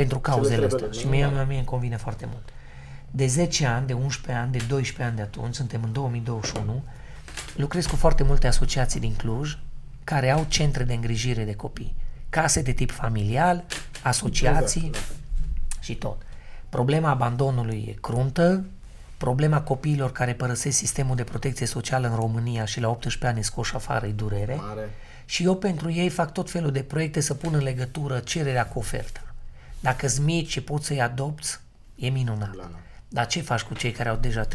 pentru 0.00 0.18
cauzele 0.18 0.66
trebuie, 0.66 0.88
astea. 0.88 1.00
Și 1.00 1.04
nu? 1.04 1.10
mie, 1.10 1.30
Da. 1.34 1.42
mie 1.42 1.56
îmi 1.56 1.66
convine 1.66 1.96
foarte 1.96 2.28
mult. 2.30 2.48
De 3.10 3.26
10 3.26 3.66
ani, 3.66 3.86
de 3.86 3.92
11 3.92 4.42
ani, 4.42 4.52
de 4.52 4.58
12 4.68 5.02
ani 5.02 5.16
de 5.16 5.22
atunci, 5.22 5.54
suntem 5.54 5.82
în 5.82 5.92
2021, 5.92 6.84
lucrez 7.56 7.86
cu 7.86 7.96
foarte 7.96 8.22
multe 8.22 8.46
asociații 8.46 9.00
din 9.00 9.14
Cluj 9.14 9.58
care 10.04 10.30
au 10.30 10.44
centre 10.48 10.84
de 10.84 10.94
îngrijire 10.94 11.44
de 11.44 11.54
copii. 11.54 11.94
Case 12.28 12.62
de 12.62 12.72
tip 12.72 12.90
familial, 12.90 13.64
asociații 14.02 14.86
Exact, 14.86 15.12
și 15.80 15.94
tot. 15.94 16.22
Problema 16.68 17.10
abandonului 17.10 17.84
e 17.88 17.92
cruntă, 18.00 18.64
problema 19.16 19.60
copiilor 19.60 20.12
care 20.12 20.32
părăsesc 20.34 20.76
sistemul 20.76 21.16
de 21.16 21.24
protecție 21.24 21.66
socială 21.66 22.08
în 22.08 22.14
România 22.14 22.64
și 22.64 22.80
la 22.80 22.88
18 22.88 23.26
ani 23.26 23.44
scoși 23.44 23.74
afară 23.74 24.06
e 24.06 24.10
durere. 24.10 24.54
Mare. 24.54 24.90
Și 25.24 25.44
eu 25.44 25.56
pentru 25.56 25.90
ei 25.90 26.08
fac 26.08 26.32
tot 26.32 26.50
felul 26.50 26.70
de 26.70 26.82
proiecte 26.82 27.20
să 27.20 27.34
pun 27.34 27.54
în 27.54 27.62
legătură 27.62 28.18
cererea 28.18 28.66
cu 28.66 28.78
oferta. 28.78 29.22
Dacă 29.80 30.06
îți 30.06 30.20
mici 30.20 30.50
și 30.50 30.60
poți 30.62 30.86
să-i 30.86 31.00
adopți, 31.00 31.60
e 31.94 32.08
minunat. 32.08 32.50
Blană. 32.50 32.76
Dar 33.08 33.26
ce 33.26 33.40
faci 33.40 33.60
cu 33.62 33.74
cei 33.74 33.90
care 33.90 34.08
au 34.08 34.16
deja 34.16 34.44
13-14 34.46 34.48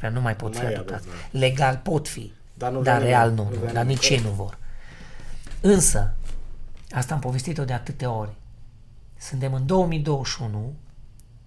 ani, 0.00 0.14
nu 0.14 0.20
mai 0.20 0.36
pot 0.36 0.52
Nu 0.52 0.58
fi 0.58 0.64
mai 0.64 0.72
adoptați? 0.74 1.08
adopți, 1.08 1.26
Legal 1.36 1.80
pot 1.82 2.08
fi, 2.08 2.32
Dar 2.54 2.72
nu 2.72 2.82
dar 2.82 2.98
vrea 2.98 3.08
real 3.08 3.28
nimeni, 3.30 3.46
nu, 3.48 3.50
nu 3.50 3.54
nu 3.54 3.60
vrea 3.60 3.72
dar 3.72 3.82
nimeni. 3.84 4.00
nici 4.00 4.08
ei 4.08 4.18
nu 4.24 4.30
vor. 4.30 4.58
Însă, 5.60 6.14
asta 6.90 7.14
am 7.14 7.20
povestit-o 7.20 7.64
de 7.64 7.72
atâtea 7.72 8.10
ori. 8.10 8.32
Suntem 9.18 9.52
în 9.52 9.66
2021 9.66 10.74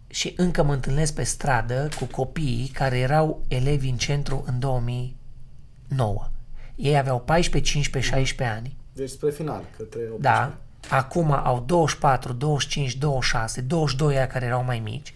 și 0.07 0.33
încă 0.37 0.63
mă 0.63 0.73
întâlnesc 0.73 1.13
pe 1.13 1.23
stradă 1.23 1.89
cu 1.99 2.05
copiii 2.05 2.67
care 2.67 2.97
erau 2.99 3.43
elevi 3.47 3.89
în 3.89 3.97
centru 3.97 4.43
în 4.47 4.59
2009. 4.59 6.29
Ei 6.75 6.97
aveau 6.97 7.19
14, 7.19 7.71
15, 7.71 8.11
16 8.13 8.57
ani. 8.57 8.77
Deci 8.93 9.09
spre 9.09 9.29
final, 9.31 9.63
către 9.77 9.99
18. 9.99 10.21
Da. 10.21 10.57
Acum 10.89 11.31
au 11.31 11.63
24, 11.65 12.33
25, 12.33 12.95
26, 12.95 13.61
22 13.61 14.15
aia 14.15 14.27
care 14.27 14.45
erau 14.45 14.63
mai 14.63 14.79
mici. 14.79 15.13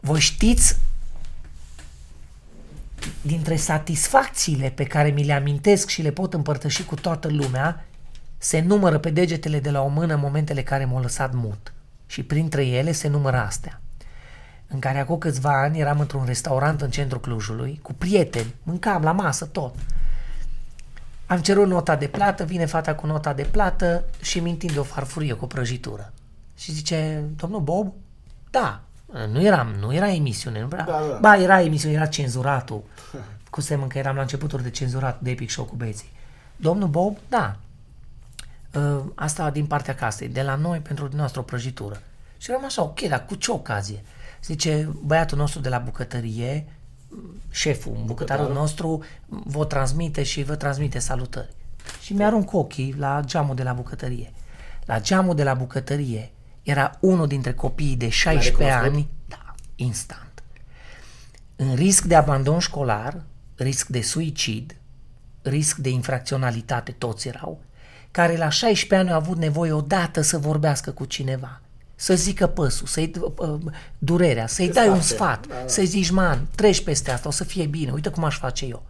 Voi 0.00 0.20
știți 0.20 0.78
dintre 3.22 3.56
satisfacțiile 3.56 4.70
pe 4.70 4.84
care 4.84 5.08
mi 5.08 5.24
le 5.24 5.32
amintesc 5.32 5.88
și 5.88 6.02
le 6.02 6.10
pot 6.10 6.34
împărtăși 6.34 6.84
cu 6.84 6.94
toată 6.94 7.28
lumea, 7.28 7.84
se 8.38 8.60
numără 8.60 8.98
pe 8.98 9.10
degetele 9.10 9.60
de 9.60 9.70
la 9.70 9.82
o 9.82 9.88
mână 9.88 10.16
momentele 10.16 10.62
care 10.62 10.84
m-au 10.84 11.00
lăsat 11.00 11.32
mut. 11.34 11.72
Și 12.06 12.22
printre 12.22 12.66
ele 12.66 12.92
se 12.92 13.08
numără 13.08 13.36
astea. 13.36 13.80
În 14.68 14.78
care 14.78 14.98
acum 14.98 15.18
câțiva 15.18 15.60
ani 15.60 15.78
eram 15.78 16.00
într-un 16.00 16.24
restaurant 16.24 16.80
în 16.80 16.90
centrul 16.90 17.20
Clujului, 17.20 17.78
cu 17.82 17.92
prieteni, 17.92 18.54
mâncam 18.62 19.02
la 19.02 19.12
masă 19.12 19.44
tot. 19.44 19.74
Am 21.26 21.40
cerut 21.40 21.66
nota 21.66 21.96
de 21.96 22.06
plată, 22.08 22.44
vine 22.44 22.66
fata 22.66 22.94
cu 22.94 23.06
nota 23.06 23.32
de 23.32 23.42
plată 23.42 24.04
și 24.20 24.40
mi 24.40 24.50
întinde 24.50 24.78
o 24.78 24.82
farfurie 24.82 25.32
cu 25.32 25.44
o 25.44 25.46
prăjitură. 25.46 26.12
Și 26.56 26.72
zice, 26.72 27.24
domnul 27.36 27.60
Bob? 27.60 27.92
Da. 28.50 28.80
Nu 29.32 29.42
eram, 29.42 29.74
nu 29.80 29.94
era 29.94 30.12
emisiune, 30.12 30.60
nu 30.60 30.66
vrea. 30.66 30.84
Da, 30.84 31.06
da. 31.10 31.18
Ba, 31.20 31.36
era 31.36 31.60
emisiune, 31.60 31.94
era 31.94 32.06
cenzuratul. 32.06 32.82
Cu 33.50 33.60
semn 33.60 33.86
că 33.86 33.98
eram 33.98 34.14
la 34.14 34.20
începuturi 34.20 34.62
de 34.62 34.70
cenzurat 34.70 35.20
de 35.20 35.30
Epic 35.30 35.50
Show 35.50 35.64
cu 35.64 35.74
beții. 35.76 36.10
Domnul 36.56 36.88
Bob? 36.88 37.16
Da. 37.28 37.56
Ă, 38.74 39.02
Asta 39.14 39.50
din 39.50 39.66
partea 39.66 39.94
casei, 39.94 40.28
de 40.28 40.42
la 40.42 40.54
noi 40.54 40.78
pentru 40.78 41.02
dumneavoastră 41.02 41.40
o 41.40 41.44
prăjitură. 41.44 42.02
Și 42.38 42.50
eram 42.50 42.64
așa, 42.64 42.82
ok, 42.82 43.00
dar 43.00 43.24
cu 43.24 43.34
ce 43.34 43.50
ocazie? 43.50 44.02
Zice, 44.44 44.88
băiatul 45.04 45.38
nostru 45.38 45.60
de 45.60 45.68
la 45.68 45.78
bucătărie, 45.78 46.66
șeful, 47.50 47.92
bucătarul 47.92 48.06
Bucătarul. 48.06 48.52
nostru, 48.52 49.04
vă 49.26 49.64
transmite 49.64 50.22
și 50.22 50.42
vă 50.42 50.54
transmite 50.54 50.98
salutări. 50.98 51.54
Și 52.02 52.12
mi-arunc 52.12 52.52
ochii 52.52 52.94
la 52.98 53.22
geamul 53.24 53.54
de 53.54 53.62
la 53.62 53.72
bucătărie. 53.72 54.32
La 54.84 55.00
geamul 55.00 55.34
de 55.34 55.42
la 55.42 55.54
bucătărie 55.54 56.30
era 56.62 56.96
unul 57.00 57.26
dintre 57.26 57.52
copiii 57.52 57.96
de 57.96 58.08
16 58.08 58.50
recunoscut? 58.50 58.92
ani, 58.92 59.08
da, 59.28 59.54
instant. 59.76 60.42
În 61.56 61.74
risc 61.74 62.04
de 62.04 62.14
abandon 62.14 62.58
școlar, 62.58 63.22
risc 63.56 63.86
de 63.88 64.00
suicid, 64.00 64.76
risc 65.42 65.76
de 65.76 65.88
infracționalitate, 65.88 66.92
toți 66.92 67.28
erau, 67.28 67.60
care 68.10 68.36
la 68.36 68.48
16 68.48 68.94
ani 68.94 69.10
au 69.10 69.16
avut 69.16 69.38
nevoie 69.38 69.72
odată 69.72 70.20
să 70.20 70.38
vorbească 70.38 70.90
cu 70.90 71.04
cineva, 71.04 71.60
să 71.98 72.14
zică 72.14 72.46
păsul, 72.46 72.86
să-i 72.86 73.10
uh, 73.38 73.58
durerea, 73.98 74.46
să-i 74.46 74.66
Se 74.66 74.72
dai 74.72 74.88
un 74.88 75.00
sfate. 75.00 75.14
sfat, 75.14 75.46
Da, 75.46 75.54
da. 75.62 75.68
să-i 75.68 75.86
zici, 75.86 76.10
man, 76.10 76.46
treci 76.54 76.82
peste 76.84 77.10
asta, 77.10 77.28
o 77.28 77.30
să 77.32 77.44
fie 77.44 77.66
bine, 77.66 77.90
uite 77.92 78.08
cum 78.08 78.24
aș 78.24 78.38
face 78.38 78.64
eu. 78.66 78.82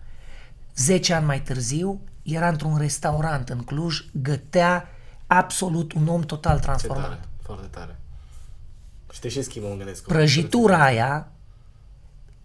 10 0.76 1.14
ani 1.14 1.26
mai 1.26 1.40
târziu, 1.42 2.00
era 2.22 2.48
într-un 2.48 2.76
restaurant 2.78 3.48
în 3.48 3.58
Cluj, 3.58 4.04
gătea 4.22 4.88
absolut 5.26 5.92
un 5.92 6.08
om 6.08 6.20
total 6.22 6.56
Ce 6.56 6.62
transformat. 6.62 7.04
tare, 7.08 7.20
foarte 7.42 7.66
tare. 7.70 7.96
Și 9.12 9.20
te 9.20 9.28
și 9.28 9.42
schimbă, 9.42 9.68
mă 9.68 9.74
gândesc. 9.76 10.02
Prăjitura 10.06 10.82
aia, 10.84 11.28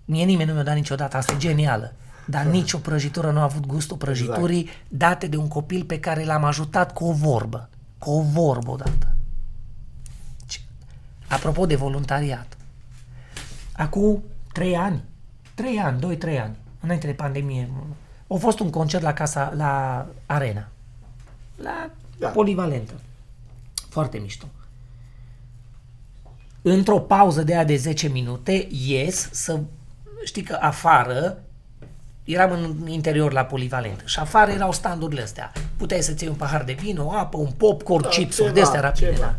mie 0.06 0.24
nimeni 0.26 0.48
nu 0.50 0.54
mi-a 0.56 0.64
dat 0.64 0.76
niciodată, 0.76 1.18
asta 1.18 1.34
e 1.34 1.38
genială, 1.38 1.94
dar 2.26 2.44
nicio 2.58 2.78
prăjitură 2.78 3.32
nu 3.32 3.40
a 3.40 3.44
avut 3.44 3.66
gustul 3.66 3.98
prăjiturii 3.98 4.70
date 4.88 5.28
de 5.28 5.38
un 5.38 5.48
copil 5.48 5.84
pe 5.84 6.00
care 6.00 6.24
l-am 6.24 6.44
ajutat 6.44 6.94
cu 6.94 7.06
o 7.06 7.12
vorbă. 7.12 7.70
Cu 7.98 8.10
o 8.12 8.22
vorbă 8.22 8.72
odată. 8.72 9.16
Ce- 11.32 11.38
Apropo 11.38 11.66
de 11.66 11.76
voluntariat. 11.76 12.58
Acum 13.74 14.24
trei 14.54 14.76
ani, 14.76 15.04
trei 15.54 15.78
ani, 15.78 16.00
doi, 16.00 16.18
trei 16.18 16.40
ani, 16.40 16.56
înainte 16.80 17.06
de 17.08 17.14
pandemie, 17.14 17.70
a 18.28 18.36
fost 18.36 18.60
un 18.60 18.70
concert 18.70 19.04
la 19.04 19.14
casa, 19.14 19.54
la 19.56 20.06
arena. 20.26 20.68
La 21.56 21.90
Da. 22.20 22.28
polivalentă. 22.30 22.94
Foarte 23.90 24.18
mișto 24.18 24.46
într-o 26.62 27.00
pauză 27.00 27.44
de 27.44 27.54
aia 27.54 27.64
de 27.64 27.76
10 27.76 28.08
minute 28.08 28.68
ies 28.70 29.30
să 29.32 29.60
știi 30.24 30.42
că 30.42 30.58
afară 30.62 31.38
eram 32.24 32.52
în 32.52 32.88
interior 32.88 33.32
la 33.32 33.44
polivalent 33.44 34.02
și 34.06 34.20
afară 34.20 34.52
erau 34.52 34.72
standurile 34.72 35.22
astea. 35.22 35.52
Puteai 35.78 36.02
să-ți 36.02 36.24
iei 36.24 36.32
un 36.32 36.38
pahar 36.38 36.64
de 36.64 36.74
vin, 36.74 36.98
o 36.98 37.12
apă, 37.12 37.38
un 37.38 37.52
popcorn, 37.58 38.02
Da, 38.04 38.10
chipsuri, 38.10 38.38
ceva, 38.48 38.54
de 38.54 38.62
astea 38.62 38.80
rapide. 38.80 39.06
ceva. 39.14 39.26
Da. 39.26 39.36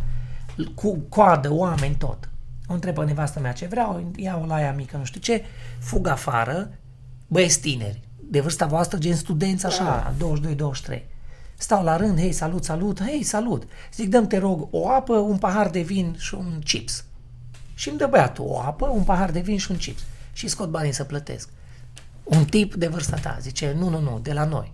Cu 0.74 0.98
coadă, 1.08 1.52
oameni, 1.52 1.94
tot. 1.94 2.28
O 2.66 2.72
întreb 2.72 2.94
pe 2.94 3.04
nevastă 3.04 3.40
mea 3.40 3.52
ce 3.52 3.66
vreau, 3.66 4.12
iau 4.16 4.46
la 4.46 4.60
ea 4.60 4.72
mică, 4.72 4.96
nu 4.96 5.04
știu 5.04 5.20
ce, 5.20 5.44
fug 5.78 6.06
afară, 6.06 6.70
băieți 7.26 7.60
tineri, 7.60 8.00
de 8.20 8.40
vârsta 8.40 8.66
voastră, 8.66 8.98
gen 8.98 9.16
studenți, 9.16 9.66
așa, 9.66 10.14
22-23. 10.94 11.02
Stau 11.56 11.84
la 11.84 11.96
rând, 11.96 12.18
hei, 12.18 12.32
salut, 12.32 12.64
salut, 12.64 13.02
hei, 13.02 13.22
salut. 13.22 13.62
Zic, 13.94 14.08
dăm 14.08 14.26
te 14.26 14.38
rog 14.38 14.68
o 14.70 14.90
apă, 14.90 15.16
un 15.16 15.38
pahar 15.38 15.70
de 15.70 15.80
vin 15.80 16.14
și 16.18 16.34
un 16.34 16.60
chips. 16.64 17.04
Și 17.74 17.88
îmi 17.88 17.98
dă 17.98 18.06
băiatul 18.06 18.44
o 18.48 18.60
apă, 18.60 18.86
un 18.86 19.02
pahar 19.02 19.30
de 19.30 19.40
vin 19.40 19.58
și 19.58 19.70
un 19.70 19.76
chips. 19.76 20.02
Și 20.32 20.48
scot 20.48 20.70
banii 20.70 20.92
să 20.92 21.04
plătesc. 21.04 21.48
Un 22.24 22.44
tip 22.44 22.74
de 22.74 22.86
vârsta 22.86 23.16
ta 23.16 23.38
zice, 23.40 23.74
nu, 23.78 23.88
nu, 23.88 24.00
nu, 24.00 24.18
de 24.22 24.32
la 24.32 24.44
noi. 24.44 24.72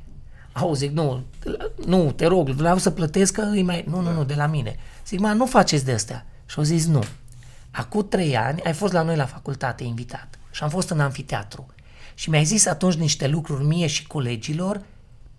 Au, 0.53 0.75
zic, 0.75 0.91
nu, 0.91 1.23
de 1.43 1.51
la- 1.59 1.87
nu, 1.87 2.13
te 2.13 2.27
rog, 2.27 2.49
vreau 2.49 2.79
să 2.79 2.91
plătesc 2.91 3.33
că 3.33 3.43
îi 3.43 3.63
mai... 3.63 3.85
Nu, 3.89 4.01
nu, 4.01 4.13
nu, 4.13 4.25
de 4.25 4.35
la 4.35 4.47
mine. 4.47 4.77
Zic, 5.07 5.19
mă, 5.19 5.29
nu 5.29 5.47
faceți 5.47 5.85
de 5.85 5.93
astea. 5.93 6.27
Și 6.47 6.59
au 6.59 6.65
zis, 6.65 6.87
nu. 6.87 7.05
Acum 7.71 8.09
trei 8.09 8.37
ani 8.37 8.63
ai 8.63 8.73
fost 8.73 8.93
la 8.93 9.03
noi 9.03 9.17
la 9.17 9.27
facultate 9.27 9.85
invitat 9.85 10.39
și 10.51 10.63
am 10.63 10.69
fost 10.69 10.91
în 10.91 11.01
amfiteatru. 11.01 11.67
Și 12.15 12.31
mi-ai 12.31 12.45
zis 12.45 12.67
atunci 12.67 12.95
niște 12.95 13.29
lucruri 13.29 13.65
mie 13.65 13.87
și 13.87 14.07
colegilor 14.07 14.81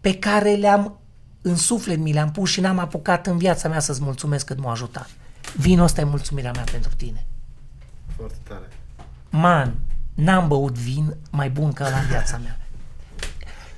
pe 0.02 0.14
care 0.16 0.54
le-am 0.54 1.00
în 1.42 1.56
suflet 1.56 1.98
mi 1.98 2.14
le-am 2.14 2.32
pus 2.32 2.50
și 2.50 2.60
n-am 2.62 2.80
apucat 2.80 3.28
în 3.28 3.38
viața 3.38 3.70
mea 3.70 3.80
să-ți 3.80 4.02
mulțumesc 4.04 4.46
cât 4.46 4.60
m-a 4.60 4.72
ajutat. 4.72 5.10
Vinul 5.58 5.84
ăsta 5.84 6.02
e 6.02 6.04
mulțumirea 6.04 6.52
mea 6.52 6.64
pentru 6.72 6.92
tine. 6.98 7.26
Foarte 8.16 8.38
tare. 8.48 8.68
Man, 9.30 9.76
n-am 10.14 10.48
băut 10.48 10.78
vin 10.78 11.16
mai 11.32 11.50
bun 11.50 11.74
ca 11.74 11.90
la 11.90 11.98
în 11.98 12.06
viața 12.08 12.38
mea. 12.38 12.60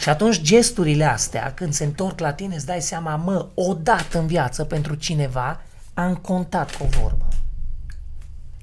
Și 0.01 0.09
atunci 0.09 0.41
gesturile 0.41 1.03
astea, 1.05 1.53
când 1.53 1.73
se 1.73 1.83
întorc 1.83 2.19
la 2.19 2.33
tine, 2.33 2.55
îți 2.55 2.65
dai 2.65 2.81
seama, 2.81 3.15
mă, 3.15 3.47
odată 3.53 4.19
în 4.19 4.27
viață 4.27 4.63
pentru 4.63 4.95
cineva 4.95 5.61
am 5.93 6.15
contat 6.15 6.75
cu 6.75 6.83
o 6.83 6.87
vorbă. 7.01 7.27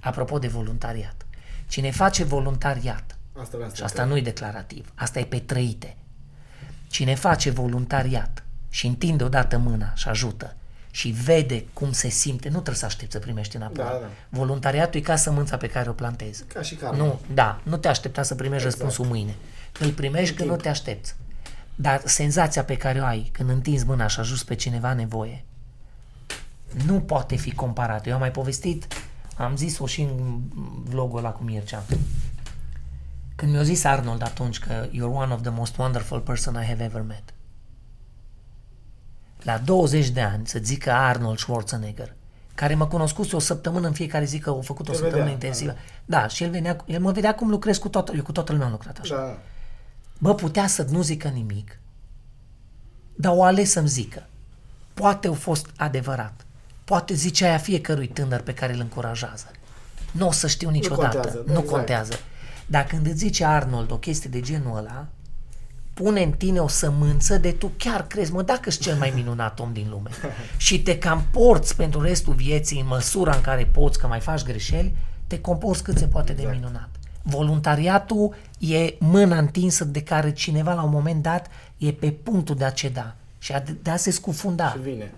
Apropo 0.01 0.39
de 0.39 0.47
voluntariat. 0.47 1.27
Cine 1.69 1.91
face 1.91 2.25
voluntariat, 2.25 3.17
Asta 3.41 3.51
vreau 3.57 3.69
să 3.69 3.75
și 3.75 3.81
te 3.81 3.87
asta 3.87 4.03
întreb. 4.03 4.09
nu 4.09 4.29
e 4.29 4.33
declarativ, 4.33 4.93
asta 4.95 5.19
e 5.19 5.25
pe 5.25 5.39
trăite. 5.39 5.97
Cine 6.89 7.15
face 7.15 7.51
voluntariat 7.51 8.45
și 8.69 8.87
întinde 8.87 9.25
odată 9.25 9.59
mâna 9.59 9.93
și 9.95 10.09
ajută 10.09 10.55
și 10.91 11.09
vede 11.09 11.65
cum 11.73 11.93
se 11.93 12.09
simte, 12.09 12.49
nu 12.49 12.55
trebuie 12.55 12.75
să 12.77 12.85
aștepți 12.85 13.13
să 13.15 13.19
primești 13.19 13.57
înapoi. 13.57 13.85
Da, 13.85 13.99
da. 14.01 14.09
Voluntariatul 14.29 15.01
e 15.01 15.03
ca 15.03 15.17
sămânța 15.17 15.57
pe 15.57 15.69
care 15.69 15.89
o 15.89 15.93
plantezi. 15.93 16.45
Ca 16.45 16.63
și 16.63 16.75
karma. 16.75 16.97
Nu, 16.97 17.21
da, 17.35 17.61
nu 17.63 17.77
te 17.77 17.89
aștepta 17.89 18.23
să 18.23 18.35
primești 18.35 18.67
Exact. 18.67 18.83
răspunsul 18.85 19.15
mâine. 19.15 19.35
Îl 19.79 19.91
primești 19.91 20.35
când 20.35 20.49
nu 20.51 20.57
te 20.57 20.69
aștepți. 20.69 21.15
Dar 21.81 22.03
senzația 22.05 22.65
pe 22.65 22.77
care 22.77 23.01
o 23.01 23.05
ai 23.05 23.29
când 23.33 23.49
întinzi 23.49 23.87
mâna 23.87 24.07
și 24.07 24.21
ajuți 24.21 24.45
pe 24.45 24.55
cineva 24.55 24.91
în 24.91 24.97
nevoie 24.97 25.45
nu 26.87 27.01
poate 27.01 27.37
fi 27.37 27.55
comparată. 27.55 28.09
Eu 28.09 28.15
am 28.15 28.21
mai 28.21 28.31
povestit, 28.31 28.87
am 29.37 29.57
zis-o 29.57 29.87
și 29.87 30.01
în 30.01 30.41
vlogul 30.85 31.19
ăla 31.19 31.31
cu 31.31 31.43
Mircea. 31.43 31.85
Când 33.35 33.53
mi-a 33.53 33.63
zis 33.63 33.85
Arnold 33.85 34.23
atunci 34.23 34.59
că 34.59 34.89
you're 34.89 35.15
one 35.15 35.33
of 35.33 35.41
the 35.41 35.51
most 35.51 35.77
wonderful 35.77 36.21
person 36.21 36.55
I 36.55 36.67
have 36.67 36.85
ever 36.85 37.03
met. 37.03 37.23
La 39.43 39.59
20 39.59 40.09
de 40.09 40.21
ani 40.21 40.47
să 40.47 40.59
zică 40.63 40.93
Arnold 40.93 41.39
Schwarzenegger, 41.39 42.15
care 42.55 42.75
mă 42.75 42.87
cunoscuse 42.87 43.37
o 43.37 43.39
săptămână 43.39 43.87
în 43.87 43.93
fiecare 43.93 44.25
zi 44.25 44.39
că 44.39 44.51
au 44.51 44.61
făcut 44.61 44.89
o 44.89 44.91
Te 44.91 44.97
săptămână 44.97 45.23
vedea, 45.23 45.33
intensivă. 45.33 45.75
Da, 46.05 46.27
și 46.27 46.43
el, 46.43 46.51
venea, 46.51 46.77
el 46.87 47.01
mă 47.01 47.13
vedea 47.13 47.35
cum 47.35 47.49
lucrez 47.51 47.79
cu 47.79 47.89
toată, 47.89 48.13
eu 48.17 48.23
cu 48.23 48.33
toată 48.33 48.53
lumea 48.53 48.67
am 48.67 48.73
lucrat 48.73 48.99
așa. 48.99 49.15
Da. 49.15 49.39
Bă, 50.19 50.35
putea 50.35 50.67
să 50.67 50.87
nu 50.91 51.03
zică 51.03 51.29
nimic, 51.29 51.79
dar 53.15 53.33
o 53.37 53.43
ales 53.43 53.71
să-mi 53.71 53.89
zică. 53.89 54.27
Poate 54.95 55.29
a 55.29 55.33
fost 55.33 55.71
adevărat. 55.77 56.47
Poate 56.85 57.15
zice 57.15 57.45
aia 57.45 57.59
fiecărui 57.59 58.07
tânăr 58.07 58.41
pe 58.41 58.55
care 58.55 58.75
îl 58.75 58.81
încurajează. 58.81 59.47
Nu 60.13 60.27
o 60.27 60.33
să 60.33 60.47
știu 60.47 60.71
niciodată. 60.71 61.17
contează, 61.17 61.43
nu 61.47 61.53
exact. 61.53 61.69
contează. 61.69 62.15
Dar 62.67 62.85
când 62.85 63.07
îți 63.07 63.17
zice 63.17 63.45
Arnold 63.45 63.91
o 63.91 63.97
chestie 63.99 64.31
de 64.31 64.41
genul 64.41 64.77
ăla, 64.77 65.07
pune 65.95 66.23
în 66.23 66.33
tine 66.33 66.59
o 66.61 66.69
sămânță 66.69 67.39
de 67.39 67.53
tu 67.53 67.73
chiar 67.77 68.07
crezi, 68.07 68.33
mă, 68.33 68.43
dacă 68.43 68.63
ești 68.65 68.83
cel 68.83 68.97
mai 68.97 69.13
minunat 69.15 69.61
om 69.61 69.73
din 69.73 69.87
lume 69.91 70.11
și 70.57 70.83
te 70.83 70.99
cam 70.99 71.25
porți 71.31 71.77
pentru 71.77 72.01
restul 72.01 72.35
vieții 72.35 72.81
în 72.81 72.87
măsura 72.87 73.35
în 73.35 73.41
care 73.41 73.65
poți, 73.73 73.99
că 73.99 74.07
mai 74.07 74.21
faci 74.21 74.43
greșeli, 74.43 74.95
te 75.27 75.41
comporți 75.41 75.83
cât 75.83 75.99
se 75.99 76.07
poate 76.07 76.33
de 76.33 76.41
Exact. 76.41 76.59
minunat. 76.59 76.89
Voluntariatul 77.29 78.35
e 78.59 78.95
mâna 78.99 79.39
întinsă 79.39 79.85
de 79.85 80.03
care 80.03 80.33
cineva 80.33 80.75
la 80.75 80.83
un 80.83 80.91
moment 80.91 81.23
dat 81.23 81.47
e 81.77 81.93
pe 81.93 82.11
punctul 82.11 82.55
de 82.55 82.65
a 82.65 82.71
ceda 82.71 83.15
și 83.39 83.53
a, 83.53 83.63
de 83.83 83.91
a 83.91 83.97
se 83.97 84.11
scufunda. 84.11 84.71
Și 84.71 84.79
vine. 84.79 85.13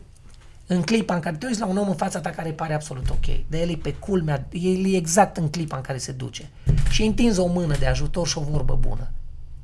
În 0.67 0.83
clipa 0.83 1.15
în 1.15 1.21
care 1.21 1.37
te 1.37 1.47
uiți 1.47 1.61
la 1.61 1.67
un 1.67 1.77
om 1.77 1.89
în 1.89 1.95
fața 1.95 2.21
ta 2.21 2.31
care 2.31 2.51
pare 2.51 2.75
absolut 2.75 3.11
ok, 3.11 3.49
de 3.49 3.61
el 3.61 3.71
e 3.71 3.77
pe 3.77 3.95
culmea, 3.95 4.47
el 4.51 4.87
e 4.87 4.97
exact 4.97 5.37
în 5.37 5.49
clipa 5.49 5.77
în 5.77 5.83
care 5.83 5.99
se 5.99 6.13
duce 6.13 6.51
și 6.91 7.03
întinzi 7.03 7.39
o 7.41 7.47
mână 7.47 7.77
de 7.77 7.87
ajutor 7.87 8.27
și 8.27 8.39
o 8.39 8.41
vorbă 8.41 8.75
bună. 8.75 9.11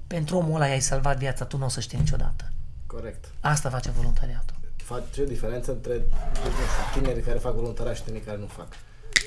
Pentru 0.07 0.37
omul 0.37 0.55
ăla 0.55 0.67
i-ai 0.67 0.81
salvat 0.81 1.19
viața, 1.19 1.45
tu 1.45 1.57
nu 1.57 1.65
o 1.65 1.69
să 1.69 1.81
știi 1.81 1.99
niciodată. 1.99 2.53
Corect. 2.87 3.25
Asta 3.41 3.69
face 3.69 3.91
voluntariatul. 3.91 4.57
Face 4.77 5.23
o 5.23 5.25
diferență 5.25 5.71
între 5.71 5.95
nu 5.95 6.51
știu, 6.93 7.01
tineri 7.01 7.21
care 7.21 7.39
fac 7.39 7.55
voluntariat 7.55 7.97
și 7.97 8.03
tineri 8.03 8.25
care 8.25 8.39
nu 8.39 8.47
fac. 8.47 8.69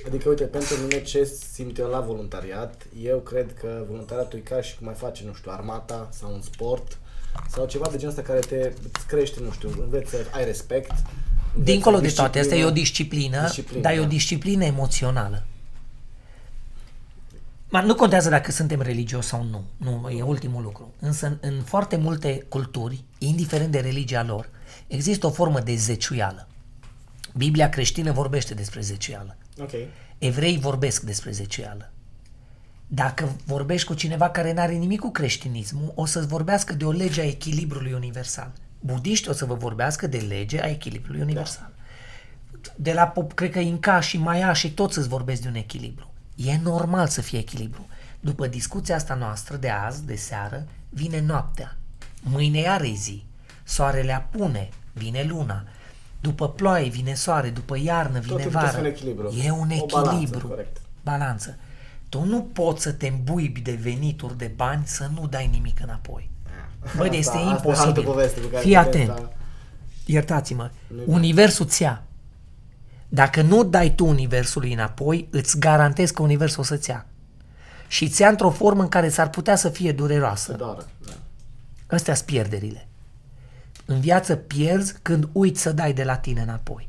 Adică, 0.08 0.30
uite, 0.30 0.44
pentru 0.44 0.76
mine 0.76 1.02
ce 1.02 1.24
simt 1.54 1.78
eu 1.78 1.88
la 1.88 2.00
voluntariat, 2.00 2.88
eu 3.04 3.18
cred 3.20 3.54
că 3.60 3.84
voluntariatul 3.88 4.40
e 4.40 4.42
ca 4.42 4.62
și 4.62 4.76
cum 4.78 4.86
mai 4.86 4.96
face, 4.96 5.24
nu 5.26 5.34
știu, 5.34 5.52
armata 5.52 6.10
sau 6.12 6.34
un 6.34 6.42
sport 6.42 6.98
sau 7.50 7.66
ceva 7.66 7.88
de 7.92 7.98
genul 7.98 8.10
ăsta 8.18 8.22
care 8.22 8.40
te 8.40 8.74
îți 8.94 9.06
crește, 9.08 9.40
nu 9.44 9.52
știu, 9.52 9.70
înveți 9.82 10.10
să 10.10 10.18
ai 10.32 10.46
respect. 10.46 10.92
înveți 10.92 11.72
Dincolo 11.72 12.00
de 12.00 12.10
toate, 12.10 12.40
asta 12.40 12.56
e 12.56 12.66
o 12.66 12.70
disciplină. 12.70 13.42
disciplină, 13.42 13.46
Disciplină, 13.46 13.82
dar 13.82 13.94
e 13.94 14.00
o 14.00 14.02
da. 14.02 14.08
disciplină 14.08 14.64
emoțională. 14.64 15.44
Ma 17.70 17.82
nu 17.82 17.96
contează 17.96 18.30
dacă 18.30 18.52
suntem 18.52 18.82
religioși 18.82 19.28
sau 19.28 19.44
nu, 19.44 19.64
nu, 19.78 20.10
e 20.10 20.22
ultimul 20.22 20.64
lucru. 20.64 20.94
Însă 21.00 21.26
în, 21.26 21.38
în 21.42 21.62
foarte 21.62 21.96
multe 21.96 22.46
culturi, 22.50 23.04
indiferent 23.18 23.72
de 23.72 23.80
religia 23.80 24.24
lor, 24.24 24.50
există 24.88 25.26
o 25.28 25.30
formă 25.30 25.60
de 25.60 25.76
zeciuială. 25.76 26.48
Biblia 27.38 27.70
creștină 27.70 28.12
vorbește 28.12 28.54
despre 28.54 28.82
zeciuială. 28.82 29.38
Ok. 29.60 29.72
Evrei 30.18 30.58
vorbesc 30.58 31.02
despre 31.02 31.32
zeciuială. 31.32 31.92
Dacă 32.88 33.36
vorbești 33.46 33.88
cu 33.88 33.94
cineva 33.94 34.30
care 34.30 34.54
n-are 34.54 34.74
nimic 34.74 35.00
cu 35.00 35.12
creștinismul, 35.12 35.92
o 35.96 36.06
să-ți 36.06 36.28
vorbească 36.28 36.74
de 36.74 36.86
o 36.86 36.92
lege 36.92 37.22
a 37.22 37.26
echilibrului 37.26 37.94
universal. 37.94 38.52
Budiști 38.80 39.30
o 39.30 39.34
să 39.34 39.46
vă 39.46 39.54
vorbească 39.54 40.08
de 40.08 40.18
lege 40.18 40.62
a 40.62 40.68
echilibrului 40.68 41.22
universal. 41.22 41.72
De 42.76 42.94
la, 42.94 43.12
pop- 43.12 43.34
cred 43.36 43.52
că 43.52 43.60
Inca 43.60 44.00
și 44.00 44.18
Maia 44.18 44.54
și 44.54 44.72
toți 44.72 44.98
îți 44.98 45.08
vorbesc 45.08 45.42
de 45.42 45.48
un 45.48 45.56
echilibru. 45.56 46.14
E 46.36 46.60
normal 46.64 47.08
să 47.08 47.22
fie 47.22 47.40
echilibru. 47.40 47.88
După 48.20 48.48
discuția 48.48 48.96
asta 48.96 49.14
noastră 49.14 49.56
de 49.56 49.70
azi, 49.70 50.06
de 50.06 50.16
seară, 50.16 50.68
vine 50.90 51.22
noaptea. 51.22 51.78
Mâine 52.22 52.60
iar 52.60 52.82
e 52.82 52.94
zi. 52.96 53.24
Soarele 53.64 54.14
apune, 54.14 54.70
vine 54.94 55.24
luna. 55.24 55.64
După 56.22 56.50
ploaie 56.50 56.90
vine 56.90 57.14
soare, 57.14 57.50
după 57.50 57.78
iarnă 57.78 58.20
vine 58.20 58.34
Totul 58.34 58.40
trebuie 58.40 58.62
să 58.72 58.78
vară. 58.78 58.78
fie 58.78 58.80
un 58.82 58.94
echilibru. 58.96 59.34
E 59.46 59.52
un 59.52 59.70
O 59.82 59.86
balanță, 59.86 60.16
echilibru. 60.16 60.48
corect. 60.48 60.82
Balanță. 61.04 61.58
Tu 62.10 62.24
nu 62.24 62.42
poți 62.54 62.82
să 62.82 62.92
te 62.92 63.08
îmbuibi 63.08 63.60
de 63.60 63.80
venituri 63.82 64.38
de 64.38 64.52
bani 64.56 64.82
să 64.86 65.10
nu 65.20 65.28
dai 65.28 65.50
nimic 65.52 65.80
înapoi. 65.84 66.30
Bă, 66.98 67.04
Asta- 67.04 67.16
este 67.16 67.18
asta 67.30 67.38
e 67.40 67.44
altă 67.50 67.68
imposibil. 67.70 68.04
poveste 68.04 68.40
pe 68.40 68.48
care 68.50 68.62
Fii 68.64 68.76
putem 68.76 68.88
atent. 68.88 69.10
sta- 69.18 69.32
Iertați-mă. 70.06 70.70
Nu-i 70.88 71.04
Universul 71.08 71.66
ți 71.66 71.82
ia. 71.82 72.04
Dacă 73.10 73.42
nu 73.42 73.64
dai 73.64 73.94
tu 73.96 74.06
Universului 74.06 74.74
înapoi, 74.74 75.28
îți 75.32 75.60
garantez 75.60 76.10
că 76.12 76.22
Universul 76.22 76.60
o 76.60 76.64
să-ți 76.64 76.90
ia. 76.90 77.06
Și 77.88 78.10
ți 78.10 78.22
ia 78.22 78.30
într-o 78.30 78.50
formă 78.50 78.82
în 78.82 78.88
care 78.90 79.10
s-ar 79.10 79.30
putea 79.30 79.56
să 79.56 79.70
fie 79.70 79.92
dureroasă. 79.92 80.54
Doar, 80.54 80.76
da. 81.06 81.12
Astea 81.96 82.14
sunt 82.14 82.26
pierderile. 82.28 82.88
În 83.90 84.00
viață 84.00 84.36
pierzi 84.36 84.96
când 85.02 85.30
uiți 85.32 85.62
să 85.62 85.72
dai 85.72 85.94
de 85.94 86.04
la 86.04 86.16
tine 86.18 86.42
înapoi. 86.42 86.88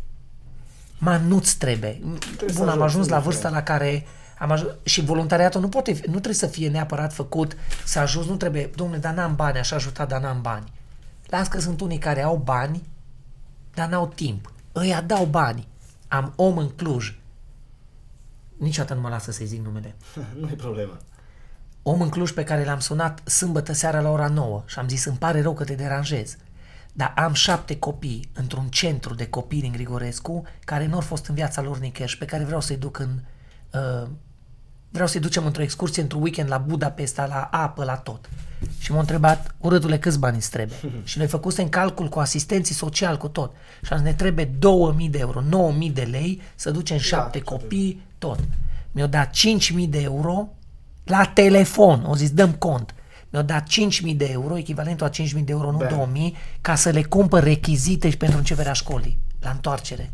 Ma, 0.99 1.17
nu-ți 1.17 1.59
trebuie. 1.59 2.01
să 2.49 2.53
Bun, 2.55 2.69
am 2.69 2.83
ajuți, 2.83 2.83
ajuns 2.83 3.09
la 3.09 3.17
indiferent. 3.17 3.23
vârsta 3.25 3.49
la 3.49 3.63
care 3.63 4.07
am 4.39 4.51
ajuns, 4.51 4.73
și 4.83 5.01
voluntariatul 5.05 5.61
nu, 5.61 5.69
poate, 5.69 5.93
fi- 5.93 6.01
nu 6.07 6.11
trebuie 6.13 6.35
să 6.35 6.47
fie 6.47 6.69
neapărat 6.69 7.13
făcut 7.13 7.57
să 7.85 7.99
ajungi, 7.99 8.29
nu 8.29 8.37
trebuie, 8.37 8.71
domnule, 8.75 8.99
dar 8.99 9.15
n-am 9.15 9.35
bani, 9.35 9.59
aș 9.59 9.71
ajuta, 9.71 10.05
dar 10.05 10.21
n-am 10.21 10.43
bani. 10.43 10.73
Las 11.27 11.49
că 11.49 11.61
sunt 11.61 11.81
unii 11.81 11.99
care 11.99 12.23
au 12.23 12.37
bani, 12.37 12.83
dar 13.75 13.89
n-au 13.89 14.07
timp. 14.15 14.53
Ăia 14.75 15.01
dau 15.01 15.25
bani. 15.25 15.69
Am 16.09 16.33
om 16.37 16.59
în 16.59 16.69
Cluj. 16.69 17.15
Niciodată 18.57 18.95
nu 18.95 19.01
mă 19.01 19.09
lasă 19.09 19.31
să-i 19.33 19.47
zic 19.47 19.65
numele 19.65 19.95
nu 20.41 20.49
e 20.51 20.55
problemă. 20.55 20.97
om 21.83 22.01
în 22.01 22.09
Cluj 22.09 22.31
pe 22.31 22.45
care 22.45 22.65
l-am 22.65 22.79
sunat 22.79 23.29
sâmbătă 23.29 23.73
seara 23.73 24.01
la 24.01 24.11
ora 24.11 24.29
9 24.29 24.63
și 24.67 24.79
am 24.79 24.89
zis 24.89 25.05
îmi 25.05 25.17
pare 25.17 25.43
rău 25.43 25.55
că 25.55 25.65
te 25.65 25.75
deranjez, 25.75 26.37
dar 26.93 27.13
am 27.17 27.33
șapte 27.33 27.79
copii 27.79 28.31
într-un 28.33 28.69
centru 28.69 29.15
de 29.15 29.27
copii 29.27 29.61
din 29.61 29.73
Grigorescu 29.73 30.43
care 30.65 30.87
nu 30.87 30.95
au 30.95 31.01
fost 31.01 31.27
în 31.27 31.35
viața 31.35 31.63
lor 31.63 31.79
nicăieri 31.79 32.13
și 32.13 32.19
pe 32.19 32.25
care 32.25 32.45
vreau 32.45 32.61
să-i 32.61 32.77
duc 32.77 32.99
în... 32.99 33.21
Uh, 33.73 34.09
vreau 34.91 35.07
să-i 35.07 35.21
ducem 35.21 35.47
într-o 35.47 35.63
excursie, 35.63 36.03
într-un 36.03 36.23
weekend 36.23 36.49
la 36.49 36.59
Budapesta, 36.59 37.27
la 37.27 37.49
apă, 37.51 37.85
la 37.85 37.97
tot. 37.97 38.29
și 38.79 38.93
m-a 38.93 38.99
întrebat, 38.99 39.55
urâtule, 39.59 39.99
câți 39.99 40.19
bani 40.19 40.37
îți 40.37 40.51
trebuie? 40.51 40.79
și 41.05 41.19
noi 41.19 41.27
făcusem 41.27 41.69
calcul 41.69 42.09
cu 42.09 42.19
asistenții 42.19 42.75
social, 42.75 43.17
cu 43.17 43.29
tot. 43.29 43.53
Și 43.83 43.93
am 43.93 43.99
zis, 43.99 44.07
ne 44.07 44.15
trebuie 44.15 44.45
2000 44.45 45.09
de 45.09 45.19
euro, 45.19 45.41
9000 45.41 45.91
de 45.91 46.03
lei, 46.03 46.43
să 46.55 46.71
ducem 46.71 46.99
șapte 46.99 47.39
da, 47.39 47.45
copii, 47.45 48.03
tot. 48.19 48.39
Mi-au 48.93 49.09
dat 49.09 49.31
5000 49.31 49.87
de 49.87 50.01
euro 50.01 50.49
la 51.05 51.25
telefon, 51.25 52.05
au 52.07 52.15
zis, 52.15 52.31
dăm 52.31 52.53
cont. 52.53 52.95
Mi-au 53.31 53.45
dat 53.45 53.67
5.000 54.11 54.17
de 54.17 54.29
euro, 54.31 54.59
echivalentul 54.59 55.07
a 55.07 55.11
5.000 55.11 55.17
de 55.33 55.53
euro, 55.53 55.71
nu 55.71 55.77
Bam. 55.77 56.13
2.000, 56.33 56.59
ca 56.61 56.75
să 56.75 56.91
le 56.91 57.03
cumpăr 57.03 57.43
rechizite 57.43 58.11
și 58.11 58.17
pentru 58.17 58.39
începerea 58.39 58.73
școlii, 58.73 59.19
la 59.41 59.51
întoarcere, 59.51 60.11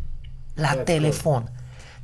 la 0.55 0.76
That's 0.76 0.84
telefon. 0.84 1.51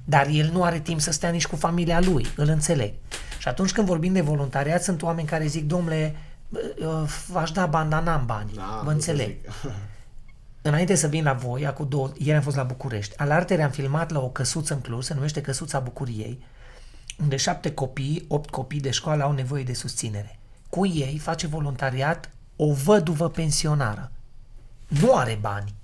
Dar 0.04 0.26
el 0.26 0.50
nu 0.52 0.62
are 0.64 0.78
timp 0.78 1.00
să 1.00 1.12
stea 1.12 1.30
nici 1.30 1.46
cu 1.46 1.56
familia 1.56 2.00
lui, 2.00 2.26
îl 2.36 2.48
înțeleg. 2.48 2.92
Și 3.38 3.48
atunci 3.48 3.72
când 3.72 3.86
vorbim 3.86 4.12
de 4.12 4.20
voluntariat, 4.20 4.82
sunt 4.82 5.02
oameni 5.02 5.26
care 5.28 5.46
zic, 5.46 5.66
domnule, 5.66 6.16
uh, 6.48 7.02
v-aș 7.28 7.50
da 7.50 7.66
bani, 7.66 7.90
dar 7.90 8.02
n-am 8.02 8.26
bani. 8.26 8.50
Da, 8.54 8.80
Vă 8.82 8.88
nu 8.88 8.94
înțeleg. 8.94 9.36
zic. 9.42 9.50
Înainte 10.62 10.94
să 10.94 11.06
vin 11.06 11.24
la 11.24 11.32
voi, 11.32 11.66
acum 11.66 11.88
două, 11.88 12.12
ieri 12.18 12.36
am 12.36 12.42
fost 12.42 12.56
la 12.56 12.62
București. 12.62 13.16
Alartere 13.16 13.62
am 13.62 13.70
filmat 13.70 14.10
la 14.10 14.20
o 14.20 14.28
căsuță 14.28 14.74
în 14.74 14.80
Cluj, 14.80 15.04
se 15.04 15.14
numește 15.14 15.40
Căsuța 15.40 15.78
Bucuriei, 15.78 16.44
unde 17.22 17.36
șapte 17.36 17.74
copii, 17.74 18.24
opt 18.28 18.50
copii 18.50 18.80
de 18.80 18.90
școală 18.90 19.22
au 19.22 19.32
nevoie 19.32 19.62
de 19.62 19.74
susținere. 19.74 20.38
Cu 20.74 20.86
ei 20.86 21.18
face 21.18 21.46
voluntariat 21.46 22.30
o 22.56 22.72
văduvă 22.72 23.28
pensionară. 23.30 24.12
Nu 24.86 25.16
are 25.16 25.38
bani, 25.40 25.74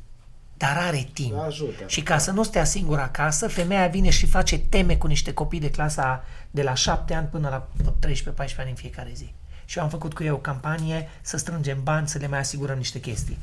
dar 0.56 0.76
are 0.76 1.08
timp. 1.12 1.32
Da, 1.32 1.42
ajută. 1.42 1.84
Și 1.86 2.02
ca 2.02 2.18
să 2.18 2.30
nu 2.30 2.42
stea 2.42 2.64
singură 2.64 3.00
acasă, 3.00 3.48
femeia 3.48 3.86
vine 3.86 4.10
și 4.10 4.26
face 4.26 4.58
teme 4.58 4.96
cu 4.96 5.06
niște 5.06 5.32
copii 5.32 5.60
de 5.60 5.70
clasa 5.70 6.24
de 6.50 6.62
la 6.62 6.74
7 6.74 7.14
ani 7.14 7.26
până 7.26 7.48
la 7.48 7.68
13-14 8.08 8.56
ani 8.56 8.70
în 8.70 8.74
fiecare 8.74 9.10
zi. 9.14 9.32
Și 9.64 9.78
eu 9.78 9.84
am 9.84 9.90
făcut 9.90 10.14
cu 10.14 10.22
ei 10.22 10.30
o 10.30 10.36
campanie 10.36 11.08
să 11.20 11.36
strângem 11.36 11.82
bani, 11.82 12.08
să 12.08 12.18
le 12.18 12.26
mai 12.26 12.38
asigurăm 12.38 12.76
niște 12.76 13.00
chestii. 13.00 13.38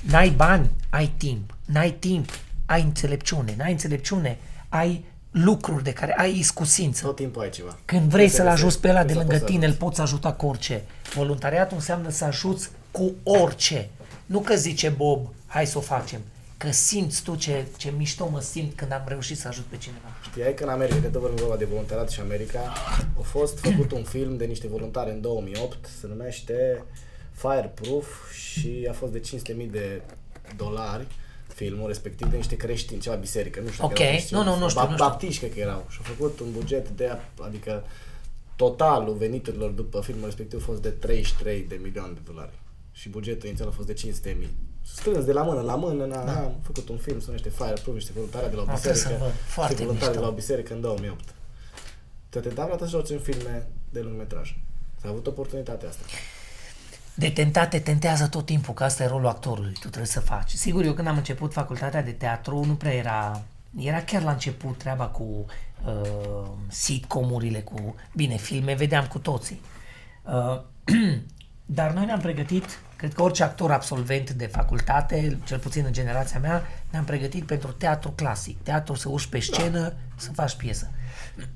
N-ai 0.00 0.30
bani, 0.30 0.70
ai 0.88 1.06
timp. 1.06 1.54
N-ai 1.64 1.90
timp, 1.90 2.30
ai 2.66 2.82
înțelepciune. 2.82 3.54
N-ai 3.56 3.70
înțelepciune, 3.70 4.38
ai 4.68 5.04
lucruri 5.30 5.82
de 5.84 5.92
care 5.92 6.14
ai 6.18 6.38
iscusință. 6.38 7.04
Tot 7.06 7.16
timpul 7.16 7.42
ai 7.42 7.50
ceva. 7.50 7.78
Când 7.84 8.00
vrei 8.00 8.08
Trebuie 8.08 8.28
să-l 8.28 8.44
să- 8.44 8.50
ajuți 8.50 8.80
pe 8.80 8.88
ăla 8.88 8.98
de 8.98 9.04
trebuie 9.04 9.24
să 9.24 9.30
lângă 9.30 9.44
poți 9.44 9.52
să 9.52 9.58
tine, 9.58 9.64
îl 9.64 9.70
ajuți. 9.70 9.84
poți 9.84 10.00
ajuta 10.00 10.32
cu 10.32 10.46
orice. 10.46 10.84
Voluntariatul 11.14 11.76
înseamnă 11.76 12.10
să 12.10 12.24
ajuți 12.24 12.68
cu 12.90 13.12
orice. 13.24 13.88
Nu 14.26 14.40
că 14.40 14.54
zice 14.54 14.88
Bob, 14.88 15.26
hai 15.46 15.66
să 15.66 15.78
o 15.78 15.80
facem. 15.80 16.20
Că 16.56 16.70
simți 16.70 17.22
tu 17.22 17.34
ce, 17.34 17.64
ce 17.76 17.92
mișto 17.96 18.28
mă 18.28 18.40
simt 18.40 18.76
când 18.76 18.92
am 18.92 19.02
reușit 19.06 19.38
să 19.38 19.48
ajut 19.48 19.64
pe 19.64 19.76
cineva. 19.76 20.06
Știai 20.30 20.54
că 20.54 20.62
în 20.64 20.68
America, 20.70 21.00
că 21.00 21.06
tot 21.08 21.20
vorbim 21.20 21.38
vorba 21.38 21.56
de 21.56 21.64
voluntariat 21.64 22.10
și 22.10 22.20
America, 22.20 22.58
a 23.18 23.22
fost 23.22 23.58
făcut 23.58 23.92
un 23.92 24.02
film 24.02 24.36
de 24.36 24.44
niște 24.44 24.66
voluntari 24.68 25.10
în 25.10 25.20
2008, 25.20 25.86
se 26.00 26.06
numește 26.06 26.84
Fireproof 27.32 28.06
și 28.32 28.86
a 28.90 28.92
fost 28.92 29.12
de 29.12 29.20
500.000 29.20 29.70
de 29.70 30.02
dolari 30.56 31.06
filmul 31.64 31.86
respectiv 31.86 32.26
de 32.30 32.36
niște 32.36 32.56
creștini, 32.56 33.00
ceva 33.00 33.14
biserică, 33.16 33.60
nu 33.60 33.68
știu 33.70 33.82
dacă 33.82 33.92
Ok, 33.92 33.98
erau 34.00 34.12
creștini, 34.12 34.38
nu, 34.38 34.44
nu, 34.44 34.58
nu 34.58 34.68
știu, 34.68 34.80
nu 34.82 34.86
știu. 34.92 35.04
Baptiști 35.04 35.38
cred 35.38 35.52
că 35.52 35.58
erau 35.60 35.86
și 35.88 35.98
au 35.98 36.14
făcut 36.14 36.40
un 36.40 36.52
buget 36.52 36.88
de, 36.88 37.10
adică 37.40 37.84
totalul 38.56 39.14
veniturilor 39.14 39.70
după 39.70 40.00
filmul 40.00 40.24
respectiv 40.24 40.60
a 40.62 40.64
fost 40.64 40.82
de 40.82 40.88
33 40.90 41.64
de 41.68 41.78
milioane 41.82 42.12
de 42.12 42.20
dolari 42.24 42.52
și 42.92 43.08
bugetul 43.08 43.46
inițial 43.48 43.68
a 43.68 43.70
fost 43.70 43.86
de 43.86 43.92
500 43.92 44.36
mii. 44.38 44.50
Strâns 44.82 45.24
de 45.24 45.32
la 45.32 45.42
mână 45.42 45.60
la 45.60 45.74
mână, 45.74 46.04
na, 46.04 46.24
da. 46.24 46.32
am 46.40 46.54
făcut 46.62 46.88
un 46.88 46.96
film, 46.96 47.18
se 47.18 47.24
numește 47.26 47.48
Fireproof, 47.48 47.94
niște 47.96 48.10
voluntari 48.14 48.50
de 48.50 48.56
la 48.56 48.62
o 48.62 48.64
Ah, 48.68 48.72
trebuie 48.72 48.92
biserică. 48.92 49.18
să 49.18 49.24
văd. 49.24 49.32
Foarte 49.46 49.68
niște 49.72 49.84
voluntari 49.84 50.12
de 50.12 50.16
mișto. 50.18 50.26
la 50.26 50.32
o 50.32 50.40
biserică 50.40 50.74
în 50.74 50.80
2008. 50.80 51.24
Te-a 52.28 52.40
tentat 52.40 52.64
vreodată 52.64 52.84
să 52.90 52.96
joci 52.96 53.10
în 53.10 53.18
filme 53.18 53.66
de 53.90 54.00
lungmetraj? 54.00 54.56
S-a 55.00 55.08
avut 55.08 55.26
oportunitatea 55.26 55.88
asta. 55.88 56.02
De 57.14 57.30
tentat 57.30 57.70
te 57.70 57.78
tentează 57.78 58.26
tot 58.26 58.46
timpul, 58.46 58.74
că 58.74 58.84
asta 58.84 59.02
e 59.02 59.06
rolul 59.06 59.26
actorului, 59.26 59.72
tu 59.72 59.78
trebuie 59.78 60.06
să 60.06 60.20
faci. 60.20 60.50
Sigur, 60.50 60.84
eu 60.84 60.92
când 60.92 61.08
am 61.08 61.16
început 61.16 61.52
facultatea 61.52 62.02
de 62.02 62.10
teatru, 62.10 62.64
nu 62.64 62.74
prea 62.74 62.92
era... 62.92 63.42
Era 63.78 64.02
chiar 64.02 64.22
la 64.22 64.30
început 64.30 64.78
treaba 64.78 65.04
cu 65.06 65.22
uh, 65.84 66.50
sitcomurile, 66.68 67.60
cu... 67.60 67.94
Bine, 68.12 68.36
filme 68.36 68.74
vedeam 68.74 69.06
cu 69.06 69.18
toții. 69.18 69.60
Uh, 70.22 70.60
dar 71.64 71.92
noi 71.92 72.04
ne-am 72.04 72.20
pregătit, 72.20 72.64
cred 72.96 73.14
că 73.14 73.22
orice 73.22 73.42
actor 73.42 73.70
absolvent 73.70 74.30
de 74.30 74.46
facultate, 74.46 75.38
cel 75.44 75.58
puțin 75.58 75.84
în 75.84 75.92
generația 75.92 76.38
mea, 76.38 76.62
ne-am 76.90 77.04
pregătit 77.04 77.46
pentru 77.46 77.72
teatru 77.72 78.10
clasic. 78.10 78.62
Teatru 78.62 78.94
să 78.94 79.08
urci 79.08 79.26
pe 79.26 79.40
scenă, 79.40 79.80
da. 79.80 79.94
să 80.16 80.32
faci 80.32 80.54
piesă. 80.54 80.90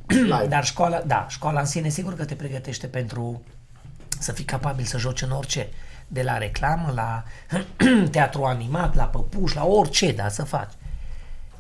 Live. 0.07 0.47
Dar 0.55 0.65
școala, 0.65 1.01
da, 1.07 1.27
școala 1.29 1.61
în 1.61 1.67
sine 1.67 1.89
sigur 1.89 2.15
că 2.15 2.25
te 2.25 2.35
pregătește 2.35 2.87
pentru 2.87 3.43
să 4.19 4.33
fii 4.33 4.45
capabil 4.45 4.85
să 4.85 4.99
joci 4.99 5.23
în 5.23 5.31
orice. 5.31 5.69
De 6.09 6.23
la 6.23 6.39
reclamă, 6.39 6.93
la 6.95 7.25
teatru 8.11 8.45
animat, 8.45 8.95
la 8.95 9.05
păpuș, 9.05 9.53
la 9.53 9.65
orice, 9.65 10.13
da, 10.13 10.29
să 10.29 10.45
faci. 10.45 10.73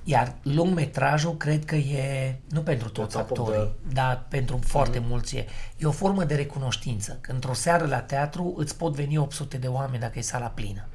Iar 0.07 0.35
lungmetrajul 0.43 1.37
cred 1.37 1.65
că 1.65 1.75
e, 1.75 2.41
nu 2.49 2.61
pentru 2.61 2.89
toți 2.89 3.17
top 3.17 3.31
of 3.31 3.39
actorii, 3.39 3.73
dar 3.93 4.25
pentru 4.29 4.61
foarte 4.65 4.99
mulți 4.99 5.37
e. 5.37 5.47
E 5.77 5.87
o 5.87 5.91
formă 5.91 6.25
de 6.25 6.35
recunoștință. 6.35 7.19
Că 7.21 7.33
într-o 7.33 7.53
seară 7.53 7.87
la 7.87 8.01
teatru 8.01 8.55
îți 8.57 8.77
pot 8.77 8.95
veni 8.95 9.19
800 9.19 9.57
de 9.57 9.67
oameni 9.67 10.01
dacă 10.01 10.19
e 10.19 10.23
sala 10.23 10.47
plină. 10.47 10.89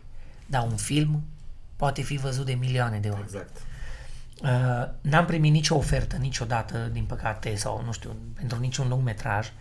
Dar 0.46 0.64
un 0.64 0.76
film 0.76 1.24
poate 1.76 2.02
fi 2.02 2.18
văzut 2.18 2.46
de 2.46 2.54
milioane 2.54 3.00
de 3.00 3.10
oameni. 3.10 3.28
Exact. 3.28 3.58
Uh, 4.44 4.90
n-am 5.02 5.26
primit 5.26 5.52
nicio 5.52 5.76
ofertă 5.76 6.16
niciodată, 6.16 6.90
din 6.92 7.04
păcate, 7.04 7.56
sau 7.56 7.82
nu 7.86 7.92
știu, 7.92 8.16
pentru 8.36 8.60
niciun 8.60 8.88
lungmetraj. 8.88 9.52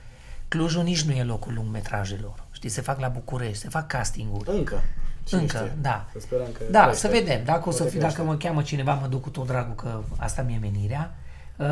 Clujul 0.48 0.82
nici 0.82 1.02
nu 1.02 1.12
e 1.12 1.22
locul 1.24 1.54
lungmetrajelor. 1.54 2.44
Știi, 2.50 2.68
se 2.68 2.80
fac 2.80 3.00
la 3.00 3.08
București, 3.08 3.56
se 3.62 3.68
fac 3.68 3.86
castinguri. 3.86 4.50
Încă. 4.50 4.82
Cine 5.24 5.40
Încă, 5.40 5.56
știe? 5.56 5.76
da. 5.80 6.06
Să 6.12 6.18
sperăm 6.20 6.46
că 6.52 6.62
Da, 6.70 6.82
crește. 6.82 6.98
să 7.00 7.08
vedem. 7.08 7.44
Dacă 7.44 7.68
o 7.68 7.72
să 7.72 7.76
Poate 7.78 7.92
fi, 7.92 7.98
dacă 7.98 8.12
crește. 8.12 8.30
mă 8.30 8.36
cheamă 8.36 8.62
cineva, 8.62 8.94
mă 8.94 9.06
duc 9.06 9.22
cu 9.22 9.28
tot 9.30 9.46
dragul 9.46 9.74
că 9.74 10.00
asta 10.16 10.42
mi-e 10.42 10.58
menirea. 10.60 11.14
Uh, 11.56 11.66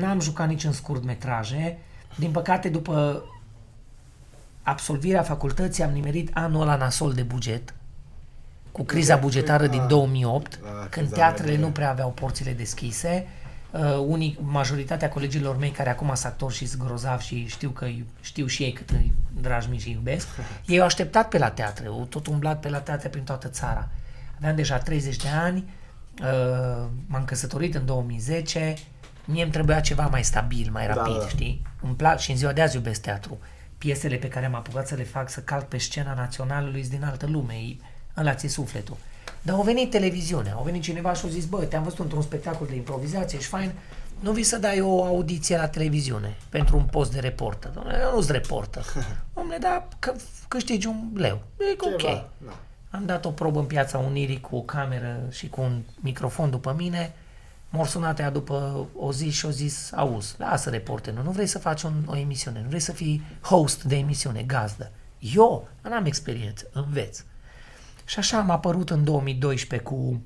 n-am 0.00 0.20
jucat 0.20 0.48
nici 0.48 0.64
în 0.64 0.72
scurt 0.72 1.04
metraje. 1.04 1.78
Din 2.16 2.30
păcate, 2.30 2.68
după 2.68 3.22
absolvirea 4.62 5.22
facultății, 5.22 5.82
am 5.84 5.90
nimerit 5.92 6.30
anul 6.34 6.60
ăla 6.60 6.76
nasol 6.76 7.12
de 7.12 7.22
buget 7.22 7.72
cu 8.72 8.84
criza 8.84 9.16
Buget, 9.16 9.40
bugetară 9.40 9.64
ah, 9.64 9.70
din 9.70 9.86
2008, 9.88 10.52
ah, 10.52 10.58
când 10.90 11.06
criza 11.06 11.14
teatrele 11.14 11.48
mea 11.50 11.58
de- 11.60 11.64
nu 11.66 11.70
prea 11.70 11.90
aveau 11.90 12.10
porțile 12.10 12.52
deschise. 12.52 13.26
Uh, 13.70 13.96
unii, 14.06 14.38
majoritatea 14.40 15.08
colegilor 15.08 15.56
mei 15.56 15.70
care 15.70 15.90
acum 15.90 16.06
sunt 16.14 16.32
actori 16.32 16.54
și 16.54 16.66
sunt 16.66 16.82
grozavi 16.82 17.24
și 17.24 17.46
știu 17.46 17.70
că 17.70 17.86
știu 18.20 18.46
și 18.46 18.62
ei 18.62 18.72
cât 18.72 18.90
îi 18.90 19.12
dragi 19.40 19.68
mii 19.68 19.78
și 19.78 19.86
îi 19.88 19.92
iubesc, 19.94 20.26
ei 20.66 20.80
au 20.80 20.86
așteptat 20.86 21.28
pe 21.28 21.38
la 21.38 21.50
teatre, 21.50 21.86
au 21.86 22.06
tot 22.10 22.26
umblat 22.26 22.60
pe 22.60 22.68
la 22.68 22.78
teatre 22.78 23.08
prin 23.08 23.24
toată 23.24 23.48
țara. 23.48 23.88
Aveam 24.36 24.56
deja 24.56 24.78
30 24.78 25.16
de 25.16 25.28
ani, 25.28 25.64
uh, 26.22 26.86
m-am 27.06 27.24
căsătorit 27.24 27.74
în 27.74 27.86
2010, 27.86 28.74
mie 29.24 29.42
îmi 29.42 29.52
trebuia 29.52 29.80
ceva 29.80 30.06
mai 30.06 30.24
stabil, 30.24 30.68
mai 30.72 30.86
Da, 30.86 30.94
rapid, 30.94 31.18
da. 31.18 31.28
știi? 31.28 31.62
Îmi 31.82 31.94
plac 31.94 32.18
și 32.18 32.30
în 32.30 32.36
ziua 32.36 32.52
de 32.52 32.62
azi 32.62 32.76
iubesc 32.76 33.00
teatru. 33.00 33.38
Piesele 33.78 34.16
pe 34.16 34.28
care 34.28 34.46
am 34.46 34.54
apucat 34.54 34.86
să 34.86 34.94
le 34.94 35.04
fac 35.04 35.30
să 35.30 35.40
calc 35.40 35.64
pe 35.64 35.78
scena 35.78 36.14
naționalului 36.14 36.82
sunt 36.82 36.94
din 36.94 37.04
altă 37.04 37.26
lume, 37.26 37.54
e- 37.54 37.76
ăla 38.16 38.34
ți 38.34 38.46
sufletul. 38.46 38.96
Dar 39.48 39.56
au 39.56 39.62
venit 39.62 39.90
televiziunea, 39.90 40.54
au 40.54 40.62
venit 40.62 40.82
cineva 40.82 41.12
și 41.12 41.24
au 41.24 41.30
zis, 41.30 41.44
bă, 41.44 41.64
te-am 41.64 41.82
văzut 41.82 41.98
într-un 41.98 42.22
spectacol 42.22 42.66
de 42.66 42.74
improvizație, 42.74 43.38
ești 43.38 43.50
fain, 43.50 43.72
nu 44.20 44.32
vii 44.32 44.42
să 44.42 44.58
dai 44.58 44.80
o 44.80 45.04
audiție 45.04 45.56
la 45.56 45.68
televiziune 45.68 46.36
pentru 46.48 46.76
un 46.76 46.84
post 46.84 47.12
de 47.12 47.20
reporter. 47.20 47.70
Dom'le, 47.70 48.00
eu 48.00 48.14
nu-s 48.14 48.28
reporter. 48.28 48.84
Dom'le, 49.36 49.58
da, 49.60 49.88
că 49.98 50.14
câștigi 50.48 50.86
un 50.86 51.10
leu. 51.14 51.42
E 51.58 51.76
ok. 51.78 51.98
Ceva, 51.98 52.28
da. 52.38 52.56
Am 52.90 53.06
dat 53.06 53.24
o 53.24 53.30
probă 53.30 53.58
în 53.58 53.64
piața 53.64 53.98
Unirii 53.98 54.40
cu 54.40 54.56
o 54.56 54.60
cameră 54.60 55.20
și 55.30 55.48
cu 55.48 55.60
un 55.60 55.82
microfon 56.00 56.50
după 56.50 56.74
mine. 56.78 57.14
M-au 57.68 57.84
sunat 57.84 58.18
ea 58.18 58.30
după 58.30 58.86
o 58.96 59.12
zi 59.12 59.30
și 59.30 59.44
au 59.44 59.50
zis, 59.50 59.92
auzi, 59.94 60.34
lasă 60.38 60.70
reporterul, 60.70 61.22
nu 61.22 61.30
vrei 61.30 61.46
să 61.46 61.58
faci 61.58 61.82
un, 61.82 61.92
o 62.06 62.16
emisiune, 62.16 62.60
nu 62.62 62.68
vrei 62.68 62.80
să 62.80 62.92
fii 62.92 63.22
host 63.40 63.82
de 63.82 63.96
emisiune, 63.96 64.42
gazdă. 64.42 64.90
Eu 65.18 65.68
n-am 65.82 66.04
experiență, 66.04 66.66
înveț. 66.72 67.24
Și 68.08 68.18
așa 68.18 68.38
am 68.38 68.50
apărut 68.50 68.90
în 68.90 69.04
2012 69.04 69.88
cu 69.88 70.20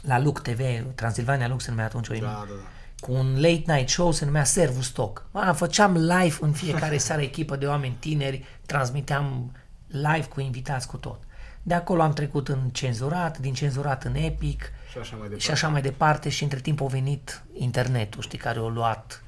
la 0.00 0.18
Luc 0.20 0.40
TV, 0.40 0.60
Transilvania 0.94 1.48
Lux 1.48 1.64
se 1.64 1.70
numea 1.70 1.84
atunci 1.84 2.08
o 2.08 2.12
Da, 2.12 2.16
emisiune 2.18 2.44
da, 2.48 2.54
da. 2.54 3.06
cu 3.06 3.12
un 3.12 3.34
late 3.40 3.62
night 3.72 3.88
show, 3.88 4.12
se 4.12 4.24
numea 4.24 4.44
Servus 4.44 4.86
Stock. 4.86 5.24
Mă, 5.30 5.52
făceam 5.56 5.96
live 5.96 6.36
în 6.40 6.52
fiecare 6.52 6.96
seară 6.98 7.22
echipă 7.22 7.56
de 7.56 7.66
oameni 7.66 7.96
tineri, 7.98 8.44
transmiteam 8.66 9.52
live 9.86 10.26
cu 10.28 10.40
invitați 10.40 10.86
cu 10.86 10.96
tot. 10.96 11.20
De 11.62 11.74
acolo 11.74 12.02
am 12.02 12.12
trecut 12.12 12.48
în 12.48 12.58
cenzurat, 12.72 13.38
din 13.38 13.54
cenzurat 13.54 14.04
în 14.04 14.14
epic 14.14 14.72
Și 14.90 14.98
așa 14.98 15.10
mai 15.16 15.22
departe. 15.22 15.44
și 15.44 15.50
așa 15.50 15.68
mai 15.68 15.82
departe 15.82 16.28
și 16.28 16.42
între 16.42 16.58
timp 16.60 16.80
a 16.82 16.86
venit 16.86 17.42
internetul, 17.52 18.22
știi, 18.22 18.38
care 18.38 18.58
a 18.58 18.62
luat 18.62 19.22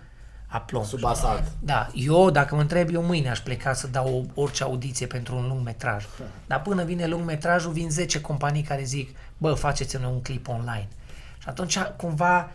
aplomb. 0.50 0.84
Sub 0.84 1.04
asalt. 1.04 1.42
Da, 1.60 1.88
eu, 1.94 2.30
dacă 2.30 2.54
mă 2.54 2.60
întreb, 2.60 2.88
eu 2.92 3.02
mâine 3.02 3.30
aș 3.30 3.38
pleca 3.38 3.72
să 3.72 3.86
dau 3.86 4.26
o, 4.34 4.40
orice 4.42 4.62
audiție 4.62 5.06
pentru 5.06 5.36
un 5.36 5.46
lung 5.48 5.64
metraj. 5.64 6.04
Dar 6.46 6.62
până 6.62 6.84
vine 6.84 7.06
lung 7.06 7.24
metrajul, 7.24 7.72
vin 7.72 7.90
10 7.90 8.20
companii 8.20 8.62
care 8.62 8.82
zic, 8.82 9.16
bă, 9.38 9.52
faceți-ne 9.52 10.06
un 10.06 10.22
clip 10.22 10.48
online. 10.48 10.88
Și 11.38 11.48
atunci, 11.48 11.78
cumva, 11.96 12.50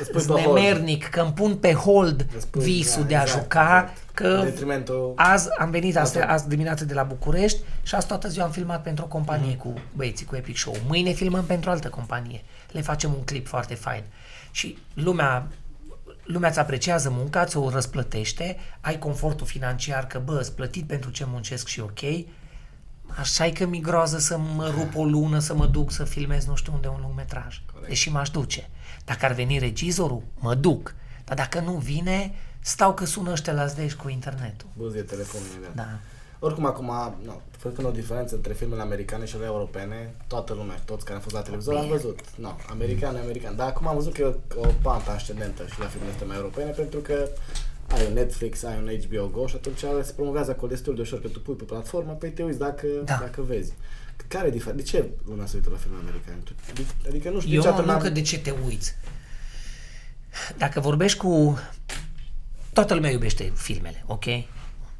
Îți 0.00 0.10
pui 0.10 0.22
pe 0.24 0.32
hold. 0.42 0.56
nemernic 0.62 1.08
că 1.08 1.20
îmi 1.20 1.32
pun 1.32 1.56
pe 1.56 1.72
hold 1.72 2.26
Îți 2.36 2.46
pui- 2.48 2.62
visul 2.62 3.02
da, 3.02 3.08
de 3.08 3.16
a 3.16 3.20
exact, 3.22 3.42
juca 3.42 3.78
exact. 3.82 4.14
Că 4.14 4.26
În 4.28 4.44
detrimentul... 4.44 5.12
azi 5.16 5.48
am 5.58 5.70
venit 5.70 5.96
azi, 5.96 6.18
Asta. 6.18 6.32
azi 6.32 6.48
dimineață 6.48 6.84
de 6.84 6.94
la 6.94 7.02
București 7.02 7.60
și 7.82 7.94
azi 7.94 8.06
toată 8.06 8.28
ziua 8.28 8.44
am 8.44 8.50
filmat 8.50 8.82
pentru 8.82 9.04
o 9.04 9.08
companie 9.08 9.56
cu 9.56 9.72
băieții, 9.92 10.26
cu 10.26 10.36
Epic 10.36 10.56
Show. 10.56 10.76
Mâine 10.86 11.10
filmăm 11.12 11.44
pentru 11.44 11.70
o 11.70 11.72
altă 11.72 11.88
companie. 11.88 12.42
Le 12.70 12.80
facem 12.80 13.10
un 13.14 13.24
clip 13.24 13.46
foarte 13.46 13.74
fain. 13.74 14.02
Și 14.50 14.78
lumea 14.94 15.46
lumea 16.26 16.48
îți 16.48 16.58
apreciază 16.58 17.10
munca, 17.10 17.44
ți-o 17.44 17.70
răsplătește, 17.70 18.56
ai 18.80 18.98
confortul 18.98 19.46
financiar 19.46 20.06
că, 20.06 20.18
bă, 20.18 20.38
îți 20.38 20.54
plătit 20.54 20.86
pentru 20.86 21.10
ce 21.10 21.24
muncesc 21.26 21.66
și 21.66 21.80
ok, 21.80 22.00
așa 23.06 23.46
e 23.46 23.50
că 23.50 23.66
mi 23.66 23.80
groază 23.80 24.18
să 24.18 24.38
mă 24.38 24.68
rup 24.68 24.96
o 24.96 25.04
lună, 25.04 25.38
să 25.38 25.54
mă 25.54 25.66
duc 25.66 25.92
să 25.92 26.04
filmez 26.04 26.46
nu 26.46 26.54
știu 26.54 26.72
unde 26.72 26.88
un 26.88 26.98
lungmetraj. 27.00 27.62
Corect. 27.72 27.88
Deși 27.88 28.10
m-aș 28.10 28.30
duce. 28.30 28.68
Dacă 29.04 29.24
ar 29.24 29.32
veni 29.32 29.58
regizorul, 29.58 30.22
mă 30.38 30.54
duc. 30.54 30.94
Dar 31.24 31.36
dacă 31.36 31.60
nu 31.60 31.72
vine, 31.72 32.34
stau 32.60 32.94
că 32.94 33.04
sună 33.04 33.30
ăștia 33.30 33.52
la 33.52 33.66
zdeci 33.66 33.94
cu 33.94 34.08
internetul. 34.08 34.68
Buzie 34.76 35.02
telefonul 35.02 35.46
imediat. 35.52 35.74
Da. 35.74 35.98
Oricum 36.38 36.66
acum, 36.66 36.86
nu, 37.24 37.40
făcând 37.58 37.86
o 37.86 37.90
diferență 37.90 38.34
între 38.34 38.52
filmele 38.52 38.82
americane 38.82 39.24
și 39.24 39.34
ale 39.36 39.44
europene, 39.44 40.14
toată 40.26 40.54
lumea, 40.54 40.80
toți 40.84 41.04
care 41.04 41.16
au 41.16 41.20
fost 41.22 41.34
la 41.34 41.42
televizor, 41.42 41.76
am 41.76 41.88
văzut. 41.88 42.18
Nu, 42.36 42.58
american, 42.70 43.16
american. 43.16 43.56
Dar 43.56 43.68
acum 43.68 43.86
am 43.88 43.94
văzut 43.94 44.12
că 44.12 44.20
e 44.22 44.24
o, 44.56 44.60
o 44.60 44.70
pantă 44.82 45.10
ascendentă 45.10 45.66
și 45.72 45.80
la 45.80 45.86
filmele 45.86 46.12
astea 46.12 46.26
mai 46.26 46.36
europene, 46.36 46.70
pentru 46.70 46.98
că 47.00 47.28
ai 47.88 48.06
un 48.06 48.12
Netflix, 48.12 48.62
ai 48.62 48.76
un 48.76 48.90
HBO 49.04 49.26
Go 49.40 49.46
și 49.46 49.54
atunci 49.56 49.78
se 50.02 50.12
promovează 50.16 50.50
acolo 50.50 50.70
destul 50.70 50.94
de 50.94 51.00
ușor 51.00 51.20
că 51.20 51.28
tu 51.28 51.40
pui 51.40 51.54
pe 51.54 51.64
platformă, 51.64 52.12
păi 52.12 52.30
te 52.30 52.42
uiți 52.42 52.58
dacă, 52.58 52.86
Da. 53.04 53.16
dacă 53.20 53.42
vezi. 53.42 53.72
Care 54.28 54.46
e 54.46 54.50
diferența? 54.50 54.82
De 54.82 54.88
ce 54.90 55.08
lumea 55.28 55.46
se 55.46 55.56
uită 55.56 55.70
la 55.70 55.76
filme 55.76 55.96
americane? 56.00 56.38
Tu- 56.44 56.52
adic- 56.72 57.06
Adică 57.08 57.30
nu 57.30 57.40
știu, 57.40 57.52
Eu 57.52 57.58
niciodată 57.58 57.82
nu 57.82 57.86
n-am- 57.90 58.00
că 58.00 58.08
de 58.08 58.20
ce 58.22 58.38
te 58.38 58.52
uiți. 58.66 58.94
Dacă 60.58 60.80
vorbești 60.80 61.18
cu... 61.18 61.58
Toată 62.72 62.94
lumea 62.94 63.10
iubește 63.10 63.52
filmele, 63.54 64.04
ok? 64.06 64.24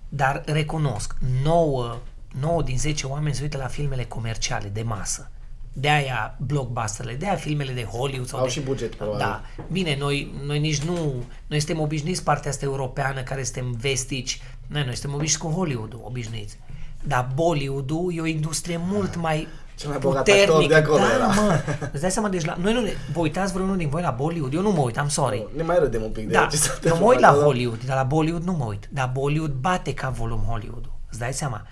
Dar 0.08 0.42
recunosc, 0.46 1.14
9, 1.42 1.98
9 2.40 2.62
din 2.62 2.78
10 2.78 3.06
oameni 3.06 3.34
se 3.34 3.42
uită 3.42 3.56
la 3.56 3.66
filmele 3.66 4.04
comerciale, 4.04 4.68
de 4.68 4.82
masă. 4.82 5.30
De 5.72 5.88
aia 5.88 6.36
blockbusterele, 6.38 7.14
de 7.14 7.26
aia 7.26 7.36
filmele 7.36 7.72
de 7.72 7.84
Hollywood 7.84 8.26
sau 8.26 8.38
Au 8.38 8.44
de... 8.44 8.50
și 8.50 8.60
buget, 8.60 8.94
probabil. 8.94 9.18
Da. 9.18 9.42
Bine, 9.70 9.96
noi, 9.96 10.34
noi 10.46 10.58
nici 10.58 10.78
nu... 10.82 11.24
Noi 11.46 11.60
suntem 11.60 11.80
obișnuiți 11.80 12.22
partea 12.22 12.50
asta 12.50 12.64
europeană, 12.64 13.22
care 13.22 13.42
suntem 13.42 13.72
vestici. 13.72 14.40
Noi, 14.66 14.84
noi 14.84 14.96
suntem 14.96 15.14
obișnuiți 15.14 15.38
cu 15.38 15.48
Hollywood-ul, 15.48 16.00
obișnuiți. 16.04 16.58
Dar 17.04 17.30
Bollywood-ul 17.34 18.12
e 18.16 18.20
o 18.20 18.26
industrie 18.26 18.80
mult 18.86 19.16
mai 19.16 19.48
Cel 19.76 19.88
mai 19.88 19.98
bogat 19.98 20.28
actor 20.28 20.66
de 20.66 20.74
acolo 20.74 20.96
da, 20.98 21.14
era. 21.14 21.26
mă. 21.26 21.60
Îți 21.92 22.00
dai 22.00 22.10
seama, 22.10 22.28
deci 22.28 22.44
la, 22.44 22.56
noi 22.60 22.72
nu 22.72 22.80
ne, 22.80 22.90
vă 23.12 23.20
uitați 23.20 23.52
vreunul 23.52 23.76
din 23.76 23.88
voi 23.88 24.02
la 24.02 24.10
Bollywood? 24.10 24.54
Eu 24.54 24.60
nu 24.62 24.70
mă 24.70 24.80
uit, 24.80 24.98
am 24.98 25.08
sorry. 25.08 25.46
Ne 25.56 25.62
mai 25.62 25.78
râdem 25.78 26.02
un 26.02 26.10
pic 26.10 26.26
de 26.26 26.32
Da, 26.32 26.46
ce 26.50 26.56
s-a 26.56 26.68
eu 26.68 26.74
întâmplat 26.74 27.00
mă 27.02 27.06
uit 27.08 27.20
la 27.20 27.28
acolo. 27.28 27.44
Hollywood, 27.44 27.84
dar 27.84 27.96
la 27.96 28.02
Bollywood 28.02 28.42
nu 28.44 28.52
mă 28.52 28.64
uit. 28.64 28.88
Dar 28.90 29.10
Bollywood 29.14 29.52
bate 29.52 29.94
ca 29.94 30.08
volum 30.08 30.38
Hollywood-ul. 30.38 30.92
Îți 31.10 31.18
dai 31.18 31.32
seama? 31.32 31.66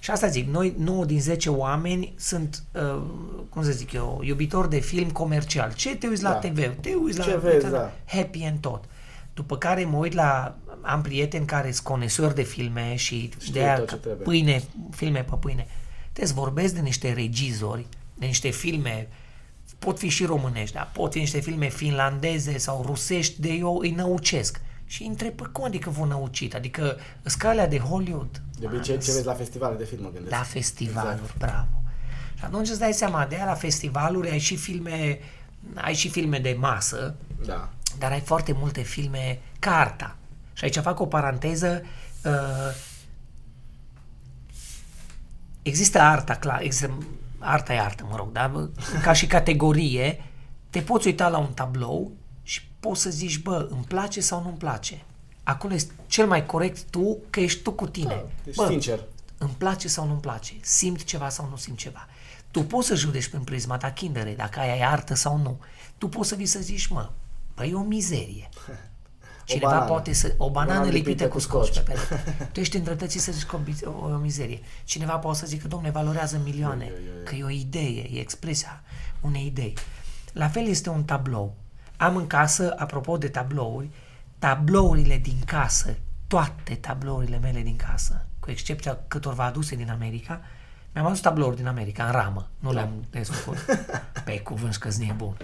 Și 0.00 0.10
asta 0.10 0.26
zic, 0.26 0.48
noi 0.48 0.74
9 0.78 1.04
din 1.04 1.20
10 1.20 1.50
oameni 1.50 2.14
sunt, 2.18 2.62
uh, 2.72 3.00
cum 3.48 3.64
să 3.64 3.70
zic 3.70 3.92
eu, 3.92 4.20
iubitori 4.24 4.70
de 4.70 4.78
film 4.78 5.10
comercial. 5.10 5.72
Ce 5.74 5.96
te 5.96 6.06
uiți 6.06 6.22
la 6.22 6.30
Da. 6.30 6.36
TV? 6.36 6.74
Te 6.80 6.90
uiți 7.02 7.18
la 7.18 7.24
Ce 7.24 7.36
vezi, 7.42 7.70
da. 7.70 7.92
happy 8.06 8.44
and 8.44 8.58
tot. 8.60 8.84
După 9.34 9.56
care 9.56 9.84
mă 9.84 9.96
uit 9.96 10.12
la, 10.14 10.54
am 10.82 11.02
prieteni 11.02 11.46
care 11.46 11.70
sunt 11.70 11.86
conesori 11.86 12.34
de 12.34 12.42
filme 12.42 12.94
și 12.96 13.30
Știu 13.38 13.52
de 13.52 13.58
aia 13.60 13.74
tot 13.78 13.88
ce 13.88 13.94
ca 13.94 14.00
trebuie. 14.00 14.24
pâine, 14.24 14.62
filme 14.90 15.24
pe 15.30 15.36
pâine. 15.40 15.66
Te 16.18 16.24
vorbesc 16.32 16.74
de 16.74 16.80
niște 16.80 17.12
regizori, 17.12 17.86
de 18.14 18.26
niște 18.26 18.50
filme, 18.50 19.08
pot 19.78 19.98
fi 19.98 20.08
și 20.08 20.24
românești, 20.24 20.74
dar 20.74 20.90
pot 20.92 21.12
fi 21.12 21.18
niște 21.18 21.40
filme 21.40 21.68
finlandeze 21.68 22.58
sau 22.58 22.82
rusești, 22.86 23.40
de 23.40 23.48
eu 23.52 23.78
îi 23.78 23.90
năucesc. 23.90 24.60
Și 24.86 25.02
îi 25.02 25.08
întreb, 25.08 25.32
"Păi 25.34 25.48
cum 25.52 25.64
adică 25.64 25.90
vă 25.90 26.04
năucit? 26.04 26.54
Adică 26.54 26.96
scalea 27.22 27.68
de 27.68 27.78
Hollywood. 27.78 28.42
De 28.58 28.66
obicei, 28.66 28.98
ce 28.98 29.12
vezi 29.12 29.24
la 29.24 29.32
festivale 29.32 29.76
de 29.76 29.84
film, 29.84 30.02
mă 30.02 30.10
gândesc. 30.12 30.34
La 30.36 30.42
festivaluri, 30.42 31.14
Exact. 31.14 31.38
bravo. 31.38 31.82
Și 32.38 32.44
atunci 32.44 32.68
îți 32.68 32.78
dai 32.78 32.92
seama, 32.92 33.26
de 33.26 33.34
aia 33.34 33.44
la 33.44 33.54
festivaluri 33.54 34.30
ai 34.30 34.38
și 34.38 34.56
filme, 34.56 35.18
ai 35.74 35.94
și 35.94 36.08
filme 36.08 36.38
de 36.38 36.56
masă, 36.58 37.14
Da. 37.46 37.68
dar 37.98 38.12
ai 38.12 38.20
foarte 38.20 38.52
multe 38.52 38.82
filme 38.82 39.38
ca 39.58 39.78
arta. 39.78 40.16
Și 40.52 40.64
aici 40.64 40.76
fac 40.78 41.00
o 41.00 41.06
paranteză. 41.06 41.82
Uh, 42.24 42.32
există 45.68 46.00
arta, 46.00 46.34
clar, 46.34 46.60
există, 46.62 46.98
arta 47.38 47.72
e 47.72 47.80
artă, 47.80 48.06
mă 48.10 48.16
rog, 48.16 48.32
dar 48.32 48.68
ca 49.02 49.12
și 49.12 49.26
categorie, 49.26 50.24
te 50.70 50.80
poți 50.80 51.06
uita 51.06 51.28
la 51.28 51.38
un 51.38 51.52
tablou 51.52 52.12
și 52.42 52.68
poți 52.80 53.00
să 53.00 53.10
zici, 53.10 53.38
bă, 53.38 53.66
îmi 53.70 53.84
place 53.88 54.20
sau 54.20 54.42
nu-mi 54.42 54.56
place. 54.56 55.04
Acolo 55.42 55.74
este 55.74 55.92
cel 56.06 56.26
mai 56.26 56.46
corect 56.46 56.82
tu, 56.90 57.18
că 57.30 57.40
ești 57.40 57.62
tu 57.62 57.72
cu 57.72 57.86
tine. 57.86 58.08
Da, 58.08 58.24
deci 58.44 58.56
sincer. 58.68 59.00
Îmi 59.38 59.54
place 59.58 59.88
sau 59.88 60.06
nu-mi 60.06 60.20
place, 60.20 60.52
simt 60.60 61.04
ceva 61.04 61.28
sau 61.28 61.48
nu 61.50 61.56
simt 61.56 61.78
ceva. 61.78 62.08
Tu 62.50 62.62
poți 62.62 62.86
să 62.86 62.94
judeci 62.94 63.28
prin 63.28 63.42
prisma 63.42 63.76
ta 63.76 63.90
kindere, 63.90 64.34
dacă 64.34 64.60
aia 64.60 64.76
e 64.76 64.86
artă 64.86 65.14
sau 65.14 65.36
nu. 65.36 65.58
Tu 65.98 66.08
poți 66.08 66.28
să 66.28 66.34
vii 66.34 66.46
să 66.46 66.60
zici, 66.60 66.86
mă, 66.86 67.10
păi 67.54 67.70
e 67.70 67.74
o 67.74 67.82
mizerie. 67.82 68.48
Cineva 69.48 69.70
banană. 69.70 69.86
poate 69.90 70.12
să... 70.12 70.34
O 70.36 70.50
banană 70.50 70.72
Banană 70.72 70.90
lipită 70.90 71.08
lipită 71.08 71.24
cu 71.28 71.34
cu 71.34 71.38
scoci 71.38 71.68
pe 71.68 71.72
scoci. 71.74 71.84
perete. 72.08 72.48
Tu 72.52 72.60
ești 72.60 72.76
îndreptățit 72.76 73.20
să 73.20 73.32
zici 73.32 73.44
că 73.44 73.56
o, 73.56 73.58
biz- 73.58 73.84
o, 73.84 74.04
o 74.04 74.16
mizerie. 74.16 74.60
Cineva 74.84 75.16
poate 75.16 75.38
să 75.38 75.46
zică, 75.46 75.68
domne, 75.68 75.90
valorează 75.90 76.40
milioane, 76.44 76.92
că 77.24 77.34
e 77.34 77.44
o 77.44 77.50
idee, 77.50 78.10
e 78.16 78.20
expresia 78.20 78.82
unei 79.20 79.46
idei. 79.46 79.74
La 80.32 80.48
fel 80.48 80.66
este 80.66 80.90
un 80.90 81.04
tablou. 81.04 81.54
Am 81.96 82.16
în 82.16 82.26
casă, 82.26 82.74
apropo 82.78 83.16
de 83.16 83.28
tablouri, 83.28 83.88
tablourile 84.38 85.16
din 85.16 85.38
casă, 85.44 85.96
toate 86.26 86.74
tablourile 86.74 87.38
mele 87.38 87.60
din 87.60 87.76
casă, 87.76 88.26
cu 88.40 88.50
excepția 88.50 88.98
câtorva 89.08 89.44
aduse 89.44 89.76
din 89.76 89.90
America, 89.90 90.40
mi-am 90.92 91.06
adus 91.06 91.20
tablouri 91.20 91.56
din 91.56 91.66
America, 91.66 92.04
în 92.04 92.10
ramă, 92.12 92.48
nu 92.58 92.72
le-am 92.72 93.04
desfăcut. 93.10 93.56
Pe 94.24 94.40
cuvânt 94.40 94.72
și 94.72 94.78
că-s 94.78 94.96
nebun. 94.98 95.36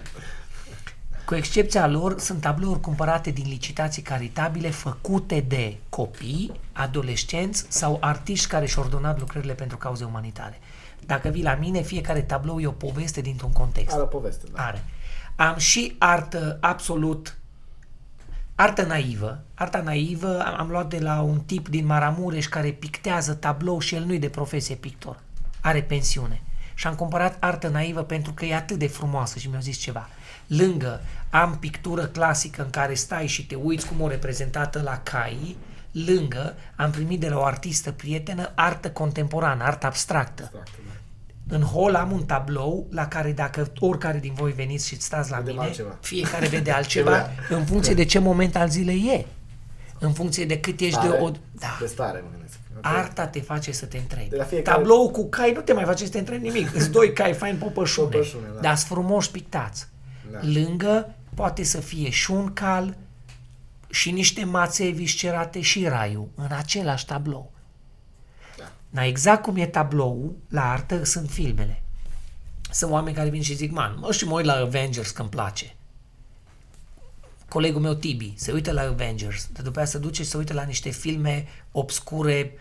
Cu 1.24 1.34
excepția 1.34 1.86
lor, 1.86 2.18
sunt 2.18 2.40
tablouri 2.40 2.80
cumpărate 2.80 3.30
din 3.30 3.44
licitații 3.48 4.02
caritabile 4.02 4.70
făcute 4.70 5.40
de 5.40 5.76
copii, 5.88 6.52
adolescenți 6.72 7.66
sau 7.68 7.96
artiști 8.00 8.46
care 8.46 8.66
și-au 8.66 8.84
ordonat 8.84 9.18
lucrările 9.18 9.52
pentru 9.52 9.76
cauze 9.76 10.04
umanitare. 10.04 10.58
Dacă 11.06 11.28
vii 11.28 11.42
la 11.42 11.54
mine, 11.54 11.80
fiecare 11.80 12.22
tablou 12.22 12.60
e 12.60 12.66
o 12.66 12.70
poveste 12.70 13.20
dintr-un 13.20 13.52
context. 13.52 13.94
Are 13.94 14.02
o 14.02 14.06
poveste, 14.06 14.46
da. 14.52 14.66
Are. 14.66 14.84
Am 15.36 15.56
și 15.56 15.94
artă 15.98 16.58
absolut 16.60 17.38
artă 18.54 18.82
naivă. 18.82 19.44
Arta 19.54 19.80
naivă 19.80 20.44
am, 20.44 20.54
am 20.58 20.68
luat 20.70 20.88
de 20.88 20.98
la 20.98 21.20
un 21.20 21.40
tip 21.40 21.68
din 21.68 21.86
Maramureș 21.86 22.46
care 22.46 22.70
pictează 22.70 23.34
tablou 23.34 23.78
și 23.78 23.94
el 23.94 24.04
nu-i 24.04 24.18
de 24.18 24.28
profesie 24.28 24.74
pictor. 24.74 25.20
Are 25.60 25.82
pensiune. 25.82 26.42
Și 26.74 26.86
am 26.86 26.94
cumpărat 26.94 27.36
artă 27.40 27.68
naivă 27.68 28.02
pentru 28.02 28.32
că 28.32 28.44
e 28.44 28.54
atât 28.54 28.78
de 28.78 28.86
frumoasă 28.86 29.38
și 29.38 29.48
mi-a 29.48 29.58
zis 29.58 29.76
ceva. 29.76 30.08
Lângă 30.46 31.00
am 31.30 31.56
pictură 31.58 32.04
clasică 32.06 32.62
în 32.62 32.70
care 32.70 32.94
stai 32.94 33.26
și 33.26 33.46
te 33.46 33.54
uiți 33.54 33.86
cum 33.86 34.00
o 34.00 34.08
reprezentată 34.08 34.80
la 34.84 34.98
cai, 35.02 35.56
lângă 36.06 36.54
am 36.76 36.90
primit 36.90 37.20
de 37.20 37.28
la 37.28 37.38
o 37.38 37.44
artistă 37.44 37.92
prietenă 37.92 38.52
artă 38.54 38.90
contemporană, 38.90 39.64
artă 39.64 39.86
abstractă. 39.86 40.42
Exact, 40.52 40.68
da. 41.46 41.54
În 41.56 41.62
hol 41.62 41.94
am 41.94 42.12
un 42.12 42.24
tablou 42.24 42.86
la 42.90 43.08
care 43.08 43.32
dacă 43.32 43.72
oricare 43.80 44.18
din 44.18 44.32
voi 44.34 44.52
veniți 44.52 44.86
și 44.88 45.00
stați 45.00 45.30
la 45.30 45.36
Vedem 45.36 45.52
mine, 45.54 45.66
altceva. 45.66 45.96
fiecare 46.00 46.46
vede 46.46 46.70
altceva 46.78 47.20
Ce 47.48 47.54
în 47.54 47.64
funcție 47.64 47.94
de 47.94 48.04
ce 48.04 48.18
moment 48.18 48.56
al 48.56 48.68
zilei 48.68 49.06
e. 49.18 49.26
În 49.98 50.12
funcție 50.12 50.44
de 50.44 50.58
cât 50.60 50.80
ești 50.80 51.00
de 51.00 51.06
Stare, 51.06 51.20
o... 51.22 51.30
Da. 51.52 51.76
De 51.80 51.86
stare, 51.86 52.20
mă 52.24 52.28
gândesc. 52.30 52.54
Ok. 52.76 52.84
Arta 52.86 53.26
te 53.26 53.40
face 53.40 53.72
să 53.72 53.86
te 53.86 53.98
întrebi. 53.98 54.28
De 54.28 54.36
la 54.36 54.44
fiecare- 54.44 54.76
Tablou 54.76 55.10
cu 55.10 55.28
cai 55.28 55.52
nu 55.52 55.60
te 55.60 55.72
mai 55.72 55.84
face 55.84 56.04
să 56.04 56.10
te 56.10 56.18
întrebi 56.18 56.42
nimic. 56.42 56.74
Îți 56.74 56.90
doi 56.90 57.12
cai 57.12 57.32
fain 57.32 57.56
popășune. 57.56 58.08
Popășune, 58.08 58.46
da. 58.54 58.60
Dar 58.60 58.76
sunt 58.76 58.88
frumoși 58.90 59.30
pictați. 59.30 59.88
Da. 60.34 60.40
Lângă 60.42 61.14
poate 61.34 61.62
să 61.62 61.80
fie 61.80 62.10
și 62.10 62.30
un 62.30 62.52
cal 62.52 62.96
și 63.90 64.10
niște 64.10 64.44
mațe 64.44 64.88
viscerate 64.88 65.60
și 65.60 65.86
raiul 65.88 66.28
în 66.34 66.48
același 66.50 67.06
tablou. 67.06 67.52
Da. 68.56 68.72
Dar 68.90 69.04
exact 69.04 69.42
cum 69.42 69.56
e 69.56 69.66
tabloul, 69.66 70.36
la 70.48 70.70
artă 70.70 71.04
sunt 71.04 71.30
filmele. 71.30 71.82
Sunt 72.70 72.90
oameni 72.90 73.16
care 73.16 73.28
vin 73.28 73.42
și 73.42 73.54
zic, 73.54 73.72
man, 73.72 73.96
mă 73.98 74.12
și 74.12 74.24
mă 74.24 74.34
uit 74.34 74.44
la 74.44 74.52
Avengers 74.52 75.10
că 75.10 75.20
îmi 75.20 75.30
place. 75.30 75.74
Colegul 77.48 77.80
meu 77.80 77.94
Tibi 77.94 78.32
se 78.36 78.52
uită 78.52 78.72
la 78.72 78.82
Avengers, 78.82 79.48
dar 79.52 79.64
după 79.64 79.78
aia 79.78 79.86
se 79.86 79.98
duce 79.98 80.22
și 80.22 80.28
se 80.28 80.36
uită 80.36 80.52
la 80.52 80.62
niște 80.62 80.90
filme 80.90 81.46
obscure 81.72 82.52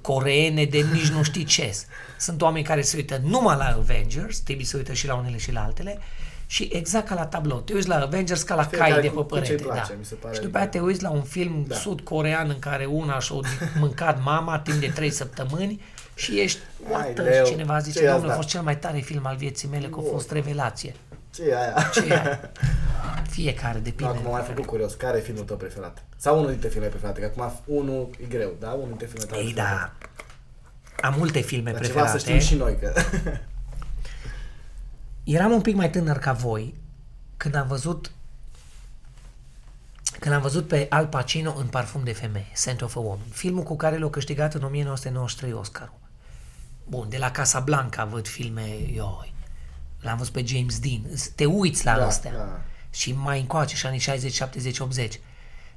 coreene 0.00 0.64
de 0.64 0.78
nici 0.78 1.08
nu 1.08 1.22
știi 1.22 1.44
ce. 1.44 1.76
Sunt 2.18 2.42
oameni 2.42 2.64
care 2.64 2.82
se 2.82 2.96
uită 2.96 3.20
numai 3.24 3.56
la 3.56 3.64
Avengers, 3.64 4.38
Tibi 4.38 4.64
se 4.64 4.76
uită 4.76 4.92
și 4.92 5.06
la 5.06 5.14
unele 5.14 5.38
și 5.38 5.52
la 5.52 5.62
altele, 5.62 5.98
și 6.46 6.68
exact 6.72 7.08
ca 7.08 7.14
la 7.14 7.26
tablou. 7.26 7.60
Te 7.60 7.72
uiți 7.74 7.88
la 7.88 7.96
Avengers 8.00 8.42
ca 8.42 8.54
la 8.54 8.62
Fiecare 8.62 8.90
cai 8.92 9.00
de 9.00 9.08
cu- 9.08 9.22
pe 9.22 9.38
cu 9.38 9.44
ce-i 9.44 9.56
părete. 9.56 9.62
place, 9.62 9.92
da. 9.92 9.98
mi 9.98 10.04
se 10.04 10.14
pare 10.14 10.34
și 10.34 10.40
după 10.40 10.56
aia 10.56 10.68
te 10.68 10.78
uiți 10.80 11.02
la 11.02 11.10
un 11.10 11.22
film 11.22 11.64
Da. 11.68 11.74
sud-corean 11.74 12.48
în 12.48 12.58
care 12.58 12.84
una 12.84 13.18
și-a 13.18 13.34
mâncat 13.80 14.22
mama 14.22 14.58
timp 14.58 14.76
de 14.80 14.86
3 14.94 15.10
săptămâni 15.10 15.80
și 16.14 16.40
ești 16.40 16.58
Hai, 16.84 16.92
what 16.92 17.12
the- 17.12 17.22
leu, 17.22 17.44
și 17.44 17.50
cineva 17.50 17.78
zice, 17.78 17.98
ce-i 17.98 18.06
domnule, 18.06 18.26
a 18.26 18.30
asta?" 18.30 18.36
fost 18.42 18.48
cel 18.54 18.62
mai 18.62 18.78
tare 18.78 18.98
film 18.98 19.26
al 19.26 19.36
vieții 19.36 19.68
mele, 19.68 19.86
că 19.86 19.98
a 19.98 20.02
fost 20.10 20.30
revelație. 20.30 20.94
Ce 21.34 21.42
e 21.48 21.56
aia? 21.56 21.74
Ce 21.92 22.00
e 22.08 22.12
aia? 22.12 22.50
Fiecare 23.30 23.76
Nu, 23.76 23.82
depinde. 23.82 24.12
acum 24.18 24.30
m-ai 24.30 24.42
făcut 24.42 24.66
curios. 24.66 24.94
Care 24.94 25.18
e 25.18 25.20
filmul 25.20 25.44
tău 25.44 25.56
preferat? 25.56 26.02
Sau 26.16 26.38
unul 26.38 26.50
dintre 26.50 26.68
filmele 26.68 26.90
preferate? 26.90 27.20
Că 27.20 27.26
acum 27.36 27.74
unul 27.76 28.08
e 28.22 28.24
greu, 28.28 28.52
da? 28.60 28.68
Unul 28.70 28.86
dintre 28.88 29.06
filmele 29.06 29.30
tale 29.30 29.42
Ei, 29.42 29.52
preferate. 29.52 29.92
da. 31.00 31.08
Am 31.08 31.14
multe 31.18 31.40
filme 31.40 31.70
Dar 31.72 31.86
ceva 31.86 32.06
să 32.06 32.10
preferate. 32.12 32.40
știm 32.44 32.56
și 32.56 32.62
noi 32.62 32.76
că... 32.80 32.92
Eram 35.24 35.52
un 35.52 35.60
pic 35.60 35.74
mai 35.74 35.90
tânăr 35.90 36.18
ca 36.18 36.32
voi 36.32 36.74
când 37.36 37.54
am 37.54 37.66
văzut 37.66 38.10
când 40.20 40.34
am 40.34 40.40
văzut 40.42 40.68
pe 40.68 40.86
Al 40.90 41.06
Pacino 41.06 41.54
în 41.56 41.66
Parfum 41.66 42.04
de 42.04 42.12
femeie, 42.12 42.46
Scent 42.52 42.82
of 42.82 42.96
a 42.96 42.98
Woman, 43.00 43.26
filmul 43.30 43.62
cu 43.62 43.76
care 43.76 43.98
l-a 43.98 44.10
câștigat 44.10 44.54
în 44.54 44.62
1993 44.62 45.52
Oscarul. 45.52 45.98
Bun, 46.88 47.08
de 47.08 47.16
la 47.16 47.30
Casablanca 47.30 48.04
văd 48.04 48.26
filme, 48.26 48.76
ioi, 48.92 49.34
l-am 50.00 50.16
văzut 50.16 50.32
pe 50.32 50.44
James 50.46 50.78
Dean, 50.78 51.02
te 51.34 51.44
uiți 51.44 51.84
la 51.84 51.96
Da, 51.96 52.06
astea. 52.06 52.32
da. 52.32 52.60
Și 52.90 53.12
mai 53.12 53.40
încoace, 53.40 53.76
și 53.76 53.86
anii 53.86 53.98
60, 53.98 54.32
70, 54.32 54.78
80. 54.78 55.20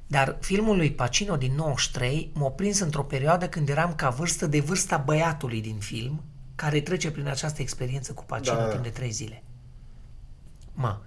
Dar 0.06 0.36
filmul 0.40 0.76
lui 0.76 0.92
Pacino 0.92 1.36
din 1.36 1.54
93 1.54 2.30
m-a 2.34 2.48
prins 2.50 2.78
într-o 2.78 3.02
perioadă 3.02 3.48
când 3.48 3.68
eram 3.68 3.94
ca 3.94 4.10
vârstă 4.10 4.46
de 4.46 4.60
vârsta 4.60 4.96
băiatului 4.96 5.60
din 5.60 5.78
film, 5.78 6.22
care 6.58 6.80
trece 6.80 7.10
prin 7.10 7.26
această 7.26 7.62
experiență 7.62 8.12
cu 8.12 8.24
Pacino 8.24 8.56
Da. 8.56 8.68
timp 8.68 8.82
de 8.82 8.88
trei 8.88 9.10
zile. 9.10 9.42
Mă, 10.72 10.98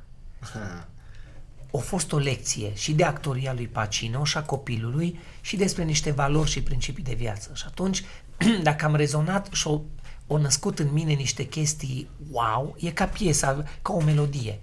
a 1.74 1.78
fost 1.78 2.12
o 2.12 2.18
lecție 2.18 2.74
și 2.76 2.94
de 2.94 3.04
actoria 3.04 3.54
lui 3.54 3.68
Pacino 3.68 4.24
și 4.24 4.38
a 4.38 4.44
copilului 4.44 5.20
și 5.42 5.56
despre 5.56 5.84
niște 5.84 6.12
valori 6.12 6.50
și 6.50 6.64
principii 6.64 7.04
de 7.04 7.14
viață. 7.14 7.52
Și 7.54 7.64
atunci, 7.68 8.04
dacă 8.64 8.86
am 8.86 8.96
rezonat 8.96 9.54
și 9.54 9.68
o, 9.68 9.82
o 10.28 10.38
născut 10.38 10.80
în 10.80 10.92
mine 10.92 11.14
niște 11.14 11.44
chestii 11.44 12.10
wow, 12.32 12.76
e 12.80 12.92
ca 12.92 13.06
piesa, 13.06 13.64
ca 13.82 13.94
o 13.94 14.02
melodie. 14.02 14.60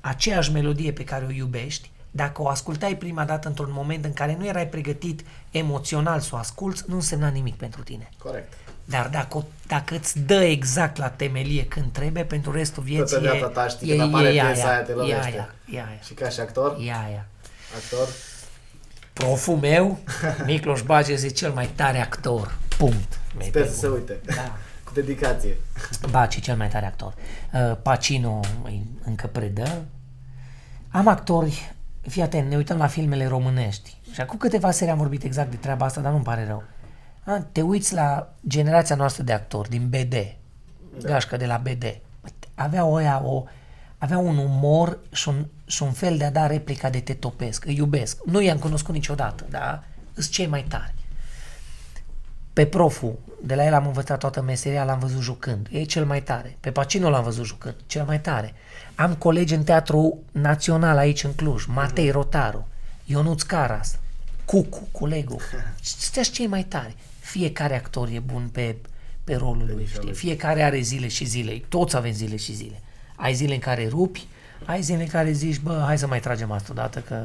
Aceeași 0.00 0.52
melodie 0.52 0.92
pe 0.92 1.04
care 1.04 1.24
o 1.24 1.30
iubești, 1.30 1.90
dacă 2.10 2.42
o 2.42 2.48
ascultai 2.48 2.96
prima 2.96 3.24
dată 3.24 3.48
într-un 3.48 3.72
moment 3.72 4.04
în 4.04 4.12
care 4.12 4.36
nu 4.36 4.46
erai 4.46 4.68
pregătit 4.68 5.24
emoțional 5.50 6.20
să 6.20 6.30
o 6.32 6.36
asculți, 6.36 6.84
nu 6.86 6.94
însemna 6.94 7.28
nimic 7.28 7.54
pentru 7.54 7.82
tine. 7.82 8.08
Corect. 8.18 8.52
Dar 8.90 9.08
dacă, 9.08 9.36
o- 9.36 9.44
dacă 9.66 9.94
îți 9.94 10.18
dă 10.20 10.34
exact 10.42 10.96
la 10.96 11.08
temelie 11.08 11.64
când 11.64 11.92
trebuie, 11.92 12.24
pentru 12.24 12.52
restul 12.52 12.82
vieții 12.82 13.16
Toată 13.20 13.20
viața 13.36 13.46
e, 13.46 13.52
ta 13.52 13.68
știi, 13.68 13.90
e, 13.92 13.96
când 13.96 14.14
apare 14.14 14.28
e 14.28 14.34
ea, 14.34 14.44
piesa 14.46 14.68
aia, 14.68 14.82
te 14.82 14.90
e 14.90 14.94
lovește. 14.94 15.22
aia, 15.24 15.54
e 15.72 15.76
aia, 15.76 15.98
Și 16.04 16.12
ca 16.14 16.28
și 16.28 16.40
actor? 16.40 16.76
e 16.80 16.92
aia. 16.92 17.26
Actor? 17.76 18.08
Proful 19.12 19.56
meu, 19.56 19.98
Micloș 20.46 20.82
Bagez 20.82 21.22
e 21.22 21.28
cel 21.28 21.50
mai 21.52 21.66
tare 21.74 21.98
actor. 22.00 22.58
Punct. 22.76 23.18
Mi-ai 23.36 23.48
Sper 23.48 23.62
pe 23.62 23.68
să 23.68 23.74
se 23.78 23.86
bun. 23.86 23.96
uite. 23.96 24.16
Da. 24.26 24.56
Cu 24.84 24.92
dedicație. 24.94 25.56
Baci 26.10 26.36
e 26.36 26.40
cel 26.40 26.56
mai 26.56 26.68
tare 26.68 26.86
actor. 26.86 27.14
Uh, 27.52 27.76
Pacino 27.82 28.40
îi 28.64 28.86
încă 29.04 29.26
predă. 29.26 29.84
Am 30.88 31.08
actori, 31.08 31.72
fii 32.08 32.22
atent, 32.22 32.48
ne 32.50 32.56
uităm 32.56 32.76
la 32.78 32.86
filmele 32.86 33.26
românești. 33.26 33.96
Și 34.12 34.20
acum 34.20 34.38
câteva 34.38 34.70
serii 34.70 34.92
am 34.92 34.98
vorbit 34.98 35.22
exact 35.22 35.50
de 35.50 35.56
treaba 35.56 35.84
asta, 35.84 36.00
dar 36.00 36.12
nu-mi 36.12 36.24
pare 36.24 36.44
rău. 36.46 36.62
A, 37.28 37.46
te 37.52 37.62
uiți 37.62 37.94
la 37.94 38.34
generația 38.46 38.96
noastră 38.96 39.22
de 39.22 39.32
actori 39.32 39.68
din 39.68 39.88
BD, 39.88 40.14
gașcă 41.02 41.36
de 41.36 41.46
la 41.46 41.56
BD. 41.56 42.00
Aveau 42.54 42.92
oia 42.92 43.22
o, 43.24 43.44
aveau 43.98 44.26
un 44.26 44.36
umor 44.36 44.98
și 45.12 45.28
un, 45.28 45.46
și 45.66 45.82
un 45.82 45.92
fel 45.92 46.16
de 46.16 46.24
a 46.24 46.30
da 46.30 46.46
replica 46.46 46.90
de 46.90 47.00
te 47.00 47.14
topesc. 47.14 47.64
Îi 47.64 47.76
iubesc. 47.76 48.18
Nu 48.24 48.40
i-am 48.40 48.58
cunoscut 48.58 48.94
niciodată, 48.94 49.46
dar 49.50 49.84
sunt 50.12 50.28
cei 50.28 50.46
mai 50.46 50.64
tari. 50.68 50.94
Pe 52.52 52.66
proful, 52.66 53.18
de 53.42 53.54
la 53.54 53.64
el 53.64 53.74
am 53.74 53.86
învățat 53.86 54.18
toată 54.18 54.42
meseria, 54.42 54.84
l-am 54.84 54.98
văzut 54.98 55.20
jucând. 55.20 55.68
E 55.70 55.82
cel 55.82 56.04
mai 56.04 56.22
tare. 56.22 56.56
Pe 56.60 56.70
Pacino 56.70 57.10
l-am 57.10 57.22
văzut 57.22 57.44
jucând. 57.44 57.74
Cel 57.86 58.04
mai 58.04 58.20
tare. 58.20 58.54
Am 58.94 59.14
colegi 59.14 59.54
în 59.54 59.64
teatru 59.64 60.18
național 60.32 60.96
aici 60.96 61.24
în 61.24 61.32
Cluj. 61.32 61.64
Matei 61.66 62.10
Rotaru, 62.10 62.68
Ionuț 63.04 63.42
Caras, 63.42 63.98
Cucu, 64.44 64.88
colegul. 64.92 65.40
Ăștia 65.80 66.22
sunt 66.22 66.34
cei 66.34 66.46
mai 66.46 66.64
tari. 66.64 66.96
Fiecare 67.30 67.76
actor 67.76 68.08
e 68.08 68.18
bun 68.18 68.48
pe, 68.52 68.76
pe 69.24 69.34
rolul 69.34 69.70
lui. 69.74 69.86
Știi? 69.92 70.12
Fiecare 70.12 70.62
are 70.62 70.80
zile 70.80 71.08
și 71.08 71.24
zile. 71.24 71.62
Toți 71.68 71.96
avem 71.96 72.12
zile 72.12 72.36
și 72.36 72.52
zile. 72.54 72.80
Ai 73.16 73.34
zile 73.34 73.52
în 73.54 73.60
care 73.60 73.88
rupi, 73.88 74.26
ai 74.64 74.82
zile 74.82 75.02
în 75.02 75.08
care 75.08 75.30
zici, 75.32 75.60
bă, 75.60 75.82
hai 75.86 75.98
să 75.98 76.06
mai 76.06 76.20
tragem 76.20 76.50
asta 76.52 76.68
odată, 76.70 76.98
că 77.06 77.24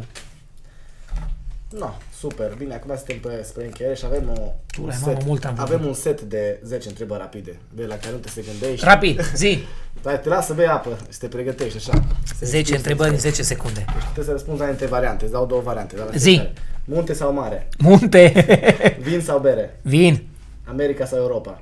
No, 1.80 1.90
super. 2.20 2.54
Bine, 2.58 2.74
acum 2.74 2.96
suntem 2.96 3.20
pe, 3.20 3.44
spre 3.44 3.64
încheiere 3.66 3.96
și 3.96 4.06
avem 4.06 4.30
o, 4.30 4.42
un 4.82 4.90
ai, 4.90 4.98
mamă, 5.06 5.18
mult 5.26 5.46
am 5.46 5.52
avem 5.58 5.66
vorbit. 5.68 5.88
un 5.88 5.94
set 5.94 6.22
de 6.22 6.60
10 6.64 6.88
întrebări 6.88 7.20
rapide, 7.22 7.60
de 7.74 7.86
la 7.86 7.96
care 7.96 8.12
nu 8.12 8.18
te 8.18 8.30
se 8.30 8.42
gândești. 8.42 8.86
Rapid, 8.86 9.22
zi! 9.36 9.58
Dar 10.04 10.18
te 10.18 10.30
las 10.30 10.46
să 10.46 10.54
bei 10.54 10.66
apă 10.66 10.98
și 11.12 11.18
te 11.18 11.28
pregătești 11.28 11.78
așa. 11.78 12.06
Să 12.36 12.46
10 12.46 12.64
știi, 12.64 12.76
întrebări 12.76 13.10
în 13.10 13.20
să- 13.20 13.30
10 13.30 13.44
secunde. 13.44 13.86
Trebuie 14.04 14.26
să 14.26 14.32
răspunzi 14.32 14.62
la 14.62 14.68
niște 14.70 14.86
variante. 14.86 15.24
Îți 15.24 15.34
dau 15.34 15.46
două 15.46 15.62
variante. 15.62 15.96
de 15.96 16.02
la 16.02 16.12
Zi. 16.16 16.30
fiecare. 16.30 16.54
Munte 16.85 17.14
sau 17.14 17.34
mare? 17.34 17.68
Munte! 17.77 18.34
Vin 19.05 19.22
sau 19.22 19.39
bere? 19.39 19.80
Vin! 19.81 20.27
America 20.68 21.05
sau 21.05 21.18
Europa? 21.19 21.61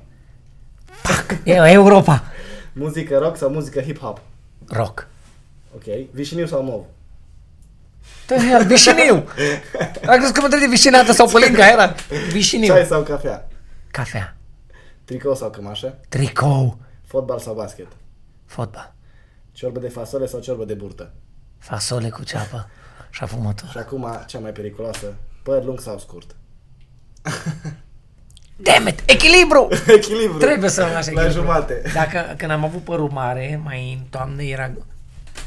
E 1.43 1.53
Europa! 1.53 2.23
Muzică 2.73 3.17
rock 3.17 3.37
sau 3.37 3.49
muzică 3.49 3.81
hip-hop? 3.81 4.17
Rock. 4.67 5.07
Ok. 5.75 5.83
Vișiniu 6.11 6.45
sau 6.45 6.63
mov? 6.63 6.83
The 8.25 8.47
hell, 8.47 8.65
Vișiniu! 8.65 9.27
Ai 10.05 10.17
crezut 10.17 10.33
că 10.33 10.39
mă 10.39 10.45
întreb 10.45 10.61
de 10.61 10.67
vișinată 10.67 11.11
sau 11.11 11.27
pălinca 11.27 11.67
era? 11.67 11.95
Vișiniu. 12.31 12.73
Ceai 12.73 12.85
sau 12.85 13.01
cafea? 13.03 13.47
Cafea. 13.91 14.35
Tricou 15.05 15.35
sau 15.35 15.49
cămașă? 15.49 15.97
Tricou. 16.09 16.77
Fotbal 17.05 17.39
sau 17.39 17.53
basket? 17.53 17.87
Fotbal. 18.45 18.93
Ciorbă 19.51 19.79
de 19.79 19.89
fasole 19.89 20.25
sau 20.25 20.39
ciorbă 20.39 20.65
de 20.65 20.73
burtă? 20.73 21.13
Fasole 21.57 22.09
cu 22.09 22.23
ceapă 22.23 22.69
și 23.11 23.23
afumător. 23.23 23.69
Și 23.69 23.77
acum, 23.77 24.07
cea 24.27 24.39
mai 24.39 24.51
periculoasă, 24.51 25.05
păr 25.43 25.63
lung 25.63 25.79
sau 25.79 25.99
scurt? 25.99 26.35
Damn 28.63 28.87
it! 28.87 29.03
Echilibru! 29.05 29.67
Echilibru. 29.97 30.37
Trebuie 30.37 30.69
să 30.69 30.81
am 30.83 30.87
așa 30.95 31.11
La 31.11 31.21
echilibru. 31.21 31.31
jumate. 31.31 31.81
Dacă, 31.93 32.33
când 32.37 32.51
am 32.51 32.63
avut 32.63 32.83
părul 32.83 33.09
mare, 33.09 33.61
mai 33.63 33.93
în 33.99 34.05
toamnă, 34.09 34.41
era... 34.43 34.71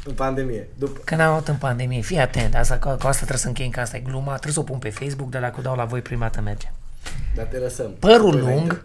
În 0.05 0.13
pandemie. 0.15 0.69
După... 0.75 1.01
Când 1.05 1.21
am 1.21 1.33
avut 1.33 1.49
în 1.49 1.57
pandemie, 1.57 2.01
fii 2.01 2.19
atent, 2.19 2.55
asta, 2.55 2.75
cu, 2.79 2.89
cu 2.89 3.07
asta 3.07 3.11
trebuie 3.17 3.39
să 3.39 3.47
închei, 3.47 3.69
că 3.71 3.81
asta 3.81 3.97
e 3.97 4.01
gluma, 4.01 4.31
trebuie 4.33 4.53
să 4.53 4.61
o 4.61 4.63
pun 4.63 4.79
pe 4.79 4.91
Facebook, 4.91 5.31
de 5.31 5.39
la 5.39 5.51
cu 5.51 5.61
dau 5.61 5.77
la 5.77 5.85
voi 5.85 6.01
prima 6.03 6.21
dată 6.21 6.41
merge. 6.41 6.73
Dar 7.35 7.45
te 7.45 7.57
lăsăm. 7.57 7.91
Părul 7.99 8.29
Apoi 8.29 8.41
lung 8.41 8.51
înainte. 8.51 8.83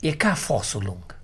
e 0.00 0.12
ca 0.12 0.34
fosul 0.34 0.82
lung. 0.84 1.16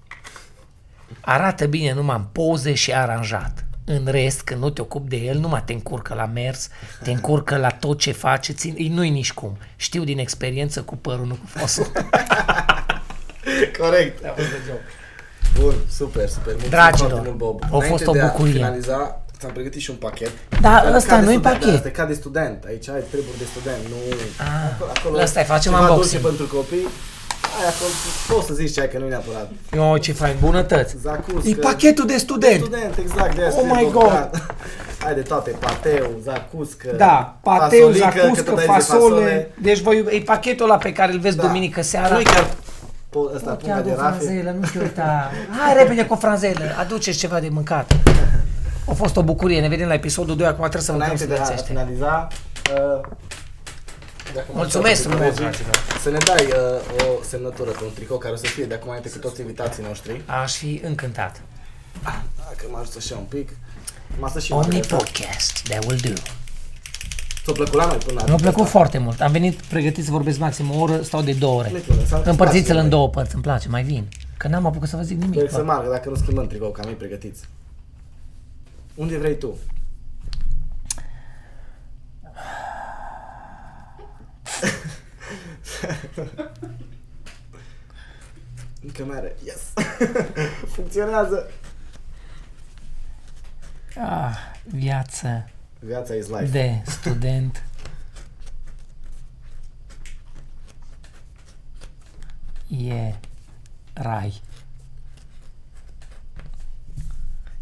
Arată 1.20 1.66
bine 1.66 1.92
numai 1.92 2.16
în 2.16 2.24
poze 2.32 2.74
și 2.74 2.94
aranjat. 2.94 3.64
În 3.92 4.06
rest, 4.10 4.40
când 4.42 4.60
nu 4.60 4.70
te 4.70 4.80
ocupi 4.80 5.08
de 5.08 5.16
el, 5.16 5.38
numai 5.38 5.62
te 5.66 5.72
încurcă 5.72 6.14
la 6.14 6.26
mers, 6.26 6.68
te 7.02 7.10
încurcă 7.10 7.56
la 7.56 7.68
tot 7.68 7.98
ce 7.98 8.12
face, 8.12 8.52
țin, 8.52 8.74
îi 8.78 8.88
nu-i 8.88 9.10
nici 9.10 9.32
cum. 9.32 9.56
Știu 9.76 10.04
din 10.04 10.18
experiență 10.18 10.82
cu 10.82 10.96
părul, 10.96 11.26
nu 11.26 11.34
cu 11.34 11.46
fosul. 11.58 11.86
Corect. 13.80 14.24
A 14.24 14.28
fost 14.36 14.48
de 14.48 14.56
joc. 14.66 14.80
Bun, 15.62 15.74
super, 15.90 16.28
super. 16.28 16.44
Mulțumim 16.52 16.70
Dragilor, 16.70 17.10
foarte 17.10 17.26
mult, 17.28 17.38
Bob. 17.38 17.62
a 17.62 17.66
Înainte 17.66 17.88
fost 17.88 18.06
o 18.06 18.12
de 18.12 18.20
a 18.20 18.26
bucurie. 18.26 18.52
finaliza, 18.52 19.22
ți-am 19.38 19.52
pregătit 19.52 19.80
și 19.80 19.90
un 19.90 19.96
pachet. 19.96 20.30
Da, 20.48 20.58
Dar 20.60 20.94
ăsta 20.94 21.08
ca 21.14 21.18
de 21.18 21.24
nu-i 21.24 21.34
student, 21.36 21.58
pachet. 21.58 21.74
Asta 21.74 21.88
e 21.88 21.90
ca 21.90 22.04
de 22.04 22.14
student. 22.14 22.64
Aici 22.64 22.88
ai 22.88 23.02
treburi 23.10 23.38
de 23.38 23.44
student. 23.54 23.82
Nu... 23.88 23.96
Ah, 24.38 25.22
ăsta-i, 25.22 25.44
facem 25.44 25.72
ceva 25.72 25.88
unboxing. 25.88 26.20
dulce 26.22 26.36
pentru 26.36 26.56
copii. 26.56 26.86
Ai 27.58 27.66
acolo, 27.68 27.90
poți 28.28 28.46
să 28.46 28.54
zici 28.54 28.72
ce 28.74 28.80
ai, 28.80 28.88
că 28.88 28.98
nu 28.98 29.04
e 29.04 29.08
neapărat. 29.08 29.48
Eu, 29.76 29.96
ce 29.96 30.12
fain, 30.12 30.36
bunătăți. 30.40 30.96
Zacuscă. 31.02 31.48
E 31.48 31.54
pachetul 31.54 32.06
de 32.06 32.16
student. 32.16 32.60
Student, 32.62 32.96
exact. 32.98 33.34
De 33.34 33.40
aia 33.42 33.50
Oh 33.50 33.62
scrie 33.68 33.82
my 33.84 33.88
Bogdan. 33.92 34.30
Ai 35.06 35.14
de 35.14 35.20
toate, 35.20 35.50
pateu, 35.50 36.10
zacuscă, 36.22 36.88
Da, 36.96 37.36
pateu, 37.42 37.78
fasolică, 37.86 38.08
că 38.14 38.20
zacuscă, 38.20 38.42
tot 38.42 38.58
ai 38.58 38.64
zis 38.64 38.86
de 38.86 38.92
fasole. 38.92 39.50
Deci 39.62 39.78
voi, 39.80 40.04
e 40.10 40.20
pachetul 40.20 40.64
ăla 40.64 40.76
pe 40.76 40.92
care 40.92 41.12
îl 41.12 41.18
vezi 41.18 41.36
Da. 41.36 41.42
duminică 41.46 41.82
seara. 41.82 42.14
Nu 42.14 42.20
e 42.20 42.22
chiar 42.22 42.44
po- 43.10 43.34
ăsta, 43.34 43.50
Nu 43.50 43.56
punga 43.56 43.74
chiar 43.74 43.82
de 43.82 43.90
o 43.90 43.94
rafe. 44.00 44.16
franzelă, 44.18 44.50
nu 44.60 44.66
te 44.72 44.78
uita. 44.78 45.30
Hai 45.64 45.74
repede 45.82 46.04
cu 46.06 46.12
o 46.12 46.16
franzelă, 46.16 46.64
aduceți 46.78 47.18
ceva 47.18 47.40
de 47.40 47.48
mâncat. 47.50 47.92
A 48.88 48.92
fost 48.92 49.16
o 49.16 49.22
bucurie, 49.22 49.60
ne 49.60 49.68
vedem 49.68 49.88
la 49.88 49.94
episodul 49.94 50.36
2, 50.36 50.46
acum 50.46 50.60
trebuie 50.60 50.82
să 50.82 50.92
mâncăm 50.92 51.10
Înainte 51.12 51.34
de 51.34 51.40
a 51.40 51.44
sfârțește. 51.44 51.72
finaliza, 51.72 52.28
uh, 52.74 53.00
dacă 54.34 54.46
mă 54.52 54.56
Mulțumesc 54.56 55.00
ajutați 55.00 55.16
frumos, 55.16 55.36
colegii, 55.36 55.62
dragilor. 55.64 55.76
Să 56.04 56.10
ne 56.10 56.18
dai 56.30 56.44
uh, 56.46 57.06
o 57.06 57.22
semnătură 57.32 57.70
pe 57.70 57.84
un 57.84 57.92
tricou 57.94 58.18
care 58.18 58.32
o 58.34 58.36
să 58.36 58.46
fie 58.46 58.64
de 58.64 58.74
acum 58.74 58.88
înainte 58.88 59.10
cu 59.10 59.18
toți 59.18 59.40
invitații 59.40 59.82
noștri. 59.82 60.20
Aș 60.42 60.52
fi 60.56 60.80
încântat. 60.84 61.42
Dacă 62.48 62.64
mă 62.70 62.78
ajută 62.80 62.98
și 63.00 63.12
eu 63.12 63.18
un 63.18 63.24
pic. 63.24 63.48
M-a 64.18 64.28
să 64.28 64.40
și 64.40 64.52
Omni 64.52 64.66
marca 64.66 64.80
asta. 64.82 64.96
Podcast, 64.96 65.62
that 65.68 65.84
will 65.86 66.00
do. 66.02 66.12
Ți-a 67.44 67.52
plăcut 67.52 67.74
la 67.74 67.86
noi 67.86 67.96
până 68.06 68.22
Mi-a 68.26 68.34
plăcut 68.34 68.66
foarte 68.68 68.98
mult. 68.98 69.20
Am 69.20 69.32
venit 69.32 69.54
pregătit 69.60 70.04
să 70.04 70.10
vorbesc 70.10 70.38
maxim 70.38 70.70
o 70.70 70.80
oră, 70.80 71.02
stau 71.02 71.22
de 71.22 71.32
două 71.32 71.58
ore. 71.58 71.68
Nicola, 71.70 72.04
s-a- 72.04 72.22
Împărțiți-l 72.24 72.64
spațiu, 72.64 72.82
în 72.82 72.88
două 72.88 73.08
părți, 73.08 73.34
îmi 73.34 73.42
place, 73.42 73.68
mai 73.68 73.82
vin. 73.82 74.08
Că 74.36 74.48
n-am 74.48 74.66
apucat 74.66 74.88
să 74.88 74.96
vă 74.96 75.02
zic 75.02 75.16
nimic. 75.16 75.30
Trebuie 75.30 75.50
să 75.52 75.58
bă. 75.58 75.64
margă 75.72 75.90
dacă 75.90 76.08
nu 76.08 76.14
schimbăm 76.14 76.46
tricou, 76.46 76.70
ca 76.70 76.82
noi 76.84 76.92
pregătiți. 76.92 77.40
Unde 78.94 79.18
vrei 79.18 79.36
tu? 79.38 79.54
Încă 88.82 89.04
mere. 89.04 89.36
Yes! 89.44 89.60
Funcționează! 90.74 91.50
Ah, 93.96 94.36
viață 94.64 95.50
Viața 95.78 96.14
is 96.14 96.26
life. 96.28 96.44
de 96.44 96.82
student. 96.86 97.64
E 102.68 103.14
rai. 103.92 104.40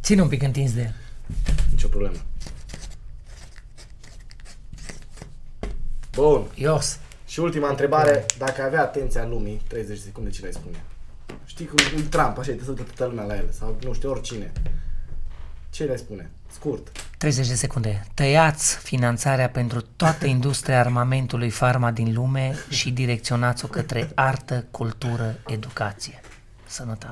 Ține 0.02 0.22
un 0.22 0.28
pic 0.28 0.42
întins 0.42 0.72
de 0.74 0.80
el. 0.82 0.94
Nicio 1.70 1.88
problemă. 1.88 2.16
Bun. 6.18 6.46
Ios. 6.54 6.98
Și 7.26 7.40
ultima 7.40 7.68
întrebare, 7.68 8.26
dacă 8.38 8.62
avea 8.62 8.82
atenția 8.82 9.26
lumii, 9.26 9.60
30 9.68 9.96
de 9.96 10.02
secunde, 10.04 10.30
ce 10.30 10.42
le 10.44 10.50
spune? 10.50 10.84
Știi 11.44 11.66
cum 11.66 11.76
un 11.96 12.08
Trump, 12.08 12.38
așa, 12.38 12.52
te 12.52 12.64
să 12.64 12.72
toată 12.72 13.04
lumea 13.04 13.24
la 13.24 13.36
el, 13.36 13.48
sau 13.58 13.76
nu 13.82 13.92
știu, 13.92 14.10
oricine. 14.10 14.52
Ce 15.70 15.84
le 15.84 15.96
spune? 15.96 16.30
Scurt. 16.50 16.92
30 17.18 17.48
de 17.48 17.54
secunde. 17.54 18.06
Tăiați 18.14 18.76
finanțarea 18.76 19.48
pentru 19.48 19.80
toată 19.80 20.26
industria 20.36 20.78
armamentului 20.78 21.50
farma 21.50 21.90
din 21.90 22.14
lume 22.14 22.54
și 22.68 22.90
direcționați-o 22.90 23.68
către 23.68 24.10
artă, 24.14 24.66
cultură, 24.70 25.38
educație. 25.46 26.20
Sănătate. 26.66 27.06